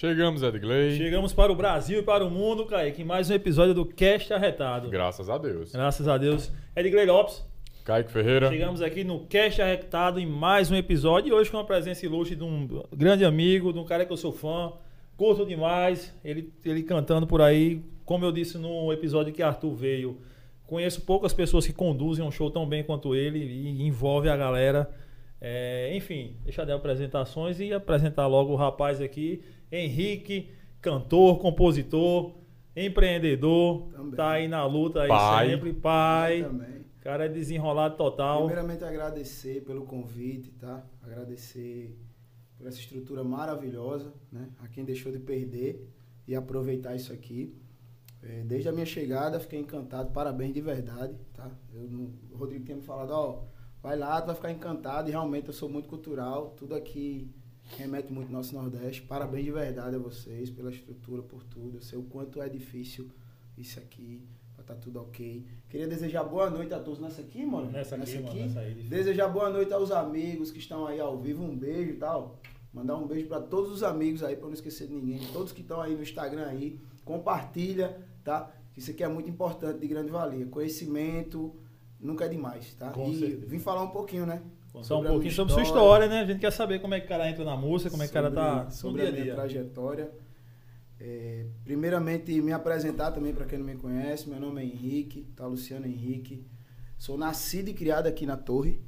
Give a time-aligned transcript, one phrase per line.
[0.00, 0.96] Chegamos, Edgley.
[0.96, 4.32] Chegamos para o Brasil e para o mundo, Kaique, em mais um episódio do Cast
[4.32, 4.88] Arretado.
[4.88, 5.72] Graças a Deus.
[5.72, 6.50] Graças a Deus.
[6.74, 7.44] Edgley Lopes,
[7.84, 8.48] Kaique Ferreira.
[8.48, 12.34] chegamos aqui no Cast Arretado em mais um episódio e hoje com a presença ilustre
[12.34, 12.66] de um
[12.96, 14.72] grande amigo, de um cara que eu sou fã,
[15.18, 20.18] curto demais, ele, ele cantando por aí, como eu disse no episódio que Arthur veio,
[20.66, 24.90] conheço poucas pessoas que conduzem um show tão bem quanto ele e envolve a galera.
[25.42, 30.50] É, enfim, deixa dar apresentações e apresentar logo o rapaz aqui, Henrique,
[30.80, 32.34] cantor, compositor,
[32.74, 34.14] empreendedor, Também.
[34.14, 35.50] tá aí na luta aí Pai.
[35.50, 36.42] sempre, pai.
[36.42, 36.80] Também.
[37.00, 38.46] Cara é desenrolado total.
[38.46, 40.84] Primeiramente agradecer pelo convite, tá?
[41.02, 41.98] Agradecer
[42.58, 44.50] por essa estrutura maravilhosa, né?
[44.58, 45.88] A quem deixou de perder
[46.28, 47.56] e aproveitar isso aqui.
[48.22, 51.50] É, desde a minha chegada fiquei encantado, parabéns de verdade, tá?
[51.72, 51.84] Eu
[52.30, 53.44] o Rodrigo tinha me falado, ó,
[53.82, 57.30] vai lá, tu vai ficar encantado e realmente eu sou muito cultural, tudo aqui
[57.76, 59.02] remete muito ao nosso Nordeste.
[59.02, 61.78] Parabéns de verdade a vocês pela estrutura, por tudo.
[61.78, 63.10] Eu sei o quanto é difícil
[63.56, 64.22] isso aqui,
[64.54, 65.46] pra tá tudo ok.
[65.68, 67.70] Queria desejar boa noite a todos nessa aqui, mano.
[67.70, 68.60] Nessa aqui, mano, nessa.
[68.60, 72.38] Desejar boa noite aos amigos que estão aí ao vivo, um beijo e tal.
[72.72, 75.20] Mandar um beijo para todos os amigos aí, para não esquecer de ninguém.
[75.32, 78.52] Todos que estão aí no Instagram aí, compartilha, tá?
[78.76, 80.46] Isso aqui é muito importante, de grande valia.
[80.46, 81.54] Conhecimento
[81.98, 82.90] nunca é demais, tá?
[82.90, 83.46] Com e certeza.
[83.46, 84.40] vim falar um pouquinho, né?
[84.72, 86.20] Contar um sobre a pouquinho minha sobre sua história, né?
[86.20, 88.10] A gente quer saber como é que o cara entra na música, como é que
[88.10, 89.34] o cara tá sobre a minha dia.
[89.34, 90.10] trajetória.
[91.00, 94.28] É, primeiramente, me apresentar também para quem não me conhece.
[94.28, 95.46] Meu nome é Henrique, tá?
[95.46, 96.46] Luciano Henrique.
[96.98, 98.80] Sou nascido e criado aqui na Torre,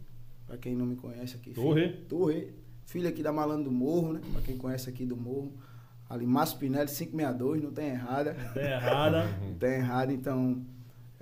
[0.46, 1.52] para quem não me conhece aqui.
[1.52, 1.88] Torre?
[1.88, 2.54] Filho, Torre.
[2.84, 4.20] Filho aqui da Malandro do Morro, né?
[4.32, 5.52] Para quem conhece aqui do Morro.
[6.08, 8.34] Ali, Márcio Pinelli, 562, não tem errada.
[8.34, 9.24] Não tem errada.
[9.40, 10.62] Não tem errado, então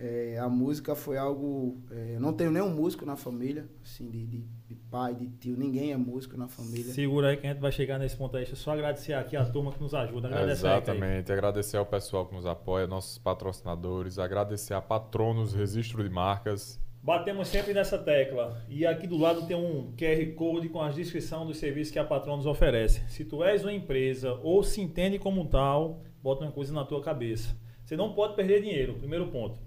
[0.03, 1.77] é, a música foi algo.
[1.91, 5.57] é, eu não tenho nenhum músico na família, assim, de, de- de pai, de tio,
[5.57, 6.93] ninguém é músico na família.
[6.93, 8.43] Segura aí que a gente vai chegar nesse ponto aí.
[8.45, 10.29] Deixa eu só agradecer aqui a turma que nos ajuda.
[10.29, 10.91] Agradece aí, Kaique.
[10.91, 11.33] Exatamente.
[11.33, 14.19] Agradecer ao pessoal que nos apoia, nossos patrocinadores.
[14.19, 16.81] Agradecer a Patronos Registro de Marcas.
[17.03, 18.63] Batemos sempre nessa tecla.
[18.69, 22.05] E aqui do lado tem um QR Code com a descrição dos serviços que a
[22.05, 23.03] Patrão nos oferece.
[23.09, 27.01] Se tu és uma empresa ou se entende como tal, bota uma coisa na tua
[27.01, 27.57] cabeça.
[27.85, 29.59] Você não pode perder dinheiro, primeiro ponto.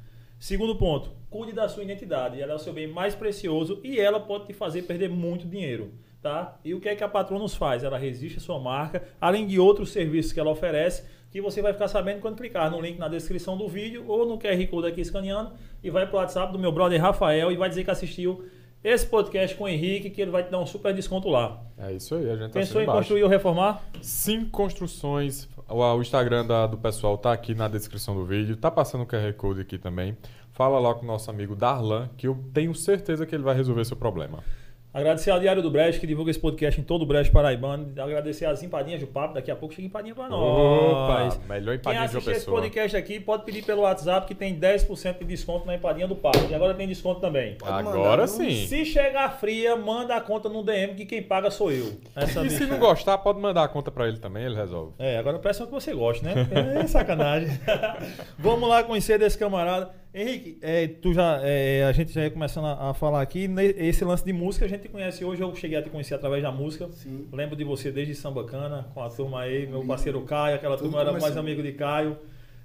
[0.43, 2.41] Segundo ponto, cuide da sua identidade.
[2.41, 5.93] Ela é o seu bem mais precioso e ela pode te fazer perder muito dinheiro.
[6.21, 6.59] Tá?
[6.65, 7.81] E o que é que a Patrão nos faz?
[7.81, 11.71] Ela resiste a sua marca, além de outros serviços que ela oferece, que você vai
[11.71, 14.99] ficar sabendo quando clicar no link na descrição do vídeo ou no QR Code aqui
[14.99, 18.43] escaneando e vai pro WhatsApp do meu brother Rafael e vai dizer que assistiu
[18.83, 21.61] esse podcast com o Henrique, que ele vai te dar um super desconto lá.
[21.77, 22.99] É isso aí, a gente tá Pensou em embaixo.
[22.99, 23.81] construir ou reformar?
[24.01, 25.47] Cinco construções.
[25.69, 28.57] O, o Instagram da- do pessoal tá aqui na descrição do vídeo.
[28.57, 30.17] Tá passando o QR Code aqui também.
[30.51, 33.83] Fala lá com o nosso amigo Darlan, que eu tenho certeza que ele vai resolver
[33.85, 34.43] seu problema.
[34.93, 37.91] Agradecer ao Diário do Brejo, que divulga esse podcast em todo o Brejo Paraibano.
[37.99, 39.33] Agradecer às empadinhas do papo.
[39.33, 41.33] Daqui a pouco chega empadinha pra nós.
[41.33, 42.61] Opa, melhor empadinha de uma assistir esse pessoa.
[42.61, 46.37] podcast aqui pode pedir pelo WhatsApp que tem 10% de desconto na empadinha do papo.
[46.47, 47.55] E agora tem desconto também.
[47.55, 48.27] Pode mandar, Agora não?
[48.27, 48.67] sim.
[48.67, 51.93] Se chegar fria, manda a conta no DM que quem paga sou eu.
[52.15, 54.93] Essa E se não gostar, pode mandar a conta pra ele também, ele resolve.
[54.99, 56.33] É, agora peça que você goste, né?
[56.83, 57.49] É sacanagem.
[58.37, 60.02] Vamos lá conhecer desse camarada.
[60.13, 63.47] Henrique, é, tu já, é, a gente já ia começando a, a falar aqui.
[63.47, 65.41] ne- Esse lance de música a gente conhece hoje.
[65.41, 66.87] Eu cheguei a te conhecer através da música.
[66.91, 67.27] Sim.
[67.31, 71.01] Lembro de você desde Sambacana, com a turma aí, meu parceiro Caio, aquela Tudo turma
[71.01, 72.15] era mais amigo de Caio.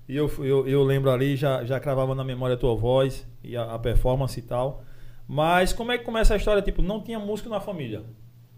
[0.07, 3.57] E eu, eu, eu lembro ali, já, já cravava na memória a tua voz e
[3.57, 4.83] a, a performance e tal.
[5.27, 6.61] Mas como é que começa a história?
[6.63, 8.03] Tipo, não tinha músico na família.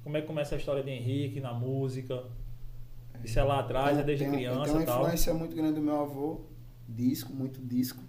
[0.02, 2.22] Como é que começa a história de Henrique na música?
[3.24, 5.00] Isso é lá atrás, é desde Tem- criança Tem uma e tal.
[5.02, 6.40] influência muito grande do meu avô,
[6.88, 8.02] disco, muito disco.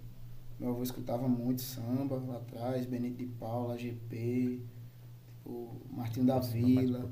[0.62, 4.60] Meu avô escutava muito samba lá atrás, Benito de Paula, GP,
[5.26, 7.00] tipo, Martinho da Vila.
[7.04, 7.10] o.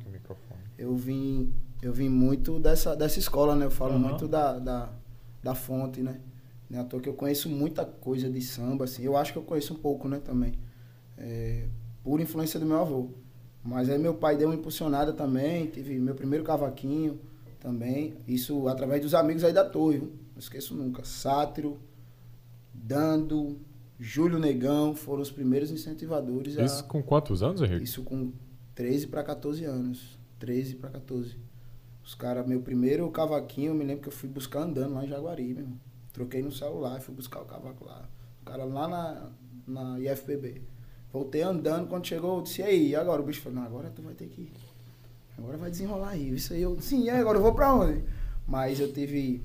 [0.78, 1.52] Eu vim,
[1.82, 3.66] eu vim muito dessa, dessa escola, né?
[3.66, 4.08] Eu falo Aham.
[4.10, 4.92] muito da, da,
[5.42, 6.20] da fonte, né?
[6.70, 9.02] Não é à toa que eu conheço muita coisa de samba, assim.
[9.02, 10.54] Eu acho que eu conheço um pouco, né, também.
[11.18, 11.66] É,
[12.04, 13.08] por influência do meu avô.
[13.64, 17.18] Mas aí meu pai deu uma impulsionada também, tive meu primeiro cavaquinho
[17.58, 18.14] também.
[18.28, 20.12] Isso através dos amigos aí da torre, viu?
[20.34, 21.04] não esqueço nunca.
[21.04, 21.80] Sátiro,
[22.82, 23.58] Dando,
[23.98, 26.64] Júlio Negão foram os primeiros incentivadores a...
[26.64, 27.84] Isso com quantos anos, Henrique?
[27.84, 28.32] Isso com
[28.74, 30.18] 13 para 14 anos.
[30.38, 31.36] 13 para 14.
[32.02, 35.08] Os caras, meu primeiro cavaquinho, eu me lembro que eu fui buscar andando lá em
[35.08, 35.68] Jaguari, meu.
[36.12, 38.08] Troquei no celular e fui buscar o cavaco lá.
[38.40, 39.30] O cara lá na,
[39.66, 40.62] na IFPB.
[41.12, 43.20] Voltei andando, quando chegou, eu disse, e aí, e agora?
[43.20, 44.52] O bicho falou, não, agora tu vai ter que ir.
[45.36, 46.34] Agora vai desenrolar aí.
[46.34, 48.04] Isso aí eu, sim, e agora eu vou pra onde?
[48.46, 49.42] Mas eu tive,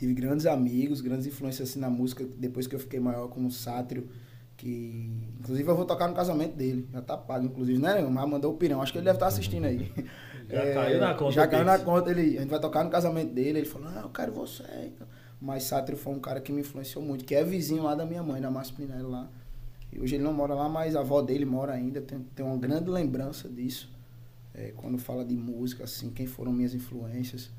[0.00, 3.50] tive grandes amigos, grandes influências assim na música, depois que eu fiquei maior como o
[3.50, 4.08] Sátrio,
[4.56, 6.88] que inclusive eu vou tocar no casamento dele.
[6.90, 8.00] Já tá pago, inclusive, né?
[8.00, 8.80] Mas mandou o pirão.
[8.80, 9.92] Acho que ele deve estar assistindo aí.
[10.48, 11.32] Já É, caiu na conta.
[11.32, 14.02] Já caiu na conta, ele, a gente vai tocar no casamento dele, ele falou, não,
[14.02, 14.64] eu quero você.
[14.86, 15.06] então.
[15.40, 18.22] Mas Sátiro foi um cara que me influenciou muito, que é vizinho lá da minha
[18.22, 19.30] mãe, da Márcia Pinelli lá.
[19.92, 22.56] E hoje ele não mora lá, mas a avó dele mora ainda, tem, tem uma
[22.56, 23.90] grande lembrança disso.
[24.54, 27.50] É, quando fala de música, assim, quem foram minhas influências.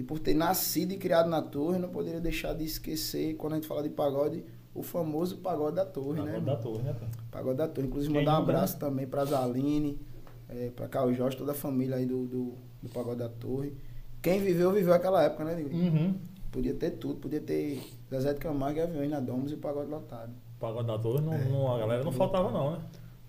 [0.00, 3.56] E por ter nascido e criado na torre, não poderia deixar de esquecer, quando a
[3.56, 4.42] gente fala de pagode,
[4.74, 6.32] o famoso pagode da torre, né?
[6.32, 6.94] Pagode da torre, né?
[7.30, 7.86] Pagode da Torre.
[7.86, 10.00] Inclusive, mandar um nunca, abraço também pra Zaline,
[10.48, 13.74] é, pra Carl Jorge, toda a família aí do, do, do Pagode da Torre.
[14.22, 15.92] Quem viveu, viveu aquela época, né, Negrinho?
[15.92, 16.14] Uhum.
[16.50, 19.90] Podia ter tudo, podia ter Zezé de Camargo e aviões na Domus e o Pagode
[19.90, 20.32] lotado.
[20.58, 21.44] Pagode da torre, não, É.
[21.44, 22.78] não- a galera não faltava, não, né?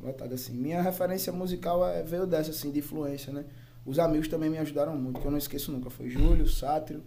[0.01, 0.53] Lotado assim.
[0.53, 3.43] Minha referência musical é, veio dessa, assim, de influência, né?
[3.85, 5.89] Os amigos também me ajudaram muito, que eu não esqueço nunca.
[5.89, 7.03] Foi Júlio, Sátiro,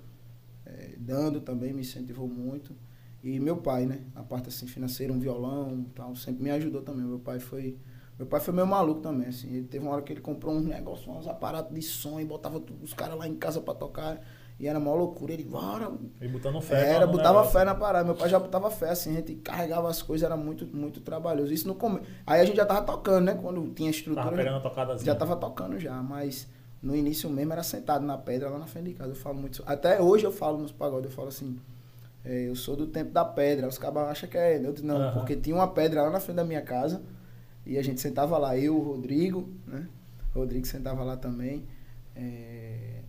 [0.67, 2.75] é, Dando também me incentivou muito.
[3.23, 4.01] E meu pai, né?
[4.15, 7.05] A parte assim financeira, um violão tal, sempre me ajudou também.
[7.07, 7.79] Meu pai foi.
[8.19, 9.49] Meu pai foi meio maluco também, assim.
[9.55, 12.63] Ele teve uma hora que ele comprou um negócio, uns aparatos de som e botava
[12.83, 14.21] os caras lá em casa pra tocar.
[14.61, 15.33] E era uma loucura.
[15.33, 15.91] Ele, bora,
[16.21, 16.91] E botando fé.
[16.95, 17.53] era, no botava negócio.
[17.59, 18.05] fé na parada.
[18.05, 21.53] Meu pai já botava fé, assim, a gente carregava as coisas, era muito, muito trabalhoso.
[21.53, 22.07] Isso no começo.
[22.27, 23.35] Aí a gente já tava tocando, né?
[23.35, 24.25] Quando tinha estrutura.
[24.27, 26.47] Tava pegando a tocada Já tava tocando já, mas
[26.85, 29.11] no início mesmo era sentado na pedra lá na frente de casa.
[29.13, 29.63] Eu falo muito.
[29.67, 31.59] Até hoje eu falo nos pagodes, eu falo assim.
[32.25, 33.67] é, eu sou do tempo da pedra.
[33.67, 34.59] Os cabas acham que é.
[34.65, 35.13] Eu digo, não, Aham.
[35.15, 37.03] porque tinha uma pedra lá na frente da minha casa.
[37.67, 39.89] E a gente sentava lá, eu, o Rodrigo, né?
[40.35, 41.65] O Rodrigo sentava lá também.
[42.15, 43.01] É,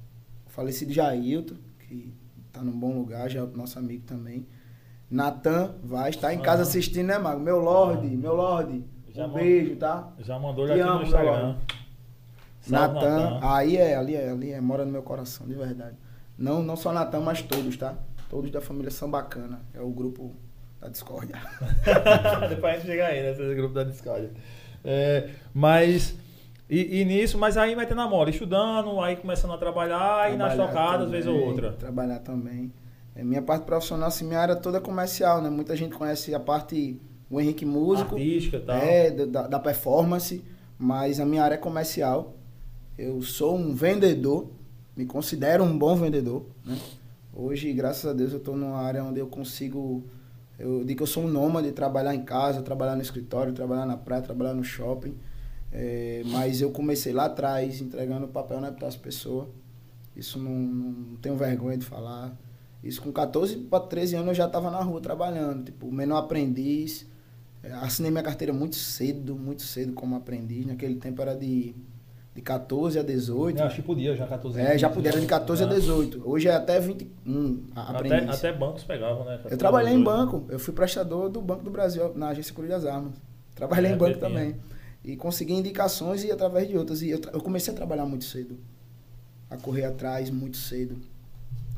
[0.47, 2.13] o falecido Jailton, que
[2.53, 4.47] tá num bom lugar, já é nosso amigo também.
[5.11, 6.69] Natan Vaz, tá em casa Aham.
[6.69, 7.39] assistindo, né, Mago?
[7.41, 8.83] Meu Lorde, meu Lorde.
[9.09, 10.11] Já um beijo, tá?
[10.19, 11.55] Já mandou ele aqui amo, no Instagram.
[12.67, 15.95] Natan, aí é, ali é, ali é, mora no meu coração, de verdade.
[16.37, 17.95] Não, não só Natan, mas todos, tá?
[18.29, 19.61] Todos da família são bacana.
[19.73, 20.35] É o grupo
[20.81, 21.35] da discórdia.
[22.49, 23.31] Depois a gente chega aí, né?
[23.31, 24.29] Esse grupo da Discord.
[24.83, 26.15] É, mas.
[26.69, 30.55] E, e nisso, mas aí metendo a moda, estudando, aí começando a trabalhar e nas
[30.55, 31.71] Trabalhar tocadas, vez ou outra.
[31.73, 32.71] Trabalhar também.
[33.15, 35.49] É, minha parte profissional, assim, minha área toda é comercial, né?
[35.49, 38.75] Muita gente conhece a parte, o Henrique músico, Artística e tal.
[38.75, 40.43] é, da, da performance,
[40.77, 42.35] mas a minha área é comercial.
[42.97, 44.49] Eu sou um vendedor,
[44.95, 46.79] me considero um bom vendedor, né?
[47.33, 50.05] Hoje, graças a Deus, eu estou numa área onde eu consigo.
[50.57, 53.97] Eu digo que eu sou um nômade, trabalhar em casa, trabalhar no escritório, trabalhar na
[53.97, 55.13] praia, trabalhar no shopping.
[55.73, 59.49] É, mas eu comecei lá atrás, entregando papel né, para as pessoas.
[60.15, 62.33] Isso não, não tenho vergonha de falar.
[62.81, 67.05] Isso com 14 para 13 anos eu já estava na rua trabalhando, tipo, menor aprendiz.
[67.61, 70.65] É, assinei minha carteira muito cedo, muito cedo como aprendiz.
[70.65, 71.75] Naquele tempo era de,
[72.35, 73.57] de 14 a 18.
[73.59, 75.69] Eu acho que podia já 14 É, já podia, era de 14 a Ah.
[75.73, 76.21] 18.
[76.29, 78.29] Hoje é até 21 a Até, aprendiz.
[78.35, 79.39] até bancos pegavam, né?
[79.49, 82.85] Eu trabalhei em banco, eu fui prestador do Banco do Brasil, na Agência Cruz das
[82.85, 83.13] Armas.
[83.55, 84.29] Trabalhei É, em banco Pepinha.
[84.29, 84.55] também.
[85.03, 87.01] E consegui indicações e através de outras.
[87.01, 88.57] E eu, eu comecei a trabalhar muito cedo.
[89.49, 90.97] A correr atrás muito cedo.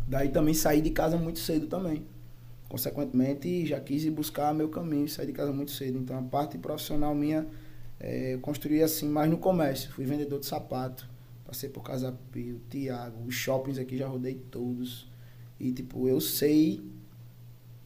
[0.08, 2.04] Daí também saí de casa muito cedo também.
[2.68, 6.00] Consequentemente, já quis ir buscar meu caminho e saí de casa muito cedo.
[6.00, 7.46] Então a parte profissional minha
[8.00, 9.92] eh, eu construí assim mais no comércio.
[9.92, 11.08] Fui vendedor de sapato.
[11.46, 15.10] Passei por Casa Pio, Tiago, os shoppings aqui já rodei todos.
[15.60, 16.84] E tipo, eu sei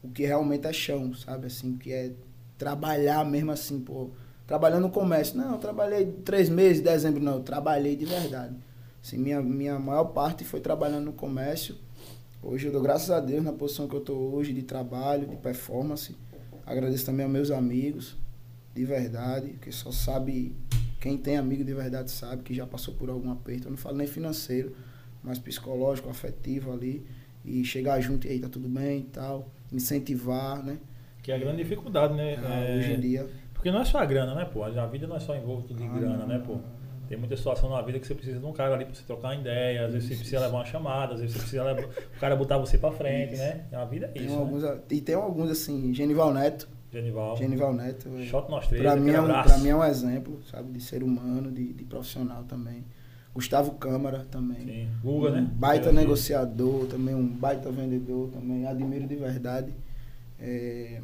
[0.04, 1.48] o que realmente é chão, sabe?
[1.48, 2.12] Assim, que é
[2.58, 4.10] trabalhar mesmo assim, pô.
[4.48, 5.38] Trabalhando no comércio.
[5.38, 7.36] Não, eu trabalhei três meses, dezembro, não.
[7.36, 8.56] Eu trabalhei de verdade.
[9.04, 11.76] Assim, minha, minha maior parte foi trabalhando no comércio.
[12.44, 15.36] Hoje eu dou graças a Deus na posição que eu tô hoje de trabalho, de
[15.36, 16.16] performance.
[16.66, 18.18] Agradeço também aos meus amigos,
[18.74, 20.56] de verdade, que só sabe,
[21.00, 23.68] quem tem amigo de verdade sabe que já passou por algum aperto.
[23.68, 24.76] Eu não falo nem financeiro,
[25.24, 27.06] mas psicológico, afetivo ali.
[27.44, 29.50] E chegar junto, e aí, tá tudo bem e tal.
[29.72, 30.78] Incentivar, né?
[31.24, 32.36] Que é a grande dificuldade, né?
[32.44, 33.28] Ah, É, Hoje em dia.
[33.54, 34.64] Porque não é só a grana, né, pô?
[34.64, 36.58] A vida não é só envolve tudo de Ah, grana, não, né, pô?
[37.08, 39.30] Tem muita situação na vida que você precisa de um cara ali pra você trocar
[39.30, 40.46] uma ideia, às vezes você precisa isso.
[40.46, 43.44] levar uma chamada, às vezes você precisa levar, o cara botar você pra frente, Isso.
[43.44, 43.66] né?
[43.74, 44.40] A vida é Tem isso, né?
[44.40, 46.70] alguns, e tem alguns assim, Genival Neto.
[46.92, 47.38] Genival.
[47.38, 48.10] Genival Neto.
[48.18, 50.72] é- Shot nós três, Pra mim, é um, pra mim é um exemplo, sabe?
[50.74, 52.84] De ser humano, de, de profissional também.
[53.34, 54.66] Gustavo Câmara também.
[54.66, 54.90] Sim.
[55.02, 55.50] Guga, um né?
[55.54, 58.66] baita Aquele- negociador, também um baita vendedor também.
[58.68, 59.74] Admiro de verdade.
[60.38, 61.00] É,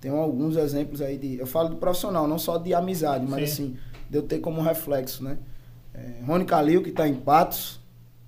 [0.00, 1.36] tem alguns exemplos aí de.
[1.36, 3.64] Eu falo do profissional, não só de amizade, mas Sim.
[3.64, 3.76] assim,
[4.08, 5.36] de eu ter como reflexo, né?
[5.92, 7.80] É, Rony Calil, que está em Patos,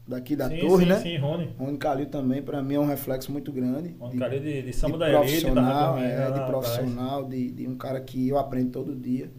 [0.09, 1.01] daqui da sim, torre, sim, né?
[1.01, 1.55] Sim, Rony.
[1.59, 3.95] Rony Calil também, para mim, é um reflexo muito grande.
[4.01, 7.51] Rony de- Calil de, de samba de da elite, profissional, comigo é, de profissional, de,
[7.51, 9.31] de um cara que eu aprendo todo dia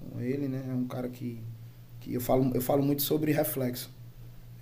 [0.00, 0.64] com ele, né?
[0.68, 1.40] É um cara que,
[2.00, 3.90] que eu, falo, eu falo muito sobre reflexo.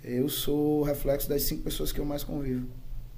[0.03, 2.67] Eu sou reflexo das cinco pessoas que eu mais convivo.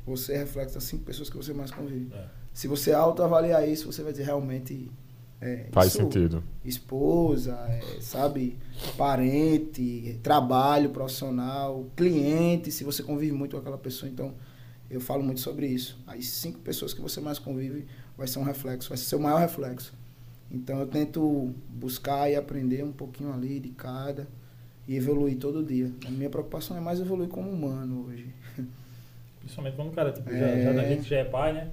[0.05, 2.11] Você é reflexo das cinco pessoas que você mais convive.
[2.13, 2.25] É.
[2.53, 4.89] Se você autoavaliar isso, você vai dizer realmente
[5.41, 6.43] É, Faz isso- sentido.
[6.63, 8.57] esposa, é, sabe,
[8.95, 14.33] parente, trabalho profissional, cliente, se você convive muito com aquela pessoa, então
[14.89, 15.99] eu falo muito sobre isso.
[16.05, 19.39] As cinco pessoas que você mais convive vai ser um reflexo, vai ser seu maior
[19.39, 19.93] reflexo.
[20.51, 24.27] Então eu tento buscar e aprender um pouquinho ali de cada
[24.87, 25.91] e evoluir todo dia.
[26.05, 28.27] A minha preocupação é mais evoluir como humano hoje.
[29.39, 30.63] Principalmente quando o cara, tipo, já, É.
[30.65, 31.71] já da gente já é pai, né?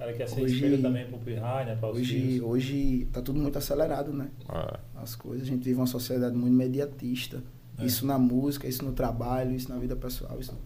[0.00, 1.76] O cara quer ser Hoje- espelho também pro Pirraia, né?
[1.78, 2.40] Para os Hoje, filhos.
[2.48, 4.30] hoje tá tudo muito acelerado, né?
[4.48, 4.78] É.
[5.02, 5.46] as coisas.
[5.46, 7.42] A gente vive uma sociedade muito imediatista.
[7.78, 7.84] É.
[7.84, 10.38] Isso na música, isso no trabalho, isso na vida pessoal.
[10.40, 10.56] Isso,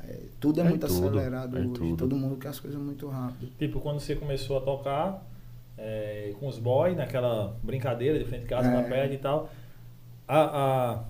[0.00, 1.70] é, tudo é, É muito tudo, acelerado é hoje.
[1.72, 1.96] tudo.
[1.96, 3.50] Todo mundo quer as coisas muito rápido.
[3.58, 5.26] Tipo, quando você começou a tocar
[5.76, 8.70] é, com os boys, naquela brincadeira de frente de casa, É.
[8.70, 9.50] na pele e tal,
[10.28, 11.04] a, a,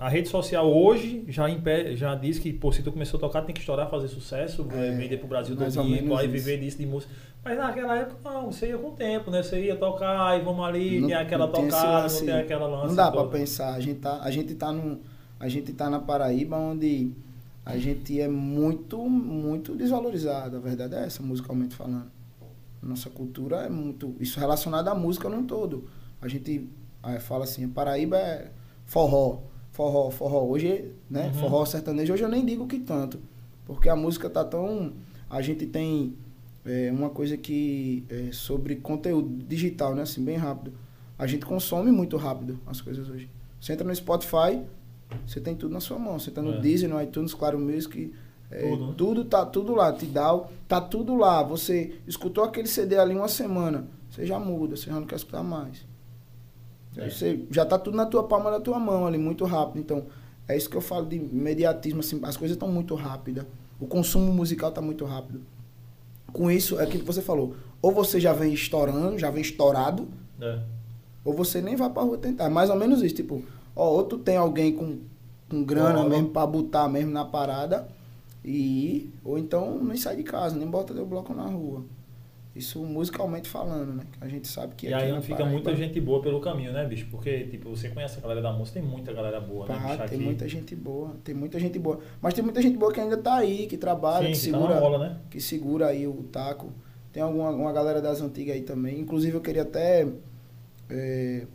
[0.00, 3.42] a rede social hoje já, impede, já diz que, pô, se tu começou a tocar,
[3.42, 6.86] tem que estourar, fazer sucesso, É, vender pro Brasil todo menos aí viver disso de
[6.86, 7.12] música.
[7.44, 9.42] Mas naquela época, não, você ia com o tempo, né?
[9.42, 12.40] Você ia tocar e vamos ali, Não- tem aquela não tem tocada, lance- não tem
[12.42, 12.86] aquela lance.
[12.88, 13.74] Não dá para pensar.
[13.74, 14.98] A gente tá, a gente tá num,
[15.38, 17.12] a gente tá na Paraíba onde
[17.64, 20.56] a gente é muito, muito desvalorizado.
[20.56, 22.10] A verdade é essa, musicalmente falando.
[22.82, 25.84] Nossa cultura é muito, isso relacionado à música num todo.
[26.22, 26.66] A gente
[27.20, 28.50] fala assim, Paraíba é
[28.86, 30.44] forró, forró, forró.
[30.44, 31.34] Hoje, né, Uhum.
[31.34, 33.18] forró sertanejo, hoje eu nem digo que tanto,
[33.66, 34.92] porque a música tá tão,
[35.28, 36.14] a gente tem
[36.64, 40.72] é, uma coisa que é sobre conteúdo digital, né, assim, bem rápido.
[41.18, 43.30] A gente consome muito rápido as coisas hoje.
[43.58, 44.62] Você entra no Spotify,
[45.26, 46.18] você tem tudo na sua mão.
[46.18, 46.60] Você está no É.
[46.60, 48.12] Deezer, no iTunes, Claro Music,
[48.50, 48.94] é, Tudo, né?
[48.96, 51.42] tudo tá tudo lá, Tidal, tá tudo lá.
[51.42, 55.42] Você escutou aquele CD ali uma semana, você já muda, você já não quer escutar
[55.42, 55.84] mais.
[56.96, 57.08] É.
[57.08, 59.78] Você já tá tudo na tua palma da tua mão ali, muito rápido.
[59.80, 60.06] Então,
[60.48, 63.44] é isso que eu falo de imediatismo, assim, as coisas estão muito rápidas.
[63.78, 65.40] O consumo musical tá muito rápido.
[66.32, 67.54] Com isso, é aquilo que você falou.
[67.80, 70.06] Ou você já vem estourando, já vem estourado,
[70.40, 70.60] É.
[71.24, 72.44] ou você nem vai pra rua tentar.
[72.44, 73.42] É Mais ou menos isso, tipo,
[73.74, 74.98] ó, ou tu tem alguém com,
[75.48, 76.08] com grana Bola.
[76.08, 77.88] mesmo pra botar mesmo na parada
[78.44, 81.84] e ou então nem sai de casa, nem bota teu bloco na rua.
[82.54, 84.02] Isso musicalmente falando, né?
[84.20, 86.72] A gente sabe que E aqui aí não fica Paraíba, muita gente boa pelo caminho,
[86.72, 87.06] né, bicho?
[87.08, 89.96] Porque, tipo, você conhece a galera da música, tem muita galera boa, né, pá, bicho?
[89.98, 90.16] tem Aqui.
[90.18, 92.00] muita gente boa, tem muita gente boa.
[92.20, 94.58] Mas tem muita gente boa que ainda tá aí, que trabalha, Sim, que que tá
[94.58, 95.16] segura, bola, né?
[95.30, 96.72] que segura aí o taco.
[97.12, 98.98] Tem alguma uma galera das antigas aí também.
[98.98, 100.08] Inclusive eu queria até
[100.88, 101.46] é,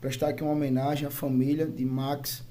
[0.00, 2.46] prestar aqui uma homenagem à família de Max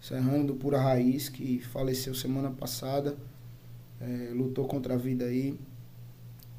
[0.00, 3.16] Serrano do Pura Raiz, que faleceu semana passada.
[4.00, 5.58] É, lutou contra a vida aí.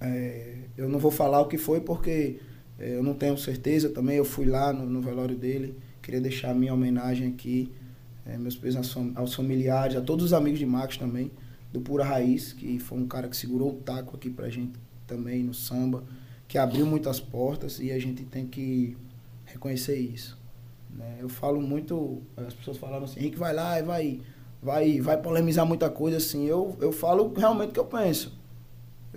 [0.01, 2.39] É, eu não vou falar o que foi porque
[2.79, 4.15] é, eu não tenho certeza também.
[4.17, 5.75] Eu fui lá no, no velório dele.
[6.01, 7.71] Queria deixar a minha homenagem aqui.
[8.25, 11.31] É, meus pesos aos familiares, a todos os amigos de Max também,
[11.73, 14.73] do Pura Raiz, que foi um cara que segurou o taco aqui pra gente
[15.07, 16.03] também no samba,
[16.47, 18.95] que abriu muitas portas e a gente tem que
[19.45, 20.37] reconhecer isso.
[20.91, 21.17] né?
[21.19, 24.19] Eu falo muito, as pessoas falaram assim, Henrique vai lá e vai,
[24.61, 26.45] vai, vai polemizar muita coisa assim.
[26.45, 28.38] Eu, eu falo realmente o que eu penso.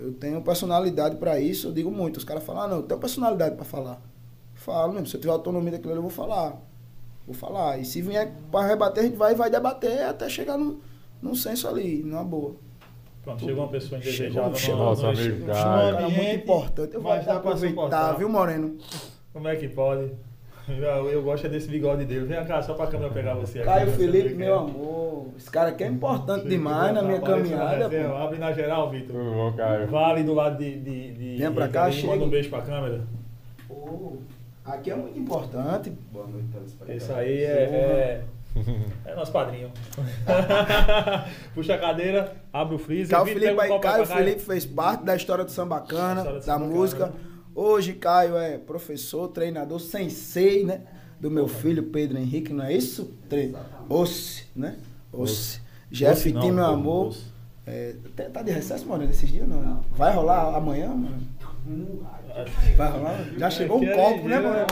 [0.03, 2.17] Eu tenho personalidade para isso, eu digo muito.
[2.17, 4.01] Os caras falam, ah, não, eu tenho personalidade para falar.
[4.53, 6.61] Falo mesmo, se eu tiver autonomia daquilo ali, eu vou falar.
[7.25, 7.77] Vou falar.
[7.77, 10.81] E se vier para rebater, a gente vai, vai debater até chegar num,
[11.21, 12.55] num senso ali, numa boa.
[13.23, 14.77] Pronto, chegou uma pessoa indesejada chegou.
[14.79, 15.87] no, Nosso no- amigo no Caio.
[15.87, 16.93] Um cara muito importante.
[16.95, 18.17] Eu vou suportar.
[18.17, 18.77] viu, Moreno?
[19.31, 20.11] Como é que pode?
[20.67, 22.25] Eu, eu gosto é desse bigode dele.
[22.25, 23.67] Vem cá, só pra câmera pegar você aqui.
[23.67, 24.57] Caio Felipe, meu é.
[24.57, 25.27] amor.
[25.37, 28.15] Esse cara aqui é importante demais na minha na caminhada, pô.
[28.15, 29.15] Abre na geral, Vitor.
[29.15, 29.87] Tudo bom, Caio?
[29.87, 30.79] Vale do lado de.
[30.79, 32.07] de, de Vem pra cá, chega.
[32.07, 33.01] Manda um beijo pra câmera.
[33.67, 34.17] Pô,
[34.63, 35.89] aqui é muito importante.
[36.11, 37.03] Boa noite, telespectadores.
[37.03, 38.23] Esse aí é.
[38.55, 39.69] É, é nosso padrinho.
[41.53, 43.17] Puxa a cadeira, abre o freezer.
[43.17, 44.05] Caio Felipe, um Caio.
[44.05, 47.11] Felipe fez parte da história do Sambacana, da música.
[47.55, 50.81] Hoje, Caio é professor, treinador, sensei, né?
[51.19, 53.13] Do meu filho Pedro Henrique, não é isso?
[53.29, 53.53] Tre...
[53.89, 54.77] Ossi, né?
[55.11, 55.61] Ossi.
[55.91, 57.15] Jeff Tim, meu amor.
[57.65, 59.81] É, tá- tá de recesso, mano, desses dias não?
[59.91, 61.21] Vai rolar amanhã, mano?
[62.75, 63.23] Vai rolar?
[63.37, 64.65] Já chegou um é copo, né, mano?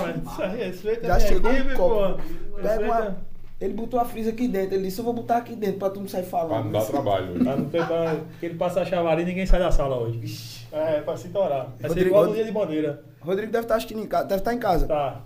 [1.04, 2.22] Já chegou um copo.
[2.62, 3.18] Pega uma...
[3.62, 4.74] Ele botou a frisa aqui dentro.
[4.76, 6.50] Ele disse: Eu vou botar aqui dentro pra tu não sair falando.
[6.50, 7.34] Pra não dar trabalho.
[7.44, 8.16] Pra não ter pra...
[8.40, 10.66] que ele passa a chavaria e ninguém sai da sala hoje.
[10.72, 11.72] É, pra se torar.
[11.80, 13.04] Vai ser igual no dia de bandeira.
[13.22, 14.88] Rodrigo deve estar assistindo em casa, deve estar em casa.
[14.88, 15.22] Tá.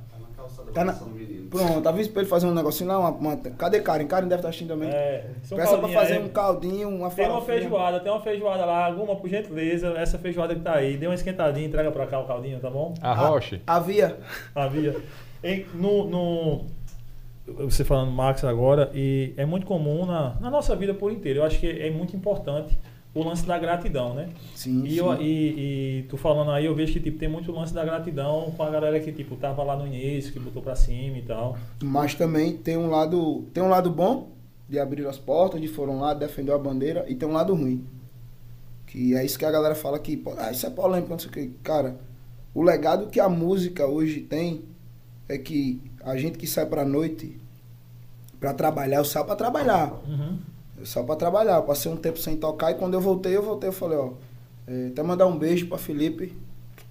[0.73, 1.05] Tá na Tá.
[1.49, 2.99] Pronto, avisa pra ele fazer um negocinho lá.
[2.99, 4.05] Uma, uma- Cadê Karen?
[4.05, 4.89] Karen deve estar assistindo também.
[4.89, 5.25] É.
[5.43, 6.23] São Peça pra fazer aí.
[6.23, 9.87] um caldinho, uma Tem uma feijoada, tem uma feijoada lá, alguma por gentileza.
[9.97, 12.93] Essa feijoada que tá aí, dê uma esquentadinha, entrega pra cá o caldinho, tá bom?
[13.01, 13.61] Arroche.
[13.65, 14.17] Havia.
[14.53, 14.95] Havia.
[15.43, 16.65] Em- no, no-
[17.47, 21.39] você falando Max agora, e é muito comum na, na nossa vida por inteiro.
[21.39, 22.77] Eu acho que é muito importante
[23.13, 24.29] o lance da gratidão, né?
[24.53, 24.97] Sim, E, sim.
[24.97, 28.51] eu, e, e tu falando aí, eu vejo que tipo, tem muito lance da gratidão
[28.57, 31.57] com a galera que tipo, tava lá no início, que botou pra cima e tal.
[31.81, 34.29] Mas também tem um lado, tem um lado bom
[34.67, 37.85] de abrir as portas, de foram lá, defender a bandeira, e tem um lado ruim.
[38.87, 41.31] Que é isso que a galera fala que, ah, isso é polêmico, não sei o
[41.31, 41.47] que.
[41.63, 41.97] Cara,
[42.53, 44.63] o legado que a música hoje tem
[45.29, 47.37] é que a gente que sai pra noite
[48.39, 49.91] pra trabalhar, eu saio pra trabalhar.
[50.07, 50.37] Uhum.
[50.77, 51.55] Eu saio pra trabalhar.
[51.55, 54.11] Eu passei um tempo sem tocar e quando eu voltei, eu voltei, eu falei, ó,
[54.67, 56.33] é, até mandar um beijo pra Felipe,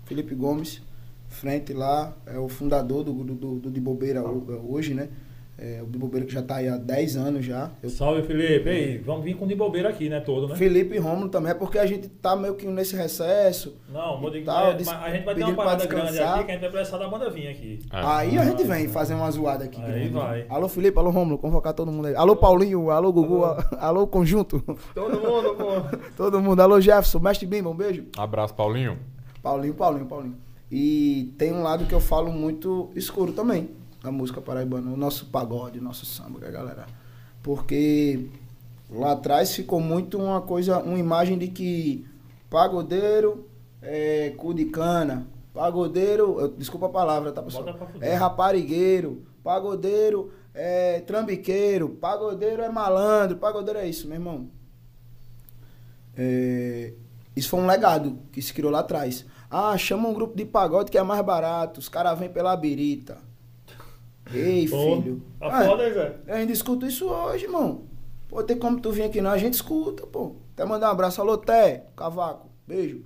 [0.04, 0.80] Felipe Gomes,
[1.28, 5.08] frente lá, é o fundador do, do, do, do De Bobeira ho- hoje, né?
[5.56, 7.70] É, o De Bobeira que já tá aí há 10 anos já.
[7.80, 8.68] Eu- Salve, Felipe.
[8.68, 10.18] Ei, vamos vir com de bobeira aqui, né?
[10.18, 10.56] Todo, né?
[10.56, 13.76] Felipe e Romulo também, é porque a gente tá meio que nesse recesso.
[13.88, 16.44] Não, vou dizer, Tal, mas, des- mas a gente vai ter uma parada grande aqui
[16.44, 17.78] que a gente vai precisar da banda vir aqui.
[17.92, 17.96] É.
[18.02, 19.80] Aí a gente vem fazer uma zoada aqui.
[19.80, 20.08] Aí grande.
[20.08, 20.46] vai.
[20.48, 22.16] Alô Felipe, alô Romulo, convocar todo mundo aí.
[22.16, 24.60] Alô Paulinho, alô Gugu, alô, alô Conjunto.
[24.92, 25.98] Todo mundo, pô.
[26.16, 28.06] Todo mundo, alô Jefferson, Mestre Bimba, um beijo.
[28.16, 28.98] Abraço, Paulinho.
[29.40, 30.36] Paulinho, Paulinho, Paulinho.
[30.70, 33.68] E tem um lado que eu falo muito escuro também,
[34.04, 36.84] da música paraibana, o nosso pagode, o nosso samba, galera.
[37.42, 38.28] Porque
[38.90, 42.06] lá atrás ficou muito uma coisa, uma imagem de que
[42.50, 43.48] pagodeiro
[43.80, 47.64] é cu de cana, pagodeiro, eu- desculpa a palavra, tá pessoal?
[48.02, 54.48] É raparigueiro, pagodeiro é trambiqueiro, pagodeiro é malandro, pagodeiro é isso, meu irmão.
[56.14, 56.92] É,
[57.34, 59.24] isso foi um legado que se criou lá atrás.
[59.50, 63.16] Ah, chama um grupo de pagode que é mais barato, os caras vêm pela birita.
[64.32, 65.22] Ei, Pô, filho.
[65.38, 66.16] Tá Ah, foda, Zé?
[66.26, 67.82] eu ainda escuto isso hoje, irmão.
[68.28, 70.36] Pô, tem como tu vir aqui não, a gente escuta, pô.
[70.54, 73.02] Até mandar um abraço, alô, Té, Cavaco, beijo.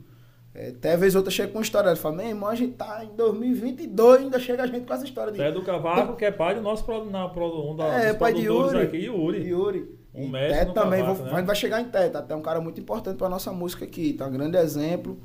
[0.55, 2.73] É, até vez ou outra chega com uma história, ele fala, meu irmão, a gente
[2.75, 5.39] tá em 2022, ainda chega a gente com essa história de...
[5.39, 8.43] Tu é do Cavaco, que é pai do nosso na, um da, É, pai de
[8.43, 8.79] Yuri.
[8.81, 9.47] aqui, Yuri.
[9.49, 9.99] Yuri.
[10.15, 11.33] Um E mestre Té também, cavaco, vou- né?
[11.33, 12.23] a gente vai chegar em Té, tá?
[12.23, 14.27] Té é um cara muito importante pra nossa música aqui, tá?
[14.27, 15.19] Um grande exemplo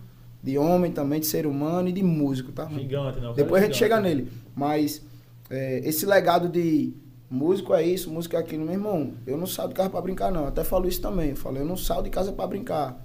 [0.44, 2.66] de homem também, de ser humano e de músico, tá?
[2.66, 3.34] Gigante, né?
[3.36, 3.78] Depois é a gente gigante.
[3.78, 4.30] chega nele.
[4.54, 5.04] Mas
[5.50, 6.94] é, esse legado de
[7.30, 10.32] músico é isso, música é aquilo, meu irmão, eu não saio de casa pra brincar,
[10.32, 10.42] não.
[10.42, 11.32] Eu até falo isso também.
[11.32, 13.04] Eu falo, eu não saio de casa pra brincar.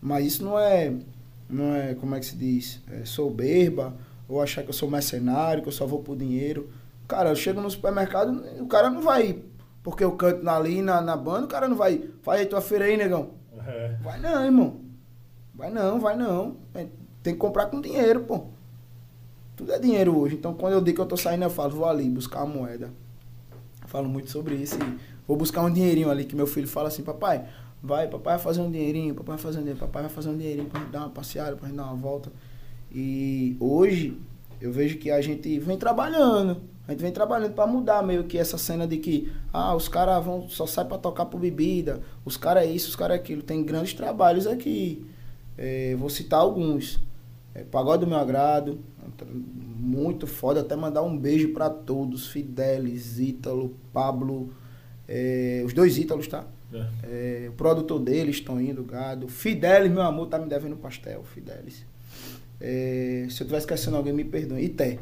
[0.00, 0.94] Mas isso não é,
[1.48, 2.80] não é, como é que se diz?
[2.90, 3.94] É, soberba,
[4.28, 6.70] ou achar que eu sou mercenário, que eu só vou por dinheiro.
[7.06, 9.42] Cara, eu chego no supermercado, o cara não vai,
[9.82, 12.84] porque eu canto ali na, na banda, o cara não vai, faz aí tua feira
[12.84, 13.30] aí, negão.
[13.66, 13.96] É.
[14.02, 14.80] Vai não, irmão.
[15.54, 16.56] Vai não, vai não.
[16.74, 16.86] É,
[17.22, 18.46] Tem que comprar com dinheiro, pô.
[19.58, 20.36] Tudo é dinheiro hoje.
[20.36, 22.92] Então, quando eu digo que eu tô saindo, eu falo, vou ali buscar uma moeda.
[23.82, 26.86] Eu falo muito sobre isso e vou buscar um dinheirinho ali, que meu filho fala
[26.86, 27.44] assim, papai,
[27.82, 30.36] vai, papai vai fazer um dinheirinho, papai vai fazer um dinheiro, papai vai fazer um
[30.36, 32.30] dinheirinho pra gente dar uma passeada, pra gente dar uma volta.
[32.92, 34.16] E hoje,
[34.60, 36.58] eu vejo que a gente vem trabalhando.
[36.86, 40.24] A gente vem trabalhando pra mudar meio que essa cena de que, ah, os caras
[40.24, 43.42] vão só sai pra tocar por bebida, os caras é isso, os caras é aquilo.
[43.42, 45.04] Tem grandes trabalhos aqui.
[45.56, 47.07] É, vou citar alguns.
[47.58, 48.78] É, Pagode do meu agrado,
[49.76, 50.60] muito foda.
[50.60, 52.28] Até mandar um beijo pra todos.
[52.28, 54.52] Fidelis, Ítalo, Pablo,
[55.08, 56.44] é, os dois Ítalos, tá?
[56.72, 56.86] É.
[57.02, 59.28] É, o produtor deles, Toninho do Gado.
[59.28, 61.84] Fidelis, meu amor, tá me devendo pastel, Fidelis.
[62.60, 64.62] É, se eu estiver esquecendo alguém, me perdoe.
[64.62, 64.98] E Té,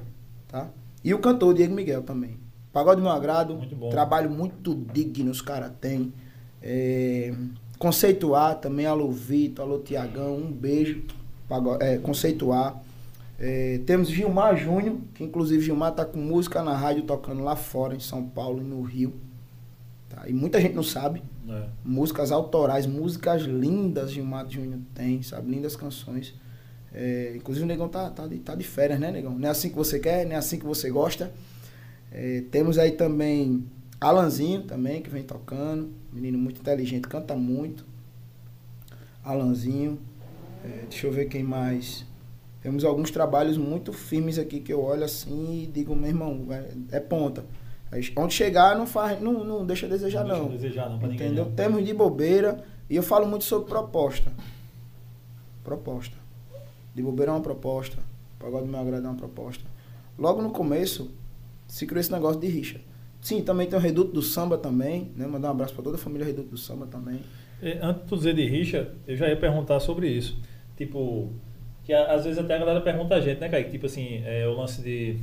[0.48, 0.70] tá?
[1.04, 2.38] E o cantor, Diego Miguel também.
[2.72, 3.54] Pagode do meu agrado.
[3.54, 3.90] Muito bom.
[3.90, 6.12] Trabalho muito digno os caras têm.
[6.62, 7.34] É,
[7.78, 11.02] conceituar também, alô Vitor, alô Tiagão, um beijo.
[11.80, 12.82] É, conceituar.
[13.38, 17.94] É, temos Gilmar Júnior, que inclusive Gilmar tá com música na rádio tocando lá fora,
[17.94, 19.12] em São Paulo e no Rio.
[20.08, 20.28] Tá?
[20.28, 21.66] E muita gente não sabe É.
[21.84, 25.50] músicas autorais, músicas lindas Gilmar Júnior tem, sabe?
[25.50, 26.34] Lindas canções.
[26.94, 29.38] É, inclusive o Negão tá, tá, de, tá de férias, né, Negão?
[29.38, 31.30] Não é assim que você quer, não é assim que você gosta.
[32.10, 33.66] É, temos aí também
[34.00, 35.90] Alanzinho também, que vem tocando.
[36.12, 37.84] Menino muito inteligente, canta muito.
[39.24, 39.98] Alanzinho.
[40.66, 42.04] É, deixa eu ver quem mais.
[42.60, 46.96] Temos alguns trabalhos muito firmes aqui que eu olho assim e digo, meu irmão, é,
[46.96, 47.44] é ponta.
[48.16, 50.46] Onde chegar não faz, não, não deixa desejar deixa não.
[50.46, 51.44] a desejar, não, pra ninguém, Entendeu?
[51.44, 51.52] não.
[51.52, 54.32] Temos de bobeira e eu falo muito sobre proposta.
[55.62, 56.16] Proposta.
[56.94, 57.98] De bobeira é uma proposta.
[58.38, 59.64] Pagode do meu agrado é uma proposta.
[60.18, 61.10] Logo no começo,
[61.68, 62.80] se criou esse negócio de rixa.
[63.20, 65.26] Sim, também tem o Reduto do Samba também, né?
[65.26, 67.20] Mandar um abraço pra toda a família Reduto do Samba também.
[67.62, 70.36] E, Antes de tu dizer de rixa, eu já ia perguntar sobre isso.
[70.76, 71.32] Tipo,
[71.84, 73.70] que às vezes até a galera pergunta a gente, né, Kaique?
[73.70, 75.18] Tipo assim, é, o lance de,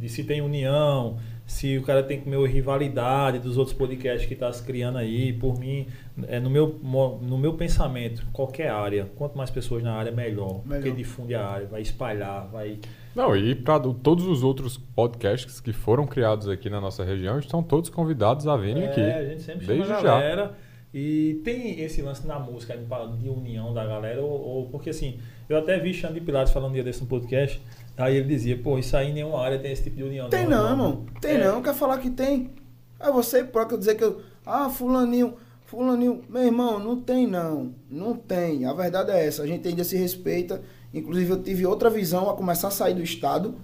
[0.00, 1.16] de se tem união,
[1.46, 5.32] se o cara tem que meio rivalidade dos outros podcasts que tá se criando aí.
[5.32, 5.86] Por mim,
[6.26, 6.78] é, no, meu,
[7.22, 10.60] no meu pensamento, qualquer área, quanto mais pessoas na área, melhor.
[10.66, 10.82] Melhor.
[10.82, 12.78] Porque difunde a área, vai espalhar, vai.
[13.14, 17.62] Não, e para todos os outros podcasts que foram criados aqui na nossa região, estão
[17.62, 19.00] todos convidados a virem é, aqui.
[19.00, 20.50] a gente sempre chama Desde a já.
[20.92, 22.84] E tem esse lance na música de,
[23.18, 26.74] de união da galera, ou, ou, porque assim, eu até vi Xande Pilares falando um
[26.74, 27.60] dia desse no podcast,
[27.96, 30.30] aí ele dizia, pô, isso aí em nenhuma área tem esse tipo de união.
[30.30, 31.06] Tem não, irmão.
[31.20, 31.44] Tem é.
[31.44, 32.50] não, quer falar que tem.
[32.98, 34.20] É você próprio dizer que eu.
[34.44, 35.34] Ah, fulaninho,
[35.66, 37.74] fulaninho, meu irmão, não tem não.
[37.90, 38.64] Não tem.
[38.64, 39.42] A verdade é essa.
[39.42, 40.62] A gente ainda se respeita.
[40.92, 43.56] Inclusive eu tive outra visão a começar a sair do estado.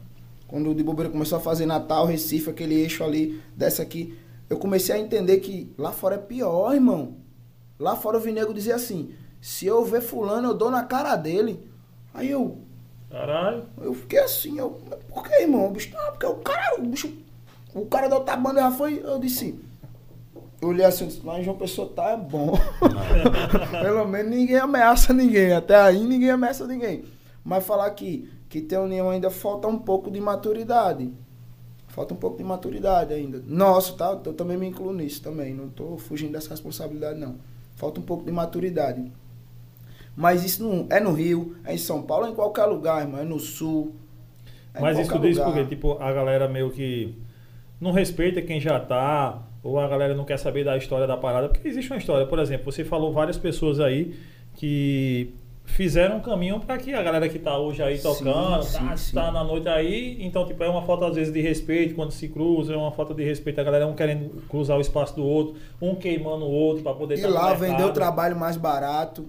[0.46, 4.16] Quando o de bobeira começou a fazer Natal, Recife, aquele eixo ali, dessa aqui.
[4.48, 7.16] Eu comecei a entender que lá fora é pior, irmão.
[7.78, 11.68] Lá fora o Vinego dizia assim: se eu ver fulano, eu dou na cara dele.
[12.12, 12.58] Aí eu.
[13.10, 13.64] Caralho.
[13.80, 14.80] Eu fiquei assim, eu.
[15.08, 15.68] Por que, irmão?
[15.68, 17.12] O bicho, ah, porque o cara, o bicho.
[17.74, 19.00] O cara da outra banda já foi.
[19.02, 19.58] Eu disse.
[20.60, 22.58] Eu olhei assim, mas João Pessoa tá é bom.
[23.82, 25.52] Pelo menos ninguém ameaça ninguém.
[25.52, 27.04] Até aí ninguém ameaça ninguém.
[27.44, 31.12] Mas falar que, que tem união ainda falta um pouco de maturidade.
[31.94, 33.40] Falta um pouco de maturidade ainda.
[33.46, 34.20] Nossa, tá?
[34.24, 35.54] Eu também me incluo nisso também.
[35.54, 37.36] Não tô fugindo dessa responsabilidade, não.
[37.76, 39.12] Falta um pouco de maturidade.
[40.16, 43.20] Mas isso não é no Rio, é em São Paulo, é em qualquer lugar, irmão.
[43.20, 43.94] É no Sul.
[44.74, 47.16] É Mas isso diz porque, tipo, a galera meio que
[47.80, 51.48] não respeita quem já tá, ou a galera não quer saber da história da parada,
[51.48, 52.26] porque existe uma história.
[52.26, 54.16] Por exemplo, você falou várias pessoas aí
[54.56, 55.32] que
[55.64, 59.14] fizeram um caminho para que a galera que tá hoje aí tocando, sim, tá, sim,
[59.14, 59.32] tá sim.
[59.32, 62.74] na noite aí, então tipo é uma falta às vezes de respeito quando se cruza,
[62.74, 65.94] é uma falta de respeito a galera um querendo cruzar o espaço do outro, um
[65.94, 69.28] queimando o outro para poder E lá vender o trabalho mais barato.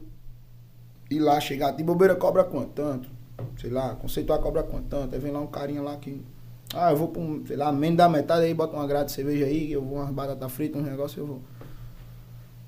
[1.10, 2.69] E lá chegar, de bobeira cobra quanto?
[2.69, 3.10] Tanto.
[3.58, 4.88] Sei lá, conceituar cobra quanto?
[4.88, 5.13] Tanto.
[5.13, 6.19] Aí vem lá um carinha lá que
[6.74, 9.12] ah, eu vou pra um, sei lá, menos da metade aí, bota uma grade de
[9.12, 11.41] cerveja aí, eu vou umas batatas fritas, uns negócios, eu vou.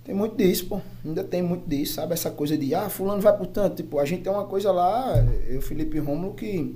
[0.08, 0.80] Tem muito disso, pô.
[1.04, 2.14] Ainda tem muito disso, sabe?
[2.14, 3.76] Essa coisa de, ah, fulano vai por tanto.
[3.76, 5.18] Tipo, a gente tem uma coisa lá,
[5.50, 6.74] eu, Felipe Romulo, que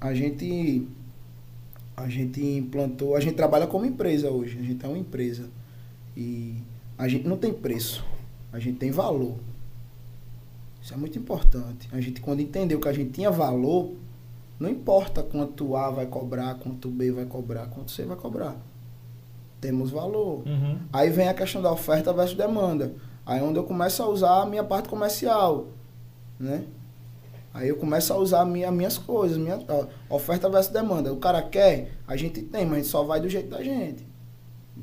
[0.00, 0.86] a gente.
[1.96, 5.50] A gente implantou, a gente trabalha como empresa hoje, a gente é uma empresa.
[6.16, 6.54] E
[6.96, 8.04] a gente não tem preço,
[8.52, 9.34] a gente tem valor.
[10.80, 11.88] Isso é muito importante.
[11.90, 13.92] A gente, quando entendeu que a gente tinha valor,
[14.60, 18.56] não importa quanto A vai cobrar, quanto B vai cobrar, quanto C vai cobrar
[19.60, 20.42] temos valor.
[20.46, 20.78] Uhum.
[20.92, 22.92] Aí vem a questão da oferta versus demanda.
[23.24, 25.66] Aí é onde eu começo a usar a minha parte comercial,
[26.38, 26.64] né?
[27.52, 29.58] Aí eu começo a usar minha, minhas coisas, minha
[30.10, 31.12] oferta versus demanda.
[31.12, 34.06] O cara quer, a gente tem, mas a gente só vai do jeito da gente.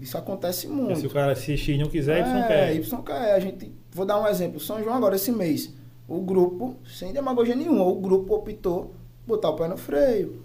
[0.01, 0.99] Isso acontece muito.
[0.99, 2.75] se o cara assistir e não quiser, é, Y quer.
[2.75, 3.35] Y quer.
[3.35, 4.59] A gente, vou dar um exemplo.
[4.59, 5.71] São João agora, esse mês,
[6.07, 8.93] o grupo, sem demagogia nenhuma, o grupo optou
[9.25, 10.41] botar o pé no freio.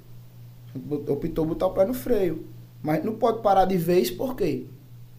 [1.09, 2.47] Optou botar o pé no freio.
[2.83, 4.67] Mas não pode parar de vez, por quê?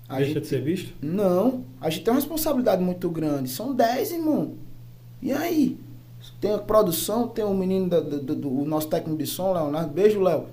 [0.07, 0.93] A Deixa gente, de ser visto?
[1.01, 1.63] Não.
[1.79, 3.49] A gente tem uma responsabilidade muito grande.
[3.49, 4.55] São 10, irmão.
[5.21, 5.77] E aí?
[6.41, 9.93] Tem a produção, tem o menino do, do, do, do nosso técnico de som, Leonardo.
[9.93, 10.47] Beijo, Léo.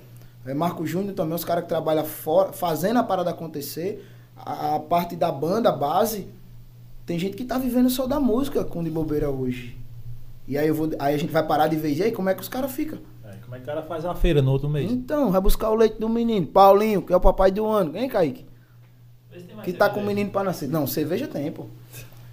[0.45, 4.07] É Marco Júnior também, os caras que trabalham fora, fazendo a parada acontecer.
[4.37, 6.29] A, a, parte da banda, a base.
[7.05, 9.77] Tem gente que tá vivendo só da música com de bobeira hoje.
[10.47, 11.99] E aí, eu vou, aí a gente vai parar de vez.
[11.99, 12.99] E aí, como é que os caras ficam?
[13.47, 14.91] Como é que o cara faz a feira no outro mês?
[14.91, 16.45] Então, vai buscar o leite do menino.
[16.49, 17.93] Paulinho, que é o papai do ano.
[17.93, 18.45] Vem, Kaique.
[19.63, 20.69] Que tá com o menino para nascer.
[20.69, 21.67] Não, cerveja tem, pô.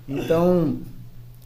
[0.09, 0.79] Então,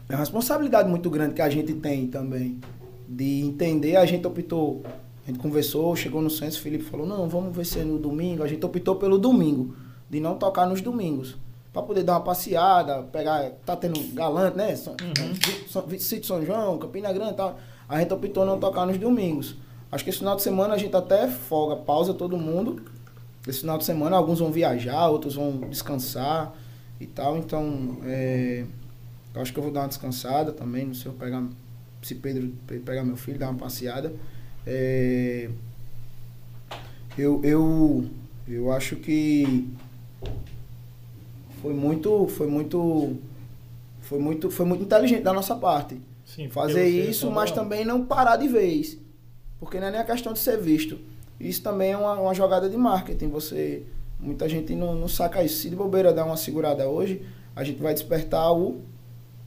[0.07, 2.61] é uma responsabilidade muito grande que a gente tem também.
[3.09, 4.83] De entender, a gente optou,
[5.25, 7.99] a gente conversou, chegou no centro, o Felipe falou, não, vamos ver se é no
[7.99, 8.43] domingo.
[8.43, 9.75] A gente optou pelo domingo,
[10.09, 11.35] de não tocar nos domingos.
[11.73, 14.73] Pra poder dar uma passeada, pegar, tá tendo galante, né?
[14.73, 15.99] Uhum.
[15.99, 19.55] Sítio São João, Campina Grande e tal a gente optou não tocar nos domingos.
[19.91, 22.81] Acho que esse final de semana a gente até folga, pausa todo mundo.
[23.47, 26.53] Esse final de semana alguns vão viajar, outros vão descansar
[26.99, 27.37] e tal.
[27.37, 28.65] Então, é,
[29.33, 30.85] eu acho que eu vou dar uma descansada também.
[30.85, 31.43] Não sei pegar,
[32.01, 34.13] se Pedro pegar meu filho, dar uma passeada.
[34.65, 35.49] É,
[37.17, 38.09] eu, eu,
[38.47, 39.69] eu acho que
[41.61, 43.17] foi muito, foi muito,
[44.01, 45.97] foi muito, foi muito inteligente da nossa parte.
[46.37, 48.95] Sim, fazer isso, mas também não parar de vez.
[49.59, 50.99] Porque não é nem a questão de ser visto.
[51.39, 53.29] Isso também é uma, uma jogada de marketing.
[53.29, 53.87] Você.
[54.19, 55.57] Muita gente não, não saca isso.
[55.63, 57.23] Se de bobeira dar uma segurada hoje,
[57.55, 58.83] a gente vai despertar o,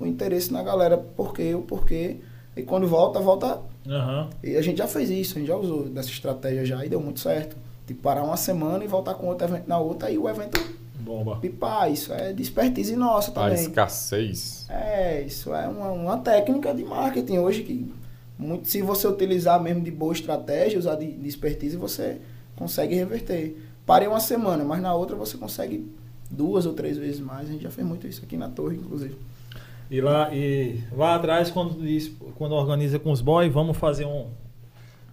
[0.01, 0.99] o interesse na galera.
[0.99, 1.55] Por quê?
[1.55, 2.17] O porquê.
[2.57, 3.61] E quando volta, volta.
[3.87, 4.29] Uhum.
[4.43, 7.01] E a gente já fez isso, a gente já usou dessa estratégia já e deu
[7.01, 7.57] muito certo.
[7.87, 10.61] Tipo, parar uma semana e voltar com outro evento na outra e o evento
[11.01, 11.37] Bomba.
[11.37, 13.53] Pipar, isso é de expertise nossa também.
[13.53, 14.67] A escassez.
[14.69, 17.93] É, isso é uma, uma técnica de marketing hoje que
[18.41, 22.19] muito, se você utilizar mesmo de boa estratégia, usar de, de expertise, você
[22.57, 23.55] consegue reverter.
[23.85, 25.87] Parei uma semana, mas na outra você consegue
[26.31, 27.49] duas ou três vezes mais.
[27.49, 29.15] A gente já fez muito isso aqui na torre, inclusive.
[29.91, 34.29] E lá, e lá atrás, quando, diz, quando organiza com os boys, vamos fazer um.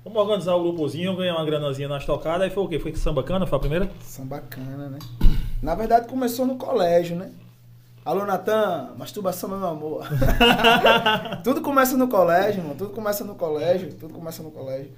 [0.06, 2.44] Vamos organizar o grupozinho, ganhar uma granazinha nas tocadas.
[2.44, 2.80] Aí foi o quê?
[2.80, 3.46] Foi sambacana?
[3.46, 3.90] Foi a primeira?
[4.00, 5.00] Sambacana, né?
[5.62, 7.32] Na verdade, começou no colégio, né?
[8.06, 10.08] Alô, Natan, masturbação, meu amor.
[11.44, 12.76] tudo começa no colégio, irmão.
[12.76, 13.92] Tudo começa no colégio.
[13.94, 14.92] Tudo começa no colégio.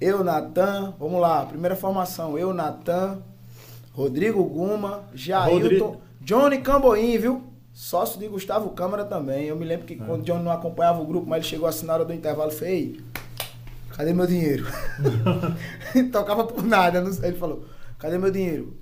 [0.00, 2.36] Eu, Natan, vamos lá, primeira formação.
[2.38, 3.18] Eu, Natan,
[3.92, 6.00] Rodrigo Guma, Jailton, Rodrigo.
[6.20, 7.44] Johnny Camboim, viu?
[7.72, 9.44] Sócio de Gustavo Câmara também.
[9.44, 11.86] Eu me lembro que quando o Johnny não acompanhava o grupo, mas ele chegou assim
[11.86, 13.00] na hora do intervalo e fez, "Ei,
[13.94, 14.66] cadê meu dinheiro?
[16.10, 17.04] Tocava por nada.
[17.22, 17.64] Ele falou,
[17.98, 18.76] cadê meu dinheiro?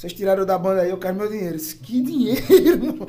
[0.00, 1.56] Vocês tiraram da banda aí, eu quero meu dinheiro.
[1.56, 3.06] Eu disse, que dinheiro?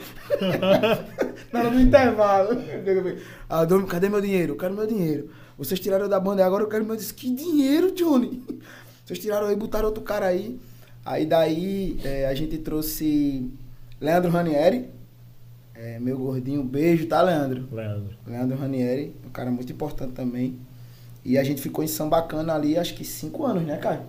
[1.50, 2.50] na hora do intervalo.
[3.48, 4.52] Ah, Dom, cadê meu dinheiro?
[4.52, 5.30] Eu quero meu dinheiro.
[5.58, 7.16] Vocês tiraram da banda aí, agora eu quero meu dinheiro.
[7.16, 8.44] Que dinheiro, Johnny?
[9.06, 10.60] Vocês tiraram aí, botaram outro cara aí.
[11.06, 13.50] Aí daí é, a gente trouxe
[14.02, 14.90] Leandro Ranieri.
[15.74, 17.70] É, meu gordinho, beijo, tá, Leandro?
[17.72, 18.18] Leandro.
[18.28, 20.60] Leandro Ranieri, um cara muito importante também.
[21.24, 24.06] E a gente ficou em Sambacana ali, acho que cinco anos, né, cara?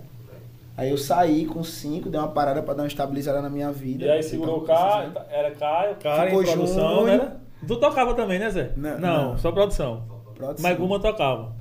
[0.76, 4.04] Aí eu saí com cinco, dei uma parada pra dar uma estabilizada na minha vida.
[4.06, 5.32] E aí segurou o tava Caio, precisando.
[5.34, 7.18] era Caio, Caio, Ficou produção, Júnior.
[7.18, 7.32] né?
[7.68, 8.72] Tu tocava também, né, Zé?
[8.76, 9.38] Não, Não, não.
[9.38, 10.02] só produção.
[10.34, 10.68] Produção.
[10.68, 11.52] Mas Guma tocava.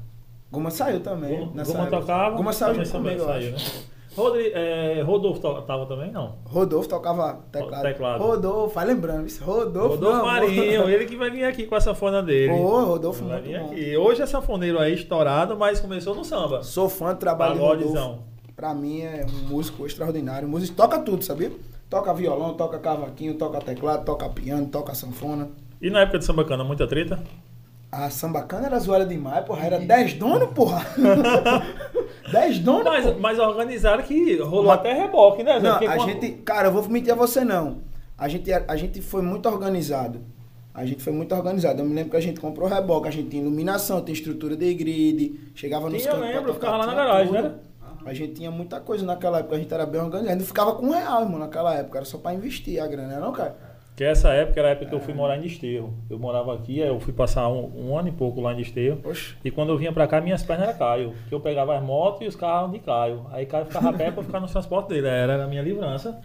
[0.52, 1.39] Guma saiu também.
[1.47, 2.36] Guma, Guma tocava.
[2.38, 3.58] Guma saiu também, comigo, eu saiu, né?
[4.13, 6.36] Rodri, é, Rodolfo to- tava também, não?
[6.45, 7.82] Rodolfo tocava teclado.
[7.84, 8.21] Teclado.
[8.21, 9.41] Rodolfo, vai lembrando isso.
[9.41, 12.52] Rodolfo, Rodolfo não, Marinho, ele que vai vir aqui com a sanfona dele.
[12.54, 13.65] Pô, Rodolfo vai muito vir bom.
[13.71, 13.95] aqui.
[13.97, 16.62] Hoje é sanfoneiro aí estourado, mas começou no samba.
[16.62, 17.54] Sou fã do trabalho.
[17.58, 18.24] Pagodezão.
[18.55, 20.47] Pra mim é um músico extraordinário.
[20.47, 21.51] Músico toca tudo, sabia?
[21.89, 25.49] Toca violão, toca cavaquinho, toca teclado, toca piano, toca sanfona.
[25.81, 27.19] E na época de sambacana, muita treta?
[27.91, 29.65] A sambacana era zoada demais, porra.
[29.65, 30.85] Era 10 donos, porra.
[32.31, 33.17] 10 donos, Mas, porra.
[33.19, 35.59] mas organizaram que rolou Mas- até reboque, né?
[35.59, 36.31] Não, a gente...
[36.43, 37.79] Cara, eu vou mentir a você, não.
[38.17, 40.21] A gente, a gente foi muito organizado.
[40.73, 41.81] A gente foi muito organizado.
[41.81, 44.73] Eu me lembro que a gente comprou reboque, a gente tinha iluminação, tinha estrutura de
[44.73, 47.43] grid, chegava nos eu cantos lembro, eu tocar, ficava lá na garagem, tudo.
[47.43, 47.55] né?
[48.05, 50.37] A gente tinha muita coisa naquela época, a gente era bem organizado.
[50.37, 51.99] Não ficava com um real, irmão, naquela época.
[51.99, 53.55] Era só pra investir a grana, não, cara?
[53.95, 55.93] Que essa época era a época que eu fui morar em Desterro.
[56.09, 58.99] Eu morava aqui, aí eu fui passar um, um ano e pouco lá em Desterro.
[59.03, 59.35] Oxe.
[59.43, 61.13] E quando eu vinha pra cá, minhas pernas eram Caio.
[61.27, 63.27] Que eu pegava as motos e os carros de Caio.
[63.31, 65.07] Aí Caio ficava a pé pra ficar no transporte dele.
[65.07, 66.19] Era, era a minha livrança.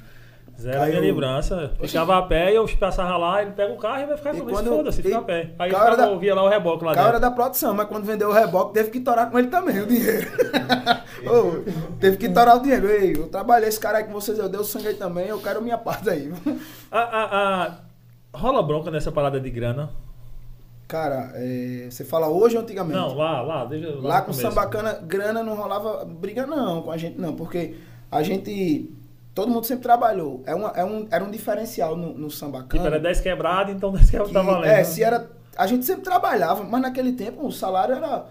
[0.59, 1.73] Zé era a minha livrança.
[1.83, 4.39] Ficava a pé e eu passava lá, ele pega o carro e vai ficar E
[4.41, 4.57] comigo.
[4.57, 5.51] quando- Foda-se, fica a pé.
[5.59, 7.31] Aí Caio era ficava, da- eu via lá o reboque lá O cara era dentro.
[7.31, 10.27] da produção, mas quando vendeu o reboque, teve que torar com ele também o dinheiro.
[11.27, 11.63] Ô,
[12.01, 12.89] teve que torar o dinheiro.
[12.89, 15.39] Ei, eu trabalhei esse cara aí com vocês, eu dei o sangue aí também, eu
[15.41, 16.33] quero minha parte aí.
[16.91, 17.75] A, a- a-
[18.35, 19.91] rola bronca nessa parada de grana?
[20.89, 22.97] Cara, é, você fala hoje ou antigamente?
[22.97, 23.65] Não, lá, lá.
[23.65, 24.41] Deixa, lá, Lá com começo.
[24.43, 27.75] Sambacana, grana não rolava briga não com a gente não, porque
[28.11, 28.95] a gente,
[29.37, 30.43] todo mundo sempre trabalhou.
[30.47, 32.83] É uma, é um, era um diferencial no, no Sambacana.
[32.83, 34.65] Tipo, era 10 quebrado, então 10 quebrado que, tá valendo.
[34.65, 38.25] É, se era, a gente sempre trabalhava, mas naquele tempo o salário era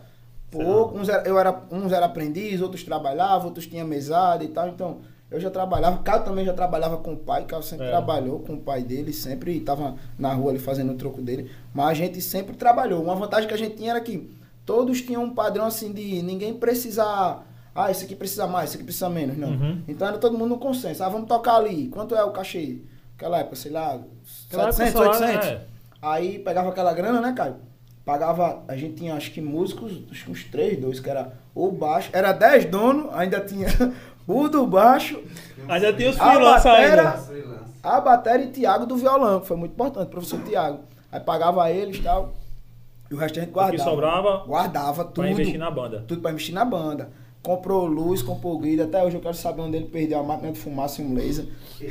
[0.50, 0.98] pouco.
[0.98, 4.68] Uns era, eu era, uns era aprendiz, outros trabalhavam, outros tinham mesada e tal.
[4.68, 4.98] Então,
[5.30, 6.02] eu já trabalhava.
[6.02, 7.46] Caio também já trabalhava com o pai.
[7.46, 7.90] Caio sempre É.
[7.92, 11.52] trabalhou com o pai dele, sempre estava na rua ali fazendo o troco dele.
[11.72, 13.04] Mas a gente sempre trabalhou.
[13.04, 16.52] Uma vantagem que a gente tinha era que todos tinham um padrão assim de ninguém
[16.52, 17.46] precisar.
[17.76, 19.38] Ah, esse aqui precisa mais, esse aqui precisa menos.
[19.38, 19.50] Não.
[19.50, 19.82] Uhum.
[19.88, 21.04] Então era todo mundo no consenso.
[21.04, 21.90] Ah, vamos tocar ali.
[21.90, 22.78] Quanto é o cachê?
[23.18, 24.00] Aquela época, sei lá,
[24.48, 25.48] Aquela época, 700, o salário, 800.
[25.50, 25.62] é.
[26.02, 27.56] Aí pegava aquela grana, né, Caio?
[28.06, 31.72] Pagava, a gente tinha acho que músicos, acho que uns três, dois, que era o
[31.72, 32.10] baixo.
[32.14, 33.68] Era 10 donos, ainda tinha
[34.28, 35.20] o do baixo,
[35.68, 37.20] Ainda tem os freelancers ainda.
[37.82, 40.80] a bateria e Tiago do violão, que foi muito importante, professor Tiago.
[41.12, 42.36] Aí pagava eles e tal.
[43.10, 43.78] E o resto a gente O guardava.
[43.78, 45.14] que sobrava Guardava tudo.
[45.16, 46.04] pra investir na banda.
[46.08, 47.10] Tudo pra investir na banda.
[47.46, 48.82] Comprou luz, comprou grid.
[48.82, 51.46] Até hoje eu quero saber onde ele perdeu a máquina de fumaça e um laser.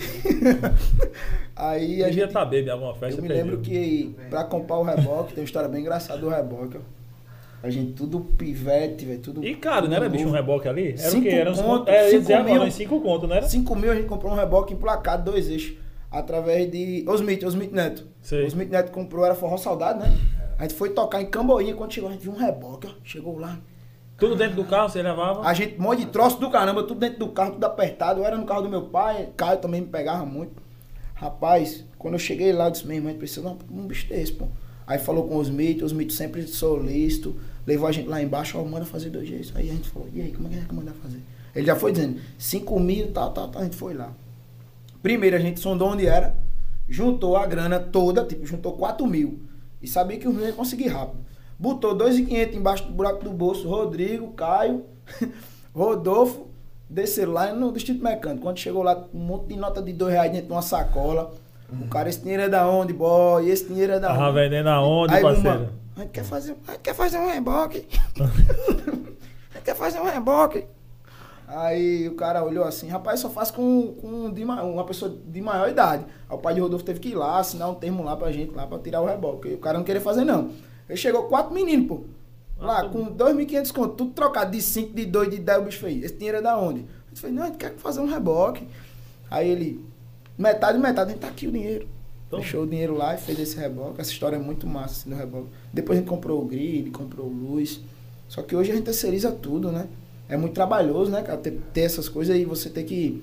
[1.54, 3.20] Aí a gente estar bebendo alguma festa.
[3.20, 3.44] eu me perdeu.
[3.46, 6.80] lembro que pra comprar o reboque, tem uma história bem engraçada do reboque, ó.
[7.62, 9.44] A gente tudo pivete, velho, tudo.
[9.44, 10.88] E caro, não era bicho um reboque ali?
[10.88, 11.28] Era Cinco o quê?
[11.36, 12.62] Era uns conto, é, cinco mil.
[12.62, 13.46] uns 5 conto, não era?
[13.46, 15.76] 5 mil a gente comprou um reboque emplacado, dois eixos.
[16.10, 17.04] Através de.
[17.08, 18.06] Osmith, Osmith Neto.
[18.20, 18.44] Sei.
[18.44, 20.14] Osmith Neto comprou, era Forró Saudade, né?
[20.58, 22.90] A gente foi tocar em Camboinha, quando chegou, a gente viu um reboque, ó.
[23.02, 23.58] Chegou lá.
[24.16, 25.46] Tudo dentro do carro, você levava?
[25.46, 28.20] A gente, um monte de troço do caramba, tudo dentro do carro, tudo apertado.
[28.20, 30.62] Eu era no carro do meu pai, Caio também me pegava muito.
[31.14, 34.08] Rapaz, quando eu cheguei lá, eu disse, meu irmão, a gente precisa de um bicho
[34.08, 34.46] desse, pô.
[34.86, 37.34] Aí falou com os Smith, os Smith sempre solícito,
[37.66, 39.52] levou a gente lá embaixo, ó, manda fazer dois jeitos.
[39.56, 41.20] Aí a gente falou, e aí, como é que é que manda fazer?
[41.54, 44.12] Ele já foi dizendo, 5 mil, tal, tal, tal, a gente foi lá.
[45.02, 46.36] Primeiro a gente sondou onde era,
[46.88, 49.40] juntou a grana toda, tipo, juntou 4 mil.
[49.80, 51.24] E sabia que o meu ia conseguir rápido.
[51.64, 54.84] Botou 2,500 embaixo do buraco do bolso, Rodrigo, Caio,
[55.74, 56.48] Rodolfo,
[56.90, 58.42] desceram lá no Distrito Mecânico.
[58.42, 61.32] Quando chegou lá, um monte de nota de dois reais dentro de uma sacola.
[61.72, 63.48] O cara, esse dinheiro é da onde, boy?
[63.48, 64.34] Esse dinheiro é da onde?
[64.34, 65.48] vendendo aonde, parceiro?
[65.60, 67.86] uma, a gente quer fazer, a gente quer fazer um reboque.
[68.20, 68.24] a
[69.56, 70.66] gente quer fazer um reboque.
[71.48, 75.40] Aí o cara olhou assim, rapaz, só faz com, com de ma- uma pessoa de
[75.40, 76.04] maior idade.
[76.28, 78.54] Aí o pai de Rodolfo teve que ir lá, assinar um termo lá pra gente,
[78.54, 79.36] lá pra tirar o reboque.
[79.38, 80.50] porque O cara não queria fazer, não.
[80.88, 82.00] Ele chegou quatro meninos, pô.
[82.58, 85.80] Lá, Ah, com 2.500 conto, tudo trocado de 5, de 2, de 10, o bicho
[85.80, 86.04] fez.
[86.04, 86.80] Esse dinheiro é da onde?
[87.08, 88.66] Gente fez, não, a gente quer fazer um reboque.
[89.30, 89.84] Aí ele,
[90.38, 91.88] metade, metade, a gente tá aqui o dinheiro.
[92.26, 94.00] Então- Deixou o dinheiro lá e fez esse reboque.
[94.00, 95.48] Essa história é muito massa, assim, do reboque.
[95.72, 97.80] Depois a gente comprou o grid, comprou luz.
[98.28, 99.86] Só que hoje a gente terceiriza tudo, né?
[100.28, 101.38] É muito trabalhoso, né, cara?
[101.38, 103.22] Ter, ter essas coisas aí, você tem que...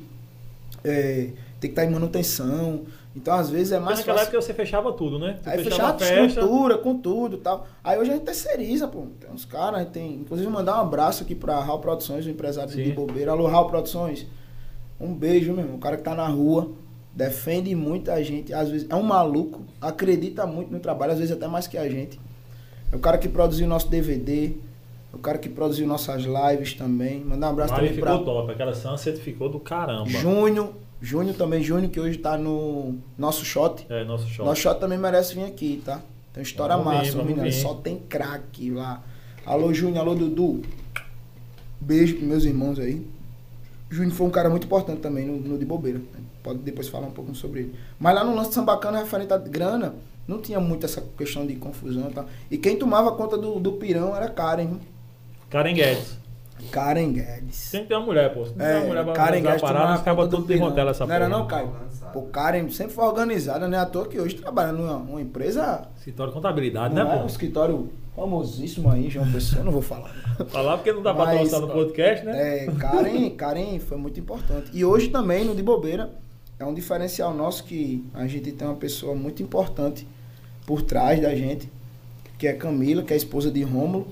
[0.84, 2.84] É, tem que estar em manutenção.
[3.16, 4.30] Então, às vezes, é Mas mais naquela fácil...
[4.30, 5.38] época você fechava tudo, né?
[5.42, 7.68] Você Aí fechava fechava a estrutura, com tudo e tal.
[7.84, 9.06] Aí hoje a gente terceiriza, pô.
[9.20, 10.14] Tem uns caras, tem.
[10.16, 12.84] Inclusive mandar um abraço aqui pra Raul Produções, o empresário Sim.
[12.84, 13.32] de bobeira.
[13.32, 14.26] Alô, Raul Produções.
[15.00, 15.76] Um beijo, meu irmão.
[15.76, 16.72] O cara que tá na rua,
[17.14, 18.54] defende muita gente.
[18.54, 21.90] Às vezes é um maluco, acredita muito no trabalho, às vezes até mais que a
[21.90, 22.18] gente.
[22.92, 24.54] É o cara que produziu o nosso DVD.
[25.14, 27.20] É o cara que produziu nossas lives também.
[27.20, 28.52] Mandar um abraço Live também ficou pra top.
[28.52, 30.10] Aquela Sunset ficou do caramba.
[30.10, 30.74] Júnior.
[31.02, 33.86] Júnior também, Júnior, que hoje tá no nosso shot.
[33.90, 34.46] É, nosso show.
[34.46, 35.96] Nosso shot também merece vir aqui, tá?
[36.32, 37.42] Tem uma história Vamos massa, menino.
[37.42, 37.52] vir.
[37.52, 39.02] Só tem craque lá.
[39.46, 40.62] Alô, Júnior, alô, Dudu.
[41.80, 43.06] Beijo pros meus irmãos aí.
[43.90, 46.00] Júnior foi um cara muito importante também no, no de bobeira.
[46.44, 47.76] Pode depois falar um pouco sobre ele.
[48.00, 49.96] Mas lá no lance de Sambacana, referente à grana,
[50.28, 52.26] não tinha muito essa questão de confusão e tal.
[52.50, 54.68] E quem tomava conta do, do pirão era Karen.
[54.68, 54.80] viu?
[55.50, 56.18] Karen Guedes.
[56.72, 57.56] Karen Guedes.
[57.56, 58.44] Sempre tem uma mulher, pô.
[58.44, 61.40] Tem uma mulher É, pra Karen Guedes parada, acaba tudo desmantela essa Não era porra.
[61.40, 61.72] não, Caio?
[62.14, 63.78] Pô, Karen sempre foi organizada, né?
[63.78, 67.22] À toa que hoje trabalha numa uma empresa Escritório de contabilidade, Não né, é um
[67.22, 67.26] pô?
[67.28, 70.10] escritório famosíssimo aí, João Pessoa, não vou falar.
[70.50, 72.66] Falar porque não dá pra Mas, no podcast, né?
[72.66, 74.70] É, Karen, Karen foi muito importante.
[74.74, 76.10] E hoje também, no De Bobeira,
[76.60, 80.06] é um diferencial nosso que a gente tem uma pessoa muito importante
[80.66, 81.72] por trás da gente,
[82.38, 84.08] que é Camila, que é a esposa de Rômulo,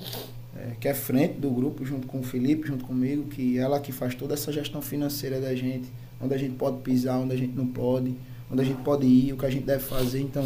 [0.59, 3.91] é, que é frente do grupo, junto com o Felipe, junto comigo, que ela que
[3.91, 5.89] faz toda essa gestão financeira da gente,
[6.21, 8.13] onde a gente pode pisar, onde a gente não pode,
[8.51, 10.19] onde a gente pode ir, o que a gente deve fazer.
[10.21, 10.45] Então,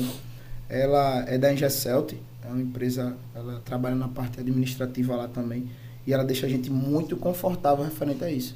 [0.70, 5.68] ela é da Ingecelt, é uma empresa, ela trabalha na parte administrativa lá também,
[6.06, 8.56] e ela deixa a gente muito confortável referente a isso.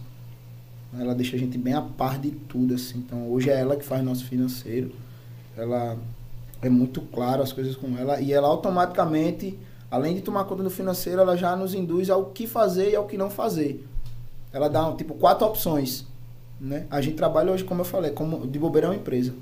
[0.98, 3.00] Ela deixa a gente bem a par de tudo, assim.
[3.00, 4.92] Então, hoje é ela que faz nosso financeiro.
[5.56, 5.98] Ela
[6.62, 9.58] é muito claro as coisas com ela e ela automaticamente,
[9.90, 13.06] além de tomar conta do financeiro, ela já nos induz ao que fazer e ao
[13.06, 13.86] que não fazer.
[14.54, 16.06] Ela dá tipo quatro opções,
[16.60, 16.86] né?
[16.90, 19.34] A gente trabalha hoje, como eu falei, como de bobeira é uma empresa,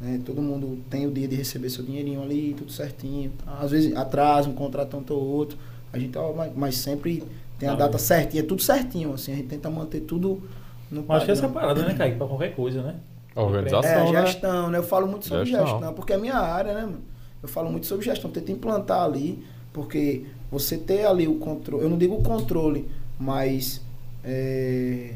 [0.00, 0.20] né?
[0.24, 3.32] Todo mundo tem o dia de receber seu dinheirinho ali, tudo certinho.
[3.46, 5.56] Às vezes atrasa um contrato tanto ou outro.
[5.92, 7.22] A gente ó, mas, mas sempre
[7.58, 8.06] tem a Tá data bem.
[8.06, 10.42] certinha, tudo certinho, assim, a gente tenta manter tudo
[10.90, 11.60] no Mas acho que essa padrão.
[11.74, 12.16] parada, né, Kaique?
[12.18, 12.96] Pra qualquer coisa, né?
[13.34, 14.26] A organização, É, né?
[14.26, 14.78] gestão, né?
[14.78, 15.66] Eu falo muito sobre Gestão.
[15.66, 15.92] gestão.
[15.94, 17.00] porque é a minha área, né, mano?
[17.42, 19.44] Eu falo muito sobre gestão, tenta implantar ali,
[19.76, 22.88] porque você ter ali o controle, eu não digo controle,
[23.20, 23.82] mas
[24.24, 25.12] é,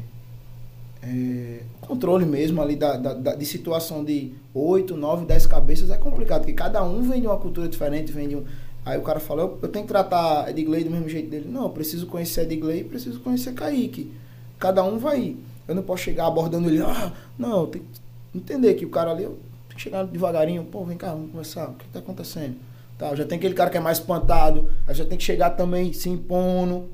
[1.03, 5.97] é, controle mesmo ali da, da, da- de situação de 8, 9, 10 cabeças é
[5.97, 8.43] complicado, porque cada um vem de uma cultura diferente, vem de um.
[8.85, 11.47] Aí o cara fala, eu, eu tenho que tratar Edgley do mesmo jeito dele.
[11.49, 14.11] Não, eu preciso conhecer Edgley e preciso conhecer Kaique.
[14.59, 15.35] Cada um vai.
[15.67, 17.81] Eu não posso chegar abordando ele, ah, não, tem
[18.31, 19.31] que entender que o cara ali, eu
[19.69, 22.55] tenho que chegar devagarinho, pô, vem cá, vamos conversar, o que está acontecendo?
[23.01, 25.91] Tá, já tem aquele cara que é mais espantado, aí já tem que chegar também
[25.91, 26.87] se impondo.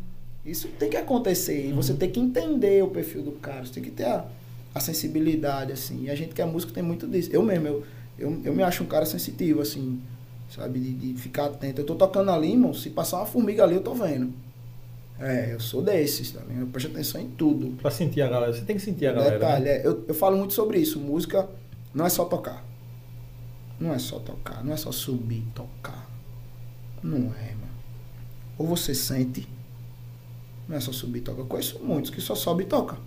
[0.45, 1.67] Isso tem que acontecer.
[1.67, 4.25] E você tem que entender o perfil do cara, você tem que ter a,
[4.73, 6.05] a sensibilidade, assim.
[6.05, 7.29] E a gente que é músico tem muito disso.
[7.33, 7.83] Eu mesmo, eu,
[8.17, 10.01] eu, eu me acho um cara sensitivo, assim,
[10.49, 10.79] sabe?
[10.79, 11.81] De, de ficar atento.
[11.81, 14.31] Eu tô tocando ali, irmão, se passar uma formiga ali, eu tô vendo.
[15.19, 16.61] É, eu sou desses, tá vendo?
[16.61, 17.75] Eu presto atenção em tudo.
[17.81, 18.53] Pra sentir a galera.
[18.53, 19.37] Você tem que sentir a galera.
[19.37, 19.71] Detalhe, né?
[19.71, 21.01] é, eu, eu falo muito sobre isso.
[21.01, 21.49] Música
[21.93, 22.63] não é só tocar.
[23.77, 24.63] Não é só tocar.
[24.63, 25.96] Não é só subir tocar.
[27.03, 27.67] Não é, mano.
[28.57, 29.47] Ou você sente.
[30.67, 31.41] Não é só subir e tocar.
[31.41, 32.97] Eu conheço muitos que só sobe e toca.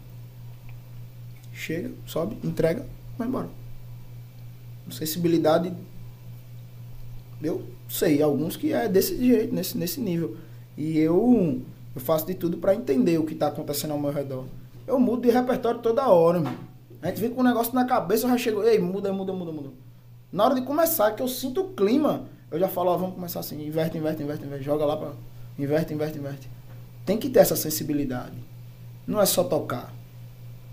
[1.53, 2.87] Chega, sobe, entrega,
[3.19, 3.49] vai embora.
[4.91, 5.73] Sensibilidade.
[7.43, 10.37] Eu sei, alguns que é desse jeito, nesse, nesse nível.
[10.77, 11.63] E eu,
[11.95, 14.47] eu faço de tudo para entender o que tá acontecendo ao meu redor.
[14.87, 16.59] Eu mudo de repertório toda hora, mano.
[17.03, 19.53] A gente vem com um negócio na cabeça, eu já chego, ei, muda, muda, muda,
[19.53, 19.71] muda.
[20.33, 23.41] Na hora de começar, que eu sinto o clima, eu já falo, ó, vamos começar
[23.41, 25.13] assim, inverte, inverte, inverte, inverte, joga lá pra.
[25.59, 26.49] Inverte, inverte, inverte.
[27.05, 28.37] Tem que ter essa sensibilidade.
[29.07, 29.93] Não é só tocar.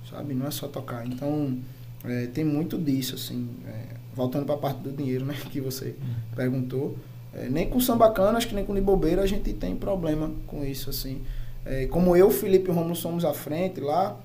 [0.09, 0.33] Sabe?
[0.33, 1.05] Não é só tocar.
[1.05, 1.57] Então,
[2.05, 3.49] é, tem muito disso, assim.
[3.67, 5.35] é, voltando pra parte do dinheiro, né?
[5.51, 5.95] Que você
[6.35, 6.97] perguntou.
[7.33, 10.89] É, nem com sambacana, acho que nem com bobeira a gente tem problema com isso,
[10.89, 11.21] assim.
[11.65, 14.17] É, como eu, Felipe e Romulo somos à frente lá,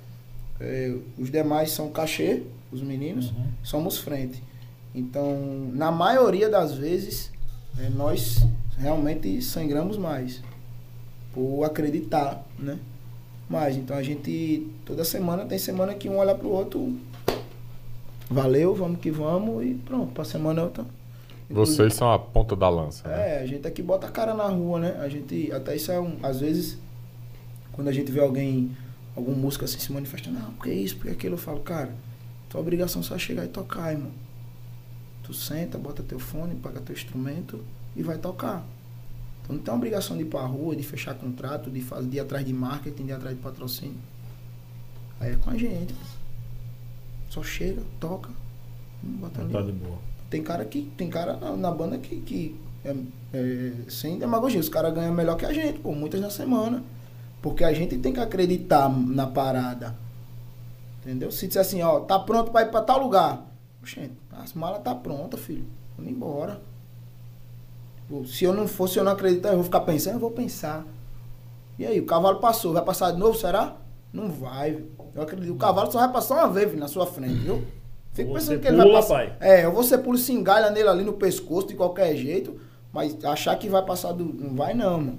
[0.61, 3.47] é, os demais são cachê, os meninos, Uhum.
[3.65, 4.41] somos frente.
[4.95, 7.32] Então, na maioria das vezes,
[7.95, 8.45] nós
[8.79, 10.43] realmente sangramos mais.
[11.33, 12.79] Por acreditar, né?
[13.53, 13.77] mais.
[13.77, 16.97] Então a gente, toda semana, tem semana que um olha pro outro,
[18.29, 20.85] valeu, vamos que vamos, e pronto, pra semana outra.
[21.51, 23.37] Vocês são a ponta da lança, né?
[23.37, 24.97] É, a gente aqui bota a cara na rua, né?
[25.01, 26.79] A gente, até isso é um, às vezes,
[27.73, 28.71] quando a gente vê alguém,
[29.15, 31.95] algum músico assim se manifestando, não, porque isso, porque aquilo, eu falo, cara,
[32.49, 34.11] tua obrigação é só chegar e tocar, irmão.
[35.23, 37.65] Tu senta, bota teu fone, paga teu instrumento
[37.95, 38.65] e vai tocar.
[39.43, 42.21] Então não tem obrigação de ir pra rua, de fechar contrato, de fazer de ir
[42.21, 43.99] atrás de marketing, de ir atrás de patrocínio.
[45.21, 45.95] Aí é com a gente.
[47.29, 48.31] Só chega, toca,
[49.03, 49.53] bota ali.
[49.53, 49.99] Tá de boa.
[50.29, 50.91] Tem cara que.
[50.97, 52.95] Tem cara na, na banda que, que é,
[53.33, 56.83] é, sem demagogia, os caras ganham melhor que a gente, pô, muitas na semana.
[57.41, 59.97] Porque a gente tem que acreditar na parada.
[61.01, 61.33] Entendeu?
[61.33, 63.45] Se disser assim, ó, tá pronto pra ir pra tal lugar.
[63.85, 65.67] Gente, as malas tá pronta, filho.
[65.97, 66.61] Vamos embora.
[68.27, 70.85] Se eu não fosse, eu não acreditar, eu vou ficar pensando, eu vou pensar.
[71.79, 73.77] E aí, o cavalo passou, vai passar de novo, será?
[74.13, 74.85] Não vai.
[75.15, 75.53] Eu acredito.
[75.53, 77.65] O cavalo só vai passar uma vez na sua frente, viu?
[78.13, 79.15] Fico pensando que ele vai passar.
[79.15, 79.37] pai.
[79.41, 82.61] É, ou você pula e se engalha nele ali no pescoço de qualquer jeito,
[82.93, 84.25] mas achar que vai passar do.
[84.25, 85.19] Não vai não, mano.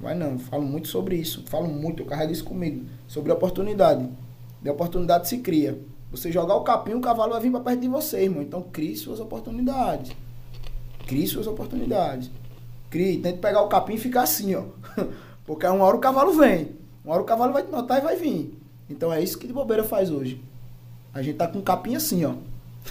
[0.00, 0.38] Vai não.
[0.38, 1.44] Falo muito sobre isso.
[1.46, 2.86] Falo muito, eu carrego isso comigo.
[3.06, 4.08] Sobre oportunidade.
[4.62, 5.78] De oportunidade se cria.
[6.12, 8.42] Você jogar o capim, o cavalo vai vir pra perto de você, irmão.
[8.42, 10.12] Então crie suas oportunidades.
[11.06, 12.30] Crie suas oportunidades.
[12.90, 13.18] Crie.
[13.18, 14.64] Tente pegar o capim e ficar assim, ó.
[15.44, 16.76] Porque uma hora o cavalo vem.
[17.04, 18.56] Uma hora o cavalo vai te notar e vai vir.
[18.88, 20.40] Então é isso que de bobeira faz hoje.
[21.14, 22.34] A gente tá com o capim assim, ó.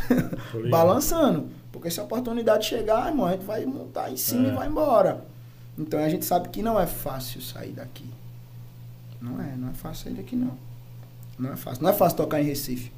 [0.70, 1.50] Balançando.
[1.72, 4.52] Porque se a oportunidade chegar, irmão, a gente vai montar em cima É.
[4.52, 5.24] e vai embora.
[5.78, 8.06] Então a gente sabe que não é fácil sair daqui.
[9.22, 10.52] Não é, não é fácil sair daqui não.
[11.40, 11.84] Não é fácil.
[11.84, 12.92] Não é fácil tocar em Recife.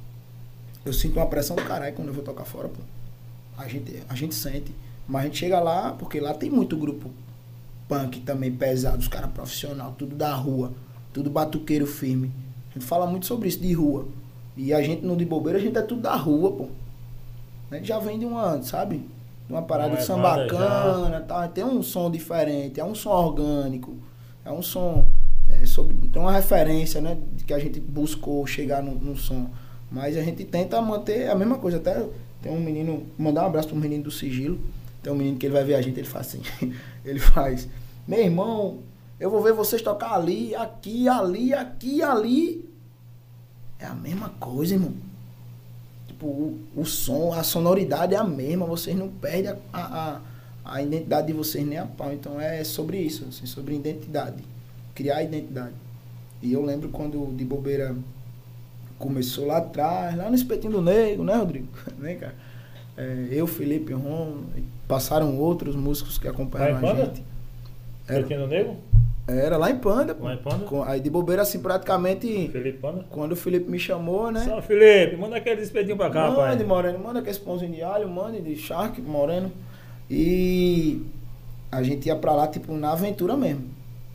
[0.84, 2.80] Eu sinto uma pressão do caralho quando eu vou tocar fora, pô.
[3.56, 4.74] A gente, a gente sente.
[5.06, 7.10] Mas a gente chega lá, porque lá tem muito grupo
[7.88, 10.72] punk também pesado, os caras profissional, tudo da rua,
[11.12, 12.32] tudo batuqueiro firme.
[12.70, 14.06] A gente fala muito sobre isso de rua.
[14.56, 16.68] E a gente no de bobeira, a gente é tudo da rua, pô.
[17.70, 18.98] A gente já vem de uma, sabe?
[19.46, 21.48] De uma parada Uma de som levada bacana, tá?
[21.48, 23.96] tem um som diferente, é um som orgânico,
[24.44, 25.06] é um som
[25.48, 27.18] é, sobre, tem uma referência, né?
[27.46, 29.50] Que a gente buscou chegar no, no som.
[29.94, 31.76] Mas a gente tenta manter a mesma coisa.
[31.76, 32.04] Até
[32.42, 34.58] tem um menino, mandar um abraço pro menino do sigilo.
[35.00, 36.42] Tem um menino que ele vai ver a gente, ele faz assim.
[37.04, 37.68] ele faz,
[38.08, 38.80] meu irmão,
[39.20, 42.68] eu vou ver vocês tocar ali, aqui, ali, aqui, ali.
[43.78, 44.94] É a mesma coisa, irmão.
[46.08, 50.20] Tipo, o, o som, a sonoridade é a mesma, vocês não perdem a, a,
[50.64, 52.12] a- identidade de vocês nem a pau.
[52.12, 54.42] Então é sobre isso, assim, sobre identidade.
[54.92, 55.74] Criar identidade.
[56.42, 57.94] E eu lembro quando de bobeira
[59.04, 61.68] começou lá atrás, lá no espetinho do negro, né, Rodrigo?
[61.98, 62.34] né, cara?
[62.96, 64.38] É, eu, Felipe Ron,
[64.88, 67.04] passaram outros músicos que acompanharam Lá em a Panda?
[67.06, 67.24] gente.
[68.08, 68.76] Era, Pequeno Nego?
[69.26, 70.24] era lá em Panda, pô.
[70.24, 70.64] Lá em Panda?
[70.66, 73.04] Com- Aí de bobeira, assim, praticamente, Felipe Panda?
[73.10, 74.40] quando o Felipe me chamou, né?
[74.44, 75.16] Salve, Felipe.
[75.16, 76.66] Manda aquele espetinho pra cá, mande, pai.
[76.66, 79.50] Moreno, manda aquele pãozinho de alho, mande de charque, Moreno.
[80.10, 81.02] E
[81.72, 83.64] a gente ia pra lá, tipo, na aventura mesmo.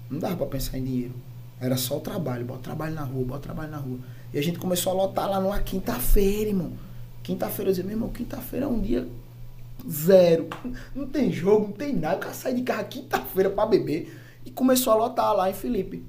[0.10, 1.14] Não dava pra pensar em dinheiro.
[1.60, 3.98] Era só o trabalho, bota trabalho na rua, bota trabalho na rua.
[4.34, 6.72] E a gente começou a lotar lá numa quinta-feira, irmão.
[7.24, 9.08] Quinta-feira eu dizia, meu irmão, quinta-feira é um dia
[9.90, 10.48] zero.
[10.96, 12.18] Não tem jogo, não tem nada.
[12.18, 14.16] O cara sai de casa quinta-feira pra beber.
[14.46, 16.04] E começou a lotar lá em Felipe.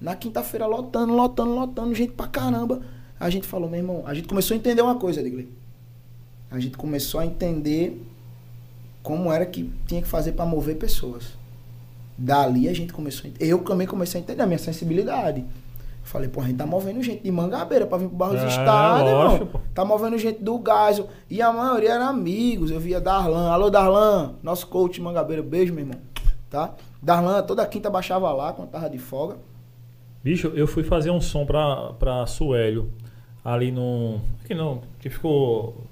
[0.00, 2.82] Na quinta-feira lotando, lotando, lotando, gente pra caramba.
[3.18, 5.48] A gente falou, meu irmão, a gente começou a entender uma coisa, Digley.
[6.50, 8.02] A gente começou a entender
[9.02, 11.24] como era que tinha que fazer pra mover pessoas.
[12.18, 15.44] Dali a gente começou a ent- Eu também comecei a entender a minha sensibilidade.
[16.02, 18.48] Falei, pô, a gente tá movendo gente de Mangabeira pra vir pro Barros É, do
[18.48, 19.46] Estado, lógico, irmão.
[19.52, 19.60] pô.
[19.72, 21.02] Tá movendo gente do Gás.
[21.30, 22.70] E a maioria eram amigos.
[22.70, 23.48] Eu via Darlan.
[23.50, 24.34] Alô, Darlan.
[24.42, 25.42] Nosso coach de Mangabeira.
[25.42, 25.98] Beijo, meu irmão.
[26.50, 26.74] Tá?
[27.02, 29.36] Darlan, toda quinta baixava lá quando tava de folga.
[30.22, 32.90] Bicho, eu fui fazer um som pra, pra Suélio.
[33.44, 34.20] Ali no.
[34.44, 35.84] Aqui não, que ficou.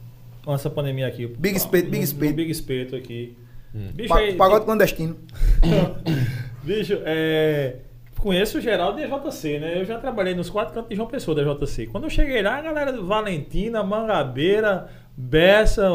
[0.46, 1.26] Antes da pandemia aqui.
[1.26, 2.34] Big Espeto, Big Espeto.
[2.34, 3.36] Big Espeto aqui.
[3.72, 5.16] Bicho, Pa aí- pagode clandestino.
[6.62, 7.76] Bicho, é.
[8.20, 9.80] Conheço o Geraldo da JC, né?
[9.80, 11.86] Eu já trabalhei nos quatro cantos de João Pessoa da JC.
[11.86, 15.88] Quando eu cheguei lá, a galera do Valentina, Mangabeira, Bessa,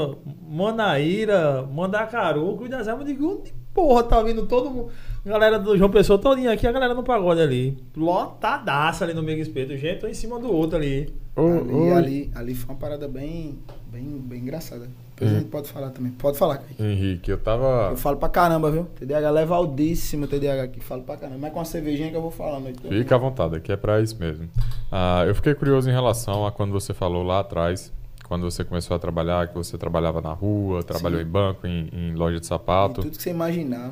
[0.47, 4.91] Manaíra, Mandacaru, Cruz das Almas, eu digo, onde porra tá vindo todo mundo?
[5.25, 7.75] Galera do João Pessoa todinha aqui, a galera no pagode ali.
[7.97, 11.11] Lotadaça ali no Mega Espeto, gente um em cima do outro ali.
[11.35, 13.57] Ô, ali, ô, ali, ali foi uma parada bem,
[13.91, 14.87] bem, bem engraçada.
[15.15, 15.35] Depois Hum.
[15.35, 16.11] a gente pode falar também.
[16.11, 16.83] Pode falar, Kaique.
[16.83, 17.89] Henrique, eu tava.
[17.91, 18.85] Eu falo pra caramba, viu?
[18.99, 20.79] TDAH leva aldíssimo TDAH aqui.
[20.79, 21.39] Falo pra caramba.
[21.41, 22.79] Mas com uma cervejinha que eu vou falar a noite.
[22.87, 24.47] Fica à vontade, aqui é pra isso mesmo.
[24.91, 27.91] Ah, eu fiquei curioso em relação a quando você falou lá atrás,
[28.27, 31.25] quando você começou a trabalhar, que você trabalhava na rua, trabalhou Sim.
[31.25, 33.01] em banco, em, em loja de E sapato.
[33.01, 33.91] Tudo que você imaginar.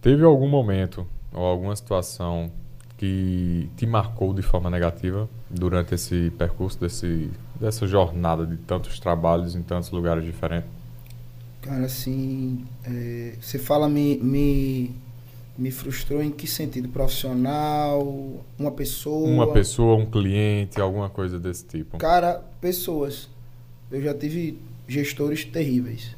[0.00, 2.50] Teve algum momento ou alguma situação
[2.96, 9.54] que te marcou de forma negativa durante esse percurso, desse, dessa jornada de tantos trabalhos
[9.54, 10.68] em tantos lugares diferentes?
[11.62, 14.90] Cara, assim, é, você fala me, me,
[15.56, 16.88] me frustrou em que sentido?
[16.88, 18.44] Profissional?
[18.58, 19.28] Uma pessoa?
[19.28, 21.98] Uma pessoa, um cliente, alguma coisa desse tipo.
[21.98, 23.28] Cara, pessoas.
[23.90, 26.16] Eu já tive gestores terríveis.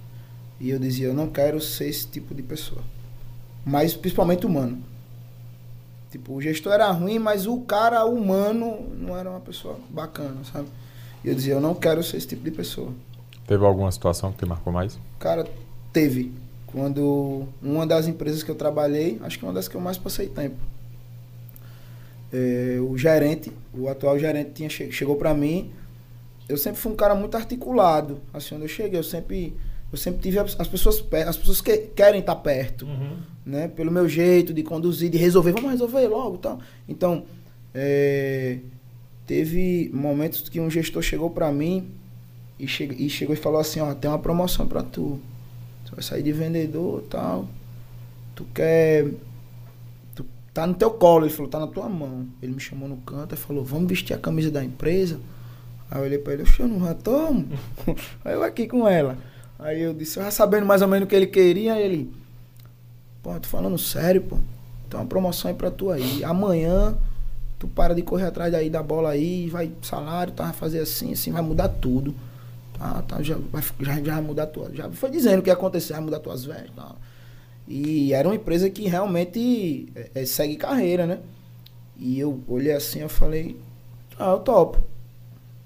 [0.58, 2.82] E eu dizia, eu não quero ser esse tipo de pessoa.
[3.64, 4.82] Mas principalmente humano.
[6.10, 10.66] Tipo, o gestor era ruim, mas o cara humano não era uma pessoa bacana, sabe?
[11.22, 12.92] E eu dizia, eu não quero ser esse tipo de pessoa.
[13.46, 14.98] Teve alguma situação que te marcou mais?
[15.18, 15.46] Cara,
[15.92, 16.32] teve.
[16.66, 20.28] Quando uma das empresas que eu trabalhei, acho que uma das que eu mais passei
[20.28, 20.56] tempo.
[22.32, 25.72] É, o gerente, o atual gerente tinha, chegou para mim.
[26.48, 28.20] Eu sempre fui um cara muito articulado.
[28.32, 29.56] Assim, quando eu cheguei, eu sempre
[29.92, 33.18] eu sempre tive as, pessoas as pessoas que querem estar perto, uhum.
[33.50, 33.68] Né?
[33.68, 36.60] Pelo meu jeito de conduzir, de resolver, vamos resolver logo, tal.
[36.88, 37.24] Então,
[37.74, 38.58] é,
[39.26, 41.88] teve momentos que um gestor chegou para mim
[42.58, 45.20] e, che e, chegou e falou assim, ó, tem uma promoção para tu.
[45.84, 47.48] Tu vai sair de vendedor, tal.
[48.34, 49.08] Tu quer
[50.14, 50.24] tu
[50.54, 52.26] tá no teu colo, ele falou, tá na tua mão.
[52.40, 55.18] Ele me chamou no canto e falou, vamos vestir a camisa da empresa.
[55.90, 57.48] Aí eu olhei para ele, eu não já tomo.
[58.24, 59.18] Aí eu aqui com ela.
[59.58, 62.12] Aí eu disse, já sabendo mais ou menos o que ele queria, ele.
[63.22, 64.38] Pô, tô falando sério, pô.
[64.88, 66.24] Tem uma promoção aí pra tu aí.
[66.24, 66.96] Amanhã
[67.60, 70.44] tu para de correr atrás daí da bola aí, vai salário, tá?
[70.44, 72.14] Vai fazer assim, assim, vai mudar tudo.
[72.76, 74.70] Tá, tá, já, vai, já, já vai mudar tua.
[74.74, 76.74] Já foi dizendo o que ia acontecer, vai mudar tuas vestes.
[76.74, 76.94] Tá.
[77.68, 81.18] E era uma empresa que realmente é, é, segue carreira, né?
[81.98, 83.56] E eu olhei assim, eu falei,
[84.18, 84.82] ah, eu topo.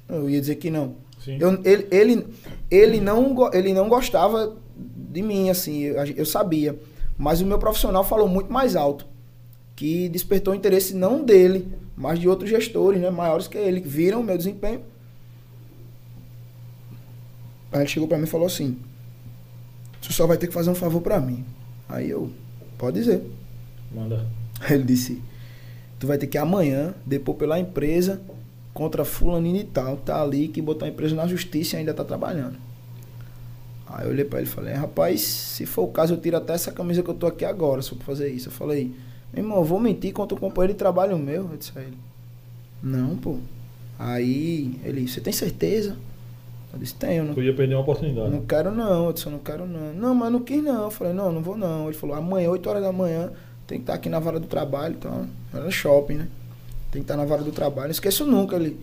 [0.09, 0.97] Eu ia dizer que não.
[1.27, 2.27] Eu, ele, ele,
[2.69, 6.77] ele, não, ele não gostava de mim, assim, eu, eu sabia.
[7.17, 9.07] Mas o meu profissional falou muito mais alto.
[9.77, 14.21] Que despertou interesse não dele, mas de outros gestores, né, maiores que ele, que viram
[14.21, 14.83] o meu desempenho.
[17.73, 18.79] Aí ele chegou para mim e falou assim:
[20.01, 21.45] Você só vai ter que fazer um favor para mim.
[21.89, 22.31] Aí eu,
[22.79, 23.23] pode dizer.
[23.93, 24.27] Manda.
[24.61, 25.21] Aí ele disse:
[25.99, 28.21] Tu vai ter que amanhã depor pela empresa
[28.73, 32.05] contra fulaninho e tal, tá ali, que botou a empresa na justiça e ainda tá
[32.05, 32.59] trabalhando.
[33.95, 36.53] Aí eu olhei pra ele e falei, rapaz, se for o caso, eu tiro até
[36.53, 38.49] essa camisa que eu tô aqui agora, se eu fazer isso.
[38.49, 38.93] Eu falei,
[39.33, 41.49] meu irmão, eu vou mentir contra o companheiro de trabalho meu.
[41.51, 41.97] Eu disse a ele,
[42.83, 43.39] não, pô.
[43.99, 45.97] Aí ele, você tem certeza?
[46.73, 47.25] Eu disse, tenho.
[47.25, 48.31] Não, Podia perder uma oportunidade.
[48.31, 49.95] Não quero não, eu disse, eu não quero não.
[49.95, 50.85] Não, mas não quis não.
[50.85, 51.87] Eu falei, não, não vou não.
[51.87, 53.31] Ele falou, amanhã, 8 horas da manhã,
[53.67, 56.29] tem que estar aqui na vara do trabalho, então, era shopping, né?
[56.95, 57.89] tem que estar na vaga do trabalho.
[57.89, 58.79] Não esqueço nunca ele.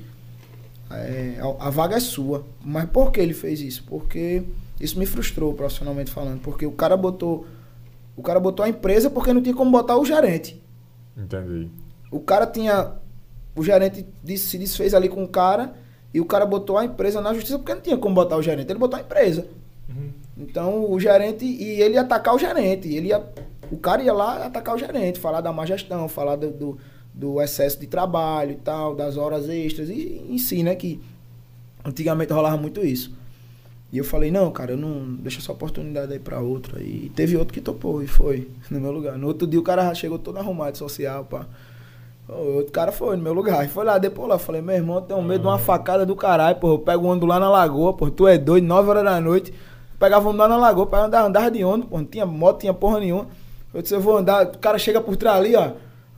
[0.91, 2.45] É, a, a, vaga é sua.
[2.63, 3.85] Mas por que ele fez isso?
[3.87, 4.43] Porque
[4.81, 6.41] isso me frustrou profissionalmente falando.
[6.41, 7.45] Porque o cara botou.
[8.15, 10.61] O cara botou a empresa porque não tinha como botar o gerente.
[11.17, 11.69] Entendi.
[12.11, 12.93] O cara tinha.
[13.55, 15.73] O gerente disse, se desfez ali com o cara
[16.13, 18.69] e o cara botou a empresa na justiça porque não tinha como botar o gerente.
[18.71, 19.47] Ele botou a empresa.
[19.89, 20.11] Uhum.
[20.37, 21.45] Então o gerente.
[21.45, 22.87] E ele ia atacar o gerente.
[22.87, 23.23] Ele ia,
[23.71, 26.77] o cara ia lá atacar o gerente, falar da má gestão, falar do, do
[27.13, 30.75] do excesso de trabalho e tal, das horas extras, e em si, né?
[30.75, 30.99] Que
[31.83, 33.13] antigamente rolava muito isso.
[33.91, 35.15] E eu falei, não, cara, eu não.
[35.15, 36.81] Deixa essa oportunidade aí pra outro.
[36.81, 39.17] E teve outro que topou e foi no meu lugar.
[39.17, 41.45] No outro dia o cara chegou todo arrumado social, pá.
[42.29, 43.65] O outro cara foi no meu lugar.
[43.65, 44.39] E foi lá, depois lá.
[44.39, 46.73] Falei, meu irmão, tem um medo de uma facada do caralho, pô.
[46.75, 48.09] Eu pego ônibus lá na lagoa, pô.
[48.09, 49.53] Tu é doido, 9 horas da noite.
[49.99, 51.97] Pegava um lá na lagoa, pra andar, andar de ônibus, pô.
[51.97, 53.27] Não tinha moto, tinha porra nenhuma.
[53.73, 54.45] Eu disse, eu vou andar.
[54.45, 55.71] O cara chega por trás ali, ó.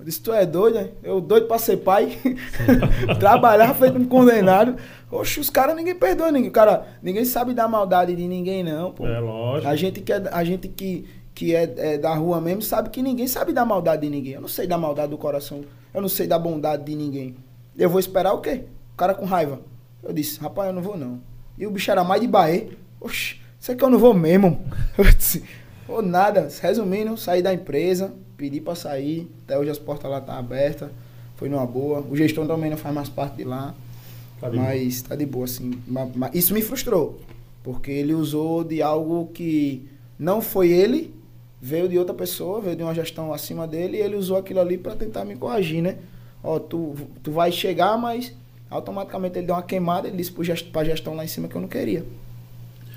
[0.03, 0.89] Eu disse, tu é doido, né?
[1.01, 2.19] Eu doido pra ser pai.
[3.21, 4.75] Trabalhar feito um condenado.
[5.09, 6.51] Oxe, os caras ninguém perdoa ninguém.
[6.51, 9.07] Cara, ninguém sabe da maldade de ninguém, não, pô.
[9.07, 9.71] É lógico.
[9.71, 13.01] A gente que é, a gente que, que é, é, da rua mesmo sabe que
[13.01, 14.33] ninguém sabe da maldade de ninguém.
[14.33, 15.63] Eu não sei da maldade do coração.
[15.93, 17.37] Eu não sei da bondade de ninguém.
[17.77, 18.65] Eu vou esperar o quê?
[18.93, 19.61] O cara com raiva.
[20.03, 21.21] Eu disse, rapaz, eu não vou não.
[21.57, 22.67] E o bicho era mais de Bahia.
[22.99, 24.65] Oxe, sei que eu não vou mesmo.
[24.97, 25.45] Eu disse,
[25.87, 26.47] ou nada.
[26.61, 28.13] Resumindo, saí da empresa
[28.43, 30.89] pedi para sair, até hoje as portas lá estão tá abertas,
[31.35, 32.01] foi numa boa.
[32.01, 33.73] O gestor também não faz mais parte de lá,
[34.39, 35.71] tá mas tá de boa, assim.
[35.87, 37.19] Mas, isso me frustrou,
[37.63, 41.13] porque ele usou de algo que não foi ele,
[41.61, 44.77] veio de outra pessoa, veio de uma gestão acima dele, e ele usou aquilo ali
[44.77, 45.97] para tentar me corrigir, né?
[46.43, 48.33] Ó, tu, tu vai chegar, mas
[48.69, 50.33] automaticamente ele deu uma queimada, ele disse
[50.71, 52.05] para a gestão lá em cima que eu não queria.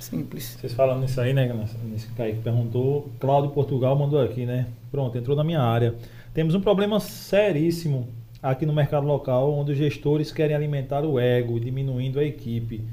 [0.00, 0.56] Simples.
[0.60, 1.52] Vocês falando nisso aí, né?
[1.84, 4.66] Nesse cara que perguntou, Cláudio Portugal mandou aqui, né?
[4.90, 5.94] Pronto, entrou na minha área.
[6.34, 8.08] Temos um problema seríssimo
[8.42, 12.84] aqui no mercado local, onde os gestores querem alimentar o ego, diminuindo a equipe.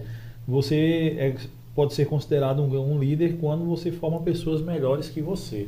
[0.48, 1.36] Você é
[1.76, 5.68] pode ser considerado um, um líder quando você forma pessoas melhores que você.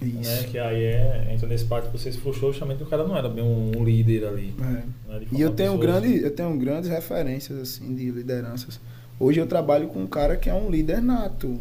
[0.00, 0.20] Né?
[0.20, 0.48] Isso.
[0.48, 3.28] Que aí é, entra nesse parte que você se frustrou, justamente o cara não era
[3.28, 4.54] bem um, um líder ali.
[4.58, 4.62] É.
[4.62, 4.84] né?
[5.30, 5.80] E eu tenho, pessoas.
[5.80, 8.80] grande, eu tenho grandes referências assim de lideranças.
[9.22, 11.60] Hoje eu trabalho com um cara que é um líder nato,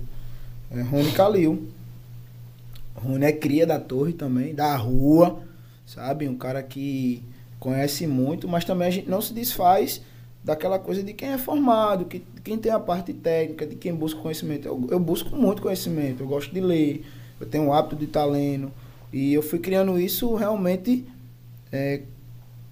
[0.71, 1.67] é Rony Calil.
[2.95, 5.43] Rony é cria da torre também, da rua,
[5.85, 6.27] sabe?
[6.27, 7.21] Um cara que
[7.59, 10.01] conhece muito, mas também a gente não se desfaz
[10.43, 14.19] daquela coisa de quem é formado, que, quem tem a parte técnica, de quem busca
[14.19, 14.67] conhecimento.
[14.67, 17.05] Eu, eu busco muito conhecimento, eu gosto de ler,
[17.39, 18.71] eu tenho o hábito de estar lendo.
[19.13, 21.05] E eu fui criando isso realmente
[21.71, 22.01] é,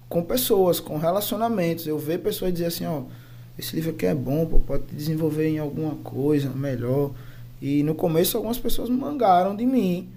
[0.08, 1.86] com pessoas, com relacionamentos.
[1.86, 3.04] Eu vejo pessoas dizer assim, ó,
[3.60, 7.10] esse livro aqui é bom, pô, pode te desenvolver em alguma coisa melhor.
[7.60, 10.08] E no começo algumas pessoas mangaram de mim.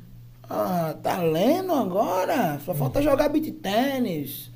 [0.49, 2.57] Ah, tá lendo agora?
[2.63, 4.49] Só falta jogar beat tênis.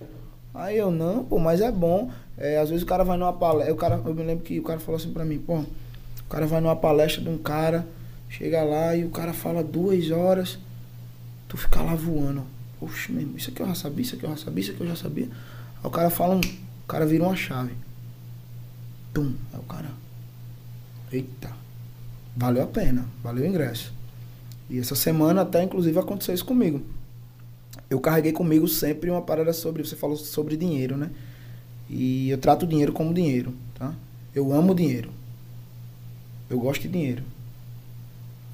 [0.53, 2.09] Aí eu, não, pô, mas é bom.
[2.37, 3.73] É, às vezes o cara vai numa palestra.
[3.73, 6.47] O cara, eu me lembro que o cara falou assim pra mim, pô, o cara
[6.47, 7.85] vai numa palestra de um cara,
[8.29, 10.57] chega lá e o cara fala duas horas,
[11.49, 12.43] tu fica lá voando.
[13.09, 14.87] Meu irmão, isso aqui eu já sabia, isso aqui eu já sabia, isso aqui eu
[14.87, 15.25] já sabia.
[15.25, 16.39] Aí o cara fala um.
[16.39, 17.73] O cara vira uma chave.
[19.13, 19.33] Tum.
[19.53, 19.89] Aí o cara.
[21.11, 21.51] Eita.
[22.35, 23.05] Valeu a pena.
[23.23, 23.93] Valeu o ingresso.
[24.69, 26.81] E essa semana até inclusive aconteceu isso comigo.
[27.89, 29.83] Eu carreguei comigo sempre uma parada sobre.
[29.83, 31.09] Você falou sobre dinheiro, né?
[31.89, 33.93] E eu trato o dinheiro como dinheiro, tá?
[34.35, 35.09] Eu amo dinheiro.
[36.49, 37.23] Eu gosto de dinheiro.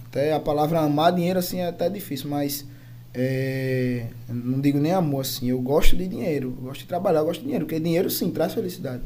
[0.06, 2.66] Até a palavra amar dinheiro assim é até difícil, mas
[3.14, 5.50] é, não digo nem amor assim.
[5.50, 8.30] Eu gosto de dinheiro, eu gosto de trabalhar, eu gosto de dinheiro, porque dinheiro sim
[8.30, 9.02] traz felicidade.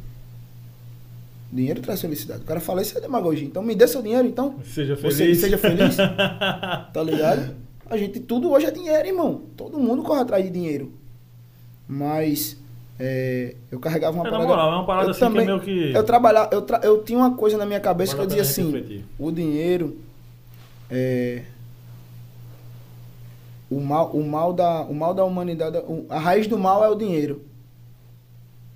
[1.51, 2.41] Dinheiro traz felicidade.
[2.41, 3.47] O cara fala isso é demagogia.
[3.47, 4.55] Então me dê seu dinheiro, então.
[4.65, 5.39] Seja Você feliz.
[5.39, 5.95] seja feliz.
[6.93, 7.55] Tá ligado?
[7.89, 9.43] A gente, tudo hoje é dinheiro, irmão.
[9.55, 10.91] Todo mundo corre atrás de dinheiro.
[11.87, 12.57] Mas
[12.99, 14.47] é, eu carregava uma É, parada.
[14.49, 15.93] moral, é uma parada eu assim que é também- meio que.
[15.95, 18.51] Eu trabalhava, eu, tra- eu tinha uma coisa na minha cabeça Vale que eu dizia
[18.63, 19.05] assim: refletir.
[19.17, 19.97] o dinheiro
[20.91, 21.43] é
[23.69, 25.77] o mal, o mal da, o mal da humanidade,
[26.09, 27.41] a raiz do mal é o dinheiro.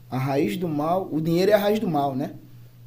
[0.10, 2.32] A raiz do mal, o dinheiro é a raiz do mal, né?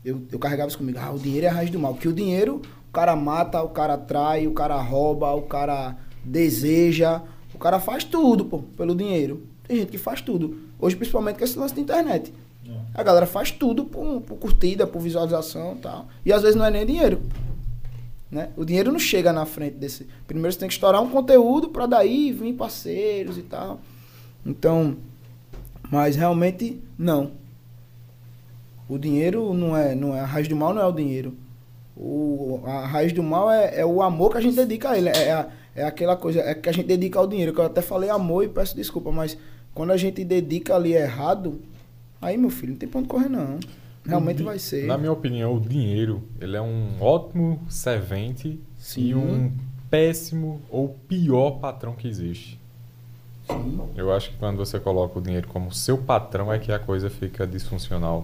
[0.04, 0.98] Eu, eu carregava isso comigo.
[1.00, 1.94] Ah, o dinheiro é a raiz do mal.
[1.94, 7.22] Porque o dinheiro, o cara mata, o cara trai, o cara rouba, o cara deseja,
[7.54, 9.46] o cara faz tudo, pô, pelo dinheiro.
[9.66, 10.58] Tem gente que faz tudo.
[10.78, 12.32] Hoje, principalmente com esse lance da internet.
[12.68, 12.72] É.
[12.94, 16.06] A galera faz tudo por, por curtida, por visualização e tal.
[16.24, 17.22] E às vezes não é nem dinheiro.
[18.30, 18.50] Né?
[18.56, 20.06] O dinheiro não chega na frente desse.
[20.26, 23.80] Primeiro você tem que estourar um conteúdo para daí vir parceiros e tal.
[24.44, 24.96] Então,
[25.90, 27.30] mas realmente não.
[28.88, 31.34] O dinheiro não é, não é a raiz do mal não é o dinheiro.
[31.96, 35.08] O, a raiz do mal é, é o amor que a gente dedica a ele.
[35.10, 37.52] É, a- é aquela coisa é que a gente dedica ao dinheiro.
[37.52, 39.36] Que eu até falei amor e peço desculpa, mas
[39.74, 41.60] quando a gente dedica ali errado,
[42.20, 43.58] aí meu filho, não tem onde correr não.
[44.06, 44.86] Realmente di- vai ser.
[44.86, 49.00] Na minha opinião, o dinheiro ele é um ótimo servente Sim.
[49.02, 49.50] e um
[49.88, 52.60] péssimo ou pior patrão que existe.
[53.48, 53.80] Sim.
[53.96, 57.08] Eu acho que quando você coloca o dinheiro como seu patrão é que a coisa
[57.08, 58.22] fica disfuncional.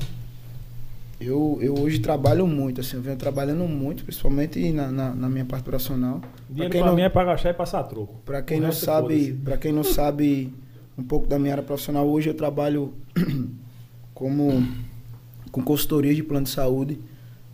[1.21, 5.45] Eu, eu hoje trabalho muito, assim, eu venho trabalhando muito, principalmente na, na, na minha
[5.45, 6.21] parte operacional.
[6.21, 8.15] Pra Dinheiro quem pra não- mim é pra gastar e passar troco.
[8.25, 10.53] Para quem O não resto, sabe, para quem não sabe
[10.97, 12.95] um pouco da minha área profissional, hoje eu trabalho
[14.15, 14.67] como
[15.53, 16.99] com consultoria de plano de saúde.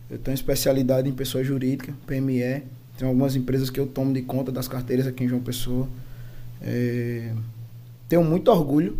[0.09, 2.63] Eu tenho especialidade em pessoa jurídica, PME.
[2.97, 5.87] Tem algumas empresas que eu tomo de conta das carteiras aqui em João Pessoa.
[6.61, 7.33] É,
[8.07, 8.97] tenho muito orgulho,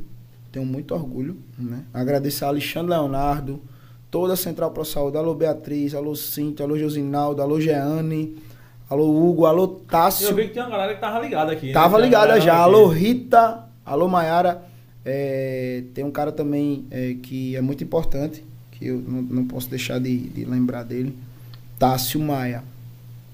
[0.51, 1.83] tenho muito orgulho, né?
[1.93, 3.61] Agradecer a Alexandre Leonardo,
[4.09, 8.37] toda a Central Pro Saúde, alô Beatriz, alô Cintia, alô Josinaldo, alô Jeane,
[8.89, 10.27] alô Hugo, alô Tássio.
[10.29, 11.67] Eu vi que tem uma galera que tava ligada aqui.
[11.67, 11.73] né?
[11.73, 12.53] Tava uma ligada já.
[12.53, 12.61] aqui.
[12.61, 13.65] Alô, Rita.
[13.85, 14.63] Alô, Maiara.
[15.05, 19.69] É, tem um cara também é, que é muito importante, que eu não, não posso
[19.69, 21.17] deixar de, de lembrar dele.
[21.79, 22.63] Tássio Maia.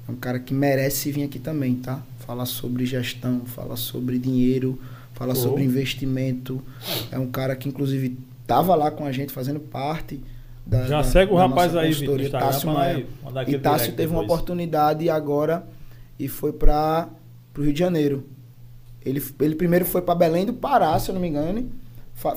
[0.08, 2.02] É um cara que merece vir aqui também, tá?
[2.20, 4.80] Falar sobre gestão, falar sobre dinheiro,
[5.14, 6.62] falar sobre investimento.
[7.12, 10.20] É um cara que, inclusive, tava lá com a gente fazendo parte
[10.66, 10.86] da.
[10.86, 13.06] Já da- segue o rapaz aí, Vitor, pra Maia.
[13.48, 14.26] E direct teve uma depois.
[14.40, 15.66] oportunidade agora
[16.20, 17.10] e foi para
[17.58, 18.26] o Rio de Janeiro.
[19.06, 21.70] Ele, ele primeiro foi para Belém do Pará, se eu não me engano.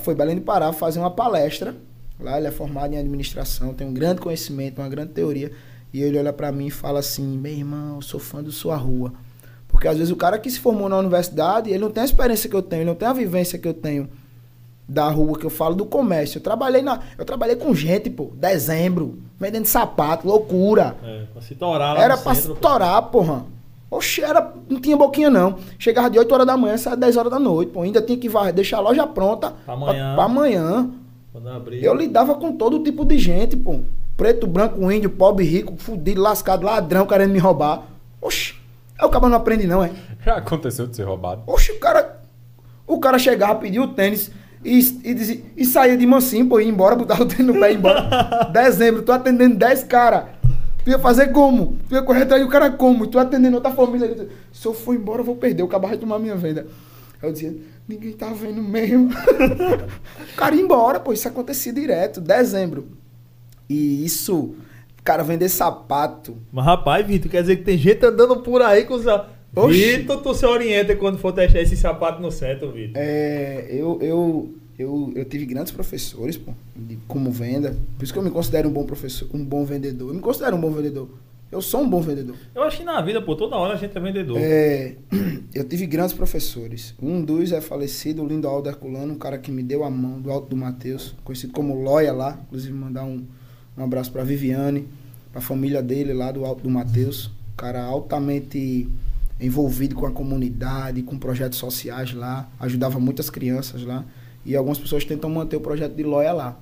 [0.01, 1.74] Foi Belém do Pará fazer uma palestra.
[2.18, 5.53] Lá ele é formado em administração, tem um grande conhecimento, uma grande teoria.
[5.93, 8.74] E ele olha para mim e fala assim: meu irmão, eu sou fã da sua
[8.77, 9.12] rua.
[9.68, 12.49] Porque às vezes o cara que se formou na universidade, ele não tem a experiência
[12.49, 14.09] que eu tenho, ele não tem a vivência que eu tenho
[14.89, 16.39] da rua, que eu falo do comércio.
[16.39, 20.97] Eu trabalhei na, eu trabalhei com gente, pô, dezembro, vendendo sapato, loucura.
[21.03, 22.55] É, pra se torar lá Era pra centro, pô.
[22.55, 23.45] estourar, porra.
[23.91, 25.57] Oxe, era, não tinha boquinha não.
[25.78, 27.82] Chegava de 8 horas da manhã, saia 10 horas da noite, pô.
[27.82, 30.14] Ainda tinha que varrer, deixar a loja pronta Pra amanhã.
[30.14, 30.91] pra amanhã.
[31.32, 31.84] Quando abrir.
[31.84, 33.80] Eu lidava com todo tipo de gente, pô.
[34.16, 37.82] Preto, branco, índio, pobre, rico, fudido, lascado, ladrão, querendo me roubar.
[38.20, 38.55] Oxi.
[38.99, 39.91] Aí o cara não aprende, não, é?
[40.24, 41.43] Já aconteceu de ser roubado.
[41.47, 42.20] Oxi, o cara.
[42.87, 44.30] O cara chegava, pedia o tênis
[44.64, 47.68] e, e, dizia- e saía de mansinho, pô, ia embora, botava o tênis no pé
[47.70, 48.48] e ia embora.
[48.52, 50.24] Dezembro, tu atendendo 10 caras.
[50.84, 51.76] Tu ia fazer como?
[51.88, 53.04] Tu ia correr atrás do cara como?
[53.04, 54.28] E tu atendendo outra família.
[54.52, 55.62] Se eu for embora, eu vou perder.
[55.64, 56.66] O cara vai tomar minha venda.
[57.20, 57.57] Aí eu dizia,
[57.88, 59.11] ninguém tá vendo mesmo.
[60.32, 61.12] o cara ia embora, pô.
[61.12, 62.20] Isso acontecia direto.
[62.20, 62.86] Dezembro.
[63.68, 66.36] E isso, o cara vender sapato.
[66.52, 69.04] Mas rapaz, Vitor, quer dizer que tem gente andando por aí com os.
[69.57, 69.96] Oxi.
[69.96, 72.92] Vitor, tu se orienta quando for testar esse sapato no centro, Vitor.
[72.94, 77.74] É, eu, eu, eu, eu tive grandes professores, pô, de como venda.
[77.96, 80.11] Por isso que eu me considero um bom professor, um bom vendedor.
[80.11, 81.09] Eu me considero um bom vendedor.
[81.50, 82.36] Eu sou um bom vendedor.
[82.54, 84.36] Eu acho que na vida, pô, toda hora a gente é vendedor.
[84.38, 84.96] É,
[85.54, 86.94] eu tive grandes professores.
[87.00, 90.20] Um dos é falecido, o lindo Aldo Herculano, um cara que me deu a mão
[90.20, 92.38] do Alto do Mateus, conhecido como Loia lá.
[92.46, 93.24] Inclusive, mandar um,
[93.78, 94.86] um abraço para Viviane,
[95.32, 97.28] para a família dele lá do Alto do Mateus.
[97.28, 98.86] Um cara altamente
[99.41, 102.49] envolvido com a comunidade, com projetos sociais lá.
[102.59, 104.05] Ajudava muitas crianças lá.
[104.45, 106.57] E algumas pessoas tentam manter o projeto de Loia lá.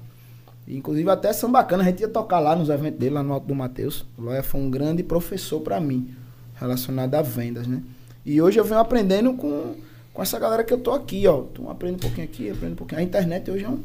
[0.66, 3.46] Inclusive até são bacanas, a gente ia tocar lá nos eventos dele, lá no Alto
[3.46, 4.06] do Mateus.
[4.16, 6.14] O Loia foi um grande professor para mim,
[6.54, 7.82] relacionado a vendas, né?
[8.24, 9.74] E hoje eu venho aprendendo com,
[10.14, 11.42] com essa galera que eu tô aqui, ó.
[11.42, 13.00] Tu aprende um pouquinho aqui, aprende um pouquinho.
[13.00, 13.78] A internet hoje é um.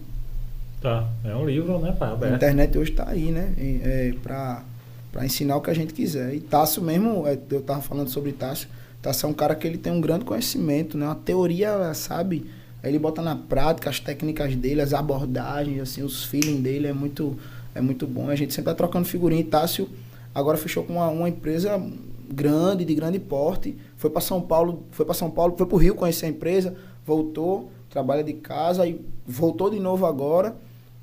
[0.81, 2.17] Tá, é um livro, né, pai?
[2.21, 3.53] A internet hoje tá aí, né?
[3.57, 4.63] É, pra,
[5.11, 6.33] pra ensinar o que a gente quiser.
[6.33, 8.69] E Tássio mesmo, é, eu tava falando sobre Tássio.
[9.01, 11.05] Tássio é um cara que ele tem um grande conhecimento, né?
[11.05, 12.45] Uma teoria, sabe?
[12.83, 16.93] Aí ele bota na prática as técnicas dele, as abordagens, assim, os feeling dele é
[16.93, 17.37] muito,
[17.73, 18.29] é muito bom.
[18.29, 19.43] A gente sempre tá trocando figurinha.
[19.43, 19.89] Tássio
[20.33, 21.81] agora fechou com uma, uma empresa
[22.29, 23.77] grande, de grande porte.
[23.95, 26.75] Foi para São Paulo, foi para São Paulo, foi pro Rio conhecer a empresa,
[27.05, 30.55] voltou, trabalha de casa e voltou de novo agora.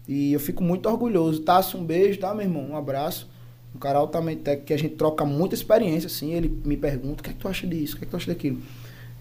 [0.08, 1.40] E eu fico muito orgulhoso.
[1.40, 2.70] Tássio, um beijo, tá, meu irmão?
[2.70, 3.28] Um abraço.
[3.76, 6.32] Um cara altamente técnico que a gente troca muita experiência, assim.
[6.32, 7.94] Ele me pergunta: o que é que tu acha disso?
[7.94, 8.58] O que é que tu acha daquilo?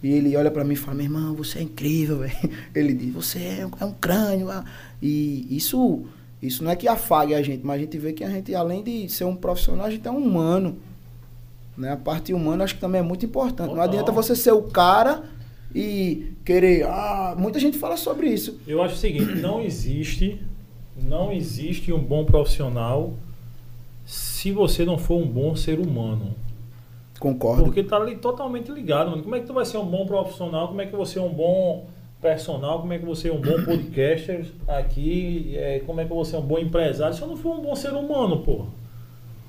[0.01, 2.33] E ele olha pra mim e fala: meu irmão, você é incrível, velho.
[2.73, 4.49] Ele diz: você é um, é um crânio.
[4.49, 4.63] ah."
[5.01, 6.05] E isso,
[6.41, 8.81] isso não é que afague a gente, mas a gente vê que a gente, além
[8.81, 10.77] de ser um profissional, a gente é um humano.
[11.77, 11.91] Né?
[11.91, 13.73] A parte humana acho que também é muito importante.
[13.73, 15.23] Não adianta você ser o cara
[15.73, 16.85] e querer.
[16.85, 18.57] Ah, muita gente fala sobre isso.
[18.65, 20.41] Eu acho o seguinte, não existe,
[20.95, 23.13] não existe um bom profissional
[24.05, 26.33] se você não for um bom ser humano.
[27.19, 27.63] Concordo.
[27.63, 29.23] Porque tá ali totalmente ligado, mano.
[29.23, 30.67] Como é que tu vai ser um bom profissional?
[30.67, 31.85] Como é que você é um bom
[32.21, 32.79] personal?
[32.81, 35.53] Como é que você é um bom podcaster aqui?
[35.55, 37.15] É, como é que você é um bom empresário?
[37.15, 38.65] Se eu não for um bom ser humano, pô.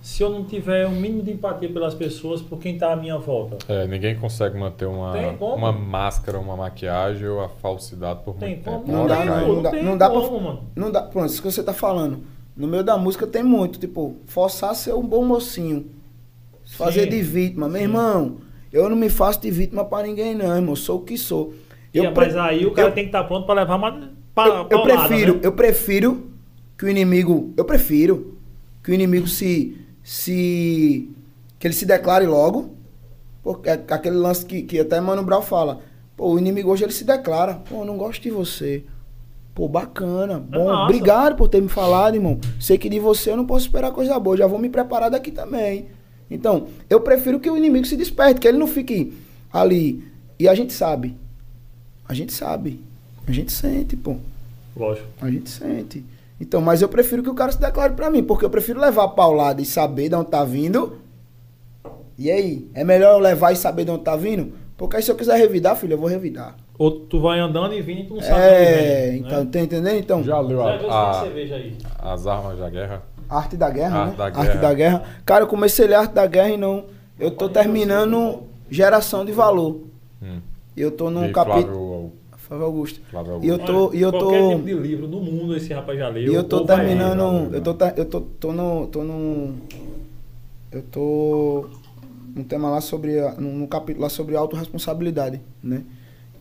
[0.00, 3.18] Se eu não tiver um mínimo de empatia pelas pessoas, por quem tá à minha
[3.18, 3.58] volta.
[3.68, 8.64] É, ninguém consegue manter uma, uma máscara, uma maquiagem ou a falsidade por Tem muito
[8.64, 8.78] como?
[8.84, 8.92] tempo.
[8.92, 10.60] Não Não, dá, não, pô, não não dá- não dá pra- como, mano.
[10.76, 12.20] Não dá, pronto, isso que você tá falando.
[12.56, 15.90] No meio da música tem muito, tipo, forçar a ser um bom mocinho.
[16.64, 17.68] Fazer Sim, de vítima.
[17.68, 17.84] Meu sim.
[17.84, 18.36] irmão,
[18.72, 20.74] eu não me faço de vítima pra ninguém, não, irmão.
[20.74, 21.52] Sou o que sou.
[21.92, 24.48] Eu, mas pre- aí o cara eu- tem que estar pronto pra levar uma pa,
[24.48, 25.40] eu, eu paulada, prefiro, né?
[25.44, 26.30] eu prefiro
[26.78, 27.52] que o inimigo.
[27.56, 28.36] Eu prefiro
[28.82, 29.76] que o inimigo se.
[30.02, 31.10] se
[31.58, 32.74] que ele se declare logo.
[33.42, 35.80] Porque é aquele lance que, que até Mano Brown fala.
[36.16, 37.54] Pô, o inimigo hoje ele se declara.
[37.54, 38.84] Pô, eu não gosto de você.
[39.56, 40.38] Pô, bacana.
[40.38, 42.38] Bom, obrigado por ter me falado, irmão.
[42.60, 44.36] Sei que de você eu não posso esperar coisa boa.
[44.36, 45.86] Já vou me preparar daqui também.
[46.30, 49.16] Então, eu prefiro que o inimigo se desperte, que ele não fique
[49.50, 50.04] ali.
[50.38, 51.16] E a gente sabe.
[52.06, 52.82] A gente sabe.
[53.26, 54.16] A gente sente, pô.
[54.76, 55.08] Lógico.
[55.22, 56.04] A gente sente.
[56.38, 59.04] Então, mas eu prefiro que o cara se declare pra mim, porque eu prefiro levar
[59.04, 60.98] a paulada e saber de onde tá vindo.
[62.18, 62.68] E aí?
[62.74, 64.52] É melhor eu levar e saber de onde tá vindo?
[64.76, 66.54] Porque aí se eu quiser revidar, filho, eu vou revidar.
[66.78, 69.48] Ou tu vai andando e vindo e tu não sabe É, vem, então, né?
[69.50, 69.96] tá entendendo?
[69.98, 71.22] Então, Já leu a- a-
[72.12, 73.02] as armas da guerra?
[73.28, 74.16] arte da guerra, Arte né?
[74.16, 74.60] da Arte Guerra.
[74.60, 75.02] da guerra.
[75.24, 76.84] Cara, eu comecei a ler arte da guerra e não.
[77.18, 79.80] Eu tô terminando geração de valor.
[80.22, 80.38] Hum.
[80.76, 81.72] Eu tô num capítulo.
[81.72, 83.00] Flávio, Flávio Augusto.
[83.10, 83.72] Flávio E eu Augusto.
[83.72, 83.94] tô.
[83.94, 84.50] E eu Qualquer tô.
[84.50, 86.30] tipo de livro do mundo esse rapaz já leu.
[86.30, 87.18] E eu tô vai terminando.
[87.18, 88.86] valeu, eu tô, eu tô, tô no.
[88.88, 89.54] tô no.
[90.70, 91.66] Eu tô
[92.36, 93.18] um tema lá sobre.
[93.38, 95.82] num num capítulo lá sobre autorresponsabilidade, né?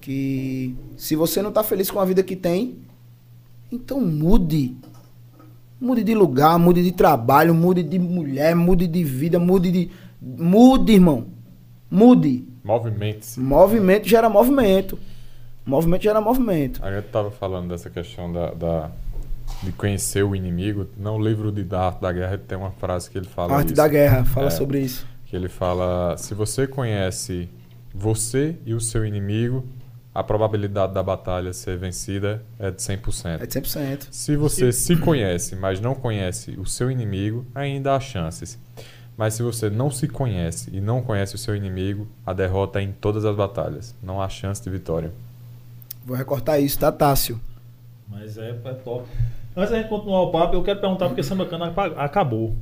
[0.06, 2.76] Que se você não tá feliz com a vida que tem,
[3.72, 4.78] então mude.
[5.82, 9.92] Mude de lugar, mude de trabalho, mude de mulher, mude de vida, mude de.
[10.22, 11.26] Mude, irmão.
[11.90, 12.46] Mude.
[12.64, 13.40] Movimente-se.
[13.40, 15.00] Movimento gera movimento.
[15.66, 16.86] Movimento gera movimento.
[16.86, 18.92] A gente tava falando dessa questão da, da-
[19.64, 20.86] de conhecer o inimigo.
[20.96, 23.76] No livro de da Arte da Guerra tem uma frase que ele fala Arte isso,
[23.76, 24.52] da guerra, fala É.
[24.52, 25.04] sobre isso.
[25.26, 27.50] que ele fala: se você conhece
[27.92, 29.64] você e o seu inimigo,
[30.16, 33.42] a probabilidade da batalha ser vencida é de 100%.
[33.42, 34.08] É de 100%.
[34.10, 38.58] Se você se conhece, mas não conhece o seu inimigo, ainda há chances.
[39.18, 42.84] Mas se você não se conhece e não conhece o seu inimigo, a derrota é
[42.84, 43.94] em todas as batalhas.
[44.02, 45.12] Não há chance de vitória.
[46.06, 47.38] Vou recortar isso, tá, Tássio?
[48.08, 49.06] Mas é, é top.
[49.54, 52.56] Antes da gente continuar o papo, eu quero perguntar porque Samba Cana acabou.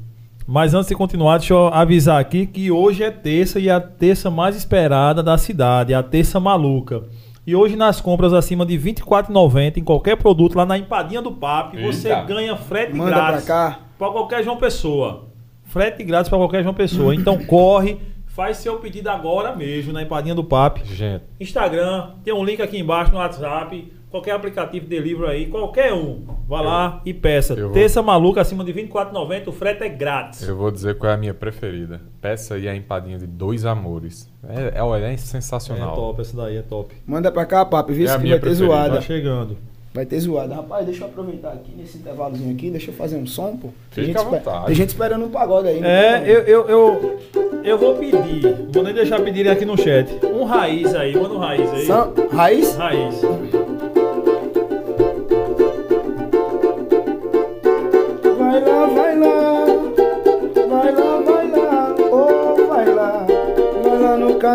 [0.47, 3.80] Mas antes de continuar, deixa eu avisar aqui que hoje é terça e é a
[3.80, 7.04] terça mais esperada da cidade, a terça maluca.
[7.46, 11.32] E hoje nas compras acima de R$ 24,90 em qualquer produto lá na Empadinha do
[11.32, 15.28] Papo, você ganha frete Manda grátis para qualquer João Pessoa.
[15.66, 17.14] Frete grátis para qualquer João Pessoa.
[17.14, 20.86] Então corre, faz seu pedido agora mesmo na Empadinha do Papo.
[20.86, 25.91] Gente, Instagram, tem um link aqui embaixo no WhatsApp, qualquer aplicativo de delivery aí, qualquer
[25.91, 26.22] um.
[26.47, 27.55] Vá lá e peça.
[27.55, 30.47] eu vou- Terça maluca acima de R$ 24,90, o frete é grátis.
[30.47, 31.99] eu vou dizer qual é a minha preferida.
[32.22, 34.30] Peça aí a empadinha de dois amores.
[34.47, 35.95] É, é, olha, é É sensacional.
[35.95, 36.93] top, essa daí é top.
[37.07, 38.05] Manda pra cá, papo, viu?
[38.05, 38.55] É vai ter preferida.
[38.68, 38.95] zoada.
[38.97, 39.57] Tá chegando.
[39.95, 40.53] Vai ter zoada.
[40.55, 43.70] Rapaz, deixa eu aproveitar aqui nesse intervalozinho aqui, deixa eu fazer um som, pô.
[43.95, 44.66] Tem, gente, à espe- vontade.
[44.68, 45.78] tem gente esperando um pagode aí.
[45.78, 46.24] É, né?
[46.28, 47.20] eu, eu, eu,
[47.64, 50.07] eu vou pedir, vou nem deixar pedirem aqui no chat.
[50.26, 51.86] Um raiz aí, manda um raiz aí.
[51.86, 52.76] Sam- Raiz?
[52.76, 53.22] Raiz.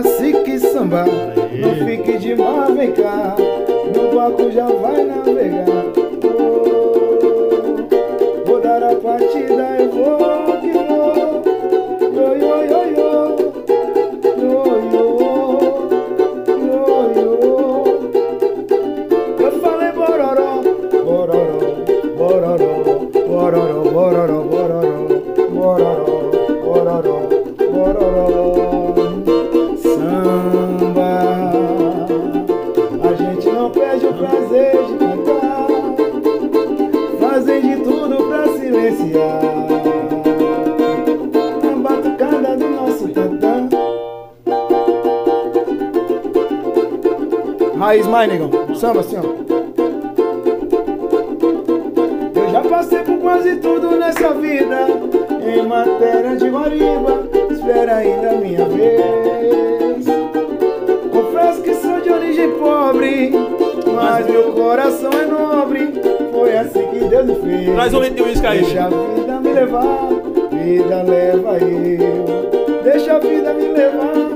[0.03, 1.05] Cacique samba,
[1.59, 3.34] não fique de mar, vem cá,
[3.92, 5.66] meu barco já vai navegar,
[6.24, 7.28] oh,
[8.46, 9.77] vou dar a partida,
[47.89, 48.51] Raiz mais, negão.
[48.74, 49.22] Samba assim, ó.
[52.39, 54.89] Eu já passei por quase tudo nessa vida.
[55.43, 60.05] Em matéria de guariba, espera ainda a minha vez.
[61.11, 63.32] Confesso que sou de origem pobre,
[63.95, 65.95] mas meu coração é nobre.
[66.30, 67.74] Foi assim que Deus me fez.
[67.74, 68.61] Traz um litro de uísque aí.
[68.64, 70.09] Deixa a vida me levar,
[70.53, 72.82] vida leva eu.
[72.82, 74.27] Deixa a vida me levar,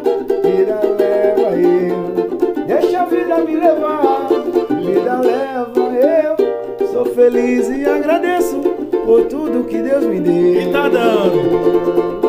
[7.22, 8.58] feliz e agradeço
[9.04, 10.60] por tudo que Deus me deu.
[10.60, 12.22] E tá dando.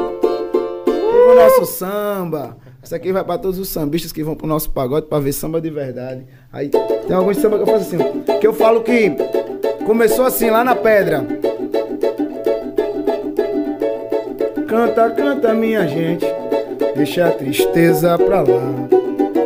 [0.87, 2.57] E o nosso samba.
[2.83, 5.59] Isso aqui vai pra todos os sambistas que vão pro nosso pagode pra ver samba
[5.59, 6.25] de verdade.
[6.51, 7.97] Aí tem alguns samba que eu faço assim,
[8.39, 9.11] que eu falo que
[9.85, 11.25] começou assim lá na pedra.
[14.67, 16.25] Canta, canta, minha gente,
[16.95, 18.73] deixa a tristeza pra lá.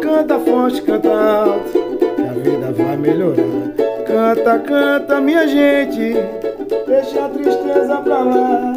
[0.01, 1.71] Canta forte, canta alto,
[2.15, 3.66] que a vida vai melhorar.
[4.07, 6.13] Canta, canta, minha gente,
[6.87, 8.73] deixa a tristeza pra lá.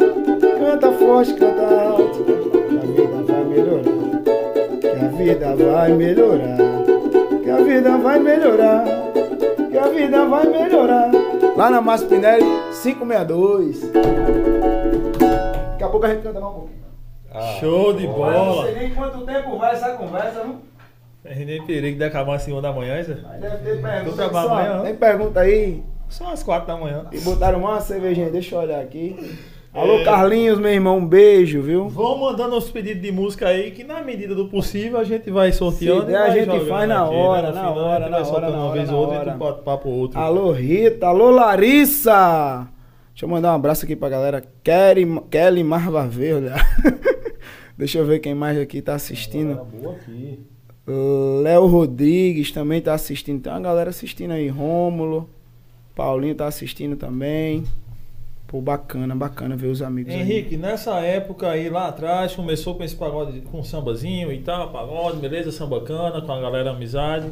[0.59, 4.79] Canta forte, canta alto, que a vida vai melhorar.
[4.79, 6.57] Que a vida vai melhorar.
[7.43, 8.83] Que a vida vai melhorar.
[9.71, 11.11] Que a vida vai melhorar.
[11.55, 12.45] Lá na Márcio Pinelli,
[12.83, 13.91] 562.
[15.71, 16.81] Daqui a pouco a gente canta mais um pouquinho.
[17.33, 18.65] Ah, Show de Não bola.
[18.65, 20.70] sei nem quanto tempo vai essa conversa, não?
[21.23, 23.15] A gente nem perigo de acabar às 5 da manhã, isso?
[23.23, 24.53] Mas deve ter trabalha só.
[24.53, 24.83] amanhã, não?
[24.83, 25.83] Tem pergunta aí.
[26.09, 27.05] São as 4 da manhã.
[27.11, 29.15] E botaram uma cervejinha, deixa eu olhar aqui.
[29.73, 31.87] Alô, Carlinhos, meu irmão, um beijo, viu?
[31.87, 35.53] Vão mandando os pedidos de música aí, que na medida do possível a gente vai
[35.53, 36.01] sorteando.
[36.01, 37.53] Se e der, a gente faz na aqui, hora, né?
[37.53, 39.31] Na final, hora, na hora, na uma vez hora, ou outra e hora.
[39.31, 40.19] tu bate papo outro.
[40.19, 41.07] Alô, Rita.
[41.07, 42.67] Alô, Larissa.
[43.13, 44.43] Deixa eu mandar um abraço aqui pra galera.
[44.61, 46.49] Kelly, Kelly Marva Verde.
[47.77, 49.55] Deixa eu ver quem mais aqui tá assistindo.
[49.55, 50.50] Boa aqui.
[51.43, 53.41] Léo Rodrigues também tá assistindo.
[53.41, 54.47] Tem uma galera assistindo aí.
[54.47, 55.29] Rômulo.
[55.95, 57.63] Paulinho tá assistindo também.
[58.47, 60.19] Pô, bacana, bacana ver os amigos aí.
[60.21, 65.17] Henrique, nessa época aí lá atrás, começou com esse pagode com sambazinho e tal, pagode,
[65.17, 67.27] beleza, sambacana, com a galera amizade.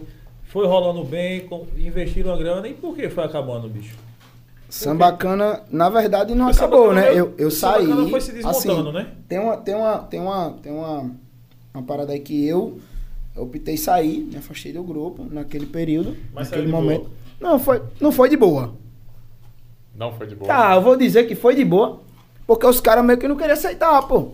[0.46, 2.68] Foi rolando bem, com- investiram a grana.
[2.68, 3.96] E por que foi acabando, bicho?
[4.70, 7.12] Sambacana, na verdade, não O acabou, né?
[7.14, 7.88] Eu, eu saí.
[8.10, 9.08] Foi se desmontando, assim, né?
[9.28, 11.12] Tem uma, tem uma, tem uma, tem uma,
[11.74, 12.80] uma parada aí que eu
[13.36, 17.04] optei sair, me afastei do grupo naquele período, Mas naquele momento.
[17.04, 17.12] boa.
[17.40, 18.74] Não foi, não foi de boa.
[19.96, 20.48] Não foi de boa.
[20.48, 22.00] Tá, eu vou dizer que foi de boa,
[22.46, 24.32] porque os caras meio que não queriam aceitar, pô.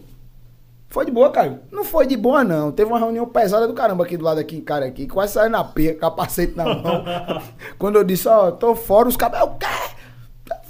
[0.88, 1.62] Foi de boa, cara.
[1.72, 2.72] Não foi de boa, não.
[2.72, 5.08] Teve uma reunião pesada do caramba aqui do lado aqui, cara, aqui.
[5.08, 7.04] Quase saiu na perca, capacete na mão.
[7.78, 9.66] Quando eu disse, ó, tô fora, os caras, o quê?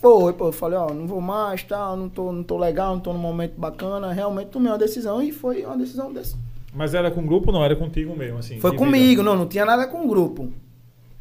[0.02, 0.48] Foi, pô.
[0.48, 3.20] Eu falei, ó, não vou mais, tal, não tô, não tô legal, não tô num
[3.20, 4.12] momento bacana.
[4.12, 6.36] Realmente tomei uma decisão e foi uma decisão desse.
[6.76, 7.64] Mas era com grupo não?
[7.64, 8.60] Era contigo mesmo, assim?
[8.60, 9.24] Foi comigo, vida?
[9.24, 10.52] não, não tinha nada com o grupo.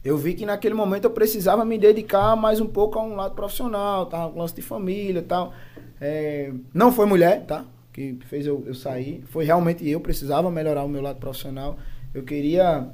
[0.05, 3.35] Eu vi que naquele momento eu precisava me dedicar mais um pouco a um lado
[3.35, 5.55] profissional, tava com lance de família e tal.
[6.01, 7.65] É, não foi mulher, tá?
[7.93, 9.23] Que fez eu, eu sair.
[9.29, 11.79] Foi realmente eu, precisava melhorar o meu lado profissional.
[12.13, 12.89] Eu queria.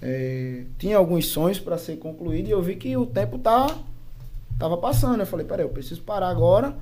[0.00, 3.74] é, tinha alguns sonhos para ser concluído e eu vi que o tempo tá,
[4.58, 5.18] tava passando.
[5.18, 6.76] Eu falei, peraí, eu preciso parar agora,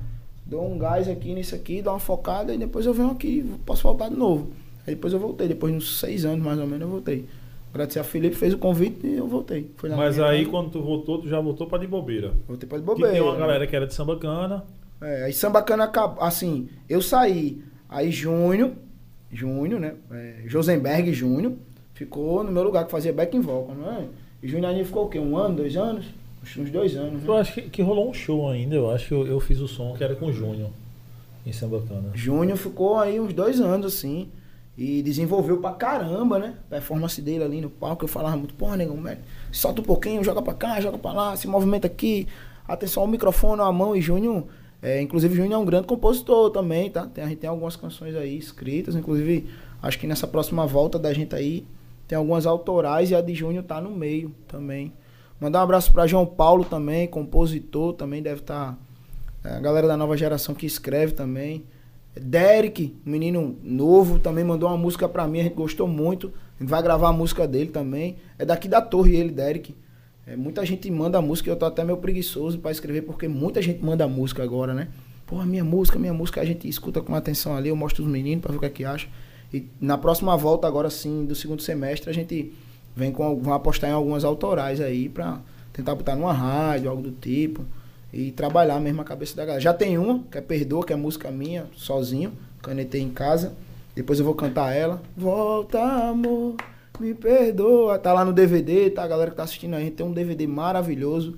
[0.45, 3.85] dou um gás aqui nisso aqui, dou uma focada e depois eu venho aqui, posso
[3.85, 4.51] voltar de novo.
[4.87, 7.27] Aí depois eu voltei, depois de uns seis anos mais ou menos eu voltei.
[7.73, 9.71] Agradecer a Felipe, fez o convite e eu voltei.
[9.97, 12.33] Mas aí casa, quando tu voltou, tu já voltou pra de bobeira.
[12.49, 13.13] Voltei pra de Que bobeira.
[13.13, 14.65] tem uma galera que era de Sambacana.
[15.01, 16.23] É, aí Sambacana acabou.
[16.23, 17.63] Assim, eu saí.
[17.89, 18.73] Aí Júnior,
[19.33, 19.95] Júnior, né?
[20.11, 21.53] É, Josenberg Júnior,
[21.95, 24.05] ficou no meu lugar, que fazia back in vocal, não é?
[24.43, 25.19] E Júnior ali ficou o quê?
[25.21, 26.07] Um ano, dois anos?
[26.59, 27.41] Uns dois anos, Eu né?
[27.41, 29.93] acho que, que rolou um show ainda, eu acho que eu, eu fiz o som
[29.95, 30.71] que era com o Júnior.
[31.47, 32.11] Em Sambacana.
[32.15, 34.29] Júnior ficou aí uns dois anos, assim.
[34.83, 36.55] E desenvolveu pra caramba, né?
[36.67, 38.03] A performance dele ali no palco.
[38.03, 39.21] Eu falava muito, pô, negão, moleque,
[39.53, 42.27] solta um pouquinho, joga pra cá, joga pra lá, se movimenta aqui.
[42.67, 43.95] Atenção ao microfone, à mão.
[43.95, 44.45] E Júnior,
[44.81, 47.07] é, inclusive, Júnior é um grande compositor também, tá?
[47.07, 48.97] Tem, a gente tem algumas canções aí escritas.
[48.97, 49.51] Inclusive,
[49.83, 51.67] acho que nessa próxima volta da gente aí,
[52.09, 54.95] tem algumas autorais e a de Júnior tá no meio também.
[55.39, 58.79] Mandar um abraço pra João Paulo também, compositor, também deve estar.
[59.45, 61.67] a galera da nova geração que escreve também.
[62.15, 66.33] Derek, um menino novo, também mandou uma música pra mim, a gente gostou muito.
[66.59, 68.17] A gente vai gravar a música dele também.
[68.39, 69.75] É daqui da torre ele, Derek.
[70.27, 73.83] É, muita gente manda música, eu tô até meio preguiçoso pra escrever, porque muita gente
[73.85, 74.89] manda música agora, né?
[75.27, 78.43] Pô, minha música, minha música, a gente escuta com atenção ali, eu mostro os meninos
[78.43, 79.09] pra ver o que é que acha.
[79.53, 82.53] E na próxima volta, agora sim, do segundo semestre, a gente
[82.95, 85.41] vem com, vão apostar em algumas autorais aí pra
[85.73, 87.65] tentar botar numa rádio, algo do tipo.
[88.13, 89.61] E trabalhar mesmo a cabeça da galera.
[89.61, 92.33] Já tem uma, que é Perdoa, que é música minha, sozinho.
[92.63, 93.53] Canetei em casa.
[93.95, 95.01] Depois eu vou cantar ela.
[95.17, 96.57] Volta, amor,
[96.99, 97.99] me perdoa.
[97.99, 99.05] Tá lá no DVD, tá?
[99.05, 101.37] A galera que tá assistindo a gente tem um DVD maravilhoso.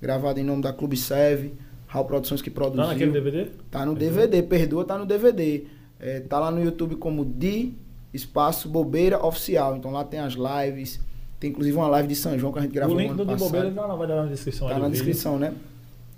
[0.00, 1.54] Gravado em nome da Clube Serve.
[1.86, 2.82] Raul Produções que produziu.
[2.82, 3.50] Tá naquele DVD?
[3.70, 5.64] Tá no DVD, perdoa, tá no DVD.
[5.98, 7.74] É, tá lá no YouTube como Di
[8.12, 9.76] Espaço Bobeira Oficial.
[9.76, 11.00] Então lá tem as lives.
[11.38, 13.22] Tem inclusive uma live de São João que a gente gravou o link no do
[13.22, 13.50] ano passado.
[13.50, 14.68] Bobeira não, vai dar na descrição.
[14.68, 15.04] Tá aí na do vídeo.
[15.04, 15.54] descrição, né?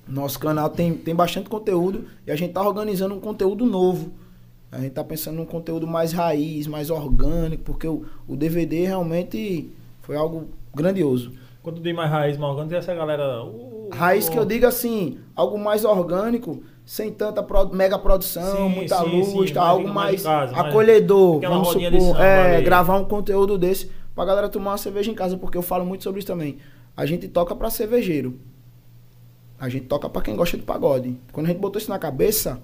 [0.09, 4.13] Nosso canal tem, tem bastante conteúdo e a gente tá organizando um conteúdo novo.
[4.71, 9.71] A gente tá pensando num conteúdo mais raiz, mais orgânico, porque o, o DVD realmente
[10.03, 11.33] foi algo grandioso.
[11.63, 13.45] Quando tem mais raiz, mais orgânico, essa galera.
[13.45, 18.75] uh, Raiz que eu digo assim, algo mais orgânico, sem tanta pro- mega produção, Sim,
[18.75, 23.05] muita sim, luz, sim, tá, algo mais mais casa, acolhedor, vamos supor, é, gravar um
[23.05, 26.27] conteúdo desse pra galera tomar uma cerveja em casa, porque eu falo muito sobre isso
[26.29, 26.59] também.
[26.97, 28.39] A gente toca pra cervejeiro.
[29.61, 31.19] A gente toca pra quem gosta de pagode.
[31.33, 32.61] Quando a gente botou isso na cabeça,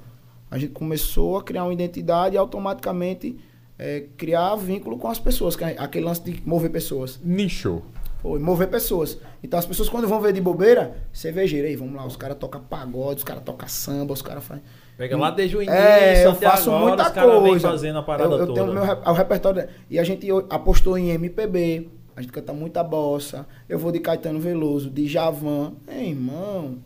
[0.51, 3.37] a gente começou a criar uma identidade e automaticamente
[3.79, 7.19] é, criar vínculo com as pessoas, que é aquele lance de mover pessoas.
[7.23, 7.83] Nicho.
[8.23, 9.19] Foi, mover pessoas.
[9.43, 12.61] Então as pessoas quando vão ver de bobeira, cervejeira, aí vamos lá, os caras tocam
[12.63, 14.63] pagode, os caras tocam samba, os caras fazem.
[14.97, 17.69] Pega lá desde o início É, eu até faço agora, muita os caras vêm coisa.
[17.69, 18.61] fazendo a parada eu, eu toda.
[18.61, 19.69] tenho o meu o repertório.
[19.91, 23.47] E a gente o- apostou em MPB, a gente canta muita bossa.
[23.69, 25.73] Eu vou de Caetano Veloso, de Javan.
[25.87, 26.77] É, irmão.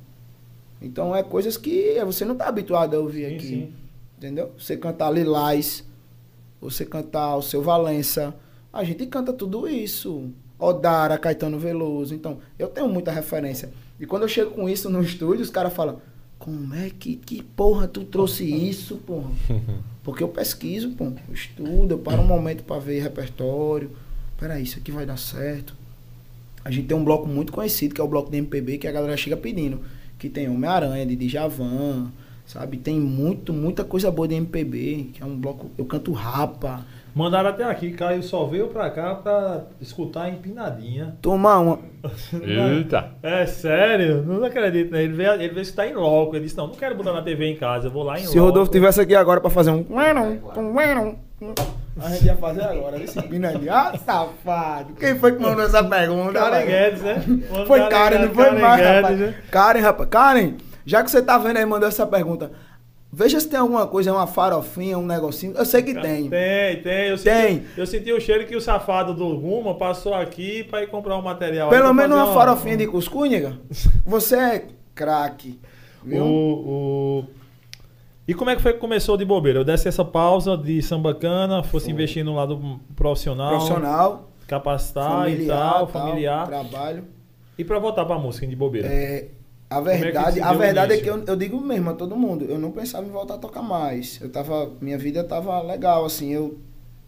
[0.80, 3.46] Então é coisas que você não tá habituado a ouvir Sim, aqui.
[3.46, 3.72] sim.
[4.16, 4.52] Entendeu?
[4.58, 5.84] Você cantar Lilás,
[6.60, 8.34] você cantar o seu Valença.
[8.72, 10.30] A gente canta tudo isso.
[10.58, 12.14] Odara, Caetano Veloso.
[12.14, 13.70] Então, eu tenho muita referência.
[14.00, 16.00] E quando eu chego com isso no estúdio, os caras falam:
[16.38, 19.30] Como é que, que porra tu trouxe isso, porra?
[20.02, 21.04] Porque eu pesquiso, pô.
[21.04, 23.90] Eu estudo, eu paro um momento pra ver repertório.
[24.38, 25.74] Peraí, isso aqui vai dar certo.
[26.64, 28.92] A gente tem um bloco muito conhecido, que é o bloco de MPB, que a
[28.92, 29.80] galera chega pedindo.
[30.18, 32.10] Que tem Homem-Aranha, de Djavan,
[32.46, 32.76] sabe?
[32.76, 35.70] Tem muito, muita coisa boa de MPB, que é um bloco.
[35.76, 36.84] Eu canto rapa.
[37.14, 41.16] Mandaram até aqui, Caio só veio pra cá pra escutar empinadinha.
[41.20, 41.78] Tomar uma.
[42.76, 43.10] Eita.
[43.22, 44.22] É sério?
[44.22, 45.02] Não acredito, né?
[45.02, 46.36] Ele veio, ele veio escutar em loco.
[46.36, 48.38] Ele disse, não, não quero botar na TV em casa, eu vou lá em Se
[48.38, 48.50] o loco.
[48.50, 49.84] Rodolfo tivesse aqui agora pra fazer um.
[52.00, 53.72] A gente ia fazer agora, esse pinadinho.
[53.72, 54.94] Ah, safado.
[54.94, 56.32] Quem foi que mandou essa pergunta?
[56.32, 56.66] Karen?
[56.66, 57.22] Guedes, né?
[57.66, 59.18] Foi Karen, não foi Karen mais, Guedes, rapaz.
[59.18, 59.34] né?
[59.50, 60.08] Karen, rapaz.
[60.08, 60.54] Karen,
[60.86, 62.52] já que você tá vendo aí, mandou essa pergunta.
[63.10, 65.54] Veja se tem alguma coisa, uma farofinha, um negocinho.
[65.56, 66.28] Eu sei que tem.
[66.28, 67.08] Tem, tem.
[67.08, 67.62] Eu senti, Tem.
[67.76, 71.22] Eu senti o cheiro que o safado do Guma passou aqui pra ir comprar um
[71.22, 71.70] material.
[71.70, 73.58] Pelo menos uma farofinha de cuscuz, nega.
[74.04, 75.58] Você é craque.
[76.06, 77.24] O, o...
[78.28, 79.60] E como é que foi que começou de bobeira?
[79.60, 81.94] Eu desse essa pausa de sambacana, fosse Foi.
[81.94, 86.46] investir no lado profissional, Profissional, capacitar e familiar, tal, tal, familiar.
[86.46, 87.04] trabalho.
[87.56, 88.86] E pra voltar pra música de bobeira?
[88.86, 89.28] É,
[89.70, 92.44] a é verdade, se a verdade é que eu, eu digo mesmo a todo mundo,
[92.44, 94.20] eu não pensava em voltar a tocar mais.
[94.20, 96.58] Eu tava, minha vida tava legal, assim, eu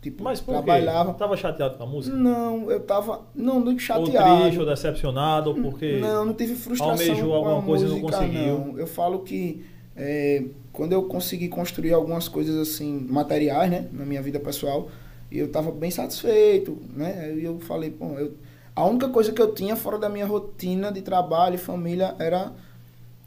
[0.00, 1.12] tipo, Mas por trabalhava.
[1.12, 1.18] quê?
[1.18, 2.16] Tava chateado com a música?
[2.16, 4.40] Não, eu tava, não, não Ou chateado.
[4.42, 5.98] triste, ou decepcionado, ou porque...
[6.00, 8.58] Não, não tive frustração almejou alguma a coisa e não música, conseguiu?
[8.58, 8.78] não.
[8.78, 9.62] Eu falo que
[9.94, 14.88] é, quando eu consegui construir algumas coisas assim materiais, né, na minha vida pessoal,
[15.30, 17.34] eu estava bem satisfeito, né?
[17.36, 18.34] E eu falei, pô, eu,
[18.74, 22.52] a única coisa que eu tinha fora da minha rotina de trabalho e família era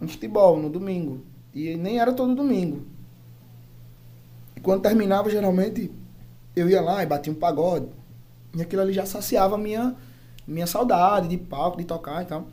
[0.02, 1.22] um futebol no domingo.
[1.54, 2.82] E nem era todo domingo.
[4.56, 5.92] E quando terminava, geralmente,
[6.56, 7.88] eu ia lá e batia um pagode.
[8.56, 9.96] E aquilo ali já saciava minha,
[10.48, 12.48] minha saudade de palco, de tocar e tal.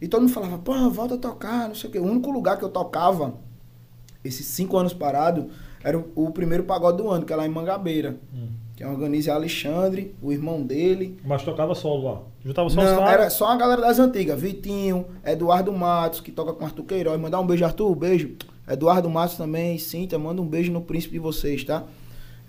[0.00, 1.98] E todo mundo falava, pô, volta a tocar, não sei o quê.
[1.98, 3.34] O único lugar que eu tocava,
[4.28, 5.48] esses cinco anos parado,
[5.82, 8.16] era o, o primeiro pagode do ano, que é lá em Mangabeira.
[8.32, 8.48] Hum.
[8.76, 11.18] Que organiza Alexandre, o irmão dele.
[11.24, 12.20] Mas tocava solo lá.
[12.44, 14.40] Juntava só Não, era só a galera das antigas.
[14.40, 17.20] Vitinho, Eduardo Matos, que toca com Arthur Queiroz.
[17.20, 18.36] Mandar um beijo, Arthur, beijo.
[18.68, 21.84] Eduardo Matos também, Cíntia, manda um beijo no príncipe de vocês, tá?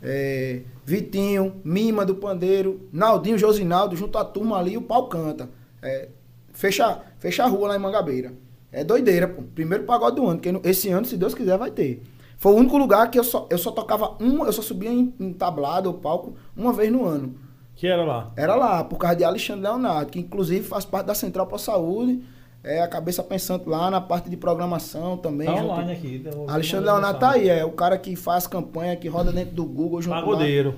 [0.03, 5.49] É, Vitinho, Mima do Pandeiro, Naldinho Josinaldo, junto à turma ali, o pau canta.
[5.81, 6.09] É,
[6.53, 8.33] fecha, fecha a rua lá em Mangabeira.
[8.71, 9.41] É doideira, pô.
[9.55, 12.03] Primeiro pagode do ano, que esse ano, se Deus quiser, vai ter.
[12.37, 15.13] Foi o único lugar que eu só, eu só tocava um, eu só subia em,
[15.19, 17.35] em tablado ou palco uma vez no ano.
[17.75, 18.31] Que era lá.
[18.35, 22.21] Era lá, por causa de Alexandre Leonardo, que inclusive faz parte da Central para Saúde.
[22.61, 25.47] É a cabeça pensante lá na parte de programação também.
[25.47, 26.23] Tá online aqui.
[26.33, 29.63] vou- Alexandre Leonardo tá aí, é o cara que faz campanha, que roda dentro do
[29.65, 30.21] Google junto lá.
[30.21, 30.75] Pagodeiro.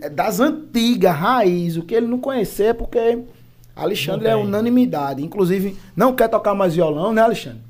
[0.00, 1.76] É Das antigas, raiz.
[1.76, 3.24] O que ele não conhecer é porque
[3.76, 5.22] Alexandre é unanimidade.
[5.22, 7.60] Inclusive, não quer tocar mais violão, né, Alexandre?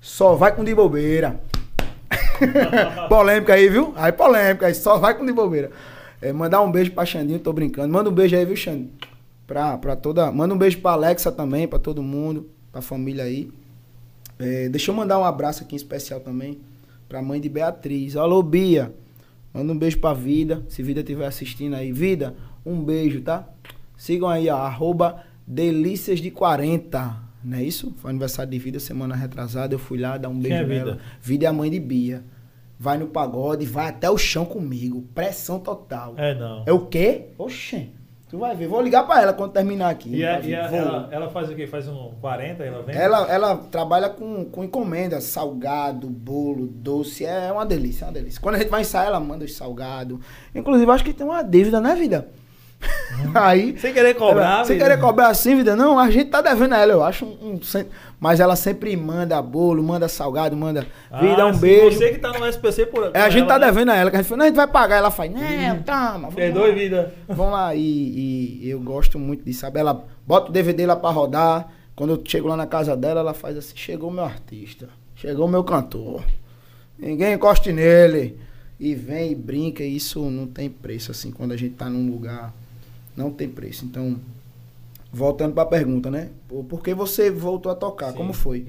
[0.00, 1.40] Só vai com de bobeira.
[3.08, 3.92] polêmica aí, viu?
[3.96, 5.70] Aí polêmica, aí só vai com de bobeira.
[6.22, 7.92] É, mandar um beijo pra Xandinho, tô brincando.
[7.92, 8.92] Manda um beijo aí, viu, Xandinho?
[9.46, 10.30] Pra, pra toda.
[10.30, 13.50] Manda um beijo pra Alexa também, pra todo mundo, pra família aí.
[14.38, 16.60] É, deixa eu mandar um abraço aqui em especial também
[17.08, 18.16] pra mãe de Beatriz.
[18.16, 18.92] Alô, Bia.
[19.52, 21.90] Manda um beijo pra Vida, se Vida estiver assistindo aí.
[21.90, 23.48] Vida, um beijo, tá?
[23.98, 27.16] Sigam aí, ó, arroba delícias de 40.
[27.44, 27.92] Não é isso?
[27.98, 29.74] Foi aniversário de Vida semana retrasada.
[29.74, 30.92] Eu fui lá dar um beijo é nela.
[30.92, 30.98] Vida?
[31.20, 32.22] Vida é a mãe de Bia.
[32.78, 35.02] Vai no pagode, vai até o chão comigo.
[35.14, 36.14] Pressão total.
[36.16, 36.62] É, não.
[36.64, 37.26] É o quê?
[37.36, 37.88] Oxê.
[38.28, 38.68] Tu vai ver.
[38.68, 40.14] Vou ligar pra ela quando terminar aqui.
[40.14, 40.50] E, a- Vai ver.
[40.50, 40.78] e a- Vou.
[40.78, 41.66] ela, ela faz o quê?
[41.66, 42.94] Faz um 40, ela vem?
[42.94, 48.40] Ela, ela trabalha com, com encomenda, salgado, bolo, doce, é uma delícia, é uma delícia.
[48.40, 50.20] Quando a gente vai ensaiar, ela manda os salgados.
[50.54, 52.28] Inclusive, acho que tem uma dívida, né, vida?
[53.34, 53.76] Aí.
[53.78, 54.88] Sem querer cobrar, ela- Sem vida.
[54.88, 55.74] querer cobrar assim, vida?
[55.74, 57.24] Não, a gente tá devendo a ela, eu acho.
[57.24, 57.60] Um, um
[58.20, 60.82] mas ela sempre manda bolo, manda salgado, manda.
[61.20, 61.98] Vida, Ah, um sim, beijo.
[61.98, 63.66] Você que tá no SPC por É, a gente ela, tá né?
[63.66, 64.96] devendo a ela, que a gente falou, não, a gente vai pagar.
[64.98, 66.12] Ela faz, não, toma.
[66.20, 67.14] vamos Perdoe, lá." vida.
[67.28, 69.78] Vamos lá, e, e eu gosto muito disso, sabe?
[69.80, 71.68] Ela bota o DVD lá pra rodar.
[71.96, 75.46] Quando eu chego lá na casa dela, ela faz assim: chegou o meu artista, chegou
[75.46, 76.22] o meu cantor.
[76.98, 78.38] Ninguém encoste nele.
[78.80, 82.08] E vem e brinca, e isso não tem preço, assim, quando a gente tá num
[82.12, 82.52] lugar.
[83.18, 83.84] Não tem preço.
[83.84, 84.16] Então,
[85.12, 86.30] voltando pra pergunta, né?
[86.46, 88.12] Por, que você voltou a tocar?
[88.12, 88.64] Sim, Como foi?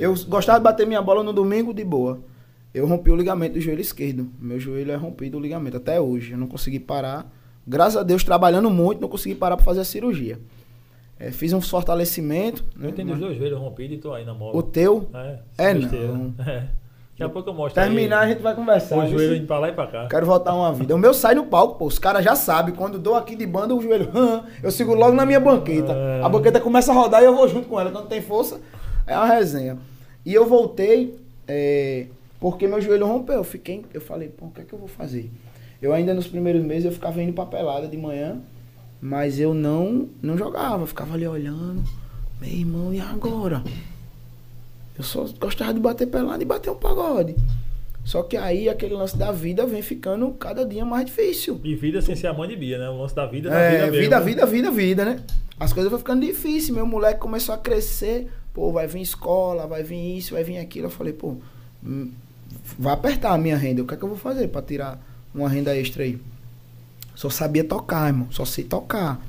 [0.00, 2.18] Eu gostava de bater minha bola no domingo de boa.
[2.72, 4.30] Eu rompi o ligamento do joelho esquerdo.
[4.40, 6.32] Meu joelho é rompido o ligamento até hoje.
[6.32, 7.30] Eu não consegui parar.
[7.66, 10.40] Graças a Deus, trabalhando muito, não consegui parar para fazer a cirurgia.
[11.18, 12.64] É, fiz um fortalecimento.
[12.74, 14.56] Eu né, tenho os dois joelhos rompidos e tô aí na moda.
[14.56, 15.10] O teu?
[15.12, 16.34] É, É, não.
[16.38, 16.66] É.
[17.12, 18.30] Daqui a pouco eu mostro Terminar, a aí.
[18.32, 18.96] gente vai conversar.
[18.98, 20.08] O joelho indo pra lá e pra cá.
[20.08, 20.94] Quero voltar uma vida.
[20.94, 21.84] O meu sai no palco, pô.
[21.86, 22.74] Os caras já sabem.
[22.74, 24.10] Quando dou aqui de banda, o joelho.
[24.14, 25.92] hã, eu seguro logo na minha banqueta.
[25.92, 26.22] É.
[26.24, 27.90] A banqueta começa a rodar e eu vou junto com ela.
[27.90, 28.60] Quando tem força,
[29.06, 29.76] é uma resenha.
[30.24, 31.14] E eu voltei
[31.46, 32.06] é,
[32.40, 33.36] porque meu joelho rompeu.
[33.36, 33.84] Eu fiquei.
[33.92, 35.30] Eu falei, pô, o que é que eu vou fazer?
[35.82, 38.40] Eu ainda nos primeiros meses eu ficava indo pra pelada de manhã,
[39.00, 40.82] mas eu não, não jogava.
[40.82, 41.82] Eu ficava ali olhando.
[42.40, 43.62] Meu irmão, e agora?
[44.96, 47.34] Eu só gostava de bater pelada e bater um pagode.
[48.04, 51.60] Só que aí aquele lance da vida vem ficando cada dia mais difícil.
[51.62, 52.88] E vida sem ser a mãe de Bia, né?
[52.88, 54.00] O lance da vida da É, vida mesmo.
[54.02, 55.20] vida, vida, vida, vida, né?
[55.58, 56.70] As coisas vão ficando difíceis.
[56.70, 58.28] Meu moleque começou a crescer.
[58.52, 60.86] Pô, vai vir escola, vai vir isso, vai vir aquilo.
[60.86, 61.36] Eu falei, pô,
[61.84, 62.10] hum,
[62.78, 63.82] vai apertar a minha renda.
[63.82, 65.00] O que é que eu vou fazer pra tirar
[65.32, 66.18] uma renda extra aí?
[67.14, 68.26] Só sabia tocar, irmão.
[68.32, 69.24] Só sei tocar.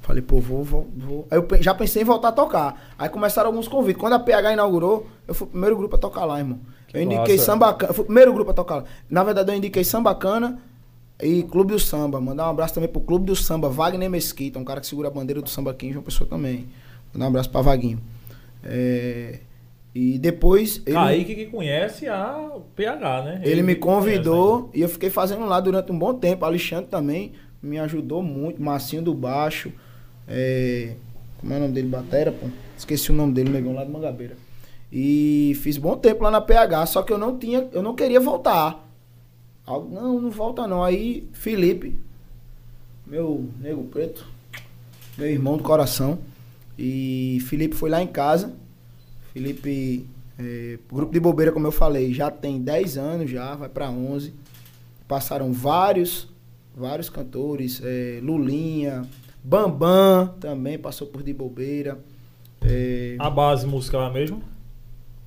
[0.00, 1.26] Falei, pô, vou, vou, vou.
[1.30, 2.94] Aí eu já pensei em voltar a tocar.
[2.98, 4.00] Aí começaram alguns convites.
[4.00, 6.58] Quando a PH inaugurou, eu fui o primeiro grupo a tocar lá, irmão.
[6.88, 7.44] Que eu indiquei massa.
[7.44, 7.90] samba cana.
[7.90, 8.84] Eu fui o primeiro grupo a tocar lá.
[9.08, 10.58] Na verdade, eu indiquei samba cana
[11.22, 12.20] e Clube do Samba.
[12.20, 15.10] Mandar um abraço também pro Clube do Samba, Wagner Mesquita, um cara que segura a
[15.10, 16.66] bandeira do samba aqui em João Pessoa também.
[17.12, 18.00] Mandar um abraço pra Vaguinho.
[18.64, 19.40] É,
[19.94, 20.82] E depois.
[20.86, 23.40] Ele, Kaique que conhece a PH, né?
[23.44, 24.14] ele me que conhece, né?
[24.16, 26.44] convidou e eu fiquei fazendo lá durante um bom tempo.
[26.44, 27.32] Alexandre também
[27.62, 28.62] me ajudou muito.
[28.62, 29.72] Marcinho do Baixo.
[30.30, 30.94] É,
[31.38, 31.88] como é o nome dele?
[31.88, 32.46] Batera, pô.
[32.78, 34.36] Esqueci o nome dele, negão lá de Mangabeira.
[34.92, 38.20] E fiz bom tempo lá na PH, só que eu não tinha, eu não queria
[38.20, 38.88] voltar.
[39.66, 40.82] Não, não volta não.
[40.82, 41.98] Aí Felipe,
[43.06, 44.26] meu nego preto,
[45.18, 46.18] meu irmão do coração.
[46.78, 48.54] E Felipe foi lá em casa.
[49.32, 50.06] Felipe,
[50.38, 54.32] é, grupo de bobeira, como eu falei, já tem 10 anos já, vai pra 11.
[55.06, 56.28] Passaram vários,
[56.74, 59.02] vários cantores, é, Lulinha,
[59.42, 61.98] Bambam também passou por de bobeira.
[62.62, 64.38] É, A base musical é a mesma?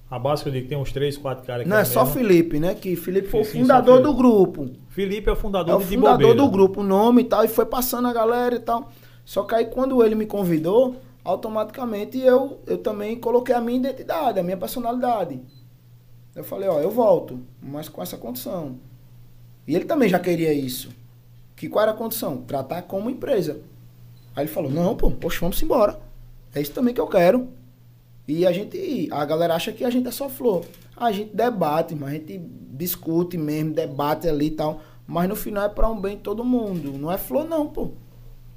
[0.10, 2.06] A base que eu digo tem uns 3, 4 caras não é a só.
[2.06, 2.76] Felipe, né?
[2.76, 4.70] Que Felipe foi o fundador do grupo.
[4.90, 6.36] Felipe é o fundador É o de fundador Bobeira.
[6.36, 8.92] do grupo, o nome e tal, e foi passando a galera e tal.
[9.26, 14.40] Só que aí quando ele me convidou, automaticamente eu, eu também coloquei a minha identidade,
[14.40, 15.40] a minha personalidade.
[16.36, 18.76] Eu falei, ó, eu volto, mas com essa condição.
[19.68, 20.90] E ele também já queria isso.
[21.56, 22.38] Que qual era a condição?
[22.38, 23.62] Tratar como empresa.
[24.36, 26.00] Aí ele falou, não, pô, poxa, vamos embora.
[26.54, 27.48] É isso também que eu quero.
[28.28, 30.66] E a gente, a galera acha que a gente é só flor.
[30.96, 32.42] A gente debate, mas a gente
[32.72, 34.82] discute mesmo, debate ali e tal.
[35.06, 36.98] Mas no final é pra um bem de todo mundo.
[36.98, 37.92] Não é flor não, pô.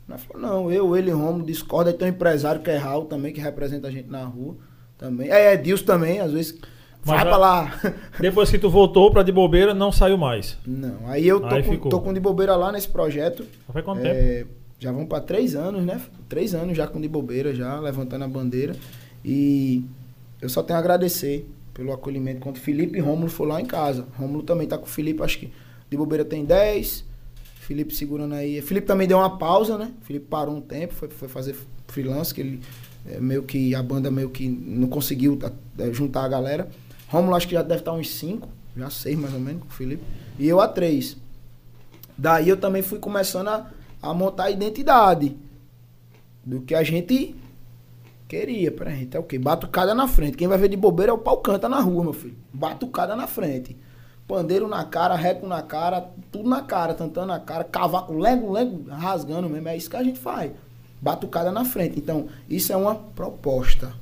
[0.06, 0.70] Não é flor não.
[0.70, 1.90] Eu, ele, Romo, discorda.
[1.90, 4.56] Aí tem um empresário que é Raul também, que representa a gente na rua.
[4.96, 5.28] Também.
[5.28, 6.58] É, é Deus também, às vezes.
[7.04, 7.80] Mas vai pra lá.
[8.20, 10.56] Depois que tu voltou pra de bobeira, não saiu mais.
[10.66, 11.08] Não.
[11.08, 13.44] Aí eu tô, Aí com, tô com de bobeira lá nesse projeto.
[13.72, 14.48] Foi quanto tempo?
[14.78, 16.00] Já vão para três anos, né?
[16.28, 18.76] Três anos já com de bobeira, já levantando a bandeira.
[19.24, 19.84] E
[20.40, 24.06] eu só tenho a agradecer pelo acolhimento quando Felipe e Rômulo foram lá em casa.
[24.16, 25.52] Rômulo também tá com o Felipe, acho que
[25.90, 27.04] de bobeira tem 10.
[27.60, 28.62] Felipe segurando aí.
[28.62, 29.90] Felipe também deu uma pausa, né?
[30.02, 31.56] Felipe parou um tempo, foi, foi fazer
[31.88, 32.60] freelance, que ele
[33.08, 35.38] é, meio que a banda meio que não conseguiu
[35.78, 36.68] é, juntar a galera.
[37.08, 39.72] Rômulo acho que já deve estar uns 5, já 6 mais ou menos com o
[39.72, 40.02] Felipe.
[40.38, 41.16] E eu a 3.
[42.16, 43.70] Daí eu também fui começando a,
[44.10, 45.36] a montar a identidade
[46.44, 47.34] do que a gente
[48.28, 49.16] queria pra gente.
[49.16, 49.38] É o quê?
[49.38, 50.36] Batucada na frente.
[50.36, 52.36] Quem vai ver de bobeira é o pau canta na rua, meu filho.
[52.52, 53.76] Batucada na frente.
[54.26, 58.90] Pandeiro na cara, reco na cara, tudo na cara, tantando na cara, cavaco, lego, lego,
[58.90, 59.68] rasgando mesmo.
[59.68, 60.50] É isso que a gente faz.
[61.00, 61.98] Batucada na frente.
[61.98, 63.92] Então, isso é uma proposta.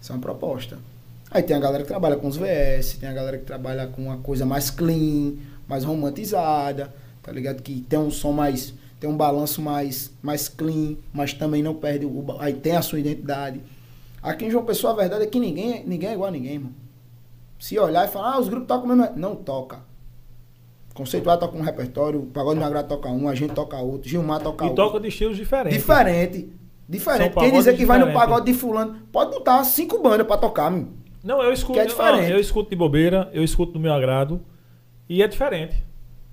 [0.00, 0.78] Isso é uma proposta.
[1.30, 4.02] Aí tem a galera que trabalha com os VS, tem a galera que trabalha com
[4.02, 5.34] uma coisa mais clean,
[5.66, 7.62] mais romantizada, tá ligado?
[7.62, 8.74] Que tem um som mais.
[9.04, 12.24] Tem um balanço mais, mais clean, mas também não perde o.
[12.38, 13.60] Aí tem a sua identidade.
[14.22, 16.58] Aqui em João Pessoa a verdade é que ninguém, é- ninguém é igual a ninguém,
[16.58, 16.74] mano.
[17.58, 19.12] Se olhar e falar, ah, os grupos tocam mesmo.
[19.14, 19.80] Não toca.
[20.94, 24.64] Conceituado toca um repertório, o Pagode Magrado toca um, a gente toca outro, Gilmar toca
[24.64, 24.82] E outro.
[24.86, 25.76] toca de estilos diferentes.
[25.78, 26.48] Diferente.
[26.88, 27.34] Diferente.
[27.34, 30.88] Quem dizer que vai no pagode de fulano, pode botar cinco bandas pra tocar, meu.
[31.22, 31.74] Não, eu escuto.
[31.74, 32.30] Que é diferente.
[32.32, 34.40] Eu, escuto de bobeira, eu escuto do meu agrado.
[35.06, 35.84] E é diferente.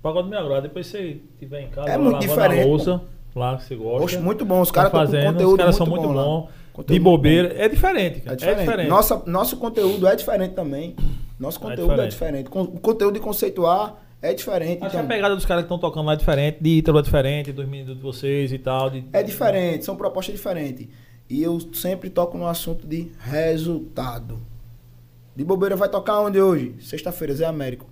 [0.02, 0.62] Pagode do meu agrado.
[0.64, 3.00] Depois você estiver em casa, É muito diferente, louça,
[3.34, 4.04] lá que você gosta.
[4.04, 4.60] Oxe, muito bom.
[4.60, 6.24] Os tá caras estão com fazendo, conteúdo Os caras são muito bom lá.
[6.24, 6.48] bons.
[6.72, 7.54] Conteúdo De muito bobeira.
[7.56, 8.54] É diferente, É cara.
[8.54, 8.88] diferente.
[8.88, 10.96] Nossa, nosso conteúdo é diferente também.
[11.38, 12.48] Nosso conteúdo é diferente.
[12.48, 14.78] Con- O conteúdo de conceituar é diferente.
[14.82, 17.02] Acho então, a pegada dos caras que estão tocando lá é diferente, de Ítalo é
[17.02, 18.88] diferente, dos meninos de vocês e tal.
[18.90, 20.88] de- é diferente, são propostas diferentes.
[21.28, 24.38] E eu sempre toco no assunto de resultado.
[25.36, 26.74] De bobeira vai tocar onde hoje?
[26.80, 27.86] Sexta-feira, Zé Américo.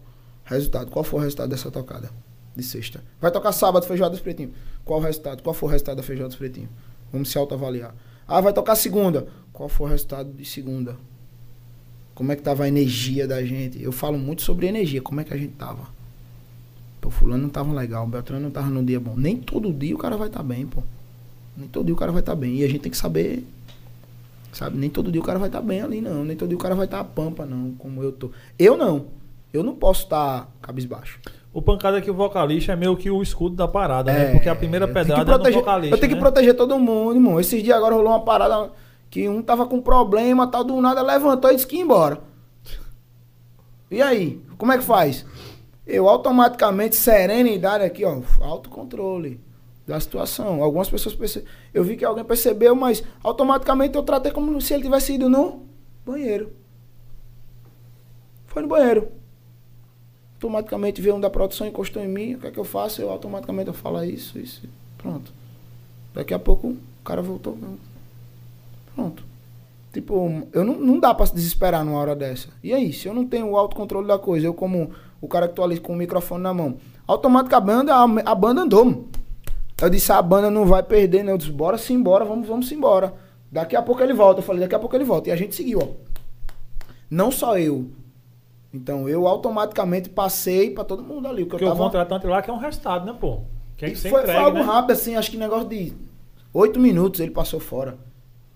[0.51, 0.91] Resultado.
[0.91, 2.11] Qual foi o resultado dessa tocada?
[2.57, 3.03] De sexta.
[3.21, 4.53] Vai tocar sábado, feijoada dos pretinhos.
[4.85, 5.43] Qual o resultado?
[5.43, 6.69] Qual foi o resultado da feijoada dos pretinhos?
[7.13, 7.95] Vamos se autoavaliar.
[8.27, 9.29] Ah, vai tocar segunda.
[9.53, 10.97] Qual foi o resultado de segunda?
[12.17, 13.81] Como é que tava a energia da gente?
[13.81, 15.89] Eu falo muito sobre energia, como é que a gente tava.
[17.01, 19.15] Pô, fulano não tava legal, Beltrano não tava num dia bom.
[19.17, 20.83] Nem todo dia o cara vai estar bem, pô.
[21.57, 22.57] Nem todo dia o cara vai estar bem.
[22.57, 23.47] E a gente tem que saber.
[24.53, 24.77] Sabe?
[24.77, 26.25] Nem todo dia o cara vai estar bem ali, não.
[26.25, 27.73] Nem todo dia o cara vai estar a pampa, não.
[27.79, 28.31] Como eu tô.
[28.59, 29.07] Eu não.
[29.53, 31.21] Eu não posso estar cabisbaixo.
[31.53, 34.33] O pancada é que o vocalista é meio que o escudo da parada, É, né?
[34.33, 35.97] Porque a primeira pedrada é no proteger- vocalista.
[35.97, 36.21] Eu tenho que né?
[36.21, 37.41] proteger todo mundo, irmão.
[37.41, 38.71] Esses dias agora rolou uma parada
[39.11, 42.21] que um tava com problema, tal, do nada levantou e disse que ia embora.
[43.91, 44.41] E aí?
[44.57, 45.27] Como é que faz?
[45.85, 49.41] Eu automaticamente, serenidade aqui, ó, autocontrole
[49.85, 50.63] da situação.
[50.63, 51.45] Algumas pessoas perce...
[51.75, 55.67] Eu vi que alguém percebeu, mas automaticamente eu tratei como se ele tivesse ido no
[56.07, 56.53] banheiro.
[58.47, 59.09] Foi no banheiro.
[60.41, 63.03] Automaticamente veio um da produção, encostou em mim, o que é que eu faço?
[63.03, 64.63] Eu automaticamente eu falo "Ah, isso, isso,
[64.97, 65.31] pronto.
[66.15, 67.59] Daqui a pouco o cara voltou.
[68.95, 69.23] Pronto.
[69.93, 72.49] Tipo, eu não, não dá pra se desesperar numa hora dessa.
[72.65, 75.55] E aí, se eu não tenho o autocontrole da coisa, eu como o cara que
[75.55, 79.09] tô ali com o microfone na mão, automaticamente a banda, a, a banda andou.
[79.83, 81.33] Eu disse, a banda não vai perder, né?
[81.33, 83.13] Eu disse, bora sim, bora, vamos, vamos embora.
[83.53, 84.41] Daqui a pouco ele volta.
[84.41, 85.29] Eu falei, daqui a pouco ele volta.
[85.29, 85.89] E a gente seguiu, ó.
[87.11, 87.91] Não só eu.
[88.73, 91.43] Então eu automaticamente passei pra todo mundo ali.
[91.43, 91.85] o que Porque eu o tava...
[91.85, 93.41] contratante lá que é um resultado, né, pô?
[93.77, 94.63] Quer E que foi, entregue, foi algo né?
[94.65, 95.93] rápido, assim, acho que negócio de
[96.55, 97.99] oito minutos ele passou fora.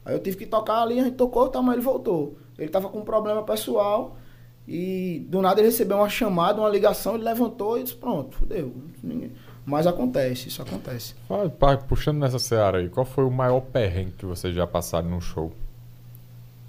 [0.04, 2.36] Aí eu tive que tocar ali, a gente tocou, tá, mas ele voltou.
[2.58, 4.16] Ele tava com um problema pessoal
[4.68, 8.72] e do nada ele recebeu uma chamada, uma ligação, ele levantou e disse, pronto, fudeu.
[9.02, 9.32] Ninguém-
[9.66, 11.14] Mas acontece, isso acontece.
[11.88, 15.50] Puxando nessa seara aí, qual foi o maior perrengue que vocês já passaram num show?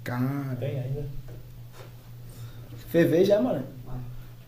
[0.02, 1.06] Cara, Tem ainda.
[2.88, 3.62] Fervei já, mano.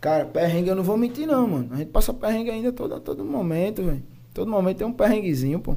[0.00, 1.68] Cara, perrengue eu não vou mentir não, mano.
[1.72, 4.02] A gente passa perrengue ainda todo, todo momento, velho.
[4.32, 5.74] Todo momento tem um perrenguezinho, pô.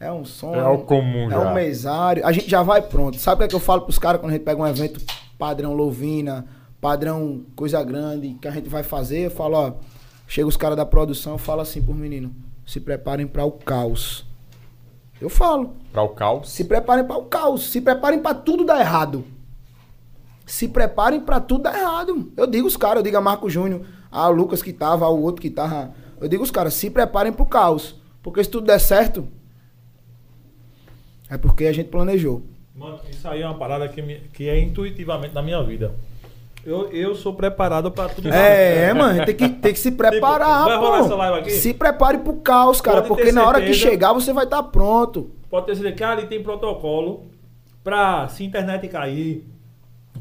[0.00, 0.54] É um som.
[0.54, 1.50] É algo comum É já.
[1.50, 2.26] um mesário.
[2.26, 3.18] A gente já vai pronto.
[3.18, 5.00] Sabe o que, é que eu falo pros caras quando a gente pega um evento
[5.38, 6.44] padrão Louvina,
[6.80, 9.26] padrão coisa grande, que a gente vai fazer?
[9.26, 9.72] Eu falo, ó.
[10.28, 12.32] Chega os caras da produção, eu falo assim pros meninos:
[12.66, 14.26] se preparem para o caos.
[15.20, 15.76] Eu falo.
[15.92, 16.50] Pra o caos?
[16.50, 17.70] Se preparem para o caos.
[17.70, 19.24] Se preparem para tudo dar errado.
[20.46, 22.32] Se preparem para tudo dar errado.
[22.36, 25.42] Eu digo os caras, eu digo a Marco Júnior, a Lucas que tava, ao outro
[25.42, 25.92] que tava.
[26.20, 27.96] Eu digo os caras, se preparem para o caos.
[28.22, 29.26] Porque se tudo der certo,
[31.28, 32.42] é porque a gente planejou.
[32.74, 35.94] Mano, isso aí é uma parada que, me- que é intuitivamente na minha vida.
[36.64, 38.28] Eu, eu sou preparado pra tudo.
[38.32, 41.04] É, é, mano, tem que, tem que se preparar, Tipo, vai rolar pô.
[41.04, 41.50] essa live aqui?
[41.52, 45.30] Se prepare pro caos, cara, Pode porque na hora que chegar você vai estar pronto.
[45.48, 47.26] Pode ter certeza que ali tem protocolo
[47.84, 49.44] pra se internet cair,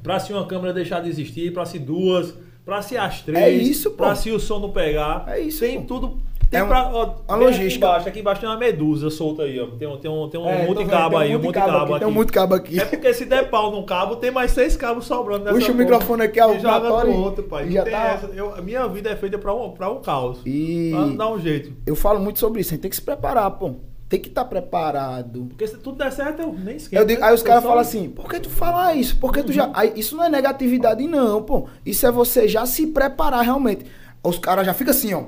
[0.06, 2.34] pra se uma câmera deixar de existir, pra se duas,
[2.64, 3.98] pra se as três, É isso, pô.
[3.98, 5.26] pra se o som não pegar.
[5.27, 5.88] É isso, Tem pô.
[5.88, 6.18] tudo.
[6.49, 7.65] Tem É um- pra, ó, a logística.
[7.65, 9.65] Aqui embaixo, aqui embaixo tem uma medusa solta aí, ó.
[9.65, 11.40] Tem, um- tem um, tem um É, tô monte de vendo, cabo tem aí, um
[11.40, 11.99] monte de cabo aqui.
[11.99, 12.80] Tem um monte de cabo aqui.
[12.80, 15.76] É porque se der pau num cabo, tem mais seis cabos sobrando nessa Puxa o
[15.76, 17.72] microfone aqui, ó, E joga no outro, pai.
[17.72, 18.27] já tá- essa.
[18.27, 20.38] Eu, minha vida é feita pra um, pra um caos.
[20.45, 21.73] E Pra dar um jeito.
[21.86, 23.73] eu falo muito sobre isso, a gente tem que se preparar, pô.
[24.07, 25.45] Tem que estar preparado.
[25.49, 27.02] Porque se tudo der certo, eu nem esqueço.
[27.02, 29.18] Eu digo- aí os caras falam assim, por que tu fala isso?
[29.18, 29.72] Por que tu já.
[29.73, 31.68] Aí, isso não é negatividade, não, pô.
[31.86, 33.86] Isso é você já se preparar realmente.
[34.23, 35.23] Os caras já ficam assim, ó.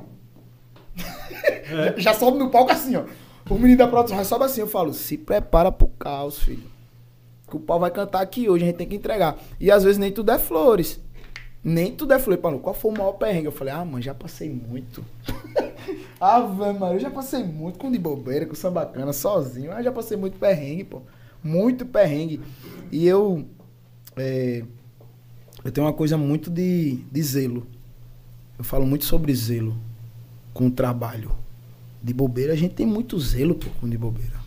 [0.95, 3.03] já, já sobe no palco assim, ó.
[3.49, 4.61] O menino da produção já sobe assim.
[4.61, 6.63] Eu falo, se prepara pro caos, filho.
[7.49, 9.37] Que o pau vai cantar aqui hoje, a gente tem que entregar.
[9.59, 10.99] E às vezes nem tudo é flores.
[11.63, 12.41] Nem tudo é flores.
[12.41, 13.45] Paulo, qual foi o maior perrengue?
[13.47, 15.03] Eu falei, ah, mano, já passei muito.
[16.19, 19.71] velho, mano, eu já passei muito com de bobeira, com sambacana, sozinho.
[19.71, 21.01] Ah, já passei muito perrengue, pô.
[21.43, 22.41] Muito perrengue.
[22.91, 23.45] E eu.
[24.15, 24.63] é,
[25.63, 27.67] eu tenho uma coisa muito de, de zelo.
[28.57, 29.77] Eu falo muito sobre zelo
[30.53, 31.31] com o trabalho.
[32.01, 34.37] De bobeira, a gente tem muito zelo pô, com de bobeira.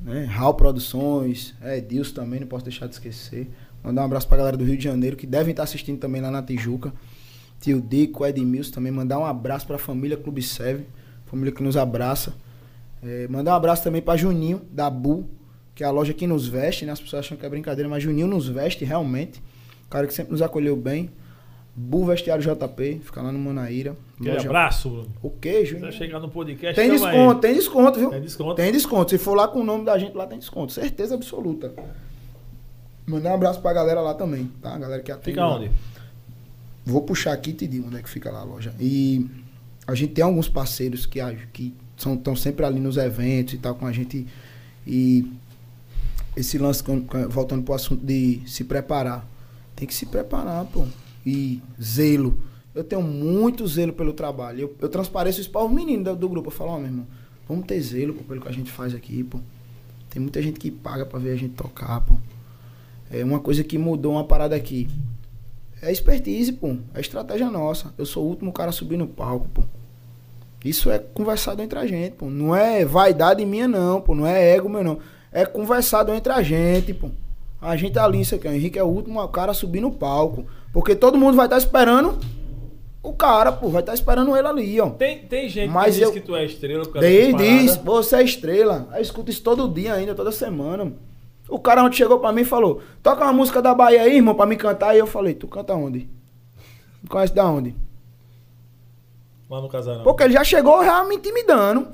[0.00, 0.24] Né?
[0.24, 3.48] Raul Produções, é, Deus também, não posso deixar de esquecer.
[3.82, 6.30] Mandar um abraço pra galera do Rio de Janeiro, que devem estar assistindo também lá
[6.30, 6.92] na Tijuca.
[7.64, 8.92] Tio Dico, Edmilson também.
[8.92, 10.84] Mandar um abraço pra família Clube Seve,
[11.24, 12.34] família que nos abraça.
[13.02, 15.26] É, mandar um abraço também pra Juninho, da Bu,
[15.74, 16.92] que é a loja que nos veste, né?
[16.92, 19.42] As pessoas acham que é brincadeira, mas Juninho nos veste realmente.
[19.86, 21.10] O cara que sempre nos acolheu bem.
[21.74, 23.96] Bu Vestiário JP, fica lá no Manaíra.
[24.20, 25.08] Aquele Loja- abraço, Bruno.
[25.22, 25.90] O que, Se Juninho?
[25.90, 27.40] você chegar no podcast, Tem desconto, ele.
[27.40, 28.10] tem desconto, viu?
[28.10, 28.54] Tem desconto.
[28.56, 29.10] Tem desconto.
[29.10, 30.70] Se for lá com o nome da gente, lá tem desconto.
[30.70, 31.72] Certeza absoluta.
[33.06, 34.74] Mandar um abraço pra galera lá também, tá?
[34.74, 35.30] A galera que atende.
[35.32, 35.60] Fica lá.
[36.84, 38.74] Vou puxar aqui e te digo onde é que fica lá a loja.
[38.78, 39.26] E
[39.86, 41.20] a gente tem alguns parceiros que
[41.52, 44.26] que estão sempre ali nos eventos e tal com a gente.
[44.86, 45.30] E
[46.36, 46.82] esse lance,
[47.30, 49.26] voltando pro assunto de se preparar.
[49.74, 50.84] Tem que se preparar, pô.
[51.24, 52.38] E zelo.
[52.74, 54.60] Eu tenho muito zelo pelo trabalho.
[54.60, 56.48] Eu, eu transpareço isso para os meninos do, do grupo.
[56.48, 57.06] Eu falo, ó, meu irmão,
[57.48, 59.38] vamos ter zelo pô, pelo que a gente faz aqui, pô.
[60.10, 62.16] Tem muita gente que paga para ver a gente tocar, pô.
[63.10, 64.88] É uma coisa que mudou uma parada aqui.
[65.86, 66.76] É expertise, pô.
[66.94, 67.92] É estratégia nossa.
[67.98, 69.62] Eu sou o último cara a subir no palco, pô.
[70.64, 72.26] Isso é conversado entre a gente, pô.
[72.30, 74.14] Não é vaidade minha, não, pô.
[74.14, 74.98] Não é ego meu, não.
[75.30, 77.10] É conversado entre a gente, pô.
[77.60, 78.48] A gente é ali, isso aqui.
[78.48, 80.46] O Henrique é o último cara a subir no palco.
[80.72, 82.18] Porque todo mundo vai estar esperando
[83.02, 83.68] o cara, pô.
[83.68, 84.90] Vai estar esperando ele ali, ó.
[84.90, 87.76] Tem, tem gente Mas que diz eu- que tu é estrela por causa diz, paradas.
[87.84, 88.88] você é estrela.
[88.94, 90.92] Eu escuto isso todo dia ainda, toda semana.
[91.48, 94.34] O cara ontem chegou pra mim e falou, toca uma música da Bahia aí, irmão,
[94.34, 94.94] pra me cantar.
[94.94, 96.08] E eu falei, tu canta onde?
[97.02, 97.76] Me conhece da onde?
[99.48, 100.02] Lá no casarão.
[100.02, 101.88] Porque ele já chegou já me intimidando.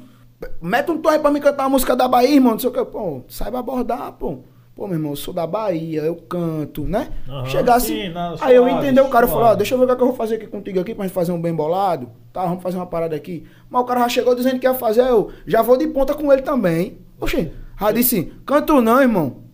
[0.63, 2.73] Mete um tom aí pra me cantar uma música da Bahia, irmão, não sei o
[2.73, 2.85] que.
[2.85, 4.39] Pô, saiba abordar, pô.
[4.75, 7.11] Pô, meu irmão, eu sou da Bahia, eu canto, né?
[7.29, 8.05] Aham, Chegar assim.
[8.05, 9.87] sim, não, aí eu suave, entender o cara e falar, ó, deixa eu ver o
[9.89, 12.09] que, é que eu vou fazer aqui contigo aqui pra gente fazer um bem bolado.
[12.33, 13.45] Tá, vamos fazer uma parada aqui.
[13.69, 16.33] Mas o cara já chegou dizendo que ia fazer, eu já vou de ponta com
[16.33, 16.97] ele também.
[17.21, 17.53] Oxê,
[17.87, 19.45] já disse, canto não, irmão.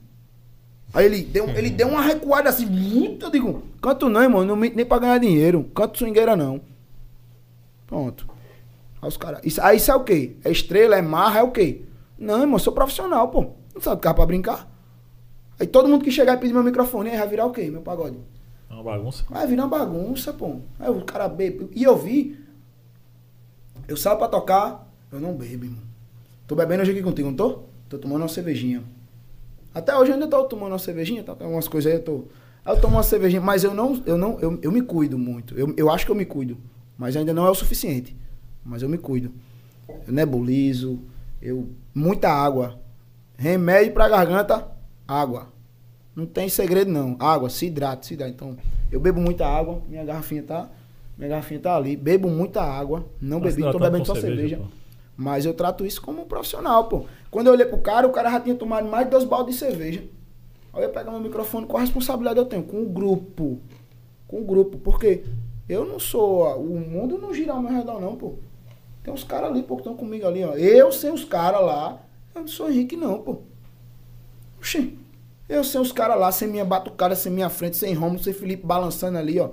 [0.93, 4.57] Aí ele deu, ele deu uma recuada assim, muito, eu digo, canto não, irmão, não
[4.57, 5.65] nem pra ganhar dinheiro.
[5.75, 6.61] Canto swingueira não.
[7.87, 8.27] Pronto.
[9.01, 9.41] Aí os caras.
[9.45, 10.37] Isso, aí isso é o quê?
[10.43, 11.83] É estrela, é marra, é o quê?
[12.19, 13.53] Não, irmão, eu sou profissional, pô.
[13.75, 14.69] Não sabe carro pra brincar.
[15.61, 17.71] Aí todo mundo que chegar e pedir meu microfone, aí vai virar o quê?
[17.71, 18.19] Meu pagode.
[18.71, 19.25] É uma bagunça.
[19.29, 20.61] Vai virar uma bagunça, pô.
[20.79, 21.69] Aí o cara bebe.
[21.75, 22.39] E eu vi.
[23.87, 25.83] Eu saio pra tocar, eu não bebo, irmão.
[26.47, 27.76] Tô bebendo hoje aqui contigo, não tô?
[27.89, 28.83] Tô tomando uma cervejinha.
[29.75, 31.33] Até hoje eu ainda tô tomando uma cervejinha, tá?
[31.33, 32.25] Algumas coisas aí, eu tô.
[32.65, 35.57] Eu tomo uma cervejinha, mas eu não, eu não, eu, eu me cuido muito.
[35.57, 36.57] Eu, eu acho que eu me cuido.
[36.99, 38.17] Mas ainda não é o suficiente.
[38.65, 39.31] Mas eu me cuido.
[39.89, 40.99] Eu nebulizo,
[41.41, 41.69] eu.
[41.95, 42.81] Muita água.
[43.37, 44.67] Remédio pra garganta,
[45.07, 45.49] água.
[46.15, 47.15] Não tem segredo não.
[47.21, 48.33] Água, se hidrata, se hidrata.
[48.33, 48.57] Então,
[48.91, 50.71] eu bebo muita água, minha garrafinha tá.
[51.17, 51.97] Minha garrafinha tá ali.
[51.97, 53.07] Bebo muita água.
[53.21, 54.57] Não Mas bebi, não tô tanto bebendo só cerveja.
[54.57, 54.65] pô.
[55.17, 57.07] Mas eu trato isso como um profissional, pô.
[57.37, 59.61] Quando eu olhei pro cara, o cara já tinha tomado mais de dois baldes de
[59.61, 60.03] cerveja.
[60.73, 62.63] Aí eu pegar meu microfone, qual a responsabilidade eu tenho?
[62.63, 63.61] Com o grupo.
[64.27, 64.79] Com o grupo.
[64.79, 65.23] Porque
[65.69, 66.47] eu não sou.
[66.59, 68.37] O mundo não gira ao meu redor, não, pô.
[69.03, 70.55] Tem uns caras ali, pô, que estão comigo ali, ó.
[70.55, 72.01] Eu sem os caras lá,
[72.35, 73.43] eu não sou Henrique, não, pô.
[74.59, 74.99] Oxi.
[75.47, 78.65] Eu sem os caras lá, sem minha batucada, sem minha frente, sem Romulo, sem Felipe
[78.65, 79.51] balançando ali, ó.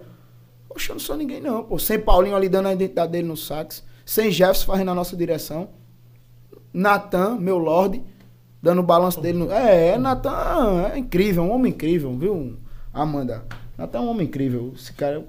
[0.69, 1.77] Oxe, eu não sou ninguém, não, pô.
[1.77, 3.83] Sem Paulinho ali dando a identidade dele no sax.
[4.05, 5.82] Sem Jefferson fazendo a nossa direção.
[6.73, 8.01] Natan, meu Lorde,
[8.61, 9.37] dando o balanço dele.
[9.39, 9.51] No...
[9.51, 12.57] É, Natan é incrível, um homem incrível, viu,
[12.93, 13.43] Amanda?
[13.77, 14.71] Natan é um homem incrível.
[14.75, 15.23] Esse cara,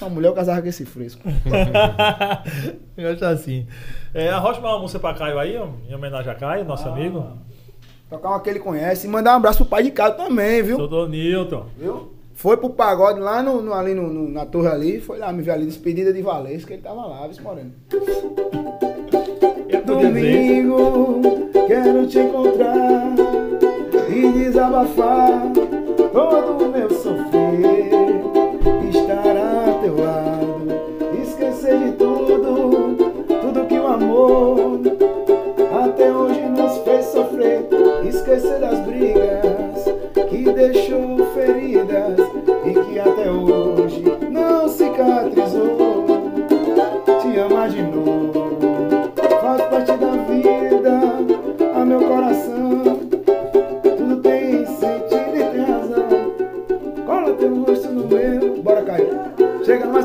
[0.00, 1.22] uma mulher, eu casava com esse fresco.
[2.96, 3.66] eu acho assim.
[4.14, 5.56] É, arrocha uma música pra Caio aí,
[5.88, 6.92] em homenagem a Caio, nosso Ah.
[6.92, 7.24] amigo.
[8.08, 9.06] Tocar uma que ele conhece.
[9.06, 10.76] E mandar um abraço pro pai de Caio também, viu?
[10.78, 11.66] Doutor Newton.
[11.78, 12.12] Viu?
[12.34, 15.42] Foi pro pagode lá no, no- ali no, no- na torre ali, foi lá me
[15.42, 17.72] ver ali, despedida de Valência, que ele tava lá, viu, Moreno?
[20.02, 21.20] Domingo,
[21.68, 23.14] quero te encontrar
[24.08, 25.52] e desabafar
[26.12, 27.92] todo o meu sofrer.
[28.90, 30.66] Estar a teu lado,
[31.22, 32.96] esquecer de tudo,
[33.28, 34.80] tudo que o amor
[35.84, 37.68] até hoje nos fez sofrer.
[38.04, 39.84] Esquecer das brigas
[40.28, 41.01] que deixou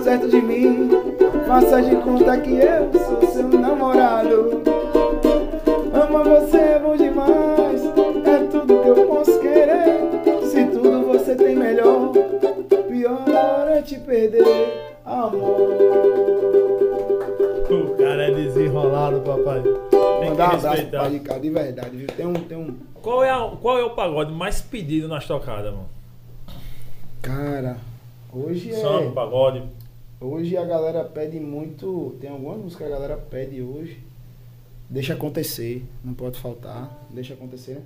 [0.08, 0.90] Perto de mim,
[1.46, 4.62] faça de conta que eu sou seu namorado.
[5.94, 7.82] Ama você é bom demais,
[8.26, 10.00] é tudo que eu posso querer.
[10.46, 12.14] Se tudo você tem melhor,
[12.88, 14.46] pior é te perder,
[15.04, 15.72] amor.
[17.70, 19.62] O cara é desenrolado, papai.
[19.62, 22.08] Tem Mandar um abraço pro pai de cá, de verdade, viu?
[22.08, 22.78] Tem um, tem um.
[23.02, 25.90] Qual é, a- qual é o pagode mais pedido nas tocadas, mano?
[27.22, 27.76] Cara,
[28.34, 28.76] hoje é.
[28.76, 29.64] Samba, pagode.
[30.20, 32.16] Hoje a galera pede muito.
[32.20, 34.00] Tem algumas músicas que a galera pede hoje.
[34.90, 37.06] Deixa acontecer, não pode faltar.
[37.12, 37.84] Deixa acontecer?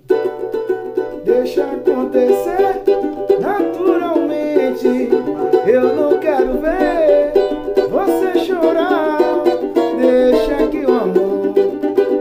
[1.25, 2.83] Deixa acontecer
[3.41, 5.09] naturalmente.
[5.67, 7.33] Eu não quero ver
[7.89, 9.17] você chorar.
[9.99, 11.53] Deixa que o amor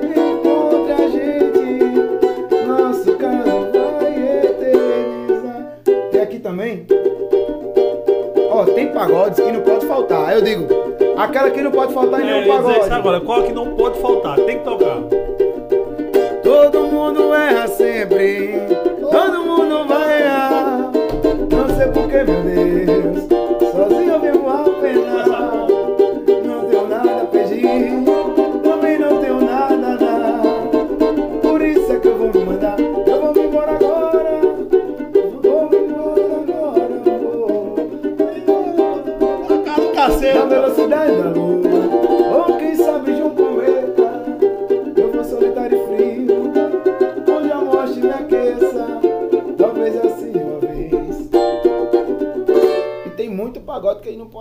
[0.03, 2.67] encontre a gente.
[2.67, 5.79] Nosso caso vai eternizar.
[6.11, 6.85] Tem aqui também.
[8.53, 9.60] Ó, tem pagodes que não
[10.01, 10.29] faltar.
[10.29, 10.67] Aí eu digo,
[11.17, 12.93] aquela que não pode faltar em É, nenhum isso pagode.
[12.93, 14.37] agora, qual que não pode faltar?
[14.37, 14.99] Tem que tocar.
[16.43, 18.55] Todo mundo erra sempre,
[19.11, 20.91] todo mundo vai errar.
[21.51, 22.40] Não sei porquê, meu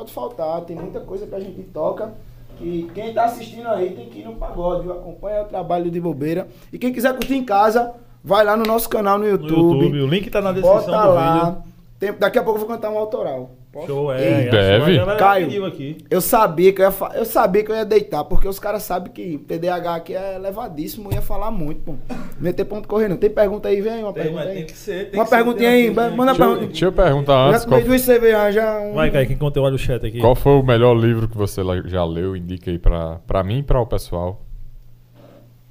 [0.10, 2.14] pode faltar, tem muita coisa que a gente toca.
[2.58, 4.92] Que quem tá assistindo aí tem que ir no pagode, viu?
[4.92, 6.48] Acompanha o trabalho de bobeira.
[6.74, 9.56] E quem quiser curtir em casa, vai lá no nosso canal no No YouTube.
[9.86, 11.34] YouTube, o link tá na descrição Bota do lá.
[11.46, 11.64] vídeo.
[12.00, 13.52] Tem- daqui a pouco eu vou cantar um autoral.
[13.72, 13.86] Posso?
[13.86, 14.50] Show, Ei, é.
[14.50, 14.94] Deve.
[14.98, 15.64] A galera Caio.
[15.66, 15.98] aqui.
[16.10, 18.82] Eu sabia que eu ia, fa- eu sabia que eu ia deitar, porque os caras
[18.82, 21.96] sabem que TDAH aqui é levadíssimo, ia falar muito, pô.
[22.40, 23.16] Meter ponto correndo.
[23.18, 24.58] Tem pergunta aí, vem uma Tem, pergunta mas aí.
[24.58, 25.12] tem que ser.
[25.12, 26.16] Tem Uma que ser, perguntinha tem aí, que vai- ser.
[26.16, 26.68] manda Deixa eu, pergunta.
[26.72, 27.64] deixa eu perguntar Já antes.
[27.66, 28.80] tomei Qual, duas cervejas já.
[28.80, 30.20] um- Vai, Caio, quem contou olha o chat aqui.
[30.20, 32.36] qual foi o melhor livro que você já leu?
[32.36, 34.42] Indica aí pra, pra mim e pra o pessoal.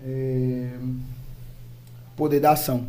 [0.07, 0.69] É,
[2.17, 2.87] Poder da ação.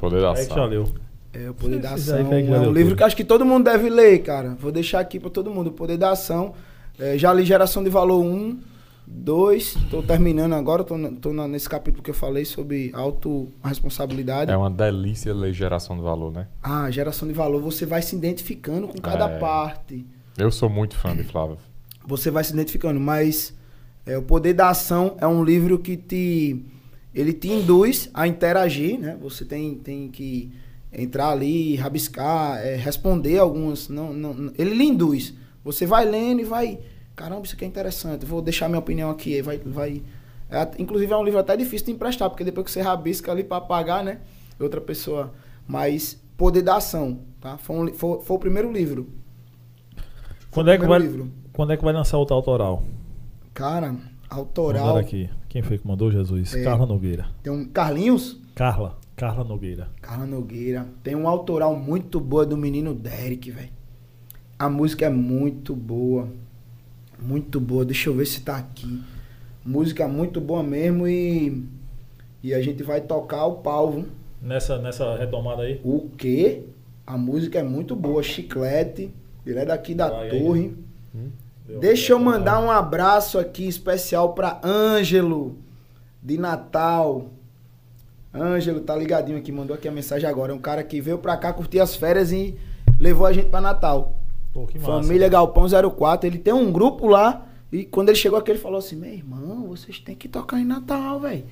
[0.00, 0.66] Poder da Aí que já ação.
[0.66, 0.84] leu.
[1.32, 4.18] É, o Poder da Ação é um livro que acho que todo mundo deve ler,
[4.22, 4.54] cara.
[4.60, 5.68] Vou deixar aqui pra todo mundo.
[5.68, 6.54] O Poder da Ação.
[6.98, 8.58] É, já li Geração de Valor 1.
[9.04, 14.50] Dois, tô terminando agora, tô, na- tô na- nesse capítulo que eu falei sobre autorresponsabilidade.
[14.50, 16.46] É uma delícia ler geração de valor, né?
[16.62, 19.38] Ah, geração de valor, você vai se identificando com cada É.
[19.38, 20.06] parte.
[20.38, 21.58] Eu sou muito fã de Flávio.
[22.06, 23.52] Você vai se identificando, mas
[24.06, 26.64] é, o poder da ação é um livro que te
[27.14, 29.16] ele te induz a interagir, né?
[29.20, 30.50] Você tem, tem que
[30.92, 35.34] entrar ali, rabiscar, é, responder algumas, não, não, ele lhe induz.
[35.64, 36.78] Você vai lendo e vai,
[37.16, 40.02] caramba, isso aqui é interessante, vou deixar minha opinião aqui, vai vai
[40.52, 43.42] é, inclusive é um livro até difícil de emprestar, porque depois que você rabisca ali
[43.42, 44.20] para pagar, né?
[44.60, 45.32] Outra pessoa,
[45.66, 47.56] mas poder da ação, tá?
[47.56, 49.08] Foi, um foi, foi o primeiro livro.
[50.50, 51.32] Quando é, que vai, livro.
[51.54, 52.84] quando é que vai lançar o autoral?
[53.54, 53.96] Cara,
[54.28, 54.98] autoral.
[54.98, 55.30] aqui.
[55.48, 56.54] Quem foi que mandou, Jesus?
[56.54, 56.62] É.
[56.62, 57.28] Carla Nogueira.
[57.42, 58.98] Tem um Carlinhos, Carla.
[59.22, 59.88] Carla Nogueira.
[60.00, 60.84] Carla Nogueira.
[61.00, 63.70] Tem um autoral muito boa do menino Derek, velho.
[64.58, 66.28] A música é muito boa.
[67.20, 67.84] Muito boa.
[67.84, 69.00] Deixa eu ver se tá aqui.
[69.64, 71.64] Música muito boa mesmo e
[72.42, 74.06] e a gente vai tocar o pau, viu?
[74.42, 75.80] Nessa, nessa retomada aí.
[75.84, 76.64] O quê?
[77.06, 79.14] A música é muito boa, Chiclete.
[79.46, 80.30] Ele é daqui da Vai.
[80.30, 80.76] Torre.
[81.64, 85.58] Deu Deixa eu mandar um abraço aqui especial pra Ângelo
[86.20, 87.30] de Natal.
[88.34, 90.52] Ângelo tá ligadinho aqui, mandou aqui a mensagem agora.
[90.52, 92.56] É um cara que veio pra cá curtir as férias e
[92.98, 94.18] levou a gente pra Natal.
[94.52, 94.90] Pô, que massa.
[95.02, 96.26] Família Galpão 04.
[96.28, 99.66] Ele tem um grupo lá e quando ele chegou aqui ele falou assim: "Meu irmão,
[99.68, 101.44] vocês têm que tocar em Natal, velho".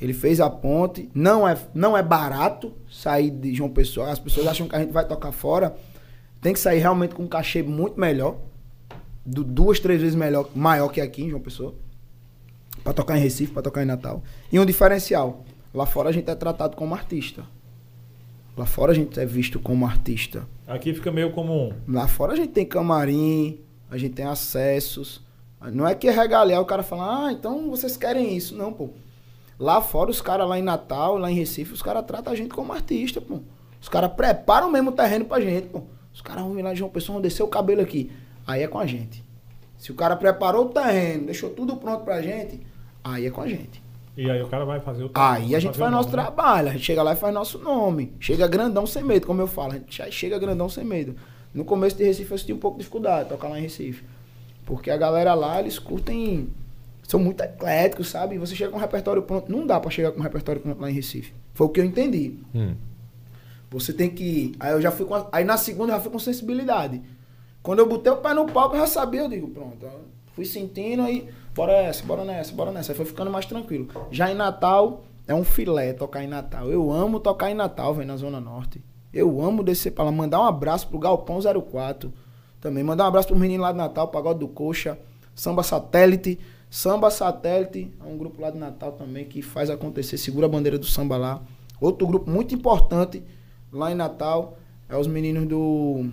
[0.00, 1.08] Ele fez a ponte.
[1.14, 4.10] Não é não é barato sair de João Pessoa.
[4.10, 5.74] As pessoas acham que a gente vai tocar fora.
[6.40, 8.36] Tem que sair realmente com um cachê muito melhor.
[9.24, 11.74] Du- duas, três vezes melhor, maior que aqui em João Pessoa.
[12.82, 14.22] Pra tocar em Recife, pra tocar em Natal.
[14.50, 15.44] E um diferencial.
[15.74, 17.44] Lá fora a gente é tratado como artista.
[18.56, 20.46] Lá fora a gente é visto como artista.
[20.66, 21.72] Aqui fica meio como um.
[21.88, 23.58] Lá fora a gente tem camarim,
[23.90, 25.22] a gente tem acessos.
[25.72, 28.54] Não é que é regalar o cara fala, ah, então vocês querem isso.
[28.54, 28.90] Não, pô.
[29.58, 32.50] Lá fora, os caras lá em Natal, lá em Recife, os caras tratam a gente
[32.52, 33.40] como artista, pô.
[33.80, 35.82] Os caras preparam mesmo o terreno pra gente, pô.
[36.12, 38.10] Os caras vão vir lá de João Pessoa, vão descer o cabelo aqui.
[38.46, 39.24] Aí é com a gente.
[39.78, 42.60] Se o cara preparou o terreno, deixou tudo pronto pra gente,
[43.02, 43.81] aí é com a gente.
[44.16, 46.22] E aí o cara vai fazer o Aí a gente faz nosso nome, né?
[46.22, 48.12] trabalho, a gente chega lá e faz nosso nome.
[48.20, 49.72] Chega grandão sem medo, como eu falo.
[49.72, 51.14] A gente já chega grandão sem medo.
[51.54, 54.04] No começo de Recife eu senti um pouco de dificuldade tocar lá em Recife.
[54.66, 56.48] Porque a galera lá, eles curtem.
[57.08, 58.38] São muito ecléticos, sabe?
[58.38, 59.50] Você chega com um repertório pronto.
[59.50, 61.32] Não dá pra chegar com um repertório pronto lá em Recife.
[61.54, 62.34] Foi o que eu entendi.
[62.54, 62.74] Hum.
[63.70, 64.54] Você tem que.
[64.60, 65.14] Aí eu já fui com.
[65.14, 67.00] a- Aí na segunda eu já fui com sensibilidade.
[67.62, 69.78] Quando eu botei o pé no palco, eu já sabia, eu digo, pronto.
[69.82, 70.00] eu
[70.34, 72.92] Fui sentindo aí, bora essa, bora nessa, bora nessa.
[72.92, 73.88] Aí foi ficando mais tranquilo.
[74.10, 76.70] Já em Natal, é um filé tocar em Natal.
[76.70, 78.82] Eu amo tocar em Natal, velho, na Zona Norte.
[79.12, 80.12] Eu amo descer pra lá.
[80.12, 82.12] Mandar um abraço pro Galpão 04.
[82.60, 84.98] Também mandar um abraço pro menino lá de Natal, Pagode do Coxa,
[85.34, 86.38] Samba Satélite.
[86.70, 90.78] Samba Satélite é um grupo lá de Natal também que faz acontecer, segura a bandeira
[90.78, 91.42] do samba lá.
[91.80, 93.22] Outro grupo muito importante
[93.70, 94.56] lá em Natal
[94.88, 96.08] é os meninos do.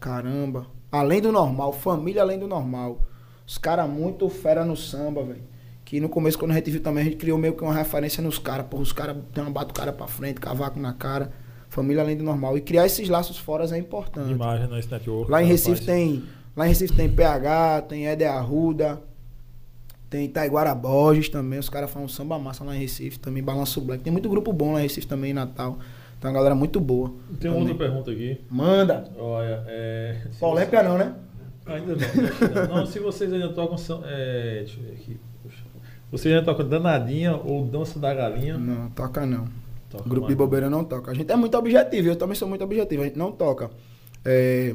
[0.00, 0.66] Caramba.
[0.90, 3.00] Além do normal, família além do normal.
[3.46, 5.42] Os caras muito fera no samba, velho.
[5.84, 8.20] Que no começo, quando a gente viu também, a gente criou meio que uma referência
[8.20, 8.66] nos caras.
[8.66, 11.30] Porra, os caras tem uma bata o cara pra frente, cavaco na cara.
[11.68, 12.58] Família além do normal.
[12.58, 14.32] E criar esses laços fora é importante.
[14.32, 15.30] Imagem nesse network.
[15.30, 15.86] Lá em Recife faz.
[15.86, 16.24] tem.
[16.56, 19.00] Lá em Recife tem PH, tem Eder Arruda,
[20.08, 21.58] tem Taiguara Borges também.
[21.58, 24.02] Os caras um samba massa lá em Recife, também Balanço Black.
[24.02, 25.78] Tem muito grupo bom lá em Recife também, em Natal.
[26.20, 27.12] Tem uma galera muito boa.
[27.38, 27.58] Tem também.
[27.58, 28.40] outra pergunta aqui.
[28.50, 29.04] Manda!
[29.18, 30.22] Olha, é.
[30.40, 31.14] Polêmica não, né?
[31.66, 32.68] Ainda não.
[32.68, 32.76] não.
[32.78, 33.76] Não, se vocês ainda tocam.
[33.76, 35.16] são- É, deixa eu ver aqui.
[36.10, 38.56] Vocês ainda tocam Danadinha ou Dança da Galinha?
[38.56, 39.48] Não, toca não.
[39.90, 40.36] Toca Grupo de mais.
[40.36, 41.10] bobeira não toca.
[41.10, 43.02] A gente é muito objetivo, eu também sou muito objetivo.
[43.02, 43.70] A gente não toca.
[44.24, 44.74] É,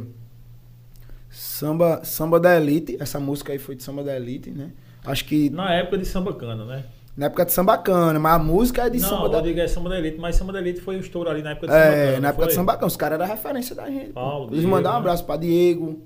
[1.30, 4.72] Samba, samba da Elite, essa música aí foi de Samba da Elite, né?
[5.05, 6.84] Acho que Na época de samba cana, né?
[7.15, 9.59] na época de Samba Cana, mas a música é de não, Samba eu da digo
[9.59, 11.73] é samba da elite, mas samba da elite foi o estouro ali na época de
[11.73, 12.19] samba É, cana.
[12.22, 12.55] na época de foi?
[12.55, 14.11] Samba Cana, os caras eram referência da gente.
[14.13, 14.99] Paulo, Inclusive, Diego, mandar um né?
[14.99, 16.01] abraço pra Diego,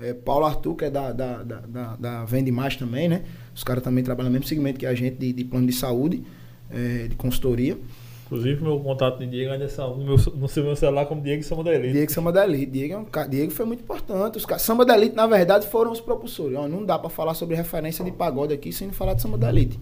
[0.00, 3.22] é, Paulo Arthur, que é da, da, da, da, da Vende Mais também, né?
[3.54, 6.22] Os caras também trabalham no mesmo segmento que a gente de, de plano de saúde,
[6.70, 7.78] é, de consultoria.
[8.26, 11.62] Inclusive, meu contato de Diego ainda é no meu, no meu celular como Diego Samba
[11.62, 11.92] da Elite.
[11.92, 12.66] Diego Samba da Elite.
[12.72, 14.36] Diego, é um, Diego foi muito importante.
[14.36, 16.58] Os ca- Samba da Elite, na verdade, foram os propulsores.
[16.58, 19.48] Ó, não dá pra falar sobre referência de pagode aqui sem falar de Samba da
[19.48, 19.78] Elite.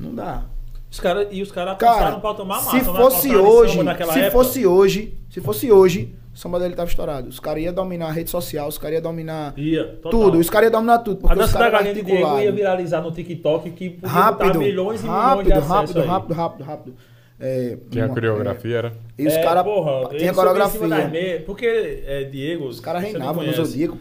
[0.00, 0.46] Não dá.
[0.90, 2.70] Os cara, e os caras Cara, passaram pra tomar massa.
[2.70, 2.82] se né?
[2.84, 4.30] fosse hoje, se época.
[4.30, 7.28] fosse hoje, se fosse hoje, o Samba da Elite tava estourado.
[7.30, 10.38] Os caras iam dominar a rede social, os caras iam dominar Ia, tudo.
[10.38, 11.16] Os caras iam dominar tudo.
[11.16, 14.46] A Porque os dança da galinha de Diego ia viralizar no TikTok que podia Rápido,
[14.48, 16.06] botar milhões e milhões rápido, de acesso rápido, aí.
[16.06, 16.94] rápido, rápido, rápido.
[17.40, 18.88] É, Tinha a uma- coreografia, era.
[18.88, 21.08] é, e os É, caras porra, tinha coreografia.
[21.08, 22.66] meias, Porque, é, Diego...
[22.66, 23.52] Os caras reinavam no.
[23.52, 23.96] Zodíaco.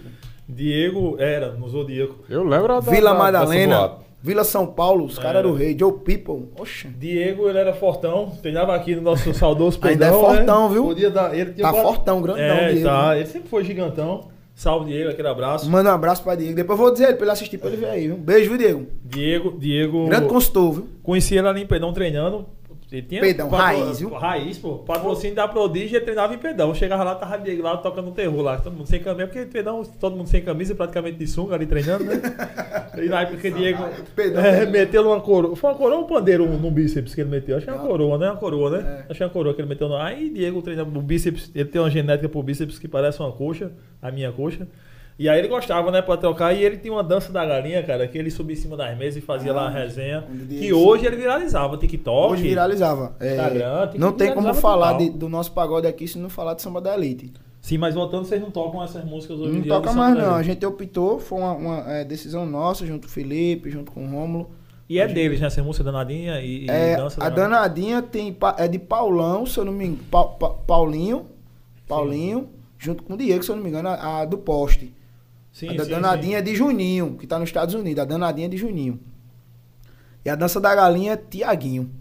[0.47, 2.17] Diego era no Zodíaco.
[2.29, 4.04] Eu lembro da Vila da- Madalena, boate.
[4.25, 5.39] Vila São Paulo, os caras Era.
[5.41, 5.77] eram o rei.
[5.77, 6.87] Joe People, oxe.
[6.87, 10.73] Diego, ele era fortão, treinava aqui no nosso saudoso Ainda Pedrão, é fortão, né?
[10.73, 10.83] viu?
[10.85, 12.87] Podia dar, ele tinha Tá fortão, grandão, É, Diego.
[12.87, 13.15] tá.
[13.17, 14.27] Ele sempre foi gigantão.
[14.55, 15.69] Salve, Diego, aquele abraço.
[15.69, 16.55] Manda um abraço pra Diego.
[16.55, 18.17] Depois eu vou dizer ele pra ele assistir pra ele ver aí, viu?
[18.17, 18.85] Beijo, viu, Diego?
[19.03, 20.05] Diego, Diego.
[20.07, 20.87] Grande consultor, viu?
[21.03, 22.47] Conheci ele ali em Pedão treinando.
[22.95, 24.09] Ele tinha Pedão, raiz, viu?
[24.13, 24.77] Raiz, pô.
[24.77, 26.73] Patrocínio da Prodígio, ele treinava em Pedão.
[26.73, 28.57] Chegava lá, tava Diego lá tocando terror lá.
[28.57, 32.05] Todo mundo sem camisa, porque Pedão, todo mundo sem camisa, praticamente de sunga ali treinando,
[32.05, 32.21] né?
[32.97, 33.83] e na época que Diego
[34.15, 34.41] Pedão.
[34.41, 35.55] é, meteu numa coroa.
[35.57, 37.57] Foi uma coroa ou um pandeiro no bíceps que ele meteu?
[37.57, 38.31] Acho que é uma coroa, né?
[38.31, 38.77] Uma coroa, né?
[38.79, 39.11] É.
[39.11, 39.97] Acho que é uma coroa que ele meteu no.
[39.97, 43.73] Aí Diego treinando o bíceps, ele tem uma genética pro bíceps que parece uma coxa,
[44.01, 44.65] a minha coxa.
[45.17, 46.53] E aí ele gostava, né, pra trocar.
[46.53, 49.23] E ele tinha uma dança da galinha, cara, que ele subia em cima das mesas
[49.23, 50.25] e fazia lá a resenha.
[50.29, 52.33] onde Que hoje ele viralizava, TikTok.
[52.33, 53.15] Hoje viralizava.
[53.19, 56.53] É, Instagram, tem não tem como falar de- do nosso pagode aqui se não falar
[56.53, 57.31] de samba da elite.
[57.61, 59.71] Sim, mas voltando, vocês não tocam essas músicas hoje em Não dia.
[59.71, 60.35] toca do mais não.
[60.35, 64.05] A gente optou, foi uma, uma, é, decisão nossa, junto com o Felipe, junto com
[64.05, 64.51] o Rômulo.
[64.87, 65.47] E é deles, né?
[65.47, 69.65] Essa música danadinha e, e É, dança a danadinha tem, é de Paulão, se eu
[69.65, 70.03] não me engano.
[70.11, 71.25] Pa- Pa- Paulinho,
[71.87, 74.93] Paulinho, junto com o Diego, se eu não me engano, a, a do poste.
[75.55, 78.01] Sim, a da sim, danadinha é de Juninho, que tá nos Estados Unidos.
[78.01, 78.99] A danadinha é de Juninho.
[80.25, 81.83] E a dança da galinha é Tiaguinho.
[81.83, 81.91] sim.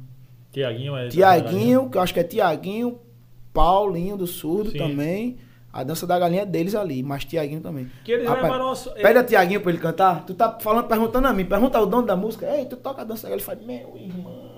[0.50, 1.08] Tiaguinho é.
[1.08, 2.98] Tiaguinho, que eu acho que é Tiaguinho,
[3.52, 4.78] Paulinho do Surdo Sim.
[4.78, 5.36] também.
[5.72, 7.88] A dança da galinha é deles ali, mas Tiaguinho também.
[8.04, 8.70] Que eles Rapaz, levaram.
[8.72, 10.24] a- Pede a Tiaguinho pra ele cantar.
[10.24, 11.44] Tu tá falando, perguntando a mim.
[11.44, 12.46] Pergunta ao dono da música.
[12.56, 13.36] Ei, tu toca a dança da galinha?
[13.36, 14.54] Ele fala, meu irmão.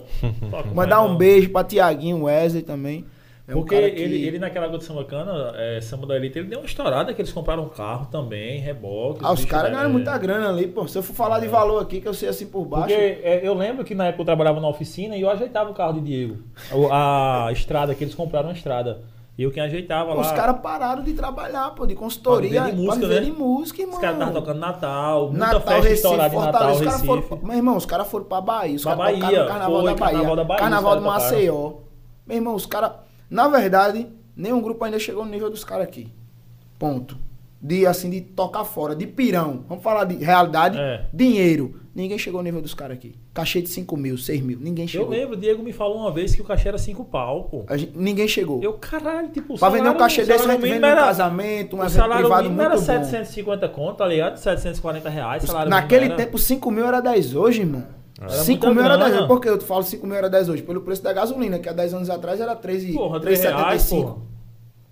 [0.74, 3.04] Mandar um beijo pra Tiaguinho, Wesley também.
[3.48, 6.16] É um Porque cara que- ele, ele naquela água de Samba Cana, é, Samba da
[6.16, 9.20] Elite, ele deu uma estourada que eles compraram um carro também, reboque.
[9.22, 9.76] Ah, os caras né?
[9.78, 10.88] ganham muita grana ali, pô.
[10.88, 12.86] Se eu for falar de valor aqui, que eu sei assim por baixo.
[12.88, 15.74] Porque é, eu lembro que na época eu trabalhava na oficina e eu ajeitava o
[15.74, 16.38] carro de Diego.
[16.72, 19.02] O- A, estrada, que eles compraram uma estrada.
[19.38, 20.22] E eu quem ajeitava lá.
[20.22, 22.50] Os caras pararam de trabalhar, pô, de consultoria.
[22.62, 23.26] Pra viver de música, viver né?
[23.26, 23.94] de música, irmão.
[23.96, 26.72] Os caras estavam tocando Natal, muita Natal, festa Recife, estourada em Natal.
[26.72, 27.06] Os Recife.
[27.06, 28.74] foram, meu irmão, os caras foram pra Bahia.
[28.74, 30.12] Os caras tocaram Bahia, no Carnaval foi, da Bahia.
[30.16, 31.72] Carnaval da Bahia, Carnaval do Maceió.
[32.26, 32.90] Meu irmão, os caras...
[33.28, 36.08] Na verdade, nenhum grupo ainda chegou no nível dos caras aqui.
[36.78, 37.16] Ponto.
[37.60, 39.64] De, assim, de tocar fora, de pirão.
[39.68, 40.78] Vamos falar de realidade.
[40.78, 41.04] É.
[41.12, 41.80] Dinheiro.
[41.94, 43.14] Ninguém chegou no nível dos caras aqui.
[43.32, 44.58] Cachê de 5 mil, 6 mil.
[44.60, 45.08] Ninguém Eu chegou.
[45.08, 47.64] lembro, o Diego me falou uma vez que o cachê era 5 pau, pô.
[47.74, 48.62] Gente- ninguém chegou.
[48.62, 50.86] Eu, caralho, tipo, o pra vender um salário- cachê desse, a salário gente vende mínimo
[50.86, 52.84] um era- casamento, um evento salário privado mínimo muito era bom.
[52.86, 54.36] 750 conto, tá ligado?
[54.36, 57.82] 740 reais, salário Naquele mínimo era- tempo, 5 mil era 10 hoje, irmão.
[58.20, 59.04] Era 5 muita mil era grana.
[59.10, 59.28] 10 hoje.
[59.28, 60.62] Por que eu falo 5 mil era 10 hoje?
[60.62, 62.94] Pelo preço da gasolina, que há 10 anos atrás era 3,75.
[62.94, 64.16] Porra, 3 reais, porra.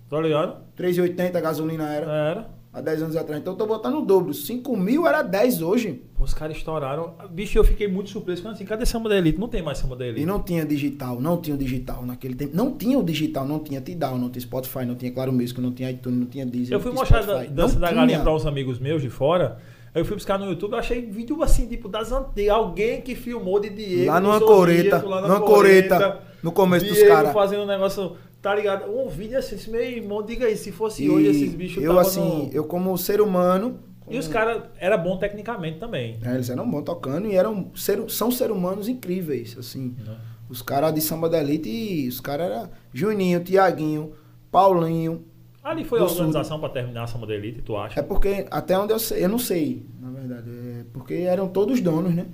[0.09, 0.57] Tá ligado?
[0.77, 2.11] 3,80 a gasolina era.
[2.11, 2.55] Era.
[2.71, 3.39] Há 10 anos atrás.
[3.41, 4.33] Então eu tô botando o dobro.
[4.33, 6.03] 5 mil era 10 hoje.
[6.13, 7.13] Pô, Os caras estouraram.
[7.31, 8.41] Bicho, eu fiquei muito surpreso.
[8.41, 9.39] Falando assim, cadê Samba da Elite?
[9.39, 10.21] Não tem mais Samba da Elite.
[10.21, 12.55] E não tinha digital, não tinha o digital naquele tempo.
[12.55, 15.71] Não tinha o digital, não tinha Tidal, não tinha Spotify, não tinha Claro Music, não
[15.71, 16.73] tinha iTunes, não tinha Deezer.
[16.73, 17.99] Eu não fui mostrar a dança Não da tinha.
[18.01, 19.57] galinha para uns amigos meus de fora.
[19.95, 22.53] Aí eu fui buscar no YouTube, eu achei vídeo assim, tipo, das antigas.
[22.53, 24.07] Alguém que filmou de Diego.
[24.11, 27.31] Lá numa coreta, lá numa coreta, no começo dos Diego caras.
[27.33, 28.91] fazendo um negócio, tá ligado?
[28.91, 31.97] Um vídeo assim, esse meu irmão, diga aí, se fosse E hoje esses bichos eu,
[31.97, 33.79] assim, no- eu como ser humano.
[34.09, 36.19] E os caras era bom tecnicamente também.
[36.23, 39.95] É, eles eram bons tocando e eram ser, são seres humanos incríveis, assim.
[40.05, 40.15] Né?
[40.49, 44.11] Os caras de samba da elite, os caras eram Juninho, Tiaguinho,
[44.51, 45.23] Paulinho.
[45.65, 47.99] Ali foi a Do organização pra terminar a Samba da Elite, tu acha?
[47.99, 50.47] É porque, até onde eu sei, eu não sei, na verdade.
[50.47, 52.27] É porque eram todos donos, né?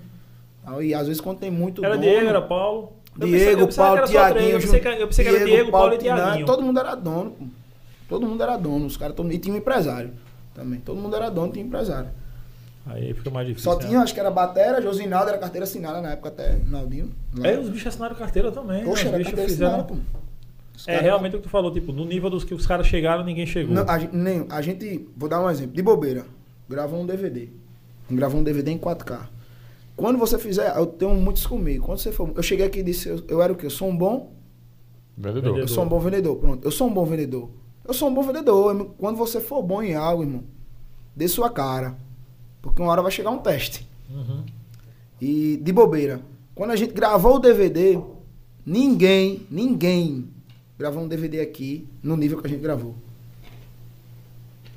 [0.82, 2.06] E às vezes quando tem muito Era dono...
[2.06, 2.92] Diego, era Paulo.
[3.18, 4.50] Eu Diego, Paulo, Tiaguinho.
[4.50, 6.46] Eu pensei que, eu pensei que era Diego, Paulo e Tiaguinho.
[6.46, 7.46] Todo mundo era dono, pô.
[8.10, 8.86] Todo mundo era dono.
[8.86, 10.12] Os caras, todo e tinha um empresário
[10.54, 10.82] também.
[10.82, 12.10] Todo mundo era dono, tinha empresário.
[12.86, 13.72] Aí fica mais difícil.
[13.72, 13.88] Só né?
[13.88, 17.12] tinha, acho que era Batera, Josinaldo, era carteira assinada na época até, Naldinho.
[17.38, 17.48] lá.
[17.48, 18.84] É, os bichos assinaram carteira também.
[18.84, 19.10] Poxa, né?
[19.10, 19.72] era Os bichos fizeram.
[19.72, 20.22] assinada, pô.
[20.76, 22.88] Os É caras- realmente o que tu falou, tipo, no nível dos que os caras
[22.88, 23.74] chegaram, ninguém chegou.
[23.76, 26.26] Não, a, gente, nem, a gente, vou dar um exemplo, de bobeira,
[26.70, 27.50] gravou um DVD.
[28.10, 29.30] Gravou um DVD em 4K.
[29.96, 31.86] Quando você fizer, eu tenho muitos comigo.
[31.86, 33.68] Quando você for, eu cheguei aqui e disse, eu, eu era o quê?
[33.68, 34.32] Eu sou um bom,
[35.16, 35.44] Vendedor.
[35.44, 35.60] Vendedor.
[35.60, 36.36] eu sou um bom vendedor.
[36.38, 37.50] Pronto, eu sou um bom vendedor.
[37.88, 38.92] Eu sou um bom vendedor.
[38.98, 40.44] Quando você for bom em algo, irmão,
[41.16, 41.96] dê sua cara.
[42.62, 43.88] Porque uma hora vai chegar um teste.
[44.10, 44.44] Uhum.
[45.20, 46.22] E de bobeira,
[46.56, 48.00] quando a gente gravou o DVD,
[48.66, 50.28] ninguém, ninguém
[50.82, 52.96] gravou um DVD aqui no nível que a gente gravou.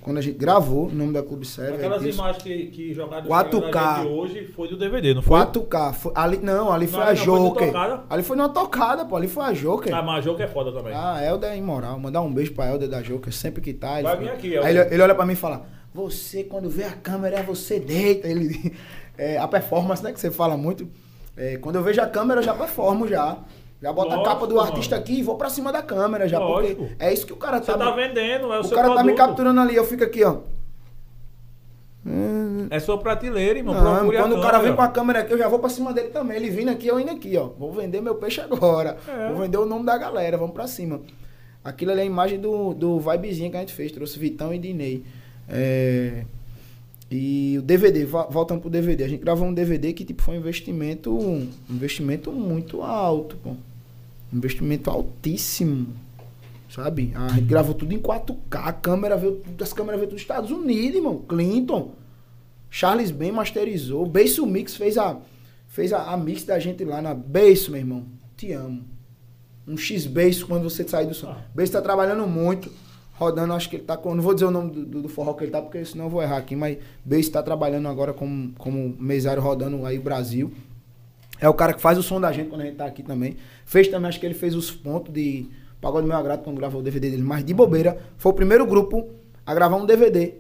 [0.02, 1.76] Quando a gente gravou, o nome da Clube Série.
[1.76, 3.72] Aquelas é imagens que, que jogaram 4K.
[3.72, 5.40] na gente hoje foi do DVD, não foi?
[5.40, 5.94] 4K.
[5.94, 7.66] Foi, ali, não, ali foi Não, a não, foi Joker.
[7.68, 8.04] tocada.
[8.10, 9.16] ali foi numa tocada, pô.
[9.16, 9.94] Ali foi a Joker.
[9.94, 10.92] Ah, mas a Joker é foda também.
[10.94, 11.98] Ah, Helder é imoral.
[11.98, 13.94] Mandar um beijo pra Helder da Joker, sempre que tá.
[13.94, 14.84] Ele, Vai vir aqui, Aí Helder.
[14.84, 15.64] ele, ele olha pra mim e fala:
[15.94, 18.28] Você, quando vê a câmera, você deita.
[18.28, 18.74] Ele,
[19.16, 20.12] é, a performance, né?
[20.12, 20.86] Que você fala muito.
[21.34, 23.38] É, quando eu vejo a câmera, eu já performo já.
[23.84, 25.04] Já boto a Lógico, capa do artista mano.
[25.04, 26.38] aqui e vou pra cima da câmera já.
[26.38, 26.86] Lógico.
[26.86, 27.76] Porque é isso que o cara Você tá.
[27.76, 29.16] tá vendendo, é o, o seu cara tá me produto.
[29.26, 30.38] capturando ali, eu fico aqui, ó.
[32.06, 33.74] Hum, É sua prateleira, irmão.
[33.74, 35.92] Não, a quando o cara vem com a câmera aqui, eu já vou pra cima
[35.92, 36.36] dele também.
[36.36, 37.48] Ele vindo aqui, eu indo aqui, ó.
[37.58, 38.96] Vou vender meu peixe agora.
[39.08, 39.28] É.
[39.28, 41.00] Vou vender o nome da galera, vamos pra cima.
[41.62, 43.90] Aquilo ali é a imagem do, do Vibezinho que a gente fez.
[43.92, 45.02] Trouxe Vitão e Dinei.
[45.48, 46.24] É,
[47.10, 49.04] E o DVD, vo- voltando pro DVD.
[49.04, 53.52] A gente gravou um DVD que tipo, foi um investimento, um investimento muito alto, pô.
[54.34, 55.94] Investimento altíssimo.
[56.68, 57.12] Sabe?
[57.14, 58.36] A gente gravou tudo em 4K.
[58.50, 61.18] A câmera veio, as câmeras veio dos Estados Unidos, irmão.
[61.28, 61.92] Clinton.
[62.68, 64.04] Charles Ben masterizou.
[64.04, 65.20] Beiço Mix fez a
[65.68, 68.04] fez a, a mix da gente lá na Beiço, meu irmão.
[68.36, 68.84] Te amo.
[69.66, 71.28] Um X Beiço quando você sair do som.
[71.28, 71.44] Ah.
[71.54, 72.70] Beiço tá trabalhando muito.
[73.12, 74.12] Rodando, acho que ele tá com.
[74.12, 76.20] Não vou dizer o nome do, do, forró que ele tá, porque senão eu vou
[76.20, 76.56] errar aqui.
[76.56, 80.52] Mas Beiço tá trabalhando agora como, como mesário rodando aí o Brasil.
[81.40, 83.36] É o cara que faz o som da gente quando a gente tá aqui também.
[83.64, 85.48] Fez também, acho que ele fez os pontos de
[85.80, 87.22] Pagode Meu Agrado quando gravou o DVD dele.
[87.22, 89.08] Mas de bobeira, foi o primeiro grupo
[89.44, 90.34] a gravar um DVD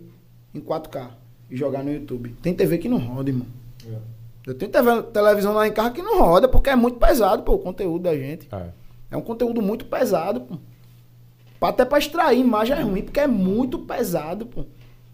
[0.54, 1.10] em 4K
[1.50, 2.34] e jogar no YouTube.
[2.40, 3.46] Tem TV que não roda, irmão.
[3.86, 3.96] É.
[4.46, 7.54] Eu tenho TV televisão lá em casa que não roda, porque é muito pesado, pô,
[7.54, 8.48] o conteúdo da gente.
[8.52, 8.68] É.
[9.10, 10.56] É um conteúdo muito pesado, pô.
[11.60, 14.66] Até pra extrair imagem é ruim, porque é muito pesado, pô.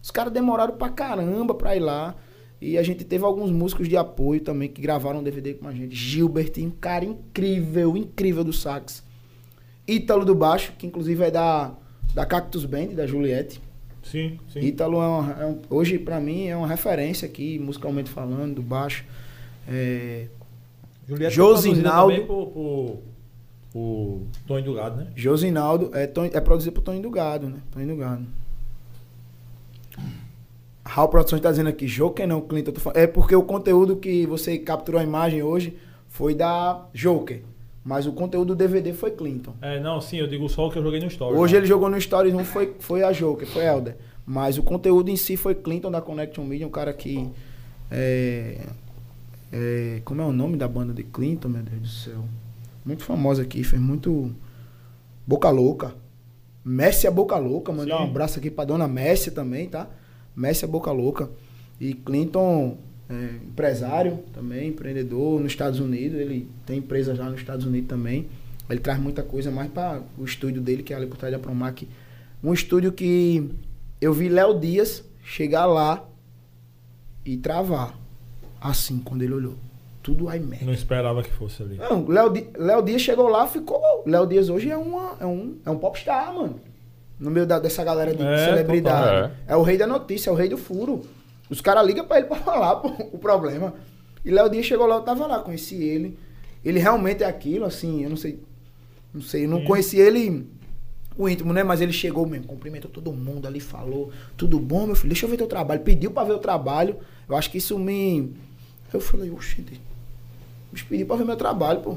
[0.02, 2.14] Os caras demoraram pra caramba pra ir lá.
[2.60, 5.72] E a gente teve alguns músicos de apoio também que gravaram um DVD com a
[5.72, 5.94] gente.
[5.96, 9.02] Gilbertinho, um cara incrível, incrível do sax.
[9.88, 11.72] Ítalo do baixo, que inclusive é da,
[12.14, 13.60] da Cactus Band, da Juliette.
[14.02, 14.60] Sim, sim.
[14.60, 18.62] Ítalo é, uma- é um- hoje pra mim é uma referência aqui, musicalmente falando, do
[18.62, 19.04] baixo.
[19.68, 20.26] É,
[21.08, 22.14] Juliette Josinaldo.
[22.14, 22.98] foi produzida também por, por,
[23.72, 25.06] por Tony do Gado, né?
[25.16, 27.58] Josinaldo é, Tony- é produzido por Tony do Gado, né?
[27.72, 28.26] Tony do Gado.
[30.90, 32.72] Raul Produções tá dizendo aqui, Joker não, Clinton.
[32.94, 35.76] É porque o conteúdo que você capturou a imagem hoje
[36.08, 37.42] foi da Joker.
[37.84, 39.54] Mas o conteúdo do DVD foi Clinton.
[39.62, 41.36] É, não, sim, eu digo só o que eu joguei no Story.
[41.36, 41.60] Hoje né?
[41.60, 43.96] ele jogou no Stories, não foi, foi a Joker, foi Elder.
[44.26, 47.30] Mas o conteúdo em si foi Clinton da Connection Media, um cara que.
[47.88, 48.58] É,
[49.52, 52.24] é, como é o nome da banda de Clinton, meu Deus do céu?
[52.84, 54.34] Muito famosa aqui, fez muito.
[55.24, 55.94] Boca Louca.
[56.64, 59.88] Messi a Boca Louca, mandar um abraço aqui pra dona Messi também, tá?
[60.36, 61.30] Messi a Boca Louca.
[61.80, 62.76] E Clinton,
[63.08, 68.28] é, empresário também, empreendedor nos Estados Unidos, ele tem empresas lá nos Estados Unidos também.
[68.68, 71.38] Ele traz muita coisa mais para o estúdio dele, que é ali por trás da
[71.38, 71.88] Promac.
[72.42, 73.50] Um estúdio que
[74.00, 76.08] eu vi Léo Dias chegar lá
[77.24, 77.98] e travar.
[78.60, 79.54] Assim, quando ele olhou.
[80.02, 80.64] Tudo iMac.
[80.64, 81.76] Não esperava que fosse ali.
[81.76, 83.80] Não, Léo Dias chegou lá ficou.
[84.06, 86.60] Léo Dias hoje é, uma, é, um, é um popstar, mano.
[87.20, 89.28] No meio da- dessa galera de É, celebridade.
[89.28, 89.30] total.
[89.46, 89.54] É.
[89.56, 91.02] o rei da notícia, é o rei do furo.
[91.50, 93.74] Os caras ligam pra ele pra falar pô, o problema.
[94.24, 96.18] E Léo Dias chegou lá, eu tava lá, conheci ele.
[96.64, 98.40] Ele realmente é aquilo, assim, eu não sei.
[99.12, 99.64] Não sei, eu não Sim.
[99.66, 100.46] conheci ele
[101.16, 101.62] o íntimo, né?
[101.62, 105.30] Mas ele chegou mesmo, cumprimentou todo mundo ali, falou, tudo bom, meu filho, deixa eu
[105.30, 105.80] ver teu trabalho.
[105.80, 106.96] Pediu pra ver o trabalho.
[107.28, 108.32] Eu acho que isso me.
[108.92, 109.60] Eu falei, oxe,
[110.72, 111.90] me pediu pra ver meu trabalho, pô.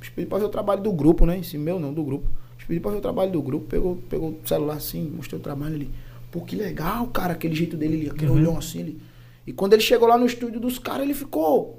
[0.00, 1.38] Me pediu pra ver o trabalho do grupo, né?
[1.38, 2.28] Esse meu não, do grupo.
[2.64, 3.66] Me pediu pra ver o trabalho do grupo.
[3.66, 5.90] Pegou, pegou o celular assim, mostrou o trabalho ali.
[6.30, 8.36] Pô, que legal, cara, aquele jeito dele ali, aquele Uhum.
[8.38, 8.80] olhão assim.
[8.80, 9.00] Ele...
[9.46, 11.78] E quando ele chegou lá no estúdio dos caras, ele ficou.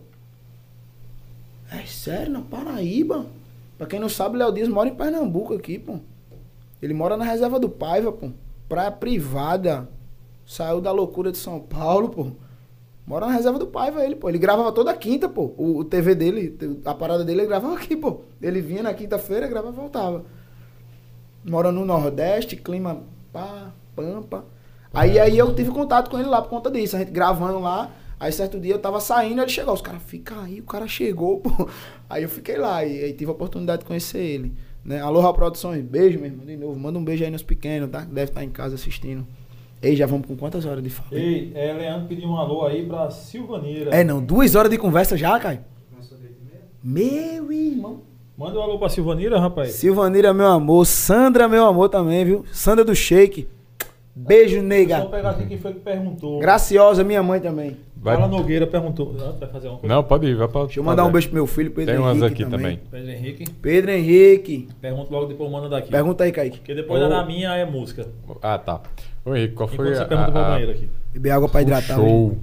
[1.72, 3.26] É sério, na Paraíba?
[3.78, 5.98] Pra quem não sabe, Léo Dias mora em Pernambuco aqui, pô.
[6.82, 8.30] Ele mora na reserva do Paiva, pô.
[8.70, 9.90] Praia privada.
[10.46, 12.28] Saiu da loucura de São Paulo, pô.
[13.06, 14.30] Mora na reserva do Paiva ele, pô.
[14.30, 15.54] Ele gravava toda quinta, pô.
[15.58, 18.22] O, o TV dele, a parada dele, ele gravava aqui, pô.
[18.42, 20.24] Ele vinha na quinta-feira, gravava e voltava.
[21.46, 24.46] Mora no Nordeste, clima pá, pampa.
[24.92, 26.96] Aí, aí eu tive contato com ele lá por conta disso.
[26.96, 27.92] A gente gravando lá.
[28.20, 29.74] Aí certo dia eu tava saindo, ele chegou.
[29.74, 31.70] Os caras, fica aí, o cara chegou, pô.
[32.10, 34.54] Aí eu fiquei lá e aí tive a oportunidade de conhecer ele.
[34.84, 35.02] Né?
[35.02, 36.80] Aloha Produções, beijo, meu irmão, de novo.
[36.80, 38.02] Manda um beijo aí nos pequenos, tá?
[38.02, 39.28] Deve estar em casa assistindo.
[39.82, 41.10] Ei, já vamos com quantas horas de fala?
[41.12, 43.94] Ei, é, Leandro pediu um alô aí pra Silvaneira.
[43.94, 45.60] É, não, duas horas de conversa já, Caio?
[46.82, 48.15] Meu irmão.
[48.38, 49.72] Manda um alô pra Silvaneira, rapaz.
[49.72, 50.86] Silvanira, meu amor.
[50.86, 52.46] Sandra, meu amor também, viu?
[52.52, 53.48] Sandra do Shake.
[54.14, 55.06] Beijo, Só nega.
[55.06, 56.40] pegar aqui quem foi que perguntou.
[56.40, 57.78] Graciosa, minha mãe também.
[57.98, 59.16] Vai- Fala Nogueira perguntou.
[59.20, 59.94] Ah, vai fazer uma coisa?
[59.96, 60.64] Não, pode ir, vai pra.
[60.66, 62.80] Deixa eu mandar um beijo pro meu filho, Pedro Tem umas Henrique aqui também.
[62.92, 63.52] Pedro Henrique.
[63.62, 64.68] Pedro Henrique.
[64.80, 65.90] Pergunta logo depois manda daqui.
[65.90, 66.58] Pergunta aí, Kaique.
[66.60, 67.10] Porque depois Ô.
[67.10, 68.08] da minha é música.
[68.42, 68.82] Ah, tá.
[69.26, 70.90] Ô Henrique, qual foi Enquanto você a, pergunta, a- banheiro aqui.
[71.14, 71.96] Beber água pra hidratar.
[71.96, 72.38] show?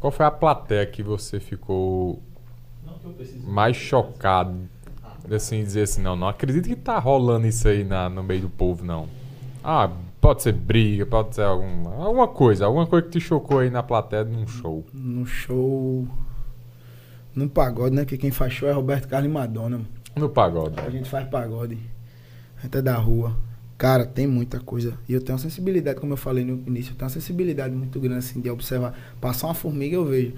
[0.00, 2.18] Qual foi a plateia que você ficou
[2.84, 3.46] Não que eu precise.
[3.46, 4.54] mais chocado?
[5.30, 8.50] Assim, dizer assim, não, não acredito que tá rolando isso aí na, no meio do
[8.50, 9.08] povo, não.
[9.62, 9.90] Ah,
[10.20, 13.82] pode ser briga, pode ser alguma, alguma coisa, alguma coisa que te chocou aí na
[13.82, 14.84] plateia num show.
[14.92, 16.06] No show.
[17.34, 18.04] No pagode, né?
[18.04, 19.78] Que quem faz show é Roberto Carlos e Madonna.
[19.78, 19.88] mano.
[20.14, 20.78] No pagode.
[20.78, 21.78] A gente faz pagode.
[22.58, 23.36] A gente é da rua.
[23.76, 24.96] Cara, tem muita coisa.
[25.08, 27.98] E eu tenho uma sensibilidade, como eu falei no início, eu tenho uma sensibilidade muito
[27.98, 28.94] grande, assim, de observar.
[29.20, 30.34] Passar uma formiga, eu vejo.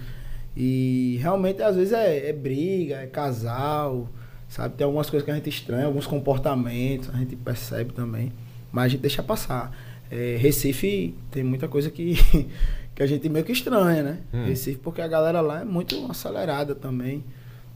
[0.56, 4.08] E realmente, às vezes, é, é briga, é casal,
[4.48, 4.74] sabe?
[4.76, 8.32] Tem algumas coisas que a gente estranha, alguns comportamentos, a gente percebe também.
[8.72, 9.76] Mas a gente deixa passar.
[10.10, 12.14] É, Recife tem muita coisa que,
[12.94, 14.18] que a gente meio que estranha, né?
[14.32, 14.44] Hum.
[14.44, 17.24] Recife, porque a galera lá é muito acelerada também.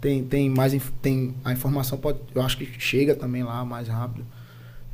[0.00, 4.24] Tem, tem mais tem a informação pode eu acho que chega também lá mais rápido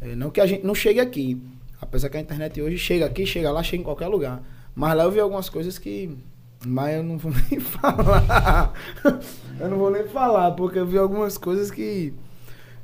[0.02, 1.40] É, não que a gente não chegue aqui
[1.80, 4.42] apesar que a internet hoje chega aqui chega lá chega em qualquer lugar
[4.74, 6.10] mas lá eu vi algumas coisas que
[6.64, 8.72] mas eu não vou nem falar
[9.60, 12.14] eu não vou nem falar porque eu vi algumas coisas que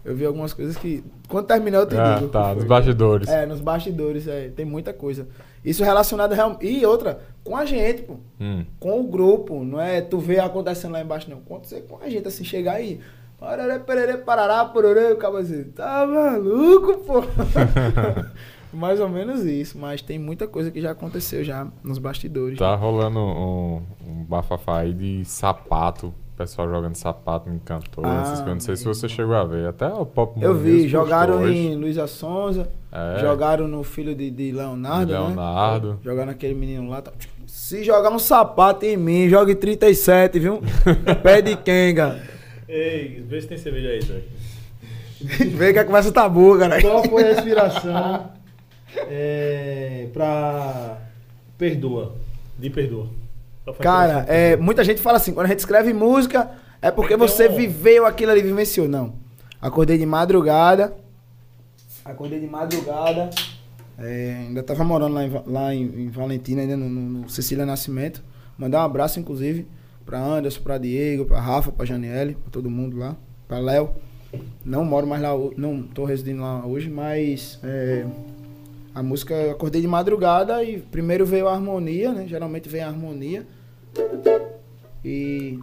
[0.04, 3.28] eu vi algumas coisas que quando terminar eu te Ah, digo tá, nos bastidores.
[3.28, 5.28] é nos bastidores é, tem muita coisa
[5.64, 6.58] isso relacionado real...
[6.60, 8.64] e outra com a gente pô Hum.
[8.80, 11.38] com o grupo, não é tu ver acontecendo lá embaixo, não.
[11.38, 12.98] Acontecer com a gente, assim, chegar aí.
[13.38, 17.22] Pararé, pererê, parará, pororê, o cara assim, tá maluco, pô.
[18.72, 22.58] Mais ou menos isso, mas tem muita coisa que já aconteceu já nos bastidores.
[22.58, 26.06] Tá rolando um, um bafafá aí de sapato.
[26.08, 28.54] O pessoal jogando sapato em cantor, Ah, essas coisas.
[28.54, 29.68] Não sei se você chegou a ver.
[29.68, 33.20] Até o Pop Eu vi, jogaram em Luísa Sonza, É.
[33.20, 35.88] jogaram no filho de, de Leonardo, De Leonardo.
[35.90, 35.96] né?
[36.02, 37.02] Jogaram naquele menino lá.
[37.02, 37.12] tá-
[37.46, 40.60] Se jogar um sapato em mim, jogue 37, viu?
[41.22, 42.20] Pé de Kenga.
[42.66, 44.22] Ei, vê se tem cerveja aí, Zé.
[45.20, 46.80] Vê que a conversa tá boa, cara.
[46.80, 48.30] Qual foi a inspiração
[48.96, 50.98] é, pra
[51.58, 52.14] Perdoa?
[52.58, 53.06] De Perdoa.
[53.80, 54.34] Cara, inspiração?
[54.34, 56.50] é, muita gente fala assim, quando a gente escreve música,
[56.80, 58.88] é porque Então- você viveu aquilo ali, vivenciou.
[58.88, 59.14] Não.
[59.60, 60.94] Acordei de madrugada.
[62.04, 63.30] Acordei de madrugada.
[63.98, 67.64] é, ainda tava morando lá em, lá em, em Valentina, ainda no, no- no Cecília
[67.64, 68.22] Nascimento.
[68.58, 69.66] Mandar um abraço, inclusive,
[70.04, 73.14] pra Anderson, pra Diego, pra Rafa, pra Janiele, pra todo mundo lá,
[73.46, 73.90] pra Léo.
[74.64, 78.04] Não moro mais lá, não tô residindo lá hoje, mas é,
[78.94, 82.26] a música eu acordei de madrugada e primeiro veio a harmonia, né?
[82.26, 83.46] Geralmente vem a harmonia.
[85.04, 85.58] E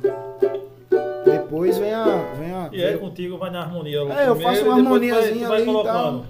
[1.26, 2.04] depois vem a.
[2.40, 4.02] Vem a E é contigo, vai na harmonia.
[4.04, 6.26] logo É, eu faço uma e vai- harmoniazinha vai ali e colocando.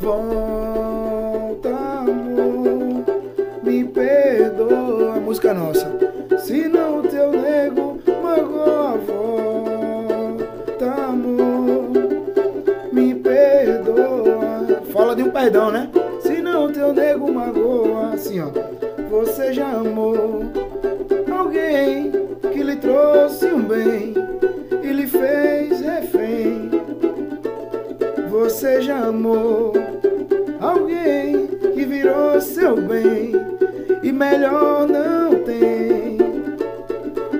[0.00, 3.04] Volta, amor,
[3.62, 5.14] me perdoa.
[5.16, 5.90] A música é nossa.
[6.38, 9.49] Se não teu nego magoa, volta,
[15.10, 15.90] Fala de um perdão, né?
[16.20, 18.46] Se não teu nego magoa, assim ó.
[19.10, 20.44] Você já amou
[21.36, 22.12] alguém
[22.52, 24.14] que lhe trouxe um bem
[24.84, 26.70] e lhe fez refém.
[28.30, 29.72] Você já amou
[30.60, 33.32] alguém que virou seu bem
[34.04, 36.18] e melhor não tem.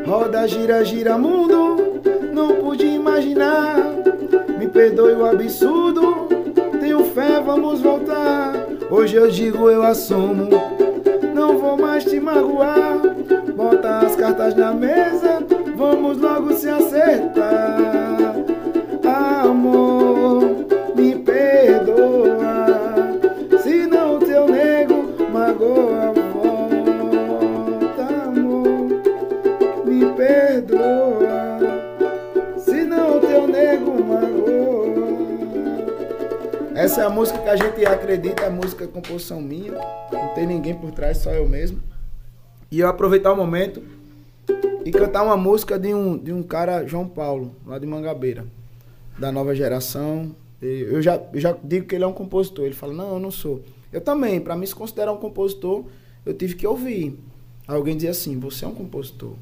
[0.05, 2.01] Roda, gira, gira mundo,
[2.32, 3.76] não pude imaginar.
[4.59, 6.28] Me perdoe o absurdo,
[7.20, 8.66] fé, vamos voltar.
[8.90, 10.48] Hoje eu digo, eu assumo,
[11.34, 12.98] não vou mais te magoar.
[13.55, 15.44] Bota as cartas na mesa,
[15.76, 18.36] vamos logo se acertar.
[19.05, 20.64] Amor,
[20.97, 22.39] me perdoa.
[36.90, 39.74] Essa é a música que a gente acredita, é a música composição minha.
[40.10, 41.80] Não tem ninguém por trás, só eu mesmo.
[42.68, 43.80] E eu aproveitar o momento
[44.84, 48.44] e cantar uma música de um, de um cara, João Paulo, lá de Mangabeira,
[49.16, 50.34] da nova geração.
[50.60, 52.64] Eu já, eu já digo que ele é um compositor.
[52.64, 53.62] Ele fala, não, eu não sou.
[53.92, 55.84] Eu também, para mim se considerar um compositor,
[56.26, 57.16] eu tive que ouvir.
[57.68, 59.34] Alguém dizer assim, você é um compositor.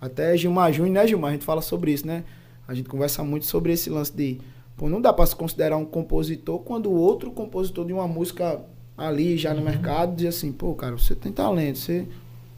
[0.00, 1.30] Até Gilmar Júnior, né, Gilmar?
[1.30, 2.24] A gente fala sobre isso, né?
[2.66, 4.40] A gente conversa muito sobre esse lance de,
[4.76, 8.60] pô, não dá para se considerar um compositor quando o outro compositor de uma música
[8.96, 12.06] ali já no mercado diz assim, pô, cara, você tem talento, você,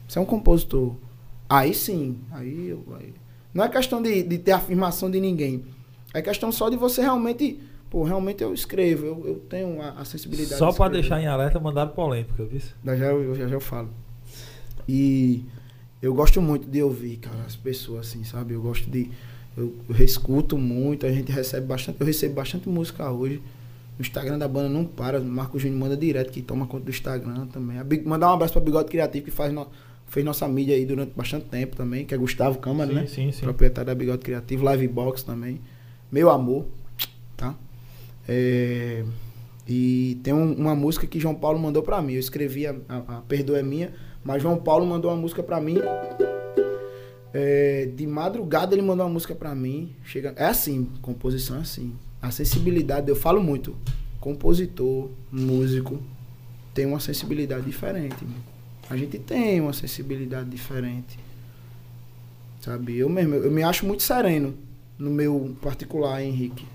[0.07, 0.93] você é um compositor.
[1.49, 3.13] Aí sim, aí, eu- aí-
[3.53, 5.65] não é questão de, de ter afirmação de ninguém.
[6.13, 7.59] É questão só de você realmente,
[7.89, 10.57] pô, realmente eu escrevo, eu, eu tenho a, a sensibilidade.
[10.59, 11.01] Só de pra escrever.
[11.01, 12.59] deixar em alerta, mandaram polêmica, viu?
[12.85, 13.89] Já já, eu, já já eu falo.
[14.87, 15.43] E
[16.01, 18.53] eu gosto muito de ouvir, cara, as pessoas assim, sabe?
[18.53, 19.11] Eu gosto de.
[19.59, 21.97] Eu, eu reescuto muito, a gente recebe bastante.
[21.99, 23.41] Eu recebo bastante música hoje.
[23.97, 25.19] O Instagram da banda não para.
[25.19, 27.77] O Marco Júnior manda direto, que toma conta do Instagram também.
[27.77, 29.67] A Big- mandar um abraço pra Bigode Criativo, que faz no-
[30.07, 33.05] fez nossa mídia aí durante bastante tempo também, que é Gustavo Câmara, Sim, né?
[33.07, 33.41] sim, sim.
[33.41, 35.59] Proprietário da Bigode Criativo, Livebox também.
[36.11, 36.65] Meu amor,
[37.35, 37.53] tá?
[38.27, 39.03] É,
[39.67, 42.13] e tem um- uma música que João Paulo mandou pra mim.
[42.13, 43.91] Eu escrevi a, a, a Perdoa é Minha,
[44.23, 45.75] mas João Paulo mandou uma música pra mim.
[47.33, 49.95] É, de madrugada ele mandou uma música pra mim.
[50.03, 51.93] Chega, é assim, composição é assim.
[52.21, 53.75] A sensibilidade, eu falo muito,
[54.19, 56.01] compositor, músico,
[56.73, 58.25] tem uma sensibilidade diferente.
[58.89, 61.19] A gente tem uma sensibilidade diferente.
[62.59, 62.97] Sabe?
[62.97, 64.53] Eu mesmo, eu me acho muito sereno
[64.97, 66.65] no meu particular, Henrique.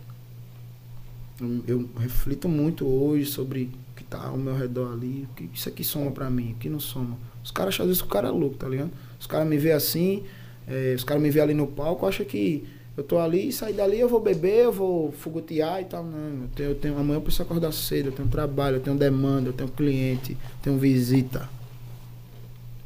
[1.40, 5.50] Eu, eu reflito muito hoje sobre o que tá ao meu redor ali, o que
[5.52, 7.18] isso aqui soma pra mim, o que não soma.
[7.42, 8.90] Os caras acham às vezes que o cara é louco, tá ligado?
[9.20, 10.22] Os caras me vê assim,
[10.66, 12.66] é, os caras me vê ali no palco, acham que
[12.96, 16.04] eu tô ali, sair dali, eu vou beber, eu vou fugutear e tal.
[16.04, 18.96] Não, eu tenho, eu tenho, amanhã eu preciso acordar cedo, eu tenho trabalho, eu tenho
[18.96, 21.48] demanda, eu tenho cliente, eu tenho visita.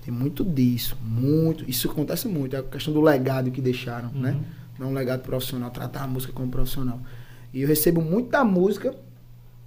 [0.04, 1.68] Tem muito disso, muito.
[1.68, 4.30] Isso acontece muito, é a questão do legado que deixaram, né?
[4.30, 4.44] Uhum.
[4.78, 6.98] Não é um legado profissional, tratar a música como profissional.
[7.52, 8.94] E eu recebo muita música.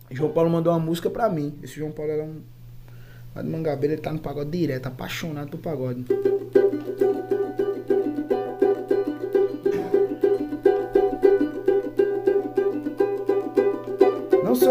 [0.09, 1.53] João Paulo mandou uma música pra mim.
[1.61, 2.41] Esse João Paulo era um.
[3.35, 6.05] Lá de Mangabeira, ele tá no pagode direto, apaixonado por pagode.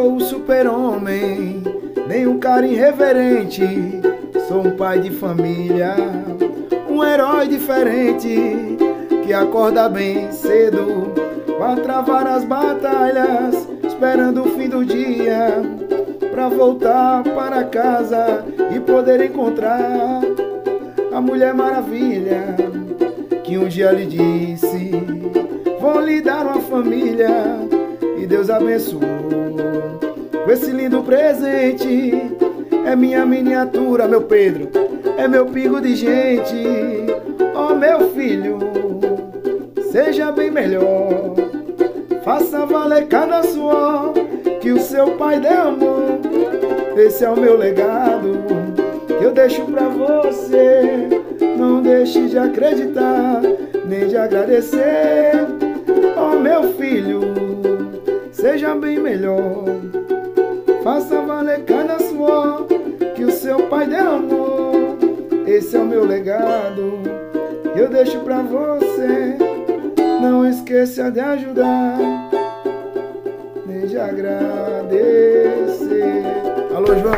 [0.00, 1.62] Sou o super-homem,
[2.08, 3.62] nem um cara irreverente.
[4.48, 5.94] Sou um pai de família,
[6.88, 8.78] um herói diferente
[9.22, 11.12] que acorda bem cedo
[11.58, 15.60] pra travar as batalhas, esperando o fim do dia
[16.30, 18.42] pra voltar para casa
[18.74, 20.22] e poder encontrar
[21.12, 22.56] a Mulher Maravilha
[23.44, 24.92] que um dia lhe disse:
[25.78, 27.68] Vou lhe dar uma família
[28.20, 29.00] e Deus abençoou
[30.44, 32.12] com esse lindo presente.
[32.86, 34.68] É minha miniatura, meu Pedro,
[35.16, 36.66] é meu pingo de gente.
[37.54, 38.58] Oh, meu filho,
[39.90, 41.34] seja bem melhor.
[42.22, 44.12] Faça valer cada suor
[44.60, 46.20] que o seu pai derramou.
[46.96, 48.44] Esse é o meu legado
[49.06, 51.08] que eu deixo pra você.
[51.56, 53.40] Não deixe de acreditar,
[53.86, 55.32] nem de agradecer.
[56.16, 57.29] Oh, meu filho,
[58.40, 59.64] seja bem melhor.
[60.82, 62.66] Faça valer cada suor
[63.14, 64.98] que o seu pai derramou.
[65.46, 67.02] Esse é o meu legado
[67.72, 69.36] que eu deixo pra você.
[70.22, 71.98] Não esqueça de ajudar,
[73.66, 75.00] nem de agradecer.
[76.74, 77.14] Alô, João.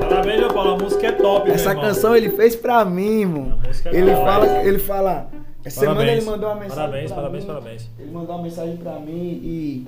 [0.00, 0.70] Parabéns, João Paulo.
[0.72, 4.78] A música é top, Essa canção ele fez pra mim, música é Ele fala, ele
[4.78, 5.28] fala.
[5.64, 6.22] Essa semana Parabéns.
[6.22, 6.76] ele mandou uma mensagem.
[6.76, 7.48] Parabéns, parabéns, mim.
[7.48, 7.90] parabéns.
[7.98, 9.86] Ele mandou uma mensagem pra mim e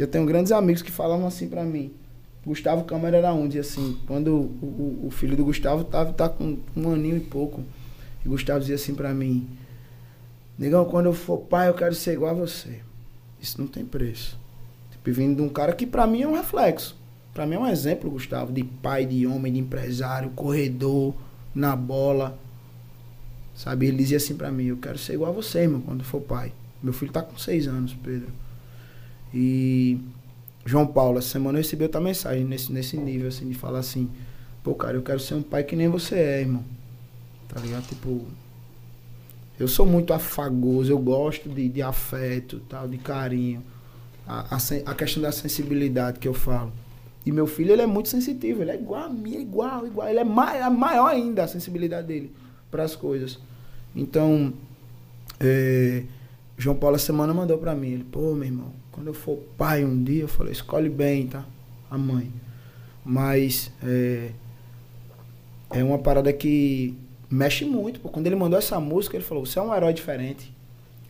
[0.00, 1.92] eu tenho grandes amigos que falavam assim pra mim.
[2.44, 6.56] Gustavo Câmara era dizia assim, quando o, o- o filho do Gustavo tava, tá com
[6.76, 7.62] um aninho e pouco.
[8.24, 9.46] E Gustavo dizia assim pra mim,
[10.58, 12.80] Negão, quando eu for pai, eu quero ser igual a você.
[13.40, 14.38] Isso não tem preço.
[14.90, 16.96] Tipo, vindo de um cara que pra mim é um reflexo.
[17.32, 21.14] Pra mim é um exemplo, Gustavo, de pai, de homem, de empresário, corredor,
[21.54, 22.38] na bola.
[23.54, 23.86] Sabe?
[23.86, 26.52] Ele dizia assim pra mim, eu quero ser igual a você, irmão, quando for pai.
[26.82, 28.28] Meu filho tá com seis anos, Pedro.
[29.32, 29.98] E
[30.64, 34.08] João Paulo, essa semana eu recebi outra mensagem nesse, nesse nível, assim, de falar assim,
[34.62, 36.64] pô, cara, eu quero ser um pai que nem você é, irmão.
[37.48, 37.86] Tá ligado?
[37.86, 38.22] Tipo,
[39.58, 43.62] eu sou muito afagoso, eu gosto de, de afeto, tal, de carinho.
[44.26, 46.72] A, a, a questão da sensibilidade que eu falo.
[47.26, 50.08] E meu filho, ele é muito sensitivo, ele é igual a mim, é igual, igual.
[50.08, 52.32] Ele é mai, é maior ainda a sensibilidade dele
[52.70, 53.38] para as coisas.
[53.94, 54.52] Então,
[55.38, 56.04] é,
[56.56, 59.82] João Paulo essa semana mandou pra mim, ele, pô, meu irmão, quando eu for pai
[59.82, 61.46] um dia, eu falei, escolhe bem, tá?
[61.90, 62.30] A mãe.
[63.02, 64.32] Mas é,
[65.70, 66.94] é uma parada que
[67.30, 67.98] mexe muito.
[67.98, 68.10] Pô.
[68.10, 70.54] Quando ele mandou essa música, ele falou, você é um herói diferente.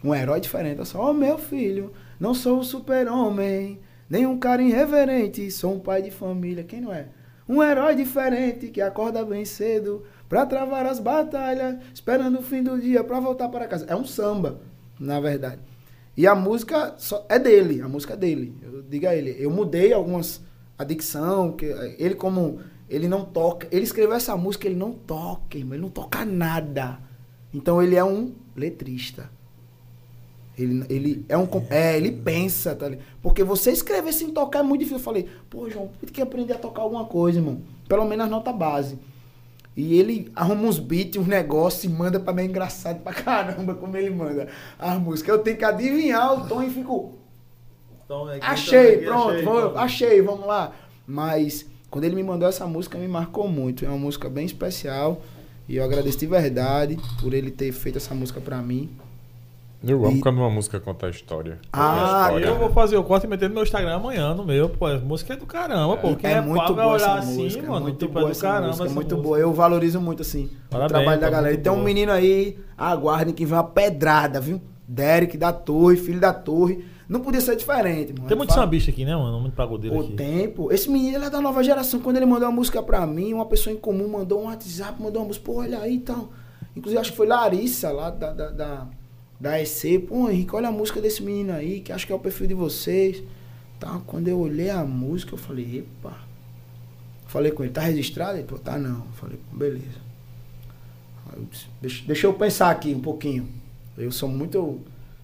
[0.04, 0.78] Um herói diferente.
[0.78, 5.80] Eu só, oh meu filho, não sou um super-homem, nem um cara irreverente, sou um
[5.80, 6.62] pai de família.
[6.62, 7.06] Quem não é?
[7.48, 12.80] Um herói diferente que acorda bem cedo pra travar as batalhas, esperando o fim do
[12.80, 13.84] dia pra voltar para casa.
[13.88, 14.60] É um samba,
[14.96, 15.69] na verdade.
[16.16, 18.55] E a música só é dele, a música é dele.
[18.62, 20.43] Eu digo a ele, eu mudei algumas
[20.78, 21.66] a que
[21.99, 25.91] ele como ele não toca, ele escreveu essa música, ele não toca, irmão, ele não
[25.91, 26.99] toca nada.
[27.53, 29.31] Então ele é um letrista.
[30.59, 31.49] Ele, ele é um.
[31.70, 33.07] É, ele pensa, tá ligado?
[33.23, 34.99] Porque você escrever sem tocar é muito difícil.
[34.99, 37.62] Eu falei, pô, João, tem que aprender a tocar alguma coisa, irmão.
[37.89, 38.99] Pelo menos as notas base.
[39.76, 42.42] E ele arruma uns beats, uns negócios e manda pra mim.
[42.42, 44.48] É engraçado pra caramba como ele manda
[44.78, 45.36] as músicas.
[45.36, 47.14] Eu tenho que adivinhar o tom e fico.
[48.05, 49.78] Então, aqui, Achei, então, aqui, pronto, achei, vou- então.
[49.82, 50.72] achei, vamos lá.
[51.06, 53.84] Mas quando ele me mandou essa música, me marcou muito.
[53.84, 55.22] É uma música bem especial.
[55.68, 58.90] E eu agradeço de verdade por ele ter feito essa música pra mim.
[59.82, 61.59] Eu amo E- quando uma música conta a história.
[61.73, 64.44] Ah, a E eu vou fazer o corte e meter no meu Instagram amanhã, no
[64.44, 64.69] meu.
[64.69, 66.15] Pô, a música é do caramba, pô.
[66.16, 67.81] Quem é, pau vai olhar assim, música, mano.
[67.86, 68.66] muito tipo, é boa do essa caramba.
[68.66, 69.28] música, é essa muito música.
[69.28, 69.39] boa.
[69.39, 71.48] Eu valorizo muito, assim, Parabéns, o trabalho da pô, galera.
[71.55, 71.85] muito E tem um boa.
[71.86, 74.61] menino aí, aguardem que vem uma pedrada, viu?
[74.86, 76.85] Derek da Torre, filho da Torre.
[77.09, 78.28] Não podia ser diferente, mano.
[78.28, 79.40] Tem muito Fala- sambista aqui, né, mano?
[79.40, 80.12] Muito pagodeiro o aqui.
[80.12, 80.70] tempo.
[80.73, 82.01] Esse menino ele é da nova geração.
[82.01, 85.23] Quando ele mandou uma música pra mim, uma pessoa em comum mandou um WhatsApp, mandou
[85.23, 86.28] uma música, pô, olha aí e tal.
[86.77, 88.86] Inclusive, acho que foi Larissa, lá da, da, da,
[89.40, 89.98] da EC.
[90.06, 92.54] Pô, Henrique, olha a música desse menino aí, que acho que é o perfil de
[92.54, 93.22] vocês.
[93.80, 96.14] Tá, quando eu olhei a música, eu falei, epa.
[97.26, 98.36] Falei com ele, tá registrado?
[98.36, 99.06] Ele falou, tá não.
[99.12, 100.10] Falei, beleza.
[101.34, 103.48] Eu disse, deixa, deixa eu pensar aqui um pouquinho.
[103.96, 104.80] Eu sou muito.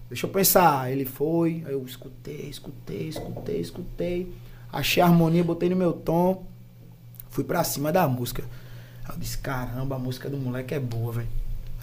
[0.08, 0.90] Deixa eu pensar.
[0.90, 4.32] Ele foi, aí eu escutei, escutei, escutei, escutei.
[4.72, 6.46] Achei a harmonia, botei no meu tom.
[7.28, 8.44] Fui pra cima da música.
[9.04, 11.28] Aí eu disse, caramba, a música do moleque é boa, velho.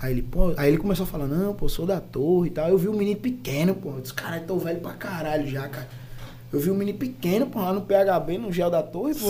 [0.01, 2.67] Aí ele, pô, aí ele começou a falar, não, pô, sou da torre e tal.
[2.67, 3.89] Eu vi um menino pequeno, pô.
[3.91, 5.87] Eu disse, caralho, tô velho pra caralho já, cara.
[6.51, 9.27] Eu vi um menino pequeno, pô, lá no PHB, no gel da torre, pô.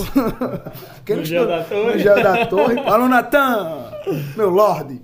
[1.06, 1.92] Quem No gel da torre.
[1.92, 2.78] No gel da torre.
[2.86, 3.92] Alô, Natan!
[4.36, 5.00] Meu lorde.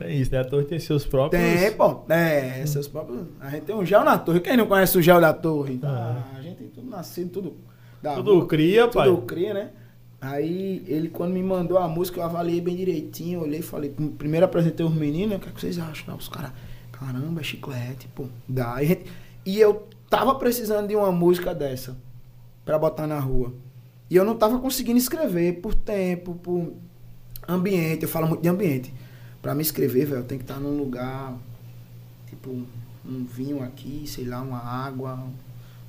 [0.00, 0.40] É isso, né?
[0.40, 1.42] A torre tem seus próprios.
[1.42, 2.02] Tem, pô.
[2.08, 3.26] É, seus próprios.
[3.40, 4.40] A gente tem um gel na torre.
[4.40, 5.78] Quem não conhece o gel da torre?
[5.82, 7.56] Ah, a gente tem tudo nascido, tudo.
[8.02, 9.08] Tudo rua, cria, pai.
[9.08, 9.70] Tudo cria, né?
[10.24, 14.46] Aí ele, quando me mandou a música, eu avaliei bem direitinho, olhei e falei, primeiro
[14.46, 16.16] apresentei os meninos, o que, é que vocês acham?
[16.16, 16.50] Os caras,
[16.90, 18.24] caramba, é chiclete, pô.
[18.48, 18.82] Dá.
[18.82, 19.04] E,
[19.44, 21.94] e eu tava precisando de uma música dessa
[22.64, 23.52] pra botar na rua.
[24.08, 26.72] E eu não tava conseguindo escrever por tempo, por
[27.46, 28.04] ambiente.
[28.04, 28.94] Eu falo muito de ambiente.
[29.42, 31.36] Pra me escrever, velho, eu tenho que estar num lugar,
[32.30, 32.48] tipo,
[33.04, 35.22] um vinho aqui, sei lá, uma água,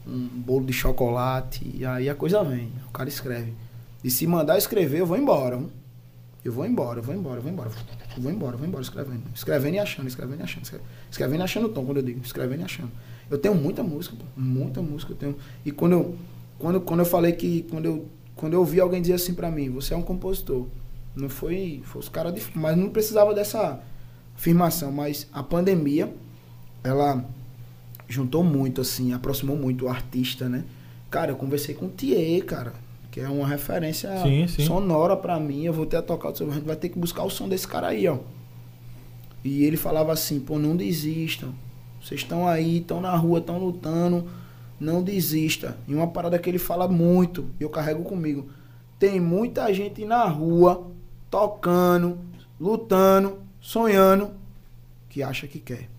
[0.06, 2.70] um bolo de chocolate, e aí a coisa vem.
[2.90, 3.54] O cara escreve.
[4.06, 5.60] E se mandar escrever, eu vou embora.
[6.44, 7.72] Eu vou embora, eu vou embora, eu vou embora.
[8.16, 9.24] Eu vou embora, eu vou embora escrevendo.
[9.34, 10.64] Escrevendo e achando, escrevendo e achando.
[10.64, 12.22] escre- Escrevendo e achando o tom, quando eu digo.
[12.24, 12.92] Escrevendo e achando.
[13.32, 14.24] Eu tenho muita música, pô.
[14.40, 15.36] Muita música eu tenho.
[15.66, 16.16] E quando eu,
[16.60, 17.64] quando, quando eu falei que.
[17.64, 18.06] Quando eu,
[18.36, 20.68] quando eu ouvi alguém dizer assim pra mim, você é um compositor.
[21.16, 21.82] Não foi.
[21.86, 22.44] Foi os caras de.
[22.54, 23.82] Mas não precisava dessa
[24.38, 24.92] afirmação.
[24.92, 26.14] Mas a pandemia,
[26.84, 27.26] ela
[28.08, 30.64] juntou muito, assim, aproximou muito o artista, né?
[31.10, 32.74] Cara, eu conversei com o Thier, cara,
[33.16, 34.66] que é uma referência Sim, sim.
[34.66, 35.64] sonora pra mim.
[35.64, 37.88] Eu vou ter a tocar, a gente vai ter que buscar o som desse cara
[37.88, 38.18] aí, ó.
[39.42, 41.56] E ele falava assim, pô, não desistam.
[42.02, 44.28] Vocês estão aí, estão na rua, estão lutando,
[44.78, 45.78] não desista.
[45.88, 48.50] E uma parada que ele fala muito, e eu carrego comigo.
[49.00, 50.92] Tem muita gente na rua,
[51.32, 52.18] tocando,
[52.60, 54.32] lutando, sonhando,
[55.08, 55.90] que acha que quer.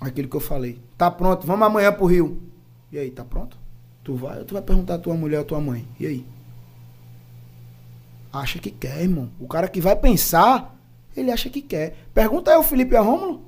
[0.00, 0.78] Aquilo que eu falei.
[0.96, 2.40] Tá pronto, vamos amanhã pro Rio.
[2.92, 3.57] E aí, tá pronto?
[4.08, 5.86] Tu vai tu vai perguntar à tua mulher ou à tua mãe?
[6.00, 6.26] E aí?
[8.32, 9.28] Acha que quer, irmão.
[9.38, 10.74] O cara que vai pensar,
[11.14, 11.94] ele acha que quer.
[12.14, 13.42] Pergunta aí ao Felipe e a Rômulo.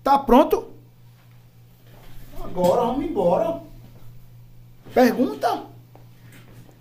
[0.00, 0.68] Tá pronto?
[2.40, 3.60] Agora vamos embora.
[4.94, 5.64] Pergunta.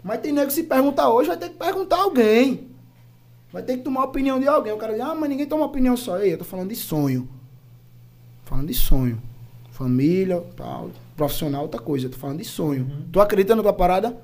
[0.03, 2.69] Mas tem nego que se perguntar hoje, vai ter que perguntar a alguém.
[3.51, 4.73] Vai ter que tomar a opinião de alguém.
[4.73, 6.19] O cara diz, ah, mas ninguém toma opinião só.
[6.19, 7.27] Ei, eu tô falando de sonho.
[8.43, 9.19] Falando de sonho.
[9.71, 10.91] Família, tal,
[11.21, 12.07] profissional, outra coisa.
[12.07, 12.83] Eu tô falando de sonho.
[12.83, 13.05] Uhum.
[13.11, 14.17] Tu acredita na tua parada?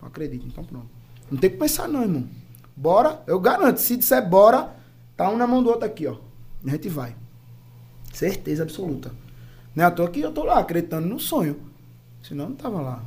[0.00, 0.86] Não acredito, então pronto.
[1.28, 2.28] Não tem que pensar não, irmão.
[2.76, 3.78] Bora, eu garanto.
[3.78, 4.76] Se disser bora,
[5.16, 6.16] tá um na mão do outro aqui, ó.
[6.64, 7.16] A gente vai.
[8.12, 9.12] Certeza absoluta.
[9.74, 11.58] Não é à toa que eu tô lá acreditando no sonho.
[12.22, 13.02] Senão não tava lá.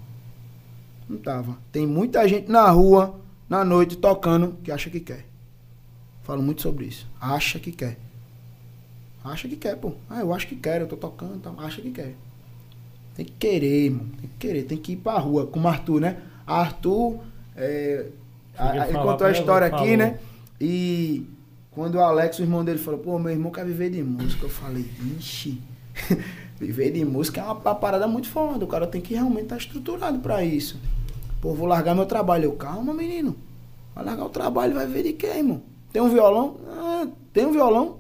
[1.07, 1.57] Não tava.
[1.71, 5.25] Tem muita gente na rua, na noite, tocando, que acha que quer.
[6.23, 7.07] Falo muito sobre isso.
[7.21, 7.97] Acha que quer.
[9.23, 9.93] Acha que quer, pô.
[10.09, 11.51] Ah, eu acho que quero, eu tô tocando, tá?
[11.57, 12.15] acha que quer.
[13.19, 14.05] Tem que querer, irmão.
[14.17, 15.45] Tem que querer, tem que ir pra rua.
[15.45, 16.17] Como Arthur, né?
[16.47, 17.17] Arthur,
[17.53, 18.05] é,
[18.57, 19.97] a- ele contou a história aqui, falou.
[19.97, 20.19] né?
[20.61, 21.25] E
[21.69, 24.45] quando o Alex, o irmão dele, falou, pô, meu irmão quer viver de música.
[24.45, 24.85] Eu falei,
[25.19, 25.59] ixi,
[26.57, 28.63] viver de música é uma, uma parada muito foda.
[28.63, 30.79] O cara tem que realmente estar estruturado pra isso.
[31.41, 32.45] Pô, vou largar meu trabalho.
[32.45, 33.35] Eu, calma, menino.
[33.93, 35.61] Vai largar o trabalho, vai ver de quê, irmão?
[35.91, 36.55] Tem um violão?
[36.69, 37.97] Ah, tem um violão?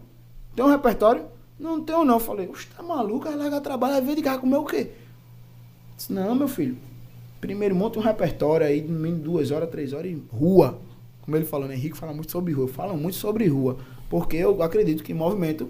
[0.55, 1.23] Tem um repertório?
[1.59, 2.15] Não tenho não.
[2.15, 3.25] Eu falei, oxe, tá maluco?
[3.25, 4.91] Vai largar trabalho, vai ver de cá comer o quê?
[5.99, 6.77] Disse, não, meu filho.
[7.41, 10.79] Primeiro monta um repertório aí, no mínimo duas horas, três horas, e rua.
[11.21, 11.75] Como ele falou, né?
[11.75, 12.69] Henrique fala muito sobre rua.
[12.69, 13.77] Fala muito sobre rua.
[14.09, 15.69] Porque eu acredito que movimento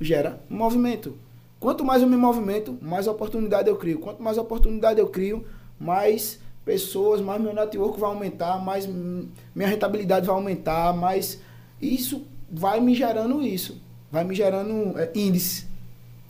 [0.00, 1.16] gera movimento.
[1.58, 3.98] Quanto mais eu me movimento, mais oportunidade eu crio.
[3.98, 5.44] Quanto mais oportunidade eu crio,
[5.80, 11.40] mais pessoas, mais meu network vai aumentar, mais minha rentabilidade vai aumentar, mais
[11.82, 13.82] isso vai me gerando isso.
[14.12, 15.66] Vai me gerando é, índice.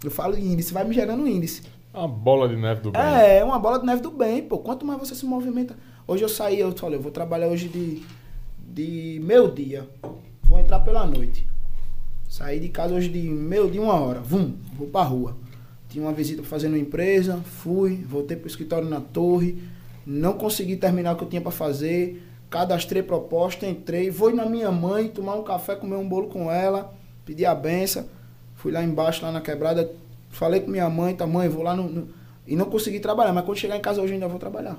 [0.02, 1.75] Eu falo índice, vai me gerando índice.
[1.97, 3.01] Uma bola de neve do bem.
[3.01, 4.59] É, uma bola de neve do bem, pô.
[4.59, 5.74] Quanto mais você se movimenta.
[6.06, 8.02] Hoje eu saí, eu falei, eu vou trabalhar hoje de,
[8.59, 9.89] de meio dia.
[10.43, 11.47] Vou entrar pela noite.
[12.28, 14.20] Saí de casa hoje de meio dia, uma hora.
[14.20, 15.39] Vum, vou pra rua.
[15.89, 19.62] Tinha uma visita pra fazer numa empresa, fui, voltei pro escritório na torre.
[20.05, 22.23] Não consegui terminar o que eu tinha pra fazer.
[22.51, 26.94] Cadastrei proposta, entrei, vou na minha mãe, tomar um café, comer um bolo com ela,
[27.24, 28.05] pedir a benção.
[28.55, 29.90] Fui lá embaixo, lá na quebrada,
[30.30, 32.08] Falei com minha mãe, tá, mãe, vou lá no, no-
[32.46, 34.76] E não consegui trabalhar, mas quando chegar em casa hoje eu ainda vou trabalhar.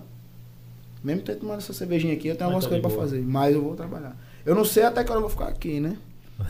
[1.03, 3.03] Mesmo ter tomado essa cervejinha aqui, eu tenho Mas algumas tá coisas boa.
[3.03, 3.21] fazer.
[3.21, 4.15] Mas eu vou trabalhar.
[4.45, 5.97] Eu não sei até que hora eu vou ficar aqui, né?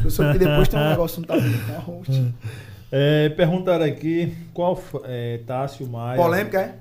[0.04, 1.58] Eu soube que depois tem um negócio tapete.
[1.68, 2.12] Tá, host.
[2.90, 6.16] É, perguntaram aqui qual é, Tássio Maia.
[6.16, 6.76] Polêmica, é?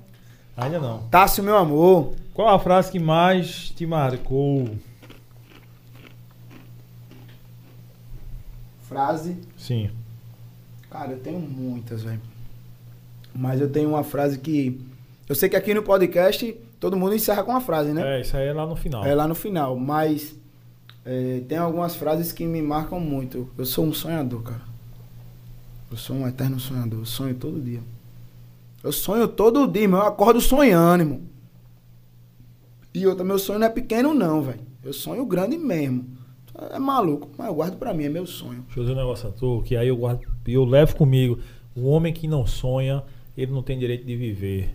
[0.57, 1.01] Ainda não.
[1.09, 2.13] Tássio, meu amor.
[2.33, 4.71] Qual a frase que mais te marcou?
[8.83, 9.37] Frase.
[9.57, 9.91] Sim.
[10.97, 12.23] Cara, eu tenho muitas, velho.
[13.35, 14.81] Mas eu tenho uma frase que.
[15.29, 18.17] Eu sei que aqui no podcast todo mundo encerra com uma frase, né?
[18.17, 19.05] É, isso aí é lá no final.
[19.05, 19.77] É lá no final.
[19.77, 20.35] Mas
[21.05, 23.47] é, tem algumas frases que me marcam muito.
[23.59, 24.63] Eu sou um sonhador, cara.
[25.91, 27.01] Eu sou um eterno sonhador.
[27.01, 27.83] Eu sonho todo dia.
[28.83, 29.99] Eu sonho todo dia, meu.
[29.99, 31.21] Eu acordo sonhando, irmão.
[32.95, 34.61] E outra, meu sonho não é pequeno, não, velho.
[34.83, 36.16] Eu sonho grande mesmo.
[36.73, 38.63] É maluco, mas eu guardo pra mim, é meu sonho.
[38.67, 41.39] Deixa eu dizer um negócio a tu, que aí eu guardo, eu levo comigo.
[41.75, 43.03] O homem que não sonha,
[43.37, 44.75] ele não tem direito de viver.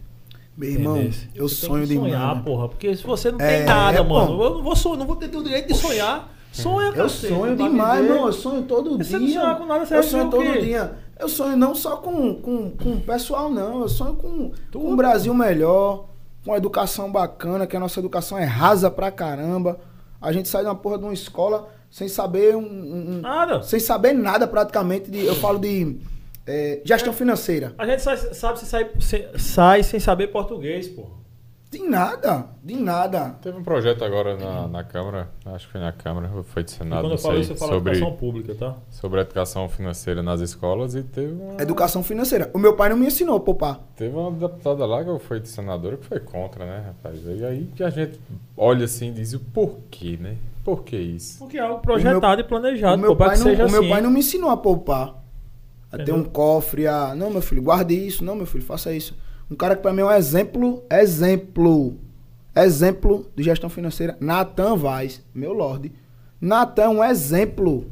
[0.56, 1.30] Meu irmão, Entendesse?
[1.34, 2.14] eu Você sonho tem que demais.
[2.14, 2.42] sonhar, né?
[2.46, 2.70] porra.
[2.70, 4.44] Porque se você não É, tem nada, é, mano, pô.
[4.44, 6.32] eu não vou sonhar, não vou ter o direito de sonhar.
[6.52, 8.26] Sonha, Eu cacete, sonho demais, irmão.
[8.28, 9.20] Eu sonho todo Você dia.
[9.20, 10.94] não sonha com nada, você eu sonho todo dia.
[11.18, 13.82] Eu sonho não só com, com, com o pessoal, não.
[13.82, 14.84] Eu sonho com, Tudo.
[14.86, 16.10] com um Brasil melhor,
[16.44, 19.80] com uma educação bacana, que a nossa educação é rasa pra caramba.
[20.22, 23.64] A gente sai de uma porra de uma escola sem saber um, um- Nada.
[23.64, 25.10] sem saber nada praticamente.
[25.10, 25.98] De, eu falo de
[26.46, 27.74] é, gestão financeira.
[27.78, 31.21] A gente sai- sabe se sai, se- sai sem saber português, porra.
[31.72, 33.30] De nada, de nada.
[33.42, 36.74] Teve um projeto agora na, na Câmara, acho que foi na Câmara, foi de E
[36.74, 38.76] Senado, quando não eu falo sei, isso, eu falo sobre, educação pública, tá?
[38.90, 42.52] sobre a educação financeira nas escolas e teve uma, Educação financeira.
[42.54, 43.80] O meu pai não me ensinou a poupar.
[43.96, 47.22] teve uma deputada lá que foi de senadora que foi contra, né, rapaz?
[47.26, 48.20] E aí que a gente
[48.58, 50.36] olha assim e diz o porquê, né?
[50.66, 51.40] Por que isso?
[51.40, 53.90] Porque é algo projetado e planejado, o meu, pai que não, seja o meu assim.
[53.90, 55.16] pai não me ensinou a poupar.
[55.90, 56.16] A ter Entendeu?
[56.18, 57.16] um cofre, a.
[57.16, 58.24] Não, meu filho, guarde isso.
[58.26, 59.16] Não, meu filho, faça isso.
[59.52, 61.98] Um cara que pra mim é um exemplo, exemplo,
[62.56, 64.16] exemplo de gestão financeira.
[64.22, 65.92] Natan Vaz, meu lorde.
[66.40, 67.86] Natan é um exemplo.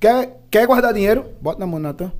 [0.00, 1.26] Quer, quer guardar dinheiro?
[1.40, 2.10] Bota na mão, Natan.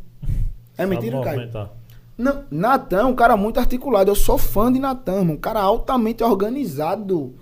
[0.77, 1.37] É mentira, Caio?
[1.39, 1.71] movimentar.
[2.19, 4.11] Não, Natan é um cara muito articulado.
[4.11, 5.23] Eu sou fã de Natan.
[5.23, 7.35] Um cara altamente organizado.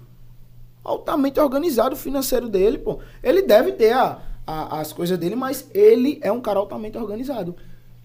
[0.84, 2.98] Altamente organizado o financeiro dele, pô.
[3.22, 7.56] Ele deve ter a, a- as coisas dele, mas ele é um cara altamente organizado.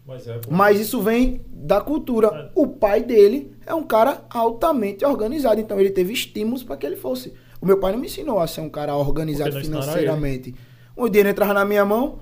[0.09, 0.41] Mas é.
[0.49, 2.51] Mas isso vem da cultura.
[2.55, 5.61] O pai dele é um cara altamente organizado.
[5.61, 7.31] Então ele teve estímulos para que ele fosse.
[7.61, 10.55] O meu pai não me ensinou a ser um cara organizado financeiramente.
[10.97, 12.19] Um dinheiro entrava na minha mão.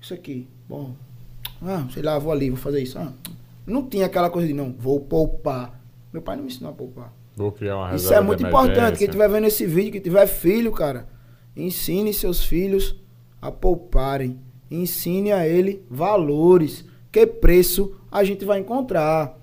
[0.00, 0.48] Isso aqui.
[0.66, 0.94] Bom.
[1.60, 2.98] Ah, sei lá, vou ali, vou fazer isso.
[2.98, 3.12] Ah,
[3.66, 5.78] não tinha aquela coisa de não, vou poupar.
[6.12, 7.12] Meu pai não me ensinou a poupar.
[7.36, 8.98] Vou criar uma Isso é de muito importante.
[8.98, 11.06] Quem estiver vendo esse vídeo, que tiver filho, cara,
[11.56, 12.96] ensine seus filhos
[13.40, 14.40] a pouparem.
[14.70, 16.84] Ensine a ele valores.
[17.12, 19.38] Que preço a gente vai encontrar.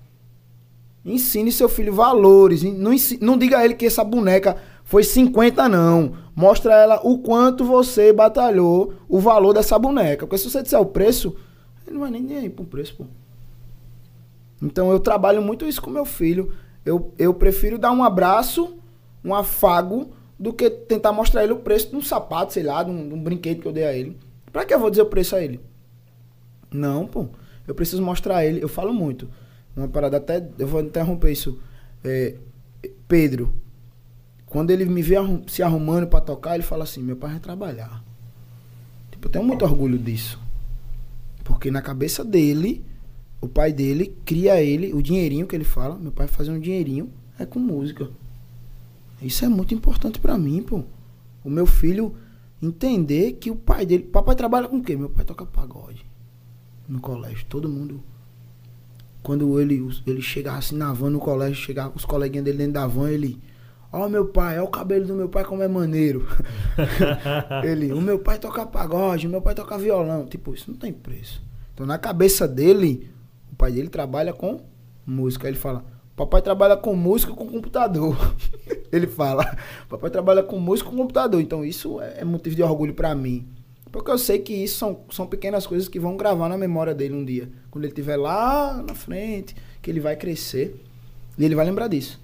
[1.05, 2.63] Ensine seu filho valores.
[2.63, 6.13] Não, ensi- não diga a ele que essa boneca foi 50, não.
[6.35, 10.25] Mostra a ela o quanto você batalhou o valor dessa boneca.
[10.25, 11.35] Porque se você disser o preço,
[11.85, 13.05] ele não vai nem, nem aí pro preço, pô.
[14.61, 16.51] Então eu trabalho muito isso com meu filho.
[16.85, 18.77] Eu, eu prefiro dar um abraço,
[19.23, 22.89] um afago, do que tentar mostrar ele o preço de um sapato, sei lá, de
[22.91, 24.17] um, de um brinquedo que eu dei a ele.
[24.51, 25.59] Pra que eu vou dizer o preço a ele?
[26.71, 27.25] Não, pô.
[27.69, 28.63] Eu preciso mostrar ele.
[28.63, 29.29] Eu falo muito.
[29.77, 30.45] Uma parada até.
[30.57, 31.59] Eu vou interromper isso.
[32.03, 32.35] É,
[33.07, 33.53] Pedro,
[34.47, 37.39] quando ele me vê arrum- se arrumando pra tocar, ele fala assim: meu pai vai
[37.39, 38.03] trabalhar.
[39.11, 40.39] Tipo, eu tenho muito orgulho disso.
[41.43, 42.83] Porque na cabeça dele,
[43.39, 47.11] o pai dele cria ele, o dinheirinho que ele fala, meu pai fazer um dinheirinho,
[47.37, 48.09] é com música.
[49.21, 50.83] Isso é muito importante pra mim, pô.
[51.43, 52.15] O meu filho
[52.61, 54.03] entender que o pai dele.
[54.03, 54.95] Papai trabalha com o quê?
[54.95, 56.05] Meu pai toca pagode.
[56.89, 57.45] No colégio.
[57.47, 58.03] Todo mundo.
[59.21, 62.87] Quando ele, ele chegava assim na van no colégio, chegava os coleguinhas dele dentro da
[62.87, 63.39] van, ele.
[63.91, 66.27] Ó, meu pai, ó o cabelo do meu pai como é maneiro.
[67.63, 70.25] ele, o meu pai toca pagode, o meu pai toca violão.
[70.25, 71.43] Tipo, isso não tem preço.
[71.73, 73.09] Então, na cabeça dele,
[73.51, 74.61] o pai dele trabalha com
[75.05, 75.47] música.
[75.47, 75.85] Ele fala,
[76.15, 78.15] papai trabalha com música com computador.
[78.91, 79.57] ele fala,
[79.87, 81.41] papai trabalha com música com computador.
[81.41, 83.47] Então, isso é é motivo de orgulho pra mim.
[83.91, 87.15] Porque eu sei que isso são, são pequenas coisas que vão gravar na memória dele
[87.15, 87.49] um dia.
[87.71, 90.79] Quando ele estiver lá na frente, que ele vai crescer.
[91.37, 92.19] E ele vai lembrar disso.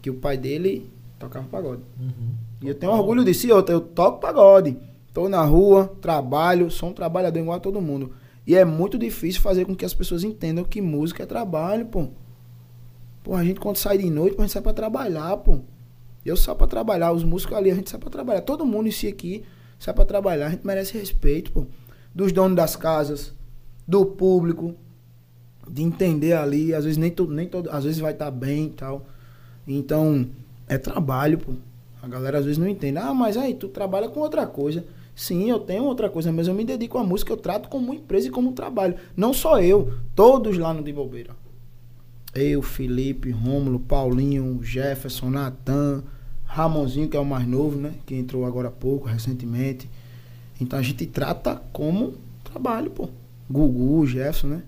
[0.00, 1.82] Que o pai dele tocava pagode.
[2.00, 2.34] Uhum.
[2.62, 3.46] E eu tenho orgulho disso.
[3.46, 4.76] E outra, eu toco pagode.
[5.12, 8.12] Tô na rua, trabalho, sou um trabalhador igual a todo mundo.
[8.46, 12.08] E é muito difícil fazer com que as pessoas entendam que música é trabalho, pô.
[13.22, 15.60] Pô, a gente quando sai de noite, pô, a gente sai pra trabalhar, pô.
[16.24, 18.40] Eu saio pra trabalhar, os músicos ali, a gente sai pra trabalhar.
[18.42, 19.42] Todo mundo em si aqui
[19.80, 21.66] sai pra trabalhar, a gente merece respeito, pô.
[22.14, 23.34] Dos donos das casas,
[23.88, 24.76] do público.
[25.68, 29.06] de entender ali, às vezes nem nem todo, às vezes vai estar bem e tal.
[29.66, 30.28] Então,
[30.68, 31.52] é trabalho, pô.
[32.02, 32.98] A galera às vezes não entende.
[32.98, 34.84] Ah, mas aí tu trabalha com outra coisa.
[35.14, 38.28] Sim, eu tenho outra coisa, mas eu me dedico à música, eu trato como empresa
[38.28, 38.96] e como trabalho.
[39.16, 41.30] Não só eu, todos lá no De Bobeira.
[42.34, 46.02] Eu, Felipe, Rômulo, Paulinho, Jefferson, Natan,
[46.52, 47.92] Ramonzinho, que é o mais novo, né?
[48.04, 49.88] Que entrou agora há pouco, recentemente.
[50.60, 53.08] Então a gente trata como trabalho, pô.
[53.48, 54.62] Gugu, Jefferson, né?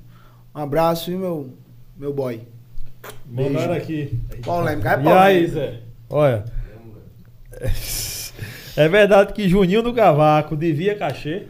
[0.55, 1.51] Um abraço, viu, meu,
[1.99, 2.41] meu boy.
[3.29, 4.17] Mandaram aqui.
[4.45, 5.23] Polêmica, é E polêmica.
[5.23, 5.81] aí, Zé?
[6.09, 6.45] Olha.
[8.75, 11.43] É verdade que Juninho do Cavaco devia cachê?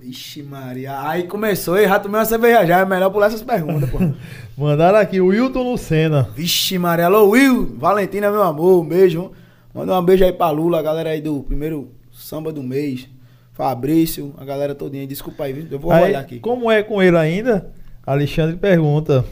[0.00, 1.00] Vixe, Maria.
[1.08, 2.78] Aí começou, e já tomei uma cerveja já.
[2.80, 3.98] É melhor pular essas perguntas, pô.
[4.56, 6.28] Mandaram aqui o Wilton Lucena.
[6.36, 7.06] Vixe, Maria.
[7.06, 7.74] Alô, Will.
[7.76, 8.82] Valentina, meu amor.
[8.82, 9.32] Um beijo.
[9.74, 13.08] Manda um beijo aí pra Lula, a galera aí do primeiro samba do mês.
[13.52, 15.04] Fabrício, a galera todinha.
[15.04, 15.66] Desculpa aí?
[15.68, 16.38] Eu vou Aí, olhar aqui.
[16.38, 17.72] Como é com ele ainda?
[18.06, 19.24] Alexandre pergunta.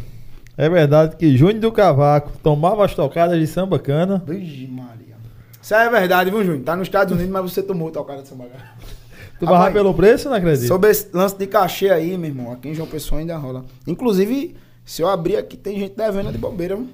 [0.57, 4.21] É verdade que Júnior do Cavaco tomava as tocadas de samba cana?
[4.27, 5.15] Vixe, Maria.
[5.63, 6.65] Isso é verdade, viu, Júnior?
[6.65, 8.47] Tá nos Estados Unidos, mas você tomou o cara de samba.
[9.39, 10.67] Tu barra Rapaz, pelo preço, não acredito?
[10.67, 13.65] Sobre esse lance de cachê aí, meu irmão, aqui em João Pessoa ainda rola.
[13.87, 16.89] Inclusive, se eu abrir aqui, tem gente devendo de bobeira, viu?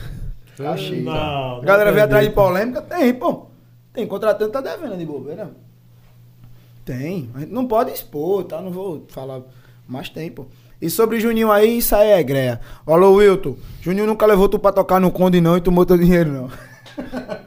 [0.56, 0.96] Cachê.
[0.96, 2.82] Não, A não galera vem atrás de polêmica?
[2.82, 3.46] Tem, pô.
[3.92, 5.50] Tem contratante tá devendo de bobeira.
[6.84, 7.30] Tem.
[7.34, 8.60] A gente não pode expor, tá?
[8.60, 9.40] Não vou falar.
[9.88, 10.46] Mas tem, pô.
[10.80, 12.60] E sobre Juninho aí, isso aí é greia.
[12.86, 13.56] Alô, Wilton.
[13.80, 16.50] Juninho nunca levou tu pra tocar no Conde, não, e tomou teu dinheiro, não.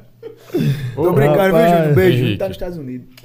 [0.96, 1.78] Tô brincando, viu, rapaz.
[1.78, 1.96] Júnior?
[1.96, 2.24] Beijo.
[2.24, 2.38] Henrique.
[2.38, 3.19] Tá nos Estados Unidos.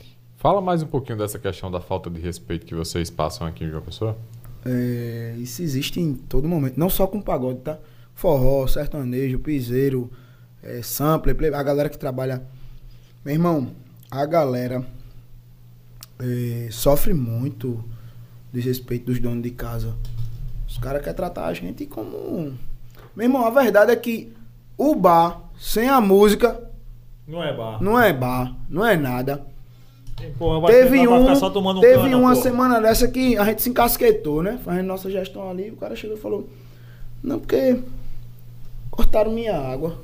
[0.45, 3.71] Fala mais um pouquinho dessa questão da falta de respeito que vocês passam aqui em
[3.71, 4.15] João Pessoa.
[4.63, 7.79] É, isso existe em todo momento, não só com pagode, tá?
[8.13, 10.11] Forró, sertanejo, piseiro,
[10.63, 12.43] é, sampler, play, a galera que trabalha.
[13.25, 13.71] Meu irmão,
[14.11, 14.85] a galera
[16.19, 17.83] é, sofre muito
[18.53, 19.97] desrespeito dos donos de casa.
[20.69, 22.53] Os caras querem tratar a gente como.
[23.17, 24.31] Meu irmão, a verdade é que
[24.77, 26.71] o bar, sem a música,
[27.27, 27.83] Não é bar.
[27.83, 29.54] não é bar, não é nada.
[30.61, 32.41] Vai Teve um, ficar só tomando um teve cana, uma pô.
[32.41, 34.59] semana dessa que a gente se encasquetou, né?
[34.65, 36.49] Fazendo nossa gestão ali, o cara chegou e falou:
[37.23, 37.79] Não, porque
[38.91, 39.99] cortaram minha água.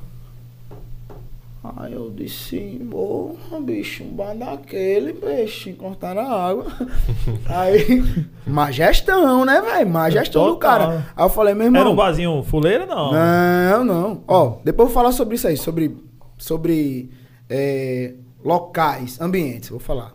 [1.77, 6.67] Aí eu disse, porra, bicho, um bar daquele, peixe, cortaram a água.
[7.45, 8.03] Aí,
[8.47, 9.91] má gestão, né, velho?
[9.91, 11.07] Má gestão do cara.
[11.15, 11.83] Aí eu falei, meu irmão.
[11.83, 13.13] Era um barzinho fuleira, não?
[13.13, 14.25] Não, não.
[14.27, 15.95] Ó, depois eu vou falar sobre isso aí, sobre,
[16.39, 17.11] sobre
[17.51, 18.15] é,
[18.45, 20.15] locais, ambientes, vou falar.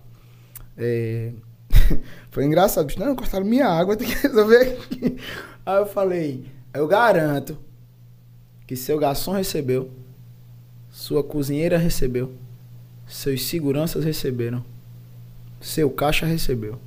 [0.78, 1.32] É,
[2.30, 5.18] foi engraçado, bicho, não, cortaram minha água, tem que resolver aqui.
[5.66, 7.58] Aí eu falei, eu garanto
[8.68, 9.92] que seu garçom recebeu,
[10.90, 12.34] sua cozinheira recebeu,
[13.08, 14.64] seus seguranças receberam,
[15.62, 16.80] seu caixa recebeu.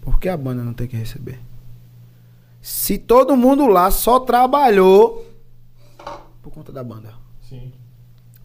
[0.00, 1.38] Por que a banda não tem que receber?
[2.60, 5.26] Se todo mundo lá só trabalhou
[6.42, 7.14] por conta da banda,
[7.48, 7.72] Sim.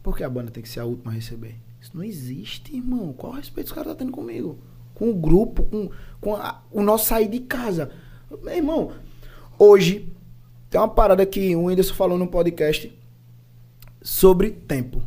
[0.07, 1.55] Por que a banda tem que ser a última a receber?
[1.81, 3.11] Isso não existe, irmão.
[3.11, 4.57] Qual o respeito os caras estão tendo comigo?
[4.95, 5.89] Com o grupo, com,
[6.21, 7.91] com a- o nosso sair de casa.
[8.41, 8.93] Meu irmão,
[9.59, 10.07] hoje
[10.69, 12.89] tem uma parada que o Whindersson falou no podcast
[14.01, 15.01] sobre tempo.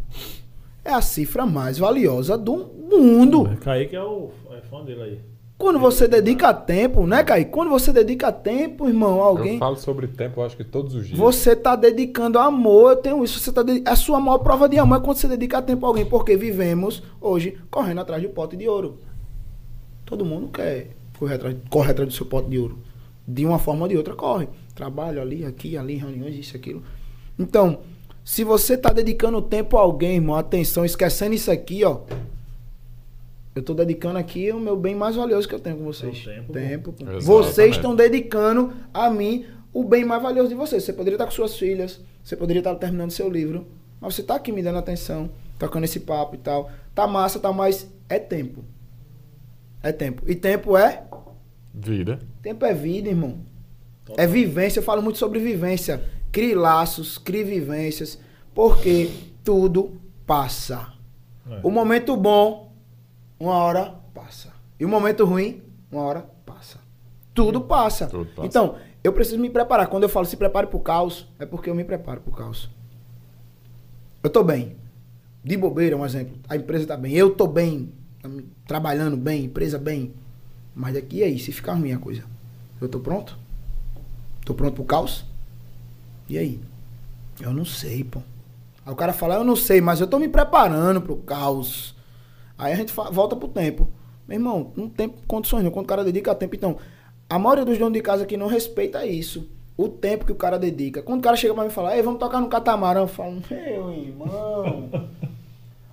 [0.85, 3.56] É a cifra mais valiosa do mundo.
[3.62, 5.20] Kaique é o é fã dele aí.
[5.61, 7.51] Quando você dedica tempo, né, Kaique?
[7.51, 9.53] Quando você dedica tempo, irmão, alguém.
[9.53, 11.19] Eu falo sobre tempo, eu acho que todos os dias.
[11.19, 13.39] Você tá dedicando amor, eu tenho isso.
[13.39, 15.89] Você tá dedi- A sua maior prova de amor é quando você dedica tempo a
[15.91, 19.01] alguém, porque vivemos hoje correndo atrás de pote de ouro.
[20.07, 22.78] Todo mundo quer correr atrás, corre atrás do seu pote de ouro.
[23.28, 24.49] De uma forma ou de outra, corre.
[24.74, 26.82] Trabalho ali, aqui, ali, reuniões, isso, aquilo.
[27.39, 27.81] Então,
[28.24, 31.99] se você tá dedicando tempo a alguém, irmão, atenção, esquecendo isso aqui, ó.
[33.55, 36.24] Eu tô dedicando aqui o meu bem mais valioso que eu tenho com vocês.
[36.27, 37.20] É o tempo, tempo.
[37.20, 40.85] Vocês estão dedicando a mim o bem mais valioso de vocês.
[40.85, 43.66] Você poderia estar com suas filhas, você poderia estar terminando seu livro,
[44.01, 46.70] mas você tá aqui me dando atenção, tocando esse papo e tal.
[46.94, 48.64] Tá massa, tá, mas é tempo.
[49.82, 50.22] É tempo.
[50.27, 51.05] E tempo é?
[51.74, 52.20] Vida.
[52.43, 53.39] Tempo é vida, irmão.
[54.16, 56.02] É vivência, eu falo muito sobre vivência.
[56.32, 58.18] Crie laços, crie vivências,
[58.55, 59.10] porque
[59.43, 60.93] tudo passa.
[61.48, 61.60] É.
[61.62, 62.69] O momento bom,
[63.41, 64.53] uma hora passa.
[64.79, 66.79] E o momento ruim, uma hora passa.
[67.35, 68.07] Tudo passa.
[68.07, 68.47] Tudo passa.
[68.47, 69.87] Então, eu preciso me preparar.
[69.89, 72.69] Quando eu falo se prepare pro caos, é porque eu me preparo pro caos.
[74.23, 74.77] Eu tô bem.
[75.43, 76.37] De bobeira, um exemplo.
[76.49, 77.12] A empresa tá bem.
[77.15, 77.93] Eu tô bem.
[78.23, 80.12] tam- Trabalhando bem, empresa bem.
[80.75, 82.23] Mas daqui aí, se ficar ruim a coisa.
[82.81, 83.39] Eu tô pronto?
[84.45, 85.25] Tô pronto pro caos?
[86.29, 86.61] E aí?
[87.41, 88.21] Eu não sei, pô.
[88.85, 91.95] Aí o cara fala, eu não sei, mas eu tô me preparando pro caos.
[92.61, 93.89] Aí a gente volta pro tempo.
[94.28, 95.70] Meu irmão, não tem condições não.
[95.70, 96.77] Quando o cara dedica tempo, então,
[97.28, 99.49] A maioria dos donos de casa aqui não respeita isso.
[99.78, 101.01] O tempo que o cara dedica.
[101.01, 103.41] Quando o cara chega pra mim e fala, ei, vamos tocar no catamarã, eu falo,
[103.51, 104.91] meu irmão.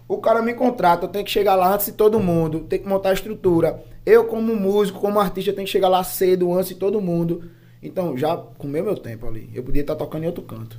[0.10, 2.89] o cara me contrata, eu tenho que chegar lá antes de todo mundo, tenho que
[2.89, 3.81] montar a estrutura.
[4.06, 7.49] Eu, como músico, como artista, tenho que chegar lá cedo, antes de todo mundo.
[7.81, 9.49] Então, já comeu meu tempo ali.
[9.53, 10.77] Eu podia estar tocando em outro canto.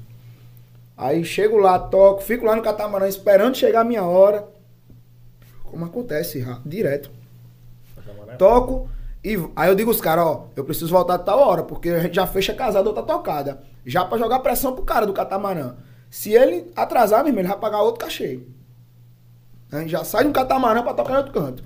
[0.97, 4.47] Aí chego lá, toco, fico lá no catamarã esperando chegar a minha hora.
[5.71, 7.11] Como acontece, direto.
[8.39, 8.89] Toco,
[9.25, 12.01] e aí eu digo os caras, ó, eu preciso voltar a tal hora, porque a
[12.01, 13.63] gente já fecha casado outra tocada.
[13.85, 15.75] Já pra jogar pressão pro cara do catamarã.
[16.11, 18.41] Se ele atrasar, mesmo, ele vai pagar outro cachê.
[19.71, 21.65] A gente já sai de um catamarã pra tocar em outro canto.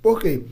[0.00, 0.44] Por quê?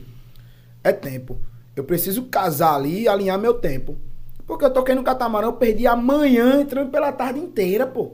[0.83, 1.37] É tempo.
[1.75, 3.97] Eu preciso casar ali e alinhar meu tempo.
[4.45, 8.13] Porque eu toquei no catamarã, eu perdi a manhã entrando pela tarde inteira, pô.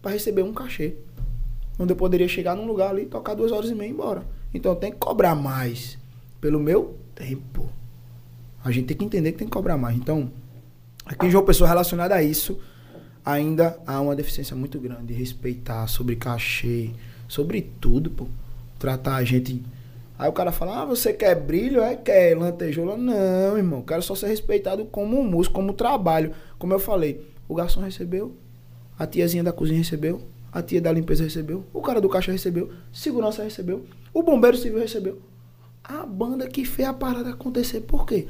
[0.00, 0.96] Pra receber um cachê.
[1.78, 4.24] Onde eu poderia chegar num lugar ali, tocar duas horas e meia e ir embora.
[4.52, 5.98] Então eu tenho que cobrar mais
[6.40, 7.68] pelo meu tempo.
[8.64, 9.96] A gente tem que entender que tem que cobrar mais.
[9.96, 10.30] Então,
[11.04, 12.58] aqui em João Pessoa relacionada a isso,
[13.24, 16.90] ainda há uma deficiência muito grande de respeitar sobre cachê,
[17.28, 18.26] sobre tudo, pô.
[18.78, 19.62] Tratar a gente.
[20.18, 21.82] Aí o cara fala, ah, você quer brilho?
[21.82, 22.96] É, quer lantejoula?
[22.96, 23.82] Não, irmão.
[23.82, 26.32] Quero só ser respeitado como músico, como trabalho.
[26.58, 28.34] Como eu falei, o garçom recebeu,
[28.98, 30.22] a tiazinha da cozinha recebeu,
[30.54, 34.78] a tia da limpeza recebeu, o cara do caixa recebeu, segurança recebeu, o bombeiro civil
[34.78, 35.20] recebeu
[35.82, 37.80] a banda que fez a parada acontecer.
[37.80, 38.28] Por quê?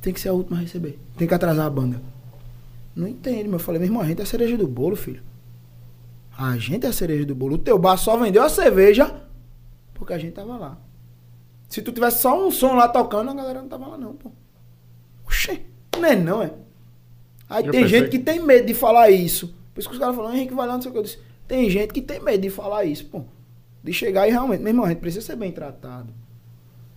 [0.00, 0.98] Tem que ser a última a receber.
[1.16, 2.00] Tem que atrasar a banda.
[2.94, 3.54] Não entende, meu.
[3.54, 5.20] Eu falei, meu irmão, a gente é a cereja do bolo, filho.
[6.38, 7.56] A gente é a cereja do bolo.
[7.56, 9.22] O teu bar só vendeu a cerveja
[9.92, 10.78] porque a gente tava lá.
[11.68, 14.30] Se tu tivesse só um som lá tocando, a galera não tava lá, não, pô.
[15.26, 15.62] Oxê,
[15.98, 16.52] não é não, é.
[17.50, 18.18] Aí eu tem gente que...
[18.18, 19.54] que tem medo de falar isso.
[19.74, 21.18] Por isso que os caras falam, Henrique, vai lá, não sei o que eu disse.
[21.48, 23.24] Tem gente que tem medo de falar isso, pô.
[23.82, 26.12] De chegar e realmente, meu irmão, a gente precisa ser bem tratado.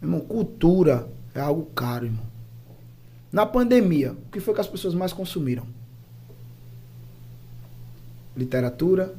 [0.01, 2.25] Irmão, cultura é algo caro, irmão.
[3.31, 5.65] Na pandemia, o que foi que as pessoas mais consumiram?
[8.35, 9.15] Literatura,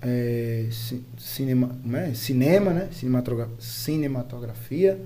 [0.00, 0.68] é,
[1.18, 2.14] cinema, é?
[2.14, 2.88] cinema, né?
[2.92, 5.00] Cinematografia, cinematografia.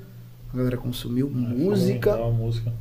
[0.53, 2.17] A galera consumiu ah, música.
[2.29, 2.73] música.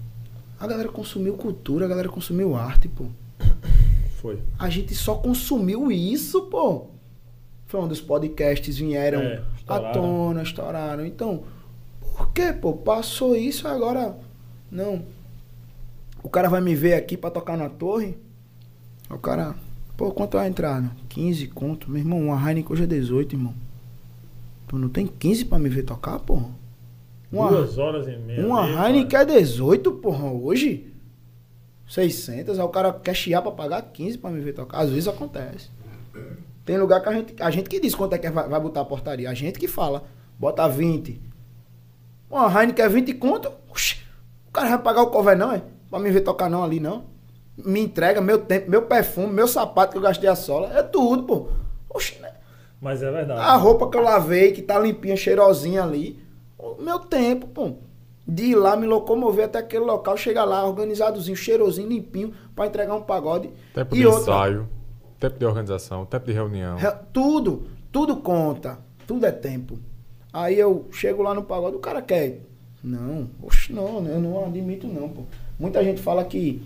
[0.59, 3.05] A galera consumiu cultura, a galera consumiu arte, pô.
[4.23, 4.39] Foi.
[4.57, 6.87] A gente só consumiu isso, pô.
[7.65, 11.05] Foi onde os podcasts vieram é, à tona, estouraram.
[11.05, 11.43] Então,
[11.99, 12.71] por que, pô?
[12.71, 14.17] Passou isso agora.
[14.71, 15.03] Não.
[16.23, 18.17] O cara vai me ver aqui pra tocar na torre.
[19.09, 19.55] O cara.
[19.97, 20.95] Pô, quanto vai entrar?
[21.09, 21.91] 15 conto.
[21.91, 23.53] Meu irmão, uma Heineken hoje é 18, irmão.
[24.69, 26.49] Tu não tem 15 pra me ver tocar, porra?
[27.29, 28.47] Uma, Duas horas e meia.
[28.47, 30.92] Uma Heineken é 18, porra, hoje.
[31.87, 34.79] 600, aí o cara quer chiar pra pagar 15 pra me ver tocar.
[34.79, 35.69] Às vezes acontece.
[36.65, 38.81] Tem lugar que a gente, a gente que diz quanto é que vai, vai botar
[38.81, 39.29] a portaria.
[39.29, 40.03] A gente que fala.
[40.39, 41.21] Bota 20.
[42.29, 43.51] Uma Heineken é 20 conto.
[43.69, 43.97] Oxi,
[44.47, 45.61] o cara vai pagar o cover não, é?
[45.89, 47.05] Pra me ver tocar não ali, não.
[47.55, 50.73] Me entrega meu tempo, meu perfume, meu sapato que eu gastei a sola.
[50.77, 51.49] É tudo, pô.
[51.89, 52.31] Oxi, né?
[52.81, 53.39] Mas é verdade.
[53.39, 56.19] A roupa que eu lavei, que tá limpinha, cheirosinha ali.
[56.79, 57.73] Meu tempo, pô.
[58.25, 62.95] De ir lá, me locomover até aquele local, chegar lá, organizadozinho, cheirosinho, limpinho, para entregar
[62.95, 63.49] um pagode.
[63.73, 64.69] Tempo e de outra, ensaio.
[65.19, 66.77] Tempo de organização, tempo de reunião.
[67.11, 68.79] Tudo, tudo conta.
[69.05, 69.77] Tudo é tempo.
[70.31, 72.41] Aí eu chego lá no pagode, o cara quer.
[72.83, 75.23] Não, oxe, não, eu não admito não, pô.
[75.59, 76.61] Muita gente fala que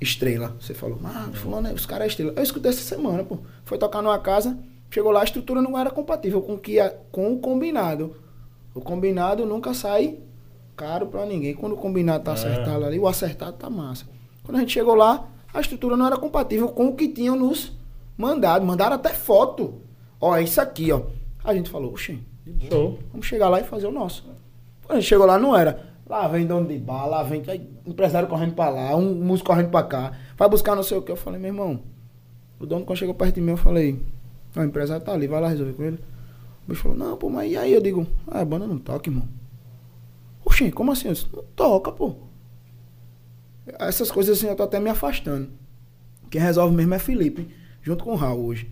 [0.00, 0.56] estrela.
[0.60, 2.32] Você falou, ah, fulano, é, os caras é estrela.
[2.36, 3.38] Eu escutei essa semana, pô.
[3.64, 4.58] Foi tocar numa casa,
[4.90, 6.76] chegou lá, a estrutura não era compatível com, que,
[7.10, 8.14] com o combinado.
[8.74, 10.18] O combinado nunca sai
[10.78, 11.54] caro pra ninguém.
[11.54, 12.34] Quando o combinado tá é.
[12.34, 14.06] acertado ali, o acertado tá massa.
[14.44, 17.76] Quando a gente chegou lá, a estrutura não era compatível com o que tinham nos
[18.18, 19.80] Mandaram, mandaram até foto.
[20.20, 21.02] Ó, é isso aqui, ó.
[21.44, 22.20] A gente falou, oxi,
[22.68, 22.98] show.
[23.12, 24.24] Vamos chegar lá e fazer o nosso.
[24.84, 25.86] Quando a gente chegou lá, não era.
[26.04, 27.44] Lá vem dono de bar, lá vem
[27.86, 30.12] empresário correndo pra lá, um músico correndo pra cá.
[30.36, 31.12] Vai buscar não sei o que.
[31.12, 31.80] Eu falei, meu irmão,
[32.58, 34.00] o dono quando chegou perto de mim, eu falei,
[34.56, 36.00] o empresário tá ali, vai lá resolver com ele.
[36.66, 37.72] O bicho falou, não, pô, mas e aí?
[37.72, 39.28] Eu digo, ah, a banda não toca, irmão.
[40.58, 41.08] Oxi, como assim?
[41.08, 42.14] Eu disse, não toca, pô.
[43.78, 45.48] Essas coisas assim eu tô até me afastando.
[46.30, 47.48] Quem resolve mesmo é Felipe
[47.82, 48.68] junto com o Raul hoje.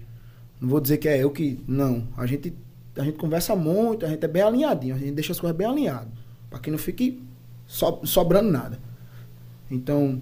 [0.61, 1.63] Não vou dizer que é eu que.
[1.67, 2.09] Não.
[2.17, 2.53] A gente,
[2.97, 5.67] a gente conversa muito, a gente é bem alinhadinho, a gente deixa as coisas bem
[5.67, 6.09] alinhadas.
[6.51, 7.23] Para que não fique
[7.67, 8.79] so, sobrando nada.
[9.71, 10.21] Então,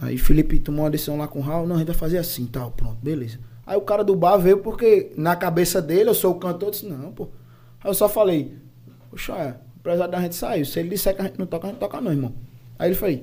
[0.00, 2.46] aí Felipe tomou uma decisão lá com o Raul, não, a gente vai fazer assim,
[2.46, 3.38] tal, pronto, beleza.
[3.66, 6.86] Aí o cara do bar veio porque na cabeça dele, eu sou o cantor, disse,
[6.86, 7.28] não, pô.
[7.82, 8.56] Aí eu só falei,
[9.10, 10.64] poxa, é, empresário da gente saiu.
[10.64, 12.32] Se ele disser que a gente não toca, a gente toca não, irmão.
[12.78, 13.20] Aí ele falou,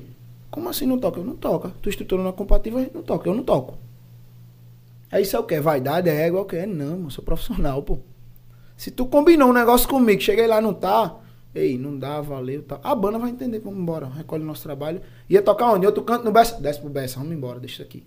[0.51, 1.19] como assim não toca?
[1.19, 1.73] Eu não toca.
[1.81, 3.77] Tu estrutura não é compatível, a gente não toca, eu não toco.
[5.11, 5.59] Aí isso é o quê?
[5.59, 6.65] Vaidade, é igual o quê?
[6.67, 7.97] Não, eu sou profissional, pô.
[8.77, 11.19] Se tu combinou um negócio comigo, cheguei lá não tá,
[11.53, 12.79] Ei, não dá, valeu, tal.
[12.83, 15.01] A banda vai entender, vamos embora, recolhe o nosso trabalho.
[15.27, 15.85] Ia tocar onde?
[15.85, 16.61] Outro canto no Bessa.
[16.61, 18.05] Desce pro Bessa, vamos embora, deixa isso aqui.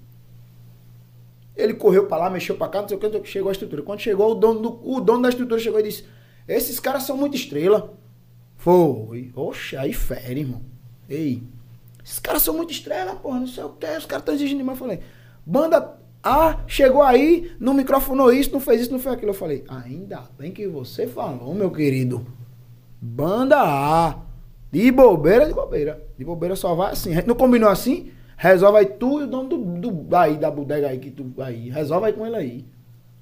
[1.57, 3.83] Ele correu pra lá, mexeu pra cá, não sei o que, chegou a estrutura.
[3.83, 6.05] Quando chegou, o dono, do, o dono da estrutura chegou e disse:
[6.47, 7.93] Esses caras são muito estrela.
[8.63, 9.33] Foi.
[9.35, 10.63] Oxe, aí fere, irmão.
[11.09, 11.43] Ei,
[12.05, 14.79] esses caras são muito estrela, porra, não sei o que, os caras estão exigindo demais.
[14.79, 15.01] Eu falei,
[15.45, 19.31] banda A chegou aí, não microfonou isso, não fez isso, não fez aquilo.
[19.31, 22.25] Eu falei, ainda bem que você falou, meu querido.
[23.01, 24.21] Banda A.
[24.71, 26.01] De bobeira, de bobeira.
[26.17, 27.11] De bobeira só vai assim.
[27.27, 28.13] Não combinou assim?
[28.37, 31.69] Resolve aí tu e o dono do, do aí, da bodega aí que tu aí.
[31.69, 32.65] Resolve aí com ele aí.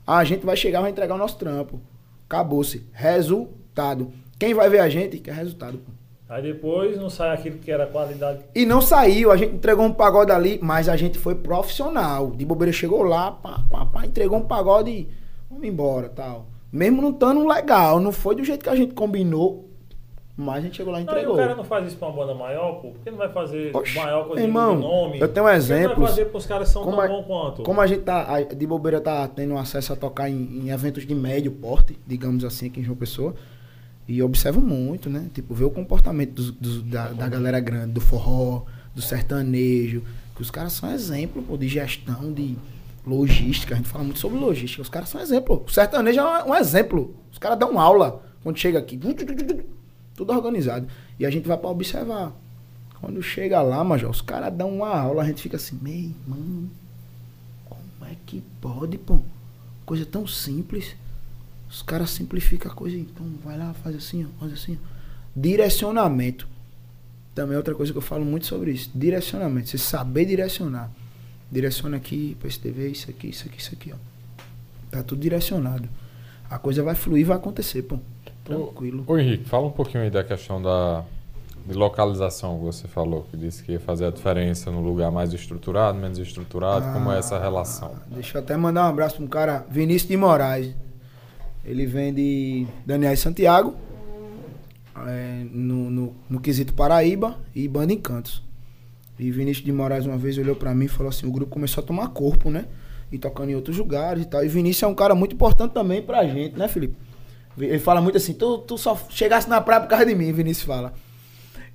[0.06, 1.80] A gente vai chegar, vai entregar o nosso trampo.
[2.26, 2.86] Acabou-se.
[2.92, 4.12] Resultado.
[4.40, 5.78] Quem vai ver a gente quer resultado.
[5.78, 5.92] Pô.
[6.30, 8.40] Aí depois não sai aquilo que era qualidade.
[8.54, 12.30] E não saiu, a gente entregou um pagode ali, mas a gente foi profissional.
[12.30, 15.08] De bobeira chegou lá, pá, pá, pá, entregou um pagode e
[15.50, 16.46] vamos embora tal.
[16.72, 19.68] Mesmo não estando legal, não foi do jeito que a gente combinou,
[20.36, 21.34] mas a gente chegou lá e Não, e entregou.
[21.34, 22.90] o cara não faz isso pra uma banda maior, pô?
[22.92, 25.18] Por que não vai fazer maior coisa irmão, do nome?
[25.20, 25.90] eu tenho Por que exemplos.
[25.90, 27.62] não vai fazer pros caras que são Como tão a- bons quanto?
[27.64, 31.04] Como a gente tá, a- de bobeira tá tendo acesso a tocar em, em eventos
[31.04, 33.34] de médio porte, digamos assim, aqui em João Pessoa,
[34.12, 35.28] e observo muito, né?
[35.32, 38.64] Tipo, ver o comportamento dos- dos- da, da galera grande, do forró,
[38.94, 40.02] do sertanejo,
[40.34, 42.56] que os caras são exemplo, pô, de gestão, de
[43.06, 43.74] logística.
[43.74, 44.82] A gente fala muito sobre logística.
[44.82, 45.62] Os caras são exemplo.
[45.66, 47.14] O sertanejo é um, exemplo.
[47.32, 48.98] Os caras dão aula quando chega aqui.
[50.16, 50.86] Tudo organizado.
[51.18, 52.32] E a gente vai pra observar.
[53.00, 56.68] Quando chega lá, Major, os caras dão uma aula, a gente fica assim, meu irmão,
[57.66, 59.20] como é que pode, pô?
[59.86, 60.94] Coisa tão simples.
[61.70, 64.76] Os caras simplificam a coisa, então vai lá, faz assim, faz assim.
[65.34, 66.48] Direcionamento.
[67.32, 68.90] Também é outra coisa que eu falo muito sobre isso.
[68.92, 69.68] Direcionamento.
[69.68, 70.90] Você saber direcionar.
[71.50, 73.96] Direciona aqui, pra esse TV, isso aqui, isso aqui, isso aqui, ó.
[74.90, 75.88] Tá tudo direcionado.
[76.48, 77.98] A coisa vai fluir, vai acontecer, pô.
[78.44, 79.04] Tranquilo.
[79.06, 81.04] Ô Henrique, fala um pouquinho aí da questão da
[81.66, 85.32] de localização que você falou, que disse que ia fazer a diferença no lugar mais
[85.32, 87.92] estruturado, menos estruturado, como é essa relação?
[87.96, 90.74] Ah, Deixa eu até mandar um abraço pra um cara, Vinícius de Moraes.
[91.64, 93.76] Ele vem de Daniel Santiago,
[95.06, 98.42] é, no, no, no quesito Paraíba e Banda Encantos.
[99.18, 101.84] E Vinícius de Moraes uma vez olhou pra mim e falou assim, o grupo começou
[101.84, 102.66] a tomar corpo, né?
[103.12, 104.44] E tocando em outros lugares e tal.
[104.44, 106.96] E Vinícius é um cara muito importante também pra gente, né, Felipe?
[107.58, 110.64] Ele fala muito assim, tu, tu só chegasse na praia por causa de mim, Vinícius
[110.66, 110.94] fala.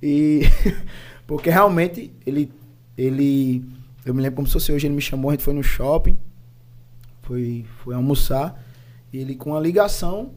[0.02, 0.42] E
[1.26, 2.50] porque realmente ele
[2.96, 3.62] ele
[4.04, 6.16] eu me lembro como se fosse hoje, ele me chamou, a gente foi no shopping,
[7.22, 8.60] foi foi almoçar,
[9.16, 10.32] e ele com uma ligação,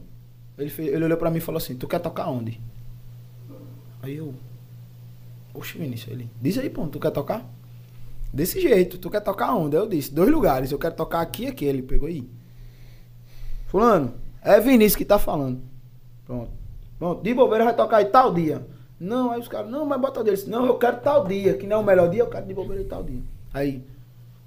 [0.58, 2.60] ele fez, ele olhou pra mim e falou assim: "Tu quer tocar onde?"
[4.02, 4.34] Aí eu
[5.52, 7.44] Oxe, Vinícius, ele, diz aí, pô, tu quer tocar?
[8.32, 9.76] Desse jeito, tu quer tocar onde?
[9.76, 11.64] Eu disse, dois lugares, eu quero tocar aqui e aqui.
[11.64, 12.28] Ele pegou aí.
[13.66, 15.60] Fulano, é Vinícius que tá falando.
[16.24, 16.50] Pronto.
[16.98, 18.64] Pronto, de bobeira vai tocar aí tal dia.
[19.00, 20.40] Não, aí os caras, não, mas bota o dele.
[20.46, 22.82] Não, eu quero tal dia, que não é o melhor dia, eu quero de bobeira
[22.82, 23.22] aí tal dia.
[23.52, 23.84] Aí,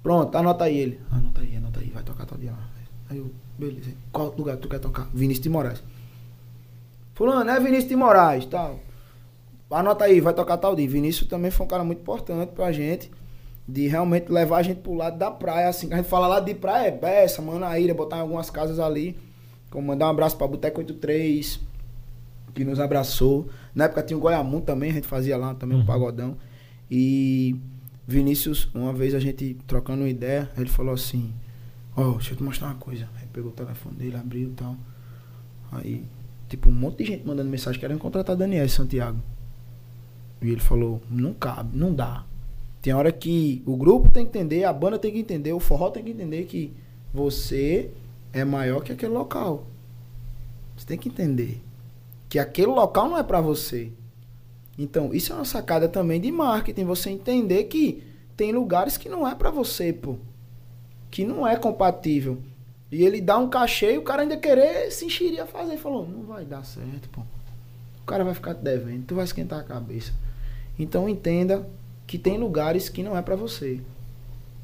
[0.02, 1.00] pronto, anota aí ele.
[1.10, 2.70] Anota aí, anota aí, vai tocar tal dia lá.
[3.10, 3.90] Aí eu, beleza.
[4.12, 5.08] Qual lugar tu quer tocar?
[5.12, 5.82] Vinícius de Moraes.
[7.14, 8.80] Fulano, é Vinícius de Moraes, tal.
[9.70, 10.88] Anota aí, vai tocar tal dia.
[10.88, 13.10] Vinícius também foi um cara muito importante pra gente.
[13.66, 15.92] De realmente levar a gente pro lado da praia, assim.
[15.92, 19.16] A gente fala lá de praia, é Bessa, Manaíra, botar em algumas casas ali.
[19.70, 21.58] Como mandar um abraço pra Boteco 83,
[22.54, 23.48] que nos abraçou.
[23.74, 25.86] Na época tinha o Goiamu também, a gente fazia lá também um Uhum.
[25.86, 26.36] pagodão.
[26.90, 27.56] E
[28.06, 31.32] Vinícius, uma vez a gente trocando ideia, ele falou assim:
[31.96, 33.08] Ó, deixa eu te mostrar uma coisa.
[33.34, 34.76] Pegou o telefone dele, abriu e tal.
[35.72, 36.04] Aí,
[36.48, 39.18] tipo, um monte de gente mandando mensagem querendo contratar Daniel Santiago.
[40.40, 42.24] E ele falou: não cabe, não dá.
[42.80, 45.90] Tem hora que o grupo tem que entender, a banda tem que entender, o forró
[45.90, 46.72] tem que entender que
[47.12, 47.90] você
[48.32, 49.66] é maior que aquele local.
[50.76, 51.60] Você tem que entender
[52.28, 53.90] que aquele local não é pra você.
[54.78, 58.02] Então, isso é uma sacada também de marketing, você entender que
[58.36, 60.16] tem lugares que não é pra você, pô.
[61.10, 62.38] Que não é compatível.
[62.94, 65.72] E ele dá um cachê e o cara ainda querer se enxerir a fazer.
[65.72, 67.22] Ele falou, não vai dar certo, pô.
[68.02, 70.12] O cara vai ficar te devendo, tu vai esquentar a cabeça.
[70.78, 71.68] Então entenda
[72.06, 73.80] que tem lugares que não é pra você.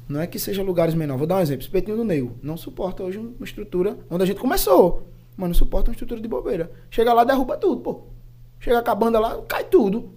[0.07, 1.19] Não é que seja lugares menores.
[1.19, 1.61] Vou dar um exemplo.
[1.61, 2.37] Espetinho do Nego.
[2.41, 5.07] Não suporta hoje uma estrutura onde a gente começou.
[5.35, 6.71] Mas não suporta uma estrutura de bobeira.
[6.89, 8.03] Chega lá, derruba tudo, pô.
[8.61, 10.09] Chega com a banda lá, cai tudo.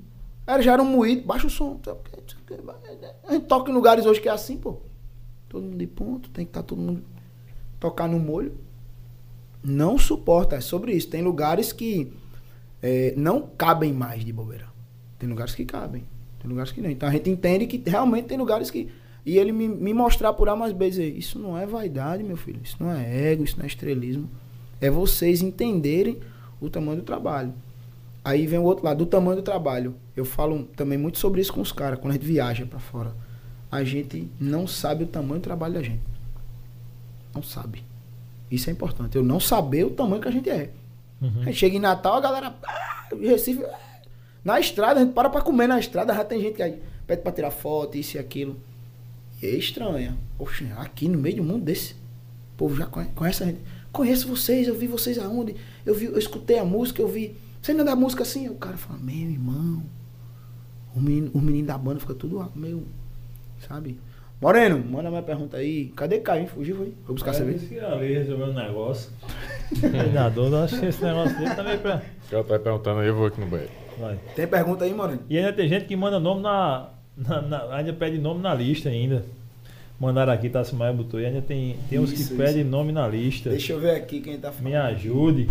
[0.47, 1.81] Aí já era um moído, baixa o som.
[3.27, 4.77] A gente toca em lugares hoje que é assim, pô.
[5.49, 7.03] Todo mundo de ponto, tem que estar todo mundo
[7.85, 8.55] tocar no molho.
[9.63, 11.09] Não suporta, é sobre isso.
[11.09, 12.11] Tem lugares que
[12.83, 14.67] é, não cabem mais de bobeira.
[15.19, 16.05] Tem lugares que cabem,
[16.41, 16.89] tem lugares que não.
[16.89, 18.89] Então a gente entende que realmente tem lugares que.
[19.27, 22.37] E ele me, me mostrar por A mais B dizer, isso não é vaidade, meu
[22.37, 24.29] filho, isso não é ego, isso não é estrelismo.
[24.81, 26.19] É vocês entenderem
[26.61, 27.53] o tamanho do trabalho.
[28.23, 29.95] Aí vem o outro lado, do tamanho do trabalho.
[30.17, 33.15] Eu falo também muito sobre isso com os caras, quando a gente viaja pra fora.
[33.71, 36.14] A gente não sabe o tamanho do trabalho da gente.
[37.35, 37.85] Não sabe.
[38.51, 39.17] Isso é importante.
[39.17, 40.71] Eu não saber o tamanho que a gente é.
[41.21, 41.43] Uhum.
[41.47, 42.55] Aí chega em Natal, a galera.
[42.67, 43.65] Ah, Recife.
[43.65, 43.79] ah,
[44.45, 47.23] Na estrada, a gente para pra comer na estrada, já tem gente que aí pede
[47.23, 48.57] pra tirar foto, isso e aquilo.
[49.43, 50.17] E é estranha.
[50.39, 53.61] Poxa, aqui no meio de um mundo desse, o povo já conhe- conhece a gente.
[53.91, 55.57] Conheço vocês, eu vi vocês aonde?
[55.87, 57.35] Eu vi, eu escutei a música, eu vi.
[57.63, 58.49] Você não da música assim?
[58.49, 59.83] O cara fala, meu irmão.
[60.95, 62.87] O menino, o menino da banda fica tudo meio.
[63.67, 63.99] Sabe?
[64.45, 65.87] Moreno, manda mais pergunta aí.
[65.97, 66.47] Cadê Caim?
[66.47, 66.93] Fugiu, foi?
[67.07, 67.61] Foi buscar cerveja?
[67.61, 69.11] Disse que ali resolveu um negócio.
[69.81, 72.03] Treinador, eu acho que esse negócio dele também pra.
[72.27, 73.73] O cara tá perguntando aí, eu vou aqui no banheiro.
[73.99, 74.19] Vai.
[74.37, 75.21] Tem pergunta aí, Moreno?
[75.31, 76.91] E ainda tem gente que manda nome na.
[77.17, 79.25] na- na- ainda pede nome na lista ainda.
[79.99, 81.25] Mandaram aqui, Tassi Maia botou aí.
[81.25, 82.37] Ainda tem, tem uns Isso, que isso.
[82.37, 83.49] pedem nome na lista.
[83.49, 84.65] Deixa eu ver aqui quem tá falando.
[84.71, 85.49] Me ajude.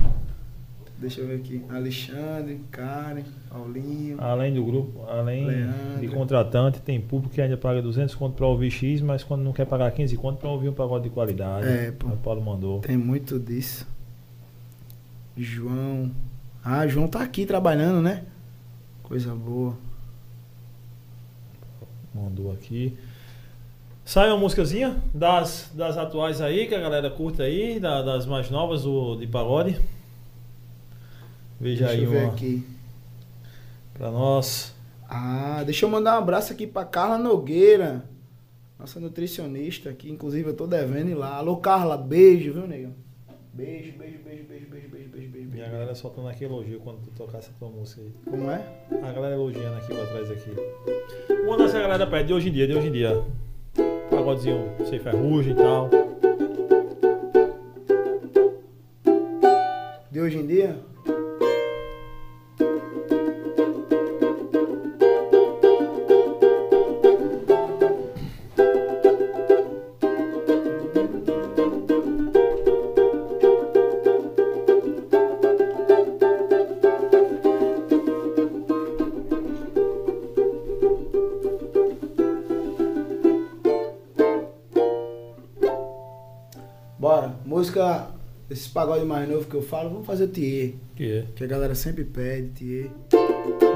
[0.98, 1.62] Deixa eu ver aqui.
[1.70, 4.16] Alexandre, Karen, Paulinho.
[4.22, 6.00] Além do grupo, além Leandro.
[6.00, 9.52] de contratante, tem público que ainda paga 200 conto pra ouvir X, mas quando não
[9.52, 11.68] quer pagar 15 conto pra ouvir um pagode de qualidade.
[11.68, 12.08] É, pô.
[12.08, 12.80] O Paulo mandou.
[12.80, 13.86] Tem muito disso.
[15.36, 16.12] João.
[16.64, 18.24] Ah, João tá aqui trabalhando, né?
[19.02, 19.76] Coisa boa.
[22.14, 22.98] Mandou aqui.
[24.06, 28.50] Sai uma músicazinha das, das atuais aí, que a galera curte aí, da- das mais
[28.50, 29.78] novas do, de pagode.
[31.64, 32.62] Veja Deixa aí eu ver uma aqui.
[33.94, 34.76] pra nós.
[35.08, 38.04] Ah, deixa eu mandar um abraço aqui pra Carla Nogueira.
[38.78, 40.12] Nossa nutricionista aqui.
[40.12, 41.36] Inclusive eu tô devendo ir lá.
[41.38, 42.92] Alô, Carla, beijo, viu, negão?
[43.54, 46.98] Beijo, beijo, beijo, beijo, beijo, beijo, beijo, beijo, E a galera soltando aqui elogio quando
[47.02, 48.12] tu tocar essa tua música aí.
[48.30, 48.62] Como é?
[49.02, 50.52] A galera elogiando aqui pra trás aqui.
[51.46, 53.24] Uma dessa galera pede de hoje em dia, de hoje em dia.
[54.10, 55.90] Pagodezinho sem ferrugem e tal.
[60.12, 60.78] De hoje em dia?
[88.54, 90.74] Esse pagode mais novo que eu falo, vamos fazer o Thier.
[90.96, 91.26] Que é.
[91.36, 92.92] Que a galera sempre pede, Thier.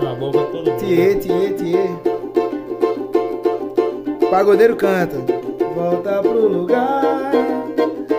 [0.04, 0.80] Na boca de todo mundo.
[0.80, 1.90] Thier, Thier, Thier.
[4.30, 5.18] Pagodeiro canta.
[5.74, 7.32] Volta pro lugar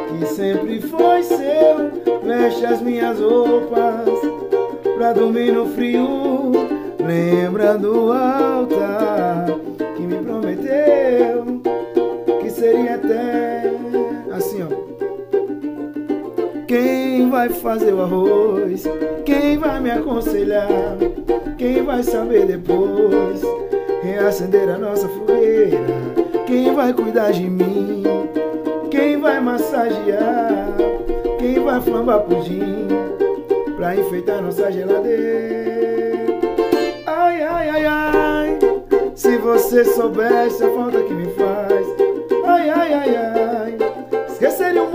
[0.08, 1.92] que sempre foi seu.
[2.24, 4.18] Veste as minhas roupas
[4.96, 6.50] pra dormir no frio.
[7.06, 9.46] Lembra do altar
[9.96, 11.62] que me prometeu
[12.42, 13.47] que seria eterno.
[16.68, 18.84] Quem vai fazer o arroz?
[19.24, 20.68] Quem vai me aconselhar?
[21.56, 23.40] Quem vai saber depois
[24.02, 25.78] reacender a nossa fogueira?
[26.46, 28.02] Quem vai cuidar de mim?
[28.90, 30.68] Quem vai massagear?
[31.38, 32.86] Quem vai flambar pudim
[33.74, 36.18] pra enfeitar nossa geladeira?
[37.06, 38.58] Ai, ai, ai, ai.
[39.14, 41.86] Se você soubesse a falta que me faz.
[42.44, 43.78] Ai, ai, ai, ai.
[44.28, 44.87] Esqueceria o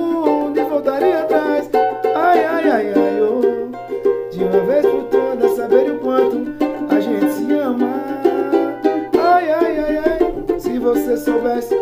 [11.23, 11.73] soubesse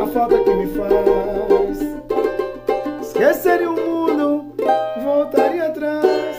[0.00, 1.80] a falta que me faz.
[3.00, 4.54] Esqueceria o mundo,
[5.02, 6.36] voltaria atrás.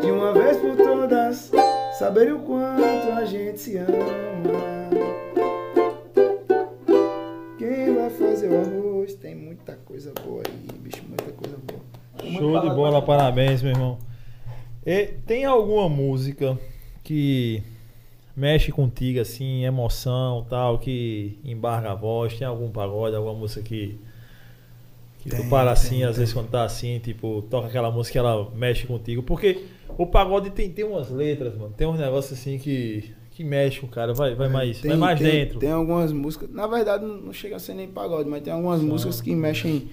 [0.00, 1.50] De uma vez por todas,
[1.98, 3.96] saber o quanto a gente se ama.
[7.58, 9.14] Quem vai fazer o arroz?
[9.14, 11.80] Tem muita coisa boa aí, bicho, muita coisa boa.
[12.38, 13.98] Show de bola, parabéns, meu irmão.
[14.84, 16.56] E tem alguma música
[17.02, 17.35] que
[18.36, 22.34] mexe contigo, assim, emoção tal, que embarga a voz?
[22.38, 23.98] Tem algum pagode, alguma música que,
[25.20, 26.20] que tu Tem, para assim, tem, às tem.
[26.20, 29.22] vezes quando tá assim, tipo, toca aquela música que ela mexe contigo?
[29.22, 29.64] Porque
[29.96, 33.86] o pagode tem, tem umas letras, mano, tem uns negócios assim que, que mexe com
[33.86, 35.58] o cara, vai, vai mais, vai mais dentro.
[35.58, 38.80] Tem algumas músicas, na verdade não não chega a ser nem pagode, mas tem algumas
[38.80, 38.88] São.
[38.88, 39.88] músicas que mexem.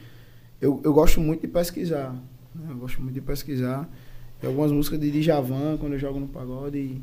[0.62, 2.14] Eu, eu gosto muito de pesquisar.
[2.56, 2.68] né?
[2.70, 3.90] Eu gosto muito de pesquisar.
[4.40, 7.02] Tem algumas músicas de Djavan, quando eu jogo no pagode, e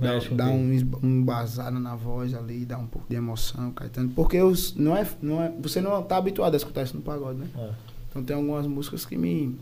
[0.00, 0.70] dá, dá um,
[1.02, 4.10] um embasado na voz ali, dá um pouco de emoção, Caetano.
[4.10, 7.38] Porque os, não é, não é, você não tá habituado a escutar isso no pagode,
[7.38, 7.46] né?
[7.56, 7.70] É.
[8.10, 9.56] Então tem algumas músicas que me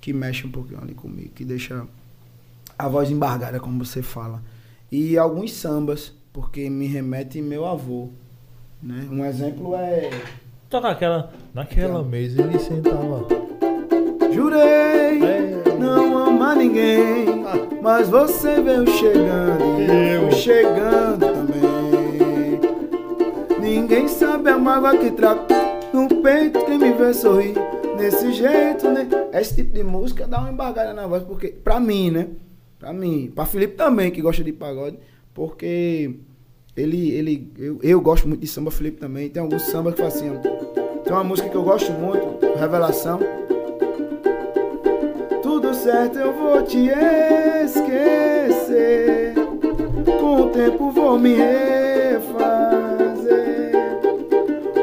[0.00, 1.86] que mexem um pouquinho ali comigo, que deixa
[2.78, 4.42] a voz embargada, como você fala.
[4.90, 8.08] E alguns sambas, porque me remete meu avô,
[8.82, 9.06] né?
[9.10, 10.10] Um exemplo é
[10.68, 11.32] Toca aquela.
[11.54, 12.04] Naquela Então.
[12.10, 13.26] mesa ele sentava.
[14.34, 15.62] Jurei É.
[15.78, 17.31] não pra ninguém.
[17.80, 21.62] Mas você veio chegando e eu chegando também.
[23.60, 25.46] Ninguém sabe a mágoa que trago
[25.92, 27.54] no peito quem me vê sorrir.
[27.96, 29.06] Desse jeito, né?
[29.32, 32.28] Esse tipo de música dá uma embargada na voz, porque, pra mim, né?
[32.78, 34.98] Pra mim, pra Felipe também, que gosta de pagode,
[35.32, 36.16] porque
[36.76, 39.28] ele, ele, eu, eu gosto muito de samba, Felipe também.
[39.28, 40.98] Tem alguns sambas que fazem assim, ó.
[41.04, 43.20] Tem uma música que eu gosto muito, Revelação.
[45.82, 46.90] Certo, eu vou te
[47.64, 49.34] esquecer.
[50.20, 52.22] Com o tempo vou me refazer.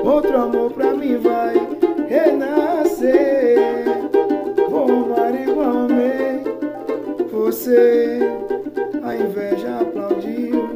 [0.03, 1.55] Outro amor pra mim vai
[2.09, 3.57] renascer.
[4.69, 5.87] Vou amar igual
[7.31, 8.19] você.
[9.01, 10.69] A inveja aplaudiu,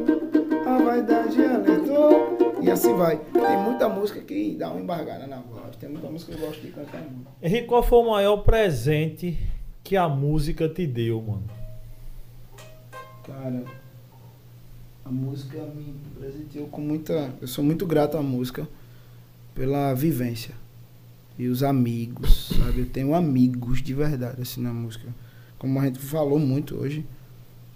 [0.66, 2.38] a vaidade alertou.
[2.62, 3.18] E assim vai.
[3.18, 5.76] Tem muita música que dá uma embargada na voz.
[5.76, 7.28] Tem muita música que eu gosto de cantar muito.
[7.42, 9.38] Henrique, qual foi o maior presente
[9.84, 11.44] que a música te deu, mano?
[13.22, 13.64] Cara,
[15.04, 17.34] a música me presenteou com muita.
[17.38, 18.66] Eu sou muito grato à música
[19.54, 20.54] pela vivência.
[21.38, 22.80] E os amigos, sabe?
[22.80, 25.08] Eu tenho amigos de verdade, assim, na música.
[25.58, 27.04] Como a gente falou muito hoje.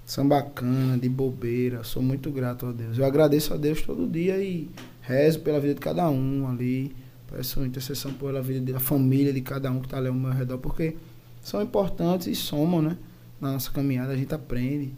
[0.06, 1.84] Sambacana, de bobeira.
[1.84, 2.96] Sou muito grato a Deus.
[2.96, 4.70] Eu agradeço a Deus todo dia e
[5.02, 6.96] rezo pela vida de cada um ali.
[7.30, 10.56] Peço intercessão pela vida da família de cada um que está ali ao meu redor,
[10.56, 10.96] porque
[11.42, 12.97] são importantes e somam, né?
[13.41, 14.92] Na nossa caminhada, a gente aprende.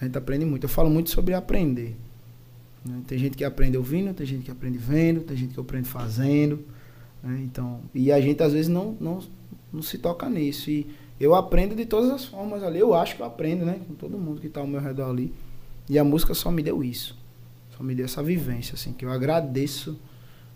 [0.00, 0.64] A gente aprende muito.
[0.64, 1.96] Eu falo muito sobre aprender.
[2.84, 3.02] né?
[3.06, 6.64] Tem gente que aprende ouvindo, tem gente que aprende vendo, tem gente que aprende fazendo.
[7.22, 7.40] né?
[7.44, 9.20] Então, e a gente às vezes não, não,
[9.72, 10.70] não se toca nisso.
[10.70, 10.86] E
[11.18, 12.78] eu aprendo de todas as formas ali.
[12.78, 13.80] Eu acho que eu aprendo, né?
[13.86, 15.32] Com todo mundo que está ao meu redor ali.
[15.88, 17.16] E a música só me deu isso.
[17.76, 19.98] Só me deu essa vivência, assim, que eu agradeço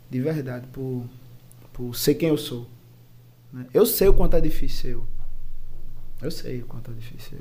[0.09, 1.05] de verdade por,
[1.73, 2.67] por ser quem eu sou.
[3.53, 3.67] Né?
[3.73, 5.07] Eu sei o quanto é difícil
[6.21, 6.31] eu.
[6.31, 7.39] Sei o quanto é difícil.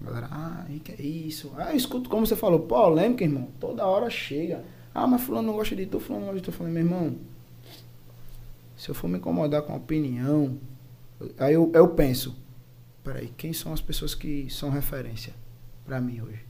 [0.00, 1.52] A galera, ah, que é isso?
[1.56, 3.48] Ah, eu escuto como você falou, polêmica, irmão.
[3.60, 4.64] Toda hora chega.
[4.94, 6.56] Ah, mas fulano não gosta de tu, fulano não gosta de tu.
[6.56, 7.16] Falei, meu irmão,
[8.76, 10.58] se eu for me incomodar com a opinião,
[11.38, 12.36] aí eu, eu penso,
[13.04, 15.32] peraí, quem são as pessoas que são referência
[15.84, 16.44] pra mim hoje?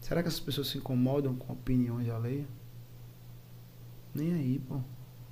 [0.00, 2.46] Será que essas pessoas se incomodam com opiniões alheias?
[4.14, 4.80] Nem aí, pô.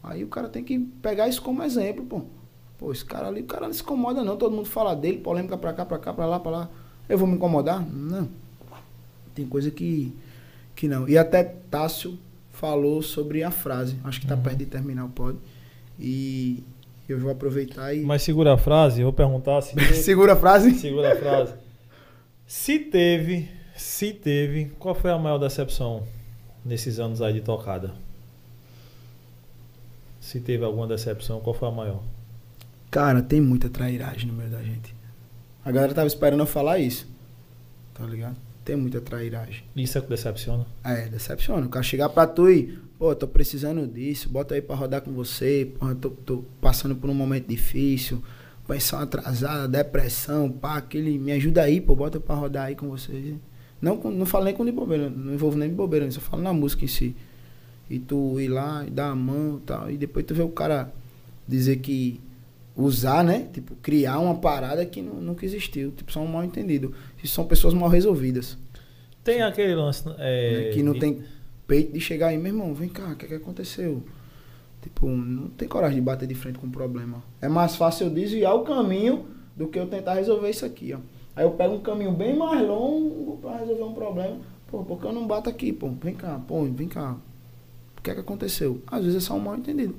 [0.03, 2.27] Aí o cara tem que pegar isso como exemplo, pô.
[2.79, 4.37] Pô, esse cara ali, o cara não se incomoda não.
[4.37, 6.71] Todo mundo fala dele, polêmica pra cá, pra cá, pra lá, pra lá.
[7.09, 7.85] Eu vou me incomodar?
[7.85, 8.29] Não.
[9.35, 10.13] Tem coisa que,
[10.77, 11.09] que não.
[11.09, 12.19] E até Tássio
[12.53, 13.97] falou sobre a frase.
[14.05, 14.43] Acho que tá Uhum.
[14.43, 15.39] perto de terminar o pod.
[15.99, 16.63] E
[17.09, 18.01] eu vou aproveitar e...
[18.03, 20.73] Mas segura a frase, eu vou perguntar se Segura a frase.
[20.75, 21.55] segura a frase.
[22.47, 26.03] Se teve, se teve, qual foi a maior decepção
[26.65, 27.95] nesses anos aí de tocada?
[30.21, 32.03] Se teve alguma decepção, qual foi a maior?
[32.91, 34.95] Cara, tem muita trairagem no meio da gente.
[35.65, 37.07] A galera tava esperando eu falar isso.
[37.93, 38.37] Tá ligado?
[38.65, 39.65] Tem muita trairagem.
[39.77, 40.67] Isso é que decepciona?
[40.85, 41.67] É, decepciona.
[41.67, 45.13] O cara chegar pra tu e, pô, tô precisando disso, bota aí pra rodar com
[45.13, 48.23] você, pô, tô, tô passando por um momento difícil,
[48.67, 53.35] pensão atrasada, depressão, pá, aquele, me ajuda aí, pô, bota pra rodar aí com você.
[53.81, 56.43] Não, não falo nem com de bobeira, não envolvo nem de bobeira, eu só falo
[56.43, 57.17] na música em si.
[57.89, 60.49] E tu ir lá e dar a mão e tal, e depois tu vê o
[60.51, 60.93] cara
[61.47, 62.21] dizer que
[62.79, 63.49] usar, né?
[63.53, 65.91] Tipo, criar uma parada que nu- nunca existiu.
[65.91, 66.95] Tipo, um mal entendido.
[67.23, 68.57] Isso são pessoas mal resolvidas.
[69.25, 70.05] Tem aquele lance.
[70.17, 71.23] É, né, que não tem
[71.67, 74.03] peito de chegar aí, meu irmão, vem cá, o que, é que aconteceu?
[74.81, 77.23] Tipo, não tem coragem de bater de frente com o problema.
[77.43, 79.27] É mais fácil eu desviar o caminho
[79.57, 80.99] do que eu tentar resolver isso aqui, ó.
[81.35, 84.39] Aí eu pego um caminho bem mais longo pra resolver um problema.
[84.69, 85.91] Pô, por que eu não bato aqui, pô?
[86.03, 87.17] Vem cá, pô, vem cá.
[87.99, 88.81] O que é que aconteceu?
[88.87, 89.97] Às vezes é só um mal entendido.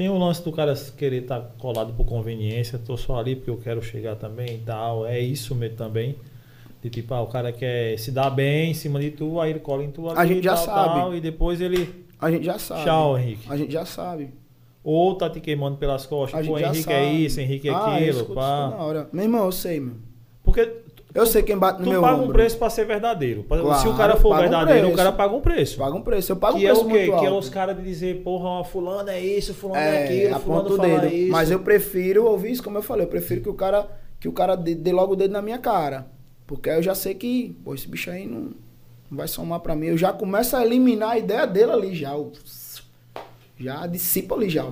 [0.00, 3.58] Tem o lance do cara querer estar colado por conveniência, tô só ali porque eu
[3.58, 5.04] quero chegar também e tal.
[5.04, 6.16] É isso mesmo também.
[6.82, 9.58] De tipo, ah, o cara quer se dar bem em cima de tu, aí ele
[9.58, 11.00] cola em tu ali, A gente já tal, sabe.
[11.00, 12.06] tal, e depois ele.
[12.18, 12.84] A gente já sabe.
[12.84, 13.46] Tchau, Henrique.
[13.46, 14.30] A gente já sabe.
[14.82, 16.40] Ou tá te queimando pelas costas.
[16.40, 18.74] A Pô, Henrique é isso, Henrique é ah, aquilo, pá.
[18.78, 19.06] hora.
[19.12, 19.96] Meu irmão, eu sei, meu.
[20.42, 20.64] Porque
[21.12, 23.42] Eu sei quem bate no tu meu paga um preço pra ser verdadeiro.
[23.42, 25.78] Pra- Se Claro, o cara for paga um verdadeiro, o cara paga um preço.
[25.78, 26.32] Paga um preço.
[26.32, 27.18] Eu pago que um é preço o quê?
[27.20, 30.76] Que é os caras de dizer, porra, fulano é isso, fulano é, É, aquilo, fulano
[30.76, 31.14] fala dedo.
[31.14, 31.32] isso.
[31.32, 33.88] Mas eu prefiro ouvir isso, como eu falei, eu prefiro que o cara,
[34.20, 36.06] que o cara dê, dê logo o dedo na minha cara.
[36.46, 38.50] Porque aí eu já sei que, pô, esse bicho aí não,
[39.10, 39.86] não vai somar pra mim.
[39.86, 42.12] Eu já começo a eliminar a ideia dele ali já.
[43.58, 44.64] já dissipa ali já.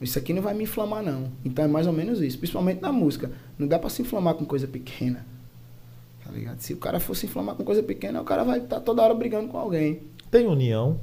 [0.00, 1.30] Isso aqui não vai me inflamar, não.
[1.44, 2.38] Então é mais ou menos isso.
[2.38, 3.30] Principalmente na música.
[3.58, 5.26] Não dá pra se inflamar com coisa pequena.
[6.24, 6.60] Tá ligado?
[6.60, 9.14] Se o cara for se inflamar com coisa pequena, o cara vai estar toda hora
[9.14, 10.02] brigando com alguém.
[10.30, 11.00] Tem união.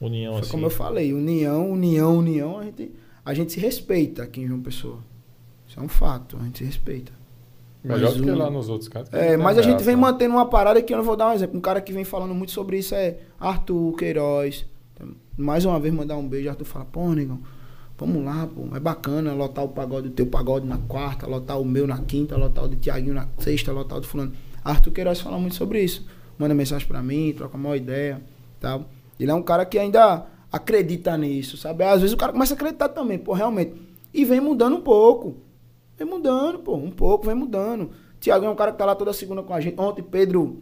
[0.00, 0.50] União Foi assim.
[0.50, 2.90] como eu falei, união, união, união, a gente,
[3.24, 4.98] a gente se respeita aqui em João Pessoa.
[5.68, 7.12] Isso é um fato, a gente se respeita.
[7.84, 9.10] Melhor Mas do que um- lá nos outros cantos.
[9.10, 10.00] que É, mas a gente graça, vem né?
[10.02, 11.56] mantendo uma parada que eu não vou dar um exemplo.
[11.56, 14.66] Um cara que vem falando muito sobre isso é Arthur Queiroz.
[15.36, 16.48] Mais uma vez mandar um beijo.
[16.48, 17.40] Arthur fala, pô, negão,
[18.04, 18.76] vamos lá, pô.
[18.76, 22.36] É bacana lotar o pagode, o teu pagode na quarta, lotar o meu na quinta,
[22.36, 24.32] lotar o de Tiaguinho na sexta, lotar o de fulano.
[24.64, 26.04] Arthur Queiroz fala muito sobre isso.
[26.38, 28.20] Manda mensagem pra mim, troca uma ideia,
[28.58, 28.88] tal.
[29.18, 31.84] Ele é um cara que ainda acredita nisso, sabe?
[31.84, 33.74] Às vezes o cara começa a acreditar também, pô, realmente.
[34.12, 35.36] E vem mudando um pouco.
[35.96, 37.90] Vem mudando, pô, um pouco, vem mudando.
[38.20, 39.80] Tiago é um cara que tá lá toda segunda com a gente.
[39.80, 40.60] Ontem, Pedro,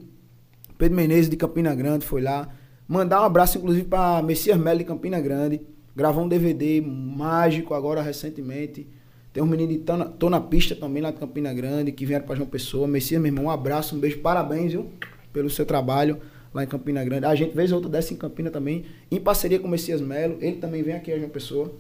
[0.77, 2.49] Pedro Menezes de Campina Grande foi lá.
[2.87, 5.61] Mandar um abraço, inclusive, pra Messias Melo de Campina Grande.
[5.95, 8.87] Gravou um DVD mágico agora recentemente.
[9.33, 12.05] Tem um menino de Tô na, Tô na Pista também lá de Campina Grande, que
[12.05, 12.87] vieram pra João Pessoa.
[12.87, 14.87] Messias, meu irmão, um abraço, um beijo, parabéns, viu?
[15.33, 16.21] Pelo seu trabalho
[16.53, 17.27] lá em Campina Grande.
[17.27, 20.39] A gente, vez ou outra, desce em Campina também, em parceria com o Messias Melo.
[20.41, 21.73] Ele também vem aqui a João Pessoa,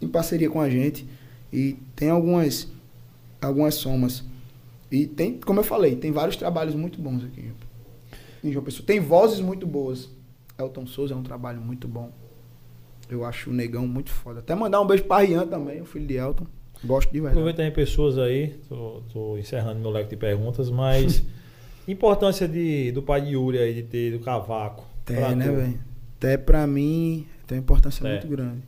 [0.00, 1.06] em parceria com a gente.
[1.52, 2.68] E tem algumas,
[3.40, 4.24] algumas somas.
[4.90, 7.50] E tem, como eu falei, tem vários trabalhos muito bons aqui
[8.42, 8.86] em João Pessoa.
[8.86, 10.10] Tem vozes muito boas.
[10.58, 12.10] Elton Souza é um trabalho muito bom.
[13.14, 14.40] Eu acho o negão muito foda.
[14.40, 16.46] Até mandar um beijo pra Rian também, o filho de Elton.
[16.84, 17.34] Gosto de verdade.
[17.34, 21.22] Aproveita aí pessoas aí, tô, tô encerrando meu leque de perguntas, mas
[21.86, 24.84] importância de, do pai de Yuri aí, de ter do cavaco.
[25.04, 25.78] Tem, pra né, velho?
[26.18, 28.12] Até pra mim tem uma importância É.
[28.12, 28.62] muito grande.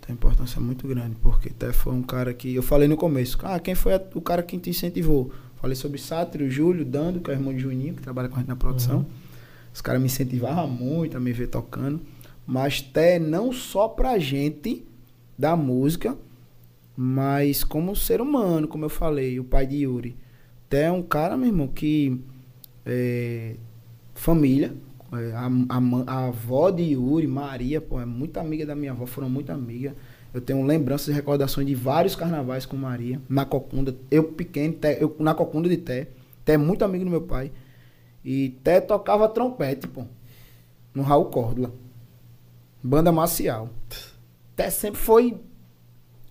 [0.00, 2.54] Tem uma importância muito grande, porque até foi um cara que.
[2.54, 5.30] Eu falei no começo, ah, quem foi a- o cara que te incentivou?
[5.60, 8.38] Falei sobre Sátiro, Júlio, Dando, que é o irmão de Juninho, que trabalha com a
[8.38, 8.98] gente na produção.
[8.98, 9.06] Uhum.
[9.74, 12.00] Os caras me incentivavam muito a me ver tocando.
[12.50, 14.84] Mas até não só pra gente
[15.38, 16.18] da música,
[16.96, 20.16] mas como ser humano, como eu falei, o pai de Yuri.
[20.66, 22.20] Até é um cara, meu irmão, que.
[22.84, 23.54] É,
[24.16, 24.74] família.
[25.12, 29.06] é, a, a, a avó de Yuri, Maria, pô, é muito amiga da minha avó,
[29.06, 29.92] foram muito amigas.
[30.34, 33.94] Eu tenho lembranças e recordações de vários carnavais com Maria, na Cocunda.
[34.10, 36.08] Eu pequeno, eu, na Cocunda de Té.
[36.44, 37.52] Té é muito amigo do meu pai.
[38.24, 40.02] E Té tocava trompete, pô.
[40.92, 41.72] No Raul Córdoba.
[42.82, 43.68] Banda marcial.
[44.56, 45.36] Té sempre foi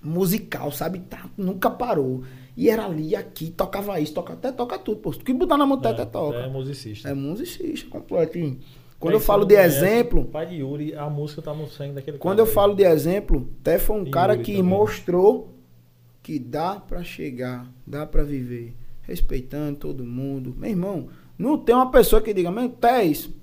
[0.03, 0.99] musical, sabe?
[0.99, 2.23] Tá, nunca parou.
[2.55, 5.11] E era ali, aqui, tocava isso, toca, até toca tudo, pô.
[5.11, 6.37] Que botar na mão, Té, É, até toca.
[6.39, 7.09] É musicista.
[7.09, 8.37] É musicista completo.
[8.99, 11.93] Quando Aí, eu falo de conhece, exemplo, Pai de Yuri, a música tá no sangue
[11.93, 12.53] daquele quando cara eu aí.
[12.53, 14.69] falo de exemplo, Té foi um E cara Yuri que também.
[14.69, 15.53] mostrou
[16.21, 20.53] que dá pra chegar, dá pra viver, respeitando todo mundo.
[20.57, 23.33] Meu irmão, não tem uma pessoa que diga, meu, Té é isso.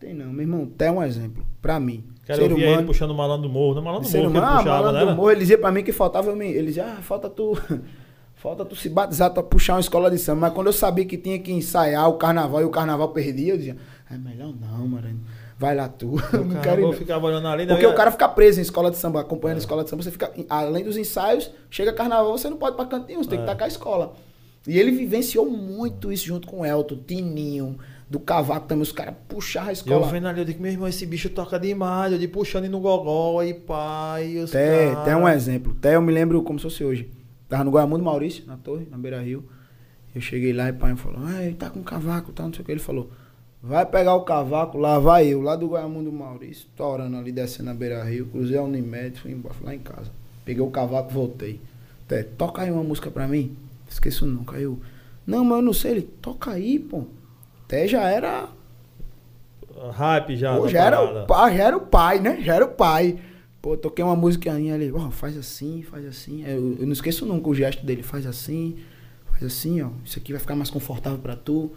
[0.00, 2.02] Tem não, meu irmão, Té é um exemplo, pra mim.
[2.26, 3.74] Quero ouvir ele puxando o malandro do morro.
[3.76, 5.12] Não, malandro do ser morro que ele humano, puxava, malandro né?
[5.12, 6.46] do morro, ele dizia pra mim que faltava eu me.
[6.48, 7.56] Ele dizia, ah, falta tu.
[8.38, 10.42] Falta tu se batizar pra puxar uma escola de samba.
[10.42, 13.56] Mas quando eu sabia que tinha que ensaiar o carnaval e o carnaval perdia, eu
[13.56, 13.76] dizia,
[14.10, 15.18] é melhor não, mano.
[15.58, 16.16] Vai lá tu.
[16.34, 17.64] Eu não quero ir, ficava olhando ali.
[17.64, 17.72] né?
[17.72, 19.22] Porque Eu- o cara fica preso em escola de samba, É.
[19.22, 20.30] acompanhando a escola de samba, você fica.
[20.50, 23.46] Além dos ensaios, chega carnaval, você não pode ir pra cantinho, você tem que É.
[23.46, 24.12] tacar a escola.
[24.68, 27.78] E ele vivenciou muito isso junto com o Elton, Tininho,
[28.08, 30.06] do Cavaco também, os caras puxaram a E eu escola.
[30.06, 32.12] vendo ali, eu digo, meu irmão, esse bicho toca demais.
[32.12, 34.38] Eu de puxando no gogó aí, pai.
[34.38, 35.04] Os Té, cara...
[35.04, 35.74] Té é um exemplo.
[35.74, 37.10] Té eu me lembro como se fosse hoje.
[37.48, 39.44] Tava no Guamundo Maurício, na torre, na Beira Rio.
[40.14, 42.52] Eu cheguei lá e o pai me falou, ah, ele tá com cavaco, tá, não
[42.52, 42.72] sei o que.
[42.72, 43.10] Ele falou,
[43.62, 47.74] vai pegar o cavaco, lá vai eu, lá do Guamundo Maurício, torando ali, descendo na
[47.74, 50.10] Beira Rio, cruzei a Unimed, fui embora, fui lá em casa.
[50.44, 51.60] Peguei o cavaco, voltei.
[52.08, 53.56] Té, toca aí uma música pra mim.
[53.88, 54.56] Esqueço nunca.
[54.56, 54.78] Aí eu,
[55.26, 55.90] não, mas eu não sei.
[55.90, 57.04] Ele, toca aí, pô.
[57.68, 58.48] Té já era
[59.92, 60.56] Hype já.
[60.56, 62.40] Pô, já era, o pai, já era o pai, né?
[62.40, 63.18] Já era o pai.
[63.60, 66.44] Pô, toquei uma musiquinha ali, ó, faz assim, faz assim.
[66.44, 68.76] Eu, eu não esqueço nunca o gesto dele, faz assim,
[69.30, 69.90] faz assim, ó.
[70.04, 71.72] Isso aqui vai ficar mais confortável pra tu.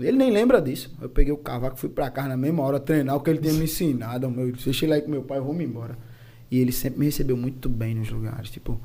[0.00, 0.94] Ele nem lembra disso.
[1.00, 3.52] Eu peguei o cavaco, fui pra casa na mesma hora treinar o que ele tinha
[3.52, 4.30] me ensinado.
[4.30, 5.98] Meu, deixei lá com meu pai, vamos embora.
[6.50, 8.50] E ele sempre me recebeu muito bem nos lugares.
[8.50, 8.80] Tipo,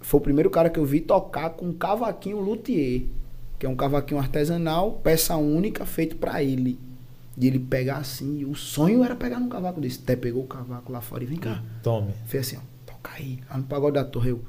[0.00, 3.02] foi o primeiro cara que eu vi tocar com um cavaquinho luthier,
[3.58, 6.78] que é um cavaquinho artesanal, peça única, feito pra ele.
[7.36, 10.00] De ele pegar assim, e o sonho era pegar num cavaco desse.
[10.02, 11.62] Até pegou o cavaco lá fora e vem cá.
[11.82, 12.12] Tome.
[12.26, 12.60] Fez assim, ó,
[12.92, 14.30] toca aí, lá no pagode da torre.
[14.30, 14.42] Eu,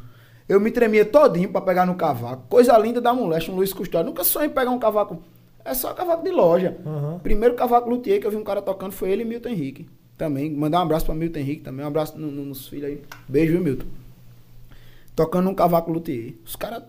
[0.48, 2.44] eu me tremia todinho pra pegar no cavaco.
[2.50, 4.08] Coisa linda da moleste, um Luiz Custódio.
[4.08, 5.22] Nunca sonhei em pegar um cavaco.
[5.66, 6.78] É só cavaco de loja.
[6.86, 7.20] Aham.
[7.20, 9.90] Primeiro cavaco luthier que eu vi um cara tocando foi ele e Milton Henrique.
[10.18, 10.50] Também.
[10.50, 11.84] Mandar um abraço pra Milton Henrique também.
[11.84, 13.02] Um abraço no- no- nos filhos aí.
[13.28, 13.86] Beijo, viu, Milton?
[15.16, 16.36] Tocando um cavaco luthier.
[16.46, 16.84] Os caras,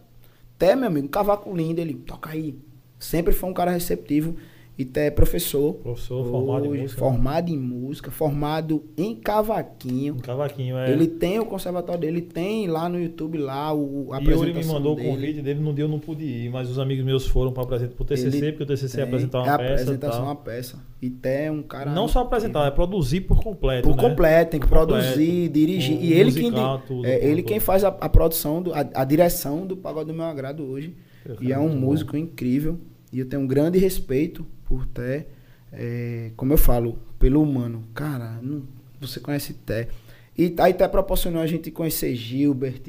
[0.58, 1.80] até, meu amigo, cavaco lindo.
[1.80, 2.58] Ele, toca aí.
[2.98, 4.36] Sempre foi um cara receptivo.
[4.78, 5.74] Ité é professor.
[5.74, 7.00] Professor formado em hoje, música.
[7.00, 10.14] Formado em música, formado em cavaquinho.
[10.14, 10.92] Um cavaquinho, é.
[10.92, 14.72] Ele tem o conservatório dele, tem lá no YouTube lá o a E apresentação me
[14.72, 15.08] mandou dele.
[15.08, 17.64] o convite dele, num dia eu não pude ir, mas os amigos meus foram para
[17.64, 20.78] apresentar pro TCC, Ele porque o TCC Tem apresentar uma a peça apresentação uma peça.
[21.02, 24.02] Ité é um cara Não só apresentar, é produzir por completo, por né?
[24.08, 25.02] completo, tem que Por completo.
[25.02, 25.98] produzir, dirigir.
[25.98, 27.48] O E ele quem, musical, di- tudo, é, ele tudo.
[27.48, 30.94] quem faz a, a produção, do, a, a direção do Pagode do Meu Agrado hoje.
[31.40, 31.86] E é um Muito bom.
[31.86, 32.78] músico incrível.
[33.12, 35.26] E eu tenho um grande respeito por Té.
[35.72, 37.84] É, como eu falo, pelo humano.
[37.94, 38.62] Cara, não-
[39.00, 39.88] você conhece Té.
[40.36, 42.82] E aí Té proporcionou a gente conhecer Gilbert.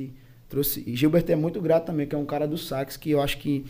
[0.48, 3.22] Trouxe, e Gilbert é muito grato também, que é um cara do sax que eu
[3.22, 3.66] acho que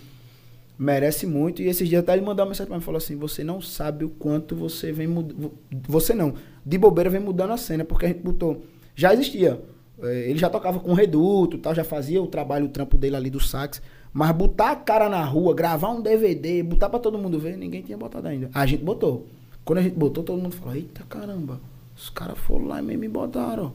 [0.78, 1.62] merece muito.
[1.62, 4.06] E esses dias até ele mandou uma mensagem pra mim falou assim: Você não sabe
[4.06, 5.52] o quanto você vem mudando.
[5.88, 6.34] Você não,
[6.66, 8.64] de bobeira vem mudando a cena, porque a gente botou.
[8.96, 9.60] Já existia.
[10.02, 13.30] eh, Ele já tocava com reduto, tal, já fazia o trabalho, o trampo dele ali
[13.30, 13.82] do sax.
[14.12, 17.82] Mas botar a cara na rua, gravar um DVD, botar pra todo mundo ver, ninguém
[17.82, 18.50] tinha botado ainda.
[18.54, 19.28] A gente botou.
[19.64, 21.62] Quando a gente botou, todo mundo falou: Eita caramba,
[21.96, 23.74] os caras foram lá e me botaram.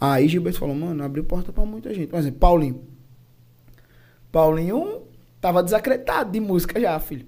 [0.00, 2.08] Aí Gilberto falou: Mano, abriu porta pra muita gente.
[2.08, 2.82] Por exemplo, Paulinho.
[4.32, 5.02] Paulinho
[5.40, 7.26] tava desacreditado de música já, filho.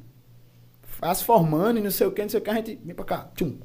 [0.82, 3.04] Faz formando e não sei o que, não sei o que, a gente vem pra
[3.04, 3.30] cá.
[3.36, 3.56] Tchum.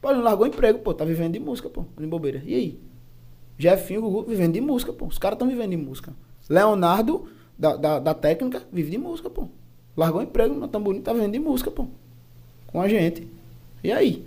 [0.00, 2.40] Paulinho largou emprego, pô, tá vivendo de música, pô, de bobeira.
[2.44, 2.80] E aí?
[3.58, 5.06] Jefinho, Gugu, vivendo de música, pô.
[5.06, 6.14] Os caras tão vivendo de música.
[6.48, 7.28] Leonardo,
[7.58, 9.48] da, da, da técnica, vive de música, pô.
[9.96, 11.86] Largou emprego, não tão bonito, tá vivendo de música, pô.
[12.66, 13.26] Com a gente.
[13.82, 14.26] E aí?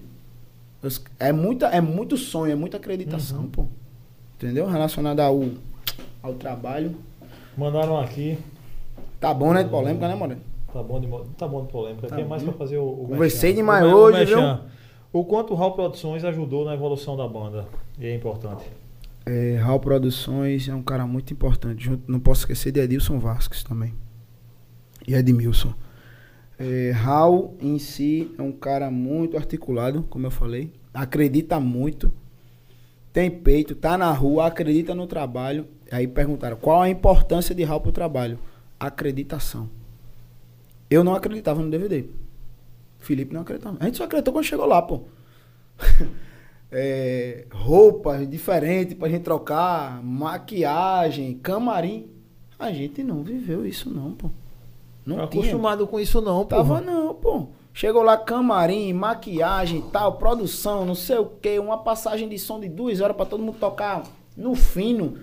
[1.19, 3.49] É, muita, é muito sonho, é muita acreditação, Uhum.
[3.49, 3.65] pô.
[4.37, 4.65] Entendeu?
[4.67, 5.41] Relacionado ao,
[6.23, 6.95] ao trabalho.
[7.57, 8.37] Mandaram aqui.
[9.19, 9.63] Tá bom, né?
[9.63, 10.41] De polêmica, né, Moreno?
[10.71, 12.07] Tá bom de, tá bom de polêmica.
[12.07, 12.85] Tá é mais pra fazer o.
[12.87, 14.39] o Conversei demais O o hoje, viu?
[15.11, 17.65] O quanto o Raul Produções ajudou na evolução da banda.
[17.99, 18.63] E é importante.
[19.25, 21.85] É, Raul Produções é um cara muito importante.
[21.85, 23.93] Junto, não posso esquecer de Edilson Vasques também.
[25.07, 25.73] E Edmilson.
[26.57, 30.73] É, Raul em si é um cara muito articulado, como eu falei.
[30.93, 32.11] Acredita muito.
[33.13, 35.67] Tem peito, tá na rua, acredita no trabalho.
[35.91, 38.39] Aí perguntaram qual a importância de Raul pro trabalho.
[38.79, 39.69] Acreditação.
[40.89, 42.05] Eu não acreditava no DVD.
[42.97, 43.77] Felipe não acreditava.
[43.79, 45.03] A gente só acreditou quando chegou lá, pô.
[46.71, 52.07] É, roupas diferentes pra gente trocar, maquiagem, camarim.
[52.59, 54.29] A gente não viveu isso não, pô.
[55.05, 55.41] Não Tá tinha.
[55.41, 56.55] acostumado com isso, não, pô.
[56.57, 57.47] Tava não, pô.
[57.73, 62.59] Chegou lá camarim, maquiagem e tal, produção, não sei o que, uma passagem de som
[62.59, 64.03] de duas horas pra todo mundo tocar
[64.35, 65.17] no fino.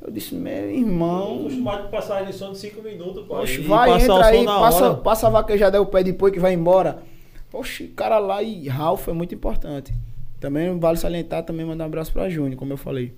[0.00, 3.36] Eu disse, meu irmão, acostumado com passagem de som de 5 minutos, pô.
[3.36, 7.02] Poxa, vai, entra aí, passa, passa a vaquejada o pé depois que vai embora.
[7.50, 9.92] Poxa, cara lá e Ralph é muito importante.
[10.40, 13.14] Também vale salientar, também mandar um abraço pra Júnior, como eu falei.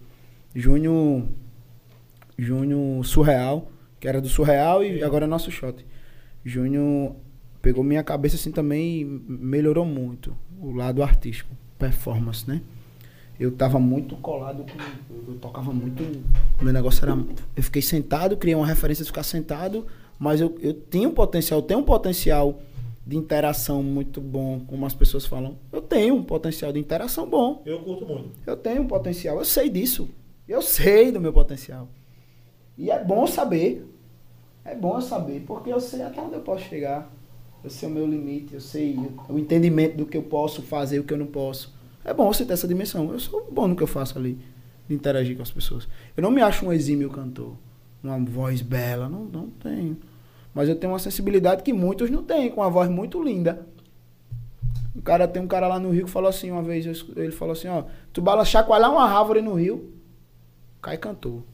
[0.54, 1.24] Júnior,
[2.38, 5.84] Júnior Surreal, que era do Surreal e agora é nosso shot.
[6.44, 7.16] Júnior
[7.60, 12.62] pegou minha cabeça assim também e melhorou muito o lado artístico, performance, né?
[13.38, 15.14] Eu tava muito colado com.
[15.14, 16.02] Eu, eu tocava muito.
[16.60, 17.16] Meu negócio era.
[17.56, 19.86] Eu fiquei sentado, criei uma referência de ficar sentado,
[20.18, 22.60] mas eu, eu tinha um potencial, eu tenho um potencial
[23.08, 25.56] de interação muito bom, como as pessoas falam.
[25.72, 27.62] Eu tenho um potencial de interação bom.
[27.64, 28.32] Eu curto muito.
[28.46, 30.10] Eu tenho um potencial, eu sei disso.
[30.46, 31.88] Eu sei do meu potencial.
[32.76, 33.88] E é bom saber.
[34.62, 37.10] É bom eu saber, porque eu sei até onde eu posso chegar.
[37.64, 41.00] Eu sei o meu limite, eu sei o entendimento do que eu posso fazer e
[41.00, 41.74] o que eu não posso.
[42.04, 43.10] É bom você ter essa dimensão.
[43.10, 44.38] Eu sou bom no que eu faço ali,
[44.86, 45.88] de interagir com as pessoas.
[46.14, 47.54] Eu não me acho um exímio cantor,
[48.04, 49.96] uma voz bela, não, não tenho.
[50.58, 53.64] Mas eu tenho uma sensibilidade que muitos não têm, com uma voz muito linda.
[54.96, 57.52] Um cara, tem um cara lá no Rio que falou assim uma vez, ele falou
[57.52, 59.92] assim, ó, tu bala chacoalhar uma árvore no Rio,
[60.82, 61.44] cai cantor.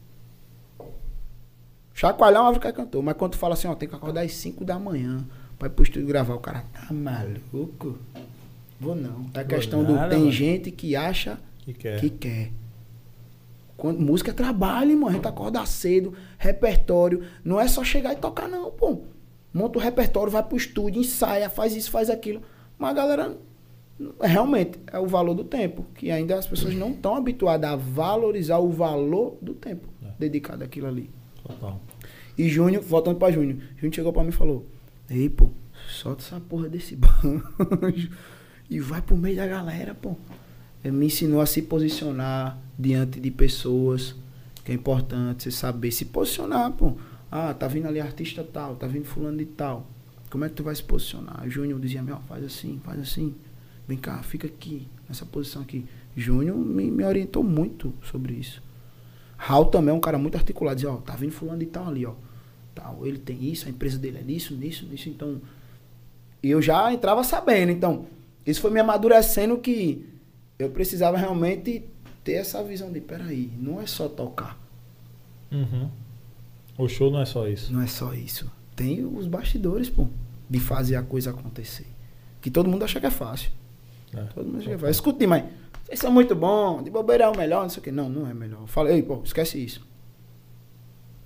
[1.93, 3.03] Chacoalhar uma árvore cai cantor.
[3.03, 5.23] Mas quando tu fala assim, ó, tem que acordar às 5 da manhã
[5.59, 7.99] pra ir pro estúdio gravar, o cara tá maluco?
[8.79, 9.27] Vou não.
[9.35, 9.93] É Vou questão do.
[9.93, 10.31] nada, Tem mano.
[10.31, 11.99] gente que acha Que quer.
[11.99, 12.51] que quer.
[13.77, 15.09] Quando, música é trabalho, irmão.
[15.09, 17.23] A gente acorda cedo, repertório.
[17.43, 18.99] Não é só chegar e tocar, não, pô.
[19.53, 22.41] Monta o repertório, vai pro estúdio, ensaia, faz isso, faz aquilo.
[22.77, 23.37] Mas a galera,
[24.21, 25.85] realmente, é o valor do tempo.
[25.95, 30.07] Que ainda as pessoas não estão habituadas a valorizar o valor do tempo É.
[30.19, 31.09] dedicado àquilo ali.
[31.45, 31.79] Total.
[32.37, 34.65] E Júnior, voltando pra Júnior, Júnior chegou pra mim e falou:
[35.09, 35.49] Ei, pô,
[35.89, 38.09] solta essa porra desse banjo
[38.69, 40.15] e vai pro meio da galera, pô.
[40.91, 44.15] Me ensinou a se posicionar diante de pessoas,
[44.63, 46.93] que é importante você saber se posicionar, pô.
[47.31, 49.87] Ah, tá vindo ali artista tal, tá vindo fulano de tal.
[50.29, 51.43] Como é que tu vai se posicionar?
[51.49, 53.35] Júnior dizia, meu, faz assim, faz assim.
[53.87, 55.85] Vem cá, fica aqui, nessa posição aqui.
[56.15, 58.61] Júnior me, me orientou muito sobre isso.
[59.37, 60.75] Raul também é um cara muito articulado.
[60.77, 62.13] Dizia, ó, tá vindo fulano de tal ali, ó.
[62.73, 65.09] Tal, ele tem isso, a empresa dele é nisso, nisso, nisso.
[65.09, 65.41] Então,
[66.41, 67.71] E eu já entrava sabendo.
[67.71, 68.05] Então,
[68.45, 70.05] isso foi me amadurecendo que
[70.57, 71.83] eu precisava realmente
[72.23, 74.57] ter essa visão de, peraí, não é só tocar.
[75.51, 75.89] Uhum.
[76.77, 77.71] O show não é só isso.
[77.71, 78.51] Não é só isso.
[78.75, 80.07] Tem os bastidores, pô,
[80.49, 81.87] de fazer a coisa acontecer.
[82.41, 83.51] Que todo mundo acha que é fácil.
[84.13, 84.23] É.
[84.23, 84.91] Todo mundo acha que é fácil.
[84.91, 85.45] Escute, mas
[85.85, 87.91] vocês são muito bons, de bobeira é o melhor, não sei o quê.
[87.91, 88.61] Não, não é melhor.
[88.61, 89.85] Eu falei, ei, pô, esquece isso.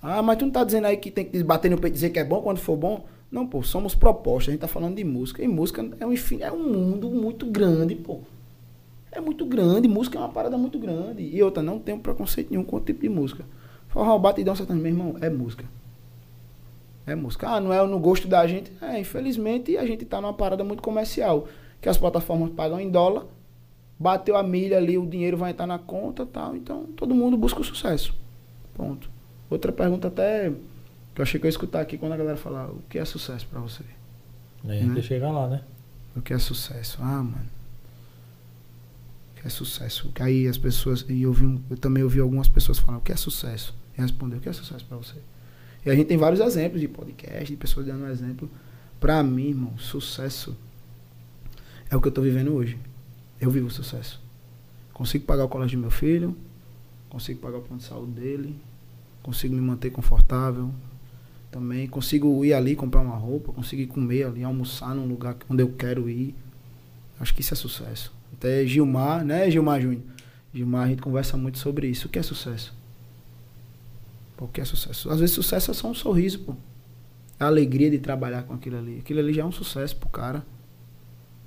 [0.01, 2.09] Ah, mas tu não tá dizendo aí que tem que bater no peito e dizer
[2.09, 3.05] que é bom quando for bom?
[3.31, 5.43] Não, pô, somos propostas, a gente tá falando de música.
[5.43, 8.21] E música é um, é um mundo muito grande, pô.
[9.11, 11.23] É muito grande, música é uma parada muito grande.
[11.23, 13.43] E outra, não tenho preconceito nenhum com o tipo de música.
[13.87, 15.65] Forró, batidão, sertanejo, meu irmão, é música.
[17.07, 17.47] É música.
[17.49, 18.71] Ah, não é no gosto da gente?
[18.81, 21.47] É, infelizmente a gente tá numa parada muito comercial.
[21.81, 23.25] Que as plataformas pagam em dólar,
[23.97, 26.55] bateu a milha ali, o dinheiro vai entrar na conta tal.
[26.55, 28.13] Então todo mundo busca o sucesso.
[28.75, 29.09] Ponto.
[29.49, 30.51] Outra pergunta até
[31.15, 33.05] que eu achei que eu ia escutar aqui quando a galera falar, o que é
[33.05, 33.81] sucesso pra você?
[34.67, 35.01] É, a gente Né?
[35.01, 35.61] chegar lá, né?
[36.15, 36.99] O que é sucesso?
[37.01, 37.49] Ah, mano.
[39.39, 40.11] Que é sucesso?
[40.13, 41.05] Que aí as pessoas.
[41.07, 43.73] E eu, vi eu também ouvi algumas pessoas falar, o que é sucesso?
[43.97, 45.15] E responder, o que é sucesso pra você?
[45.85, 48.49] E a gente tem vários exemplos de podcast, de pessoas dando um exemplo.
[48.99, 50.57] Pra mim, irmão, sucesso
[51.89, 52.77] é o que eu tô vivendo hoje.
[53.39, 54.21] Eu vivo sucesso.
[54.93, 56.35] Consigo pagar o colégio do meu filho,
[57.07, 58.59] consigo pagar o plano de saúde dele,
[59.23, 60.69] consigo me manter confortável.
[61.49, 65.71] Também consigo ir ali comprar uma roupa, consigo comer ali, almoçar num lugar onde eu
[65.71, 66.35] quero ir.
[67.17, 68.18] Acho que isso é sucesso.
[68.39, 70.01] Até Gilmar, né, Gilmar Júnior?
[70.53, 72.07] Gilmar, a gente conversa muito sobre isso.
[72.07, 72.73] O que é sucesso?
[74.37, 75.09] Pô, o que é sucesso?
[75.09, 76.55] Às vezes sucesso é só um sorriso, pô.
[77.37, 78.99] É a alegria de trabalhar com aquilo ali.
[78.99, 80.45] Aquilo ali já é um sucesso pro cara.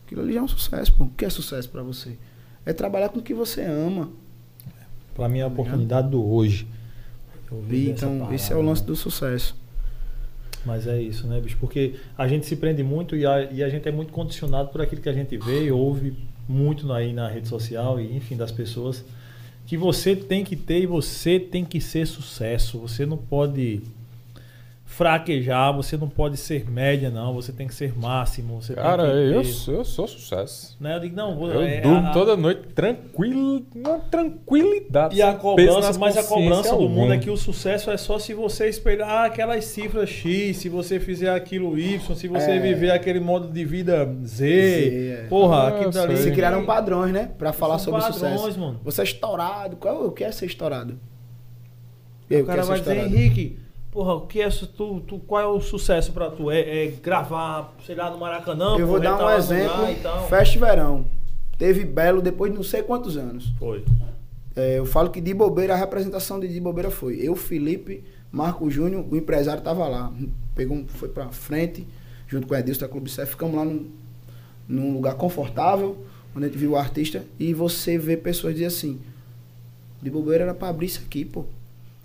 [0.05, 1.05] Aquilo ali já é um sucesso, pô.
[1.05, 2.19] O que é sucesso pra você?
[2.67, 4.11] É trabalhar com o que você ama.
[5.15, 6.69] Pra mim é a oportunidade do hoje.
[7.51, 8.89] Eu E, então, parada, esse é o lance né?
[8.89, 9.57] do sucesso.
[10.65, 11.57] Mas é isso, né, bicho?
[11.59, 14.83] Porque a gente se prende muito e a, e a gente é muito condicionado por
[14.83, 16.17] aquilo que a gente vê e ouve
[16.49, 19.05] muito aí na rede social e, enfim, das pessoas.
[19.67, 22.79] Que você tem que ter e você tem que ser sucesso.
[22.79, 23.83] Você não pode
[24.93, 27.33] fraquejar, você não pode ser média, não.
[27.35, 28.61] Você tem que ser máximo.
[28.61, 30.77] Você Cara, tem que eu, ter- sou- eu sou sucesso.
[30.81, 30.97] Né?
[30.97, 35.17] Eu digo, não, vou, Eu é, durmo a- toda noite tranquilo, uma tranquilidade.
[35.17, 38.35] E a cobrança, mas a cobrança do mundo é que o sucesso é só se
[38.35, 42.59] você esperar aquelas cifras X, se você fizer aquilo Y, se você É.
[42.59, 44.33] viver aquele modo de vida Z.
[44.43, 45.27] Z, é.
[45.29, 46.17] Porra, Ah, aquilo eu.
[46.17, 47.31] Se criaram padrões, né?
[47.39, 48.61] Pra falar São sobre padrões, sucesso.
[48.61, 48.81] mano.
[48.85, 49.77] Você é estourado.
[49.77, 50.99] Qual, o que é ser estourado?
[52.31, 53.07] E aí, O cara é vai ser dizer?
[53.07, 53.59] Henrique,
[53.93, 56.51] porra, o que é tu, tu, qual é o sucesso pra tu?
[56.51, 58.77] É, é gravar, sei lá, no Maracanã?
[58.79, 59.97] Eu vou porra, dar tá um exemplo.
[60.03, 60.29] tal.
[60.29, 61.05] Festa Verão.
[61.59, 63.53] Teve Belo depois de não sei quantos anos.
[63.59, 63.85] Foi.
[64.57, 68.69] É, eu falo que de bobeira, a representação de de bobeira foi eu, Felipe, Marco
[68.71, 70.11] Júnior, o empresário tava lá.
[70.55, 71.87] Pegou, foi pra frente,
[72.27, 73.91] junto com o Edilson da Clube Cef, ficamos lá num,
[74.67, 75.97] num lugar confortável,
[76.35, 78.99] onde a gente viu o artista, e você vê pessoas dizer assim,
[80.01, 81.45] de bobeira era pra abrir isso aqui, pô.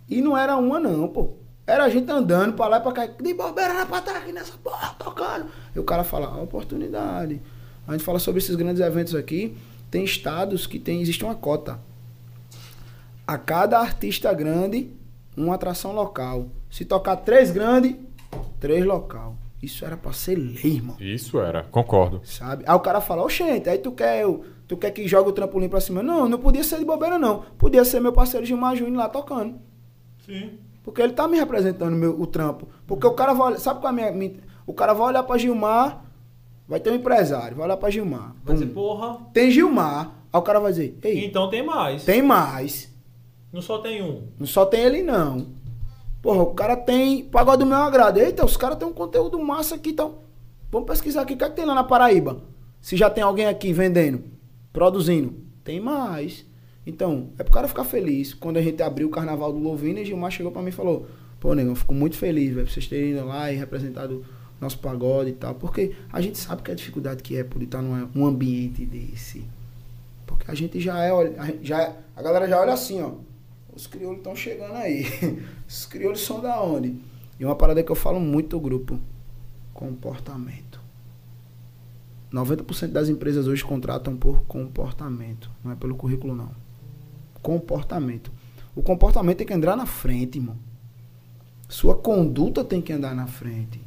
[0.09, 1.31] E não era uma não, pô.
[1.67, 4.31] Era a gente andando pra lá e pra cá, de bobeira era pra estar aqui
[4.31, 5.47] nessa porra, tocando.
[5.75, 7.41] E o cara fala, a oportunidade.
[7.85, 9.55] A gente fala sobre esses grandes eventos aqui,
[9.91, 11.77] tem estados que tem, existe uma cota
[13.25, 14.89] a cada artista grande
[15.35, 16.47] uma atração local.
[16.71, 17.95] Se tocar três grandes,
[18.59, 19.35] três local.
[19.61, 20.95] Isso era pra ser lei, irmão.
[20.99, 22.21] Isso era, concordo.
[22.23, 22.63] Sabe?
[22.65, 25.67] Aí o cara fala, oxente, aí tu quer, eu- tu quer que jogue o trampolim
[25.67, 26.01] pra cima?
[26.01, 27.41] Não, não podia ser de bobeira, não.
[27.57, 29.55] Podia ser meu parceiro Gilmar Júnior lá tocando.
[30.25, 30.59] Sim.
[30.87, 32.65] Porque ele tá me representando meu, o trampo.
[32.87, 34.35] Porque o cara vai olhar, sabe qual é a minha,
[34.65, 36.01] O cara vai olhar pra Gilmar,
[36.65, 38.33] vai ter um empresário, vai olhar pra Gilmar.
[38.41, 38.73] Vai dizer, Pum.
[38.73, 40.11] porra, Tem Gilmar.
[40.31, 42.05] Aí o cara vai dizer, ei, então tem mais.
[42.05, 42.89] tem mais.
[43.51, 44.29] Não só tem um.
[44.39, 45.47] Não só tem ele, não.
[46.21, 48.17] Porra, o cara tem pagode do meu agrado.
[48.17, 50.19] Eita, os caras têm um conteúdo massa aqui, então.
[50.71, 51.33] Vamos pesquisar aqui.
[51.33, 52.37] O que é que tem lá na Paraíba?
[52.79, 54.23] Se já tem alguém aqui vendendo,
[54.71, 55.35] produzindo.
[55.65, 56.45] Tem mais.
[56.87, 58.33] Então, é pro cara ficar feliz.
[58.33, 61.05] Quando a gente abriu o carnaval do Louvina, Gilmar chegou pra mim e falou:
[61.37, 64.25] Pô, nego, eu fico muito feliz, velho, vocês terem ido lá e representado
[64.59, 65.53] nosso pagode e tal.
[65.55, 69.43] Porque a gente sabe que a dificuldade que é por estar num ambiente desse.
[70.25, 71.11] Porque a gente já é,
[71.61, 73.15] já a galera já olha assim, ó.
[73.75, 75.05] Os crioulos estão chegando aí.
[75.67, 76.95] Os crioulos são da onde?
[77.37, 78.97] E uma parada que eu falo muito do grupo:
[79.73, 80.79] comportamento.
[82.31, 86.66] 90% das empresas hoje contratam por comportamento, não é pelo currículo não.
[87.47, 88.29] Comportamento.
[88.75, 90.57] O comportamento tem que andar na frente, irmão.
[91.69, 93.79] Sua conduta tem que andar na frente.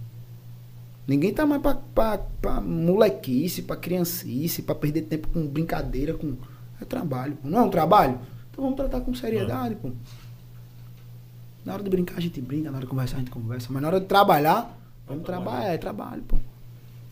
[1.07, 6.39] Ninguém tá mais pra, pra, pra molequice, pra criancice, pra perder tempo com brincadeira, com.
[6.81, 7.51] É trabalho, pô.
[7.51, 8.19] Não é um trabalho?
[8.51, 9.91] Então vamos tratar com seriedade, pô.
[11.63, 13.83] Na hora de brincar a gente brinca, na hora de conversar a gente conversa, mas
[13.83, 14.75] na hora de trabalhar,
[15.07, 16.39] vamos trabalhar, é trabalho, pô.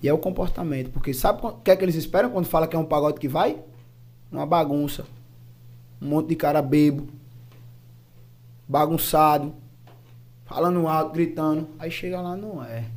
[0.03, 0.91] E é o comportamento.
[0.93, 3.29] Porque sabe o que é que eles esperam quando fala que é um pagode que
[3.29, 3.63] vai?
[4.33, 5.05] Uma bagunça.
[6.01, 7.09] Um monte de cara bebo.
[8.69, 9.55] Bagunçado.
[10.47, 11.69] Falando alto, gritando.
[11.79, 12.89] Aí chega lá, não é.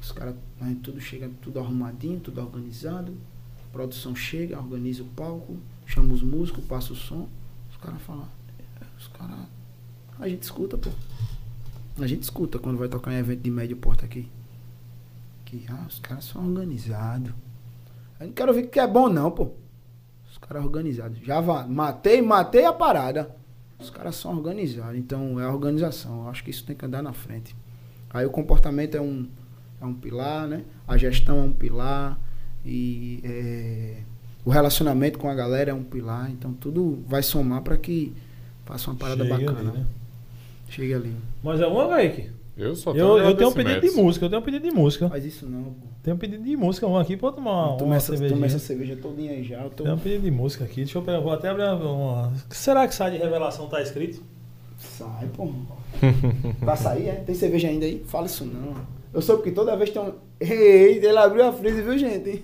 [0.00, 0.36] Os caras,
[0.82, 3.12] tudo chega tudo arrumadinho, tudo organizado.
[3.68, 7.28] A produção chega, organiza o palco, chama os músicos, passa o som.
[7.70, 8.28] Os caras falam.
[8.96, 9.36] Os caras.
[10.18, 10.90] A gente escuta, pô.
[11.98, 14.30] A gente escuta quando vai tocar em evento de médio porta aqui.
[15.44, 17.32] Que ah, os caras são organizados.
[18.20, 19.50] Eu não quero ver que é bom, não, pô.
[20.46, 21.18] Os caras organizados.
[21.24, 23.34] Já vá, matei, matei a parada.
[23.80, 24.96] Os caras são organizados.
[24.96, 26.22] Então é a organização.
[26.22, 27.54] Eu acho que isso tem que andar na frente.
[28.10, 29.26] Aí o comportamento é um,
[29.80, 30.62] é um pilar, né?
[30.86, 32.18] A gestão é um pilar.
[32.64, 33.96] E é,
[34.44, 36.30] o relacionamento com a galera é um pilar.
[36.30, 38.14] Então tudo vai somar para que
[38.64, 39.70] faça uma parada Chega bacana.
[39.70, 39.86] ali, né?
[40.68, 41.16] Chega ali.
[41.42, 42.30] Mas é uma, Kaique.
[42.56, 44.74] Eu só tenho Eu, eu tenho um pedido de música, eu tenho um pedido de
[44.74, 45.08] música.
[45.08, 45.86] Faz isso não, pô.
[46.06, 48.94] Tenho um pedido de música, um aqui pra tomar Toma uma essa, toma essa cerveja
[48.94, 49.68] todinha aí já.
[49.70, 49.82] Tô...
[49.82, 50.76] Tem um pedido de música aqui.
[50.76, 52.32] Deixa eu pegar, vou até abrir uma.
[52.48, 54.22] Será que sai de revelação tá escrito?
[54.78, 55.48] Sai, pô.
[56.62, 57.14] Vai sair, é?
[57.14, 58.04] Tem cerveja ainda aí?
[58.06, 58.76] Fala isso não.
[59.12, 60.12] Eu soube que toda vez tem um.
[60.38, 62.40] Ei, ele abriu a freezer, viu, gente?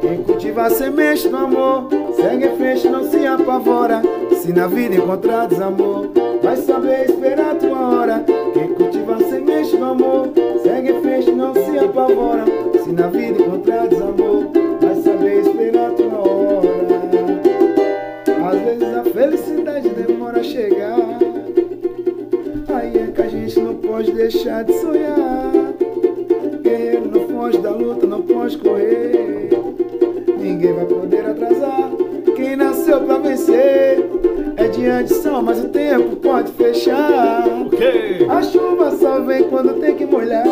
[0.00, 4.02] Quem cultiva a semente do amor, segue em frente, não se apavora.
[4.42, 6.10] Se na vida encontrar desamor,
[6.42, 8.24] vai saber esperar a tua hora.
[8.52, 10.28] Quem cultiva semente do amor,
[10.62, 12.44] segue em frente, não se apavora.
[12.82, 16.72] Se na vida encontrar desamor, vai saber esperar a tua hora.
[18.50, 21.18] Às vezes a felicidade demora a chegar.
[22.74, 25.52] Aí é que a gente não pode deixar de sonhar.
[26.62, 29.50] Guerreiro não foge da luta, não pode correr.
[30.38, 31.90] Ninguém vai poder atrasar.
[32.56, 34.08] Nasceu pra vencer
[34.56, 37.44] é diante só, mas o tempo pode fechar.
[37.66, 38.26] Ok.
[38.28, 40.44] A chuva só vem quando tem que molhar.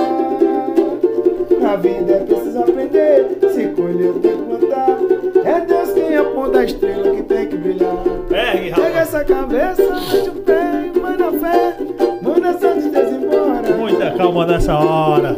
[1.60, 3.38] Na vida é preciso aprender.
[3.52, 4.98] Se colher, tem que plantar.
[5.44, 7.96] É Deus quem aponta a estrela que tem que brilhar.
[8.28, 11.76] Pega essa cabeça, mete o pé, na fé.
[12.22, 13.76] Manda essa tristeza embora.
[13.76, 15.36] Muita calma nessa hora.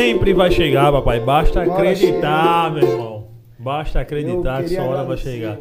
[0.00, 1.20] Sempre vai chegar, papai.
[1.20, 3.28] Basta Bora acreditar, meu irmão.
[3.58, 5.58] Basta acreditar que sua hora vai chegar.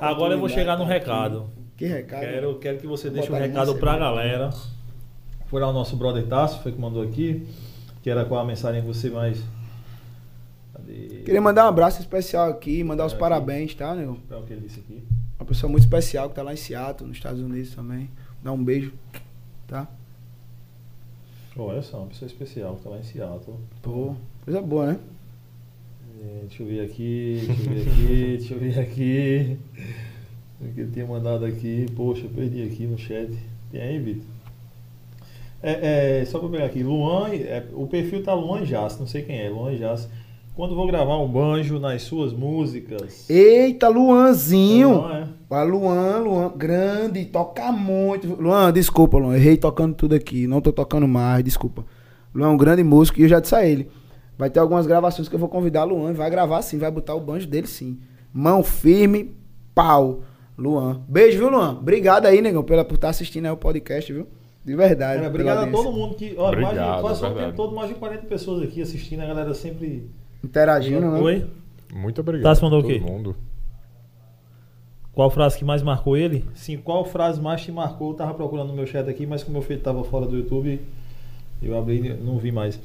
[0.00, 1.50] Agora eu vou chegar no recado.
[1.76, 2.20] Que recado?
[2.20, 4.50] Quero, quero que você deixe um recado pra galera.
[5.46, 7.44] Foi lá o nosso brother Tássio, foi que mandou aqui.
[8.04, 9.42] Que era qual a mensagem que você mais.
[10.72, 11.22] Cadê?
[11.24, 14.16] Queria mandar um abraço especial aqui, mandar os parabéns, tá, nego?
[14.28, 15.02] Pra o que ele disse aqui.
[15.40, 18.08] Uma pessoa muito especial que tá lá em Seattle, nos Estados Unidos também.
[18.44, 18.92] Dá um beijo,
[19.66, 19.88] tá?
[21.56, 23.56] Olha só, uma pessoa especial que tá lá em Seattle.
[23.82, 24.98] Pô, coisa boa, né?
[26.22, 29.58] É, deixa eu ver aqui, deixa eu ver aqui, deixa eu ver aqui.
[30.60, 31.86] O que ele tinha mandado aqui.
[31.94, 33.30] Poxa, eu perdi aqui no chat.
[33.70, 34.24] Tem aí, Vitor?
[35.62, 39.22] É, é, só pra pegar aqui, Luan, é, o perfil tá Luan Jass, não sei
[39.22, 40.08] quem é, Luan Jass.
[40.56, 43.28] Quando vou gravar um banjo nas suas músicas.
[43.30, 45.00] Eita, Luanzinho!
[45.00, 45.28] Luan, é?
[45.54, 48.40] A Luan, Luan, grande, toca muito.
[48.40, 50.46] Luan, desculpa, Luan, errei tocando tudo aqui.
[50.46, 51.84] Não tô tocando mais, desculpa.
[52.34, 53.90] Luan é um grande músico e eu já disse a ele.
[54.38, 56.10] Vai ter algumas gravações que eu vou convidar Luan.
[56.10, 57.98] e Vai gravar sim, vai botar o banjo dele sim.
[58.32, 59.34] Mão firme,
[59.74, 60.22] pau.
[60.56, 61.02] Luan.
[61.08, 61.78] Beijo, viu, Luan?
[61.78, 64.26] Obrigado aí, negão, pela, por estar assistindo aí o podcast, viu?
[64.64, 65.16] De verdade.
[65.16, 66.34] Cara, obrigado a todo mundo que.
[66.38, 69.26] Ó, mais de, Obrigado, quase só tempo todo, mais de 40 pessoas aqui assistindo, a
[69.26, 70.08] galera sempre.
[70.42, 71.20] Interagindo, né?
[71.20, 71.46] Oi?
[71.92, 72.44] Muito obrigado.
[72.44, 73.00] Tassi mandou o todo quê?
[73.00, 73.36] mundo.
[75.12, 76.44] Qual frase que mais marcou ele?
[76.54, 78.10] Sim, qual frase mais te marcou?
[78.12, 80.80] Eu tava procurando no meu chat aqui, mas como meu filho tava fora do YouTube,
[81.62, 82.80] eu abri e não vi mais.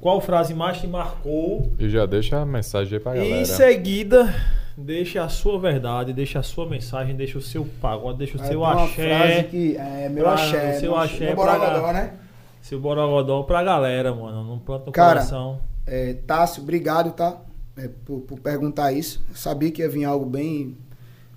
[0.00, 1.70] Qual frase mais te marcou?
[1.78, 3.40] E já deixa a mensagem aí pra galera.
[3.42, 4.34] em seguida,
[4.76, 8.46] deixa a sua verdade, deixa a sua mensagem, deixa o seu pagode, deixa o Aí
[8.48, 10.72] seu tem uma frase axé, que é meu pra- axé.
[10.74, 12.14] seu meu axé meu pra- borogodó, né?
[12.62, 14.42] seu borogodó pra galera, mano.
[14.44, 15.60] Não planta no Cara, coração.
[15.86, 17.36] É, Tássio, obrigado, tá?
[17.76, 19.22] É, por, por perguntar isso.
[19.28, 20.76] Eu sabia que ia vir algo bem,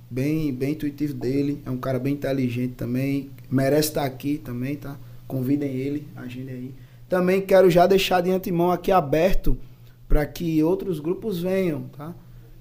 [0.10, 1.62] bem, bem intuitivo dele.
[1.66, 3.30] É um cara bem inteligente também.
[3.50, 4.98] Merece estar aqui também, tá?
[5.28, 6.76] Convidem ele, agendem aí.
[7.08, 9.58] Também quero já deixar de antemão aqui aberto
[10.08, 12.14] para que outros grupos venham, tá?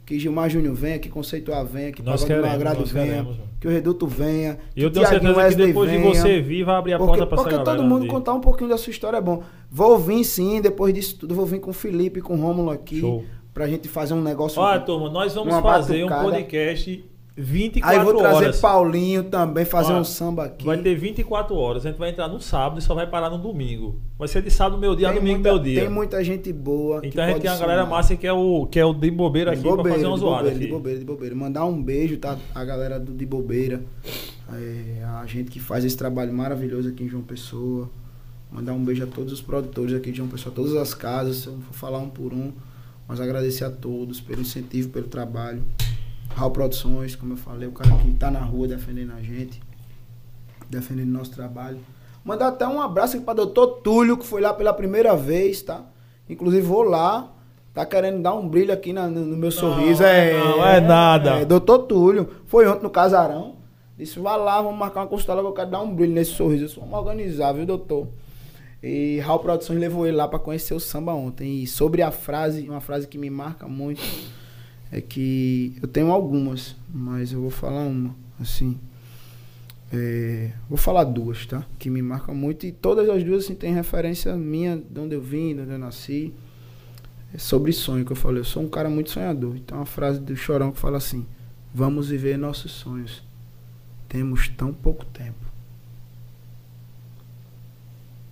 [0.07, 3.71] Que Gilmar Júnior venha, que Conceituar venha, que Nós Pagode Agrado venha, queremos, que o
[3.71, 4.59] Reduto venha.
[4.75, 6.15] E eu que tenho certeza que Wesley depois de venha.
[6.15, 8.09] você vir, vai abrir a Porque, porta pra porque todo mundo vir.
[8.09, 9.43] contar um pouquinho da sua história é bom.
[9.71, 13.01] Vou vir sim, depois disso tudo, vou vir com o Felipe, com o Rômulo aqui.
[13.01, 13.23] Show.
[13.53, 14.61] pra gente fazer um negócio.
[14.63, 16.31] Olha, turma, nós vamos fazer um batucada.
[16.31, 17.05] podcast
[17.41, 18.61] 24 Aí vou trazer horas.
[18.61, 20.67] Paulinho também, fazer Ó, um samba aqui.
[20.67, 21.87] Vai ter 24 horas.
[21.87, 24.01] A gente vai entrar no sábado e só vai parar no domingo.
[24.19, 25.81] Vai ser de sábado meu dia a tem domingo muita, meu dia.
[25.83, 27.01] Tem muita gente boa.
[27.01, 29.11] que Então a gente tem uma galera massa que é o, que é o de
[29.11, 30.67] bobeira aqui De pra bobeira, fazer uma de zoada bobeira, aqui.
[30.67, 31.35] de bobeira, de bobeira.
[31.37, 32.37] Mandar um beijo, tá?
[32.53, 33.83] A galera do De Bobeira.
[34.53, 37.89] É, a gente que faz esse trabalho maravilhoso aqui em João Pessoa.
[38.51, 41.37] Mandar um beijo a todos os produtores aqui de João Pessoa, todas as casas.
[41.37, 42.51] Se eu não for falar um por um,
[43.07, 45.63] mas agradecer a todos pelo incentivo, pelo trabalho.
[46.35, 49.61] Raul Produções, como eu falei, o cara que tá na rua defendendo a gente,
[50.71, 51.79] defendendo nosso trabalho.
[52.25, 55.83] Mandar até um abraço aqui pra doutor Túlio, que foi lá pela primeira vez, tá?
[56.29, 57.33] Inclusive vou lá,
[57.73, 60.03] tá querendo dar um brilho aqui na- no, meu sorriso.
[60.03, 61.41] É, não, é nada.
[61.41, 63.57] É, doutor Túlio, foi ontem no casarão.
[63.97, 66.65] Disse, vá lá, vamos marcar uma consulta que eu quero dar um brilho nesse sorriso.
[66.65, 68.07] Eu disse, vamos organizar, viu, doutor?
[68.81, 71.63] E Raul Produções levou ele lá pra conhecer o samba ontem.
[71.63, 74.01] E sobre a frase, uma frase que me marca muito,
[74.91, 78.79] é que eu tenho algumas, mas eu vou falar uma, assim.
[79.93, 81.65] É, vou falar duas, tá?
[81.79, 82.67] Que me marcam muito.
[82.67, 85.79] E todas as duas, assim, tem referência minha, de onde eu vim, de onde eu
[85.79, 86.33] nasci.
[87.33, 88.41] É sobre sonho que eu falei.
[88.41, 89.57] Eu sou um cara muito sonhador.
[89.57, 91.27] Então, a frase do Chorão que fala assim:
[91.75, 93.23] Vamos viver nossos sonhos.
[94.09, 95.47] Temos tão pouco tempo.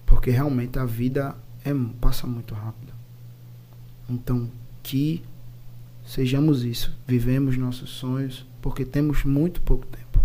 [0.07, 1.71] Porque realmente a vida é,
[2.01, 2.95] passa muito rápido.
[4.09, 4.51] Então,
[4.83, 5.23] que
[6.07, 6.97] sejamos isso.
[7.07, 10.25] Vivemos nossos sonhos, porque temos muito pouco tempo.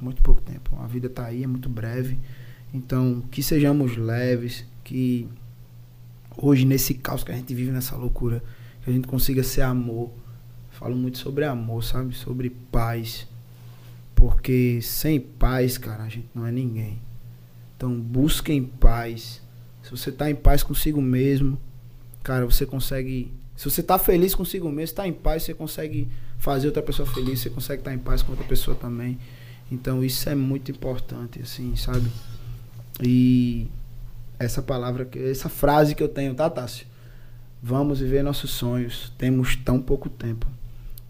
[0.00, 0.76] Muito pouco tempo.
[0.80, 2.18] A vida está aí, é muito breve.
[2.72, 5.28] Então, que sejamos leves, que
[6.36, 8.42] hoje, nesse caos que a gente vive, nessa loucura,
[8.82, 10.10] que a gente consiga ser amor.
[10.70, 12.14] Falo muito sobre amor, sabe?
[12.14, 13.26] Sobre paz.
[14.14, 17.00] Porque sem paz, cara, a gente não é ninguém.
[17.76, 19.40] Então, busquem paz.
[19.82, 21.58] Se você está em paz consigo mesmo,
[22.22, 23.32] cara, você consegue.
[23.58, 27.40] Se você está feliz consigo mesmo, está em paz, você consegue fazer outra pessoa feliz,
[27.40, 29.18] você consegue estar em paz com outra pessoa também.
[29.68, 32.08] Então, isso é muito importante, assim, sabe?
[33.02, 33.66] E
[34.38, 36.86] essa palavra, essa frase que eu tenho, tá, Tássio?
[37.60, 39.12] Vamos viver nossos sonhos.
[39.18, 40.46] Temos tão pouco tempo.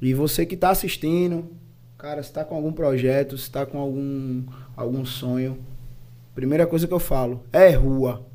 [0.00, 1.50] E você que está assistindo,
[1.98, 4.42] cara, se está com algum projeto, se está com algum,
[4.74, 5.58] algum sonho,
[6.34, 8.26] primeira coisa que eu falo é rua.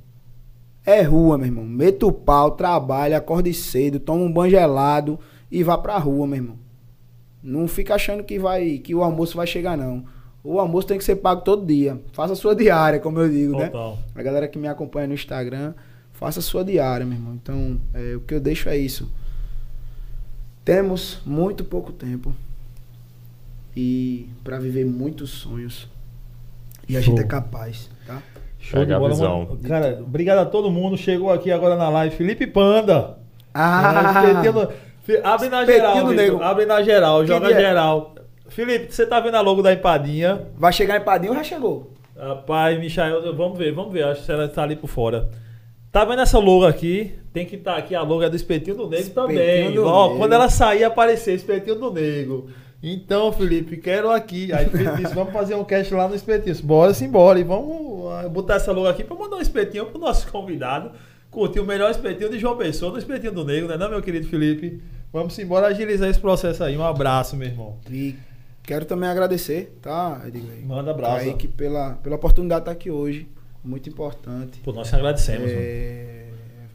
[0.86, 1.64] É rua, meu irmão.
[1.64, 6.38] Meta o pau, trabalha, acorde cedo, toma um banho gelado e vá pra rua, meu
[6.38, 6.58] irmão.
[7.42, 10.06] Não fica achando que vai que o almoço vai chegar, não.
[10.44, 12.02] O almoço tem que ser pago todo dia.
[12.12, 13.68] Faça a sua diária, como eu digo, né?
[13.68, 13.98] Total.
[14.14, 15.74] A galera que me acompanha no Instagram,
[16.12, 17.34] faça a sua diária, meu irmão.
[17.36, 19.10] Então, é, o que eu deixo é isso.
[20.66, 22.34] Temos muito pouco tempo
[23.76, 25.88] e para viver muitos sonhos.
[26.88, 27.16] E a Show.
[27.16, 28.22] gente é capaz, tá?
[28.64, 29.40] Show Pega de a bola, visão.
[29.46, 29.60] mano.
[29.68, 30.96] Cara, obrigado a todo mundo.
[30.98, 32.16] Chegou aqui agora na live.
[32.16, 33.18] Felipe Panda.
[33.54, 34.24] Ah,
[35.08, 36.42] É, Abre na geral, Vitor.
[36.42, 37.60] Abre na geral, Que joga dia?
[37.60, 38.16] geral.
[38.48, 40.48] Felipe, você tá vendo a logo da empadinha?
[40.58, 41.92] vai chegar em Padinho, já chegou.
[42.18, 44.04] Rapaz, Michael, vamos ver, vamos ver.
[44.06, 45.30] Acho que ela tá ali por fora.
[45.92, 47.14] Tá vendo essa logo aqui?
[47.34, 49.72] Tem que estar aqui a logo é do Espetinho do Negro Espetinho também.
[49.74, 50.18] do Ó, Negro.
[50.20, 52.48] quando ela sair, aparecer Espetinho do Negro.
[52.86, 54.52] Então, Felipe, quero aqui.
[54.52, 56.54] Aí Felipe disse, vamos fazer um cast lá no Espetinho.
[56.64, 57.40] Bora simbora.
[57.40, 60.92] E vamos ah, botar essa logo aqui pra mandar um espetinho pro nosso convidado.
[61.32, 64.28] Curtir o melhor espetinho de João Pessoa no Espetinho do Negro, né não, meu querido
[64.28, 64.82] Felipe?
[65.12, 66.78] Vamos embora agilizar esse processo aí.
[66.78, 67.78] Um abraço, meu irmão.
[67.90, 68.16] E
[68.62, 70.64] quero também agradecer, tá, Edgley?
[70.66, 71.26] Manda abraço.
[71.26, 73.28] Kaique, pela, pela oportunidade de estar aqui hoje.
[73.64, 74.60] Muito importante.
[74.60, 75.58] Pô, nós te agradecemos, mano.
[75.60, 76.26] É,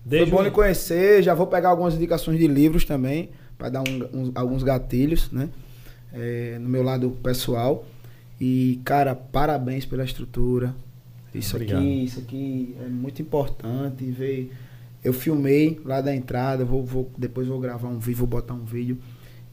[0.04, 1.22] Desde Foi bom lhe conhecer.
[1.22, 3.28] Já vou pegar algumas indicações de livros também,
[3.58, 5.50] para dar um- uns- alguns gatilhos, né?
[6.12, 7.84] É, no meu lado pessoal.
[8.40, 10.74] E, cara, parabéns pela estrutura.
[11.34, 11.80] Isso Obrigado.
[11.80, 14.04] aqui, isso aqui é muito importante.
[14.04, 14.52] Ver.
[15.02, 18.64] Eu filmei lá da entrada, vou, vou, depois vou gravar um vídeo, vou botar um
[18.64, 18.98] vídeo.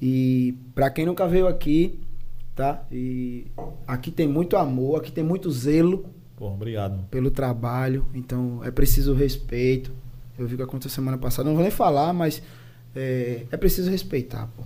[0.02, 2.00] E pra quem nunca veio aqui,
[2.56, 2.84] tá?
[2.92, 3.48] E
[3.88, 7.06] aqui tem muito amor, aqui tem muito zelo Pô, obrigado.
[7.10, 9.92] pelo trabalho, então é preciso respeito.
[10.38, 12.42] Eu vi o que aconteceu semana passada, não vou nem falar, mas
[12.96, 14.64] é, é preciso respeitar, pô.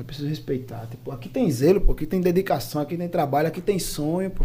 [0.00, 0.86] É preciso respeitar.
[0.90, 4.44] Tipo, aqui tem zelo, pô, aqui tem dedicação, aqui tem trabalho, aqui tem sonho, pô.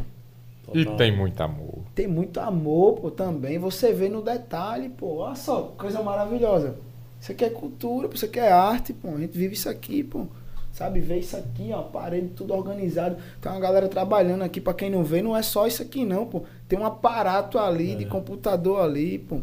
[0.74, 1.80] E tem muito amor.
[1.93, 3.58] Tem muito amor, pô, também.
[3.59, 5.17] Você vê no detalhe, pô.
[5.17, 6.75] Olha só, coisa maravilhosa.
[7.22, 9.09] Isso aqui é cultura, pô, isso aqui é arte, pô.
[9.16, 10.25] A gente vive isso aqui, pô.
[10.74, 13.16] Sabe, vê isso aqui, ó, parede tudo organizado.
[13.40, 16.25] Tem uma galera trabalhando aqui, pra quem não vê, não é só isso aqui não,
[16.25, 16.42] pô.
[16.67, 17.95] Tem um aparato ali, É.
[17.95, 19.40] de computador ali, pô.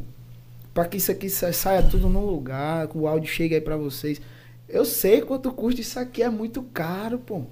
[0.75, 3.77] Pra que isso aqui sa- saia tudo no lugar, que o áudio chegue aí pra
[3.79, 4.21] vocês.
[4.73, 7.43] Eu sei quanto custa isso aqui, é muito caro, pô.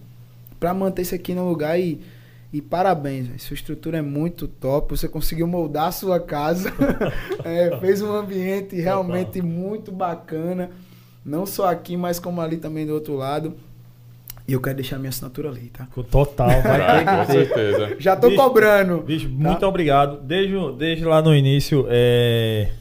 [0.58, 2.00] Pra manter isso aqui no lugar e,
[2.52, 3.38] e parabéns, véio.
[3.38, 4.96] sua estrutura é muito top.
[4.96, 6.72] Você conseguiu moldar a sua casa,
[7.44, 10.70] É, fez um ambiente realmente muito bacana,
[11.24, 13.54] Não só aqui, mas como ali também do outro lado.
[14.48, 15.86] E eu quero deixar minha assinatura ali, tá?
[16.10, 17.96] Total, vai Ah, ter com certeza.
[18.00, 19.02] Já tô Bicho, cobrando.
[19.02, 20.20] Bicho, muito obrigado.
[20.22, 22.72] Desde, desde lá no início, é,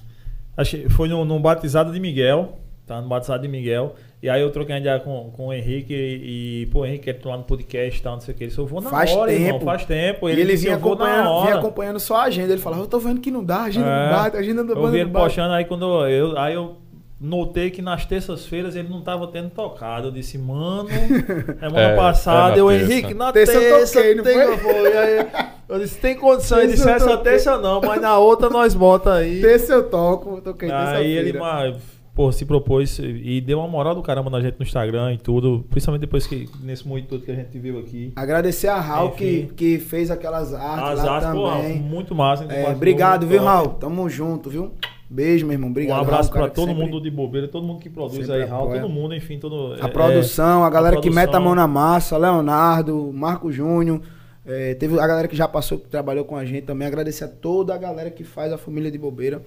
[0.58, 3.00] acho que foi no, no batizado de Miguel, tá?
[3.02, 3.96] No batizado de Miguel.
[4.22, 7.26] E aí eu troquei uma ideia com, com o Henrique e, e, pô, Henrique, quer
[7.26, 8.44] lá no podcast e tal, não sei o que.
[8.44, 9.66] Ele só vou na Faz hora, irmão, tempo.
[9.66, 10.28] faz tempo.
[10.28, 12.52] E ele disse, vinha acompanhando, vinha acompanhando só a agenda.
[12.52, 14.04] Ele falava, eu tô vendo que não dá, a agenda É.
[14.10, 16.76] não bate, a agenda do Eu vi ele postando, aí quando eu, aí eu
[17.22, 20.08] notei que nas terças-feiras ele não tava tendo tocado.
[20.10, 20.90] Eu disse, mano,
[21.60, 22.92] semana É, passada, é eu, terça.
[22.92, 24.98] Henrique, na Terça terça, eu toquei, não tem, foi?
[24.98, 25.28] Aí,
[25.70, 26.60] eu disse, tem condição.
[26.60, 29.40] Ele Terça disse, essa terça não, mas na outra nós bota aí.
[29.42, 31.76] Terça eu toco, toquei Aí ele, mas,
[32.20, 35.66] pô, se propôs e deu uma moral do caramba na gente no Instagram e tudo.
[35.70, 38.12] Principalmente depois que, nesse muito todo que a gente viu aqui.
[38.14, 41.80] Agradecer a Raul que, que fez aquelas artes As lá artes, pô, também.
[41.80, 42.44] muito massa.
[42.44, 43.42] É, obrigado, viu.
[43.42, 43.70] Raul?
[43.70, 44.74] Tamo junto, viu?
[45.10, 45.70] Beijo, meu irmão.
[45.70, 45.98] Obrigado.
[45.98, 48.74] um abraço que todo sempre- mundo de bobeira, todo mundo que produz sempre aí, Raul,
[48.74, 49.76] todo mundo, enfim, todo.
[49.82, 51.46] A é, produção, a galera a que mete a produção.
[51.46, 54.02] mão na massa, Leonardo, Marco Júnior.
[54.46, 56.86] é, teve a galera que já passou, que trabalhou com a gente também.
[56.86, 59.42] Agradecer a toda a galera que faz a família de bobeira.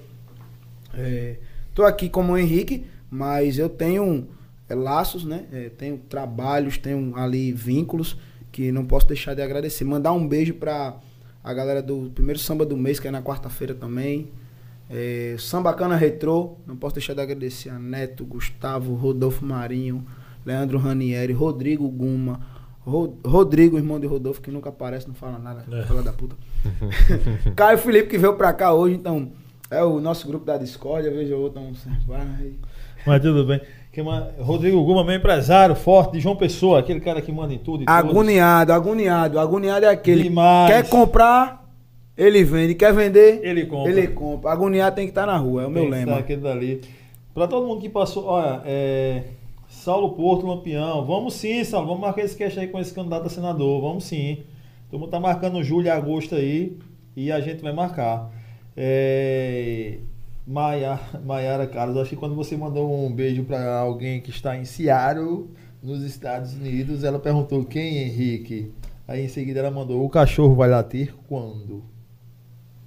[0.97, 1.37] É,
[1.75, 4.29] tô aqui como o Henrique, mas eu tenho
[4.69, 5.45] é, laços, né?
[5.53, 8.17] É, tenho trabalhos, tenho ali vínculos
[8.51, 9.85] que não posso deixar de agradecer.
[9.85, 10.97] Mandar um beijo pra
[11.43, 14.29] a galera do primeiro samba do mês, que é na quarta-feira também.
[14.91, 20.05] É, Sambacana Retrô, não posso deixar de agradecer a Neto, Gustavo, Rodolfo Marinho,
[20.45, 22.41] Leandro Ranieri, Rodrigo Guma,
[22.81, 25.83] Ro- Rodrigo, irmão de Rodolfo, que nunca aparece, não fala nada, É.
[25.85, 26.37] fala da puta.
[27.57, 29.33] Caio Felipe, que veio pra cá hoje, então,
[29.73, 31.73] é o nosso grupo da Discord, eu vejo outro, um,
[32.07, 32.53] vai.
[33.07, 33.61] Mas tudo bem.
[34.39, 37.85] Rodrigo Guma, meu empresário forte de João Pessoa, aquele cara que manda em tudo.
[37.87, 40.73] Agoniado, agoniado, agoniado é aquele, Demais.
[40.73, 41.69] quer comprar,
[42.17, 43.91] ele vende, quer vender, Ele compra.
[43.91, 44.51] ele compra.
[44.51, 46.19] Agoniado tem que estar na rua, é o meu Tem que lema.
[46.19, 46.81] Aquele dali.
[47.35, 49.25] Pra todo mundo que passou, olha, é,
[49.69, 53.31] Saulo Porto, Lampião, vamos sim, Saulo, vamos marcar esse cash aí com esse candidato a
[53.31, 54.39] senador, vamos sim.
[54.91, 56.79] Todo mundo tá marcando julho e agosto aí
[57.17, 58.31] e a gente vai marcar.
[58.77, 59.99] É,
[60.47, 64.65] Maia, Maiara Carlos, acho que quando você mandou um beijo pra alguém que está em
[64.65, 65.49] Seattle,
[65.83, 68.73] nos Estados Unidos, ela perguntou quem, Henrique?
[69.07, 71.83] Aí em seguida ela mandou, o cachorro vai latir quando?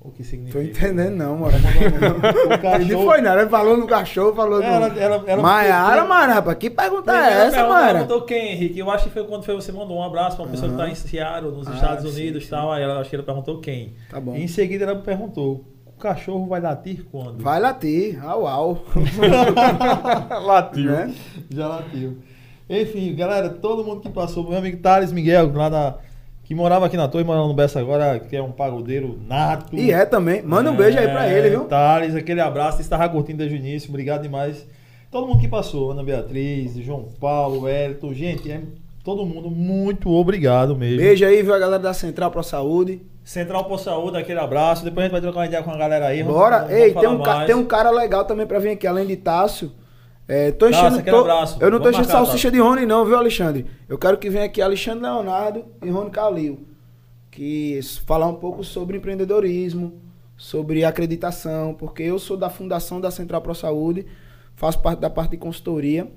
[0.01, 0.59] O que significa?
[0.59, 1.57] Tô entendendo não, mano.
[1.57, 1.57] O
[2.53, 4.99] Ele cachorro- foi nada, ele falou no cachorro, falou Ela- no...
[4.99, 7.91] ela- ela- Maiara, mano, rapaz, que pergunta é Ela essa, mano?
[7.93, 8.77] perguntou quem, Henrique?
[8.79, 10.87] Eu acho que foi quando foi você mandou um abraço pra uma pessoa que tá
[10.89, 12.71] em Seattle, nos Ah, Estados sim, Unidos e tal.
[12.71, 13.93] Aí ela, acho que ela perguntou quem.
[14.09, 14.35] Tá bom.
[14.35, 15.65] Em seguida ela perguntou:
[16.05, 17.41] cachorro vai latir quando?
[17.41, 18.85] Vai latir, au, au.
[20.45, 20.91] latiu.
[20.91, 21.15] Né?
[21.49, 22.19] Já latiu.
[22.69, 25.97] Enfim, galera, todo mundo que passou, meu amigo Thales Miguel, lá da,
[26.43, 29.75] que morava aqui na torre, morando no Bessa agora, que é um pagodeiro nato.
[29.75, 30.43] E é também.
[30.43, 31.65] Manda um beijo aí pra ele, viu?
[31.65, 34.63] Thales, aquele abraço, estava curtindo desde o início, obrigado demais.
[35.09, 38.61] Todo mundo que passou, Ana Beatriz, João Paulo, Elton, gente, é
[39.05, 40.97] todo mundo muito obrigado mesmo.
[40.97, 43.01] Beijo aí, viu, a galera da Central Pro Saúde.
[43.23, 44.83] Central por Saúde, aquele abraço.
[44.83, 46.21] Depois a gente vai trocar uma ideia com a galera aí.
[46.21, 46.57] vamos- Bora.
[46.59, 49.05] vamos Ei, tem falar um, ca- tem um cara legal também pra vir aqui, além
[49.07, 49.71] de Tássio.
[50.27, 50.99] É, tô Tássio, enchendo.
[50.99, 51.57] aquele tô- abraço.
[51.61, 53.65] Eu não tô Vamos enchendo marcar, salsicha de Rony, não, viu, Alexandre?
[53.87, 56.67] Eu quero que venha aqui Alexandre Leonardo e Rony Calil.
[57.31, 59.93] Que falar um pouco sobre empreendedorismo,
[60.37, 64.05] sobre acreditação, porque eu sou da fundação da Central Pro Saúde,
[64.55, 66.07] faço parte da parte de consultoria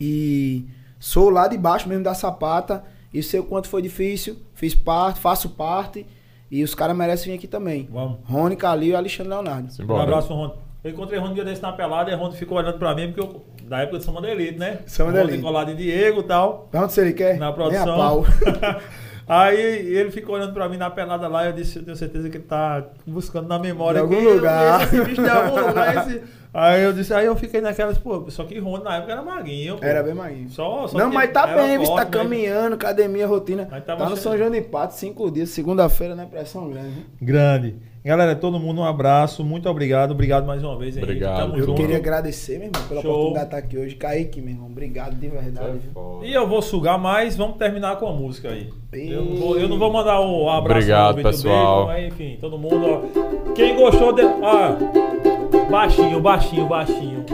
[0.00, 0.66] e
[1.02, 5.18] sou lá de baixo mesmo da sapata e sei o quanto foi difícil, fiz parte,
[5.18, 6.06] faço parte
[6.48, 7.88] e os caras merecem vir aqui também.
[7.90, 8.18] Vamos.
[8.24, 9.68] Rony Calil e Alexandre Leonardo.
[9.80, 10.52] Um abraço Rony.
[10.84, 13.20] Eu encontrei Rony um dia desse na pelada e Rony ficou olhando pra mim, porque
[13.20, 14.78] eu, da época de Samba da Elite, né?
[14.86, 15.42] Samba Elite.
[15.42, 16.68] colado em Diego e tal.
[16.70, 17.36] Pergunta se ele quer.
[17.36, 17.96] na Nem a produção.
[17.96, 18.24] pau.
[19.34, 22.36] Aí ele ficou olhando pra mim na pelada lá eu disse, eu tenho certeza que
[22.36, 24.82] ele tá buscando na memória De algum aqui, eu lugar.
[24.82, 25.96] Esse bicho de algum lugar.
[26.08, 26.22] esse-
[26.54, 29.78] Aí eu disse, aí eu fiquei naquelas, pô, só que Rony na época era maguinho.
[29.78, 29.84] pô.
[29.86, 30.50] Era bem magrinho.
[30.50, 32.10] Só, só Não, que mas tá bem, tá forte, né?
[32.10, 33.64] caminhando, academia, rotina.
[33.64, 34.16] Tá no cheio.
[34.18, 36.26] São João de Pato, cinco dias, segunda-feira, né?
[36.30, 37.06] Pressão grande.
[37.22, 37.76] Grande.
[38.04, 41.12] Galera, todo mundo um abraço, muito obrigado, obrigado mais uma vez, Henrique.
[41.12, 41.36] Obrigado.
[41.38, 41.80] Tamo Eu junto.
[41.80, 43.10] queria agradecer, meu irmão, pela Show.
[43.12, 43.94] oportunidade de estar aqui hoje.
[43.94, 45.78] Kaique, meu irmão, obrigado de verdade.
[45.94, 46.26] Foda.
[46.26, 48.68] E eu vou sugar mais, vamos terminar com a música aí.
[48.92, 51.86] Eu não vou, eu não vou mandar um abraço Obrigado, Vitor, pessoal.
[51.86, 53.52] beijo, mas enfim, todo mundo, ó.
[53.54, 54.22] Quem gostou de.
[54.24, 57.24] Ó, baixinho, baixinho, baixinho.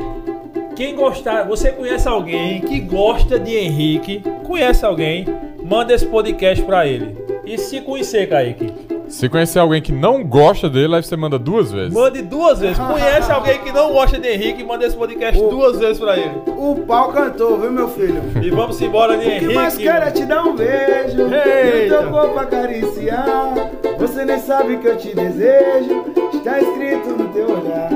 [0.76, 5.24] Quem gostar, você conhece alguém que gosta de Henrique, conhece alguém,
[5.64, 7.16] manda esse podcast pra ele.
[7.46, 8.70] E se conhecer, Kaique,
[9.08, 11.92] Se conhecer alguém que não gosta dele, aí você manda duas vezes.
[11.94, 12.78] mande duas vezes.
[12.78, 15.48] Conhece alguém que não gosta de Henrique, manda esse podcast Ô.
[15.48, 16.30] duas vezes pra ele.
[16.46, 18.22] O pau cantou, viu, meu filho?
[18.42, 19.54] E vamos embora de O que Henrique.
[19.54, 21.98] mais quero é te dar um beijo E o Eita.
[22.00, 23.54] teu corpo acariciar
[23.98, 26.04] Você nem sabe que eu te desejo
[26.34, 27.90] Está escrito no teu olhar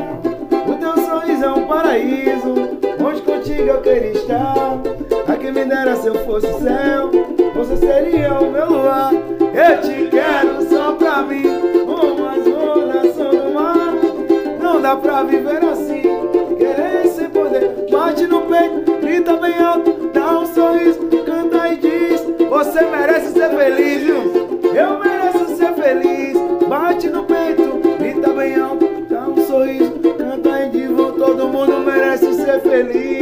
[0.66, 2.71] O teu sorriso é um paraíso
[3.04, 4.78] onde contigo eu queria estar.
[5.26, 7.10] A quem me dera se eu fosse o céu,
[7.54, 9.12] você seria o meu luar.
[9.12, 11.46] Eu te quero só pra mim,
[11.84, 13.94] uma ondas no mar.
[14.60, 16.02] Não dá pra viver assim,
[16.56, 17.86] querer sem poder.
[17.90, 23.50] Bate no peito, grita bem alto, dá um sorriso, canta e diz: Você merece ser
[23.50, 24.62] feliz, viu?
[24.74, 26.38] Eu mereço ser feliz.
[26.68, 29.91] Bate no peito, grita bem alto, dá um sorriso,
[31.32, 33.21] Todo mundo merece ser feliz.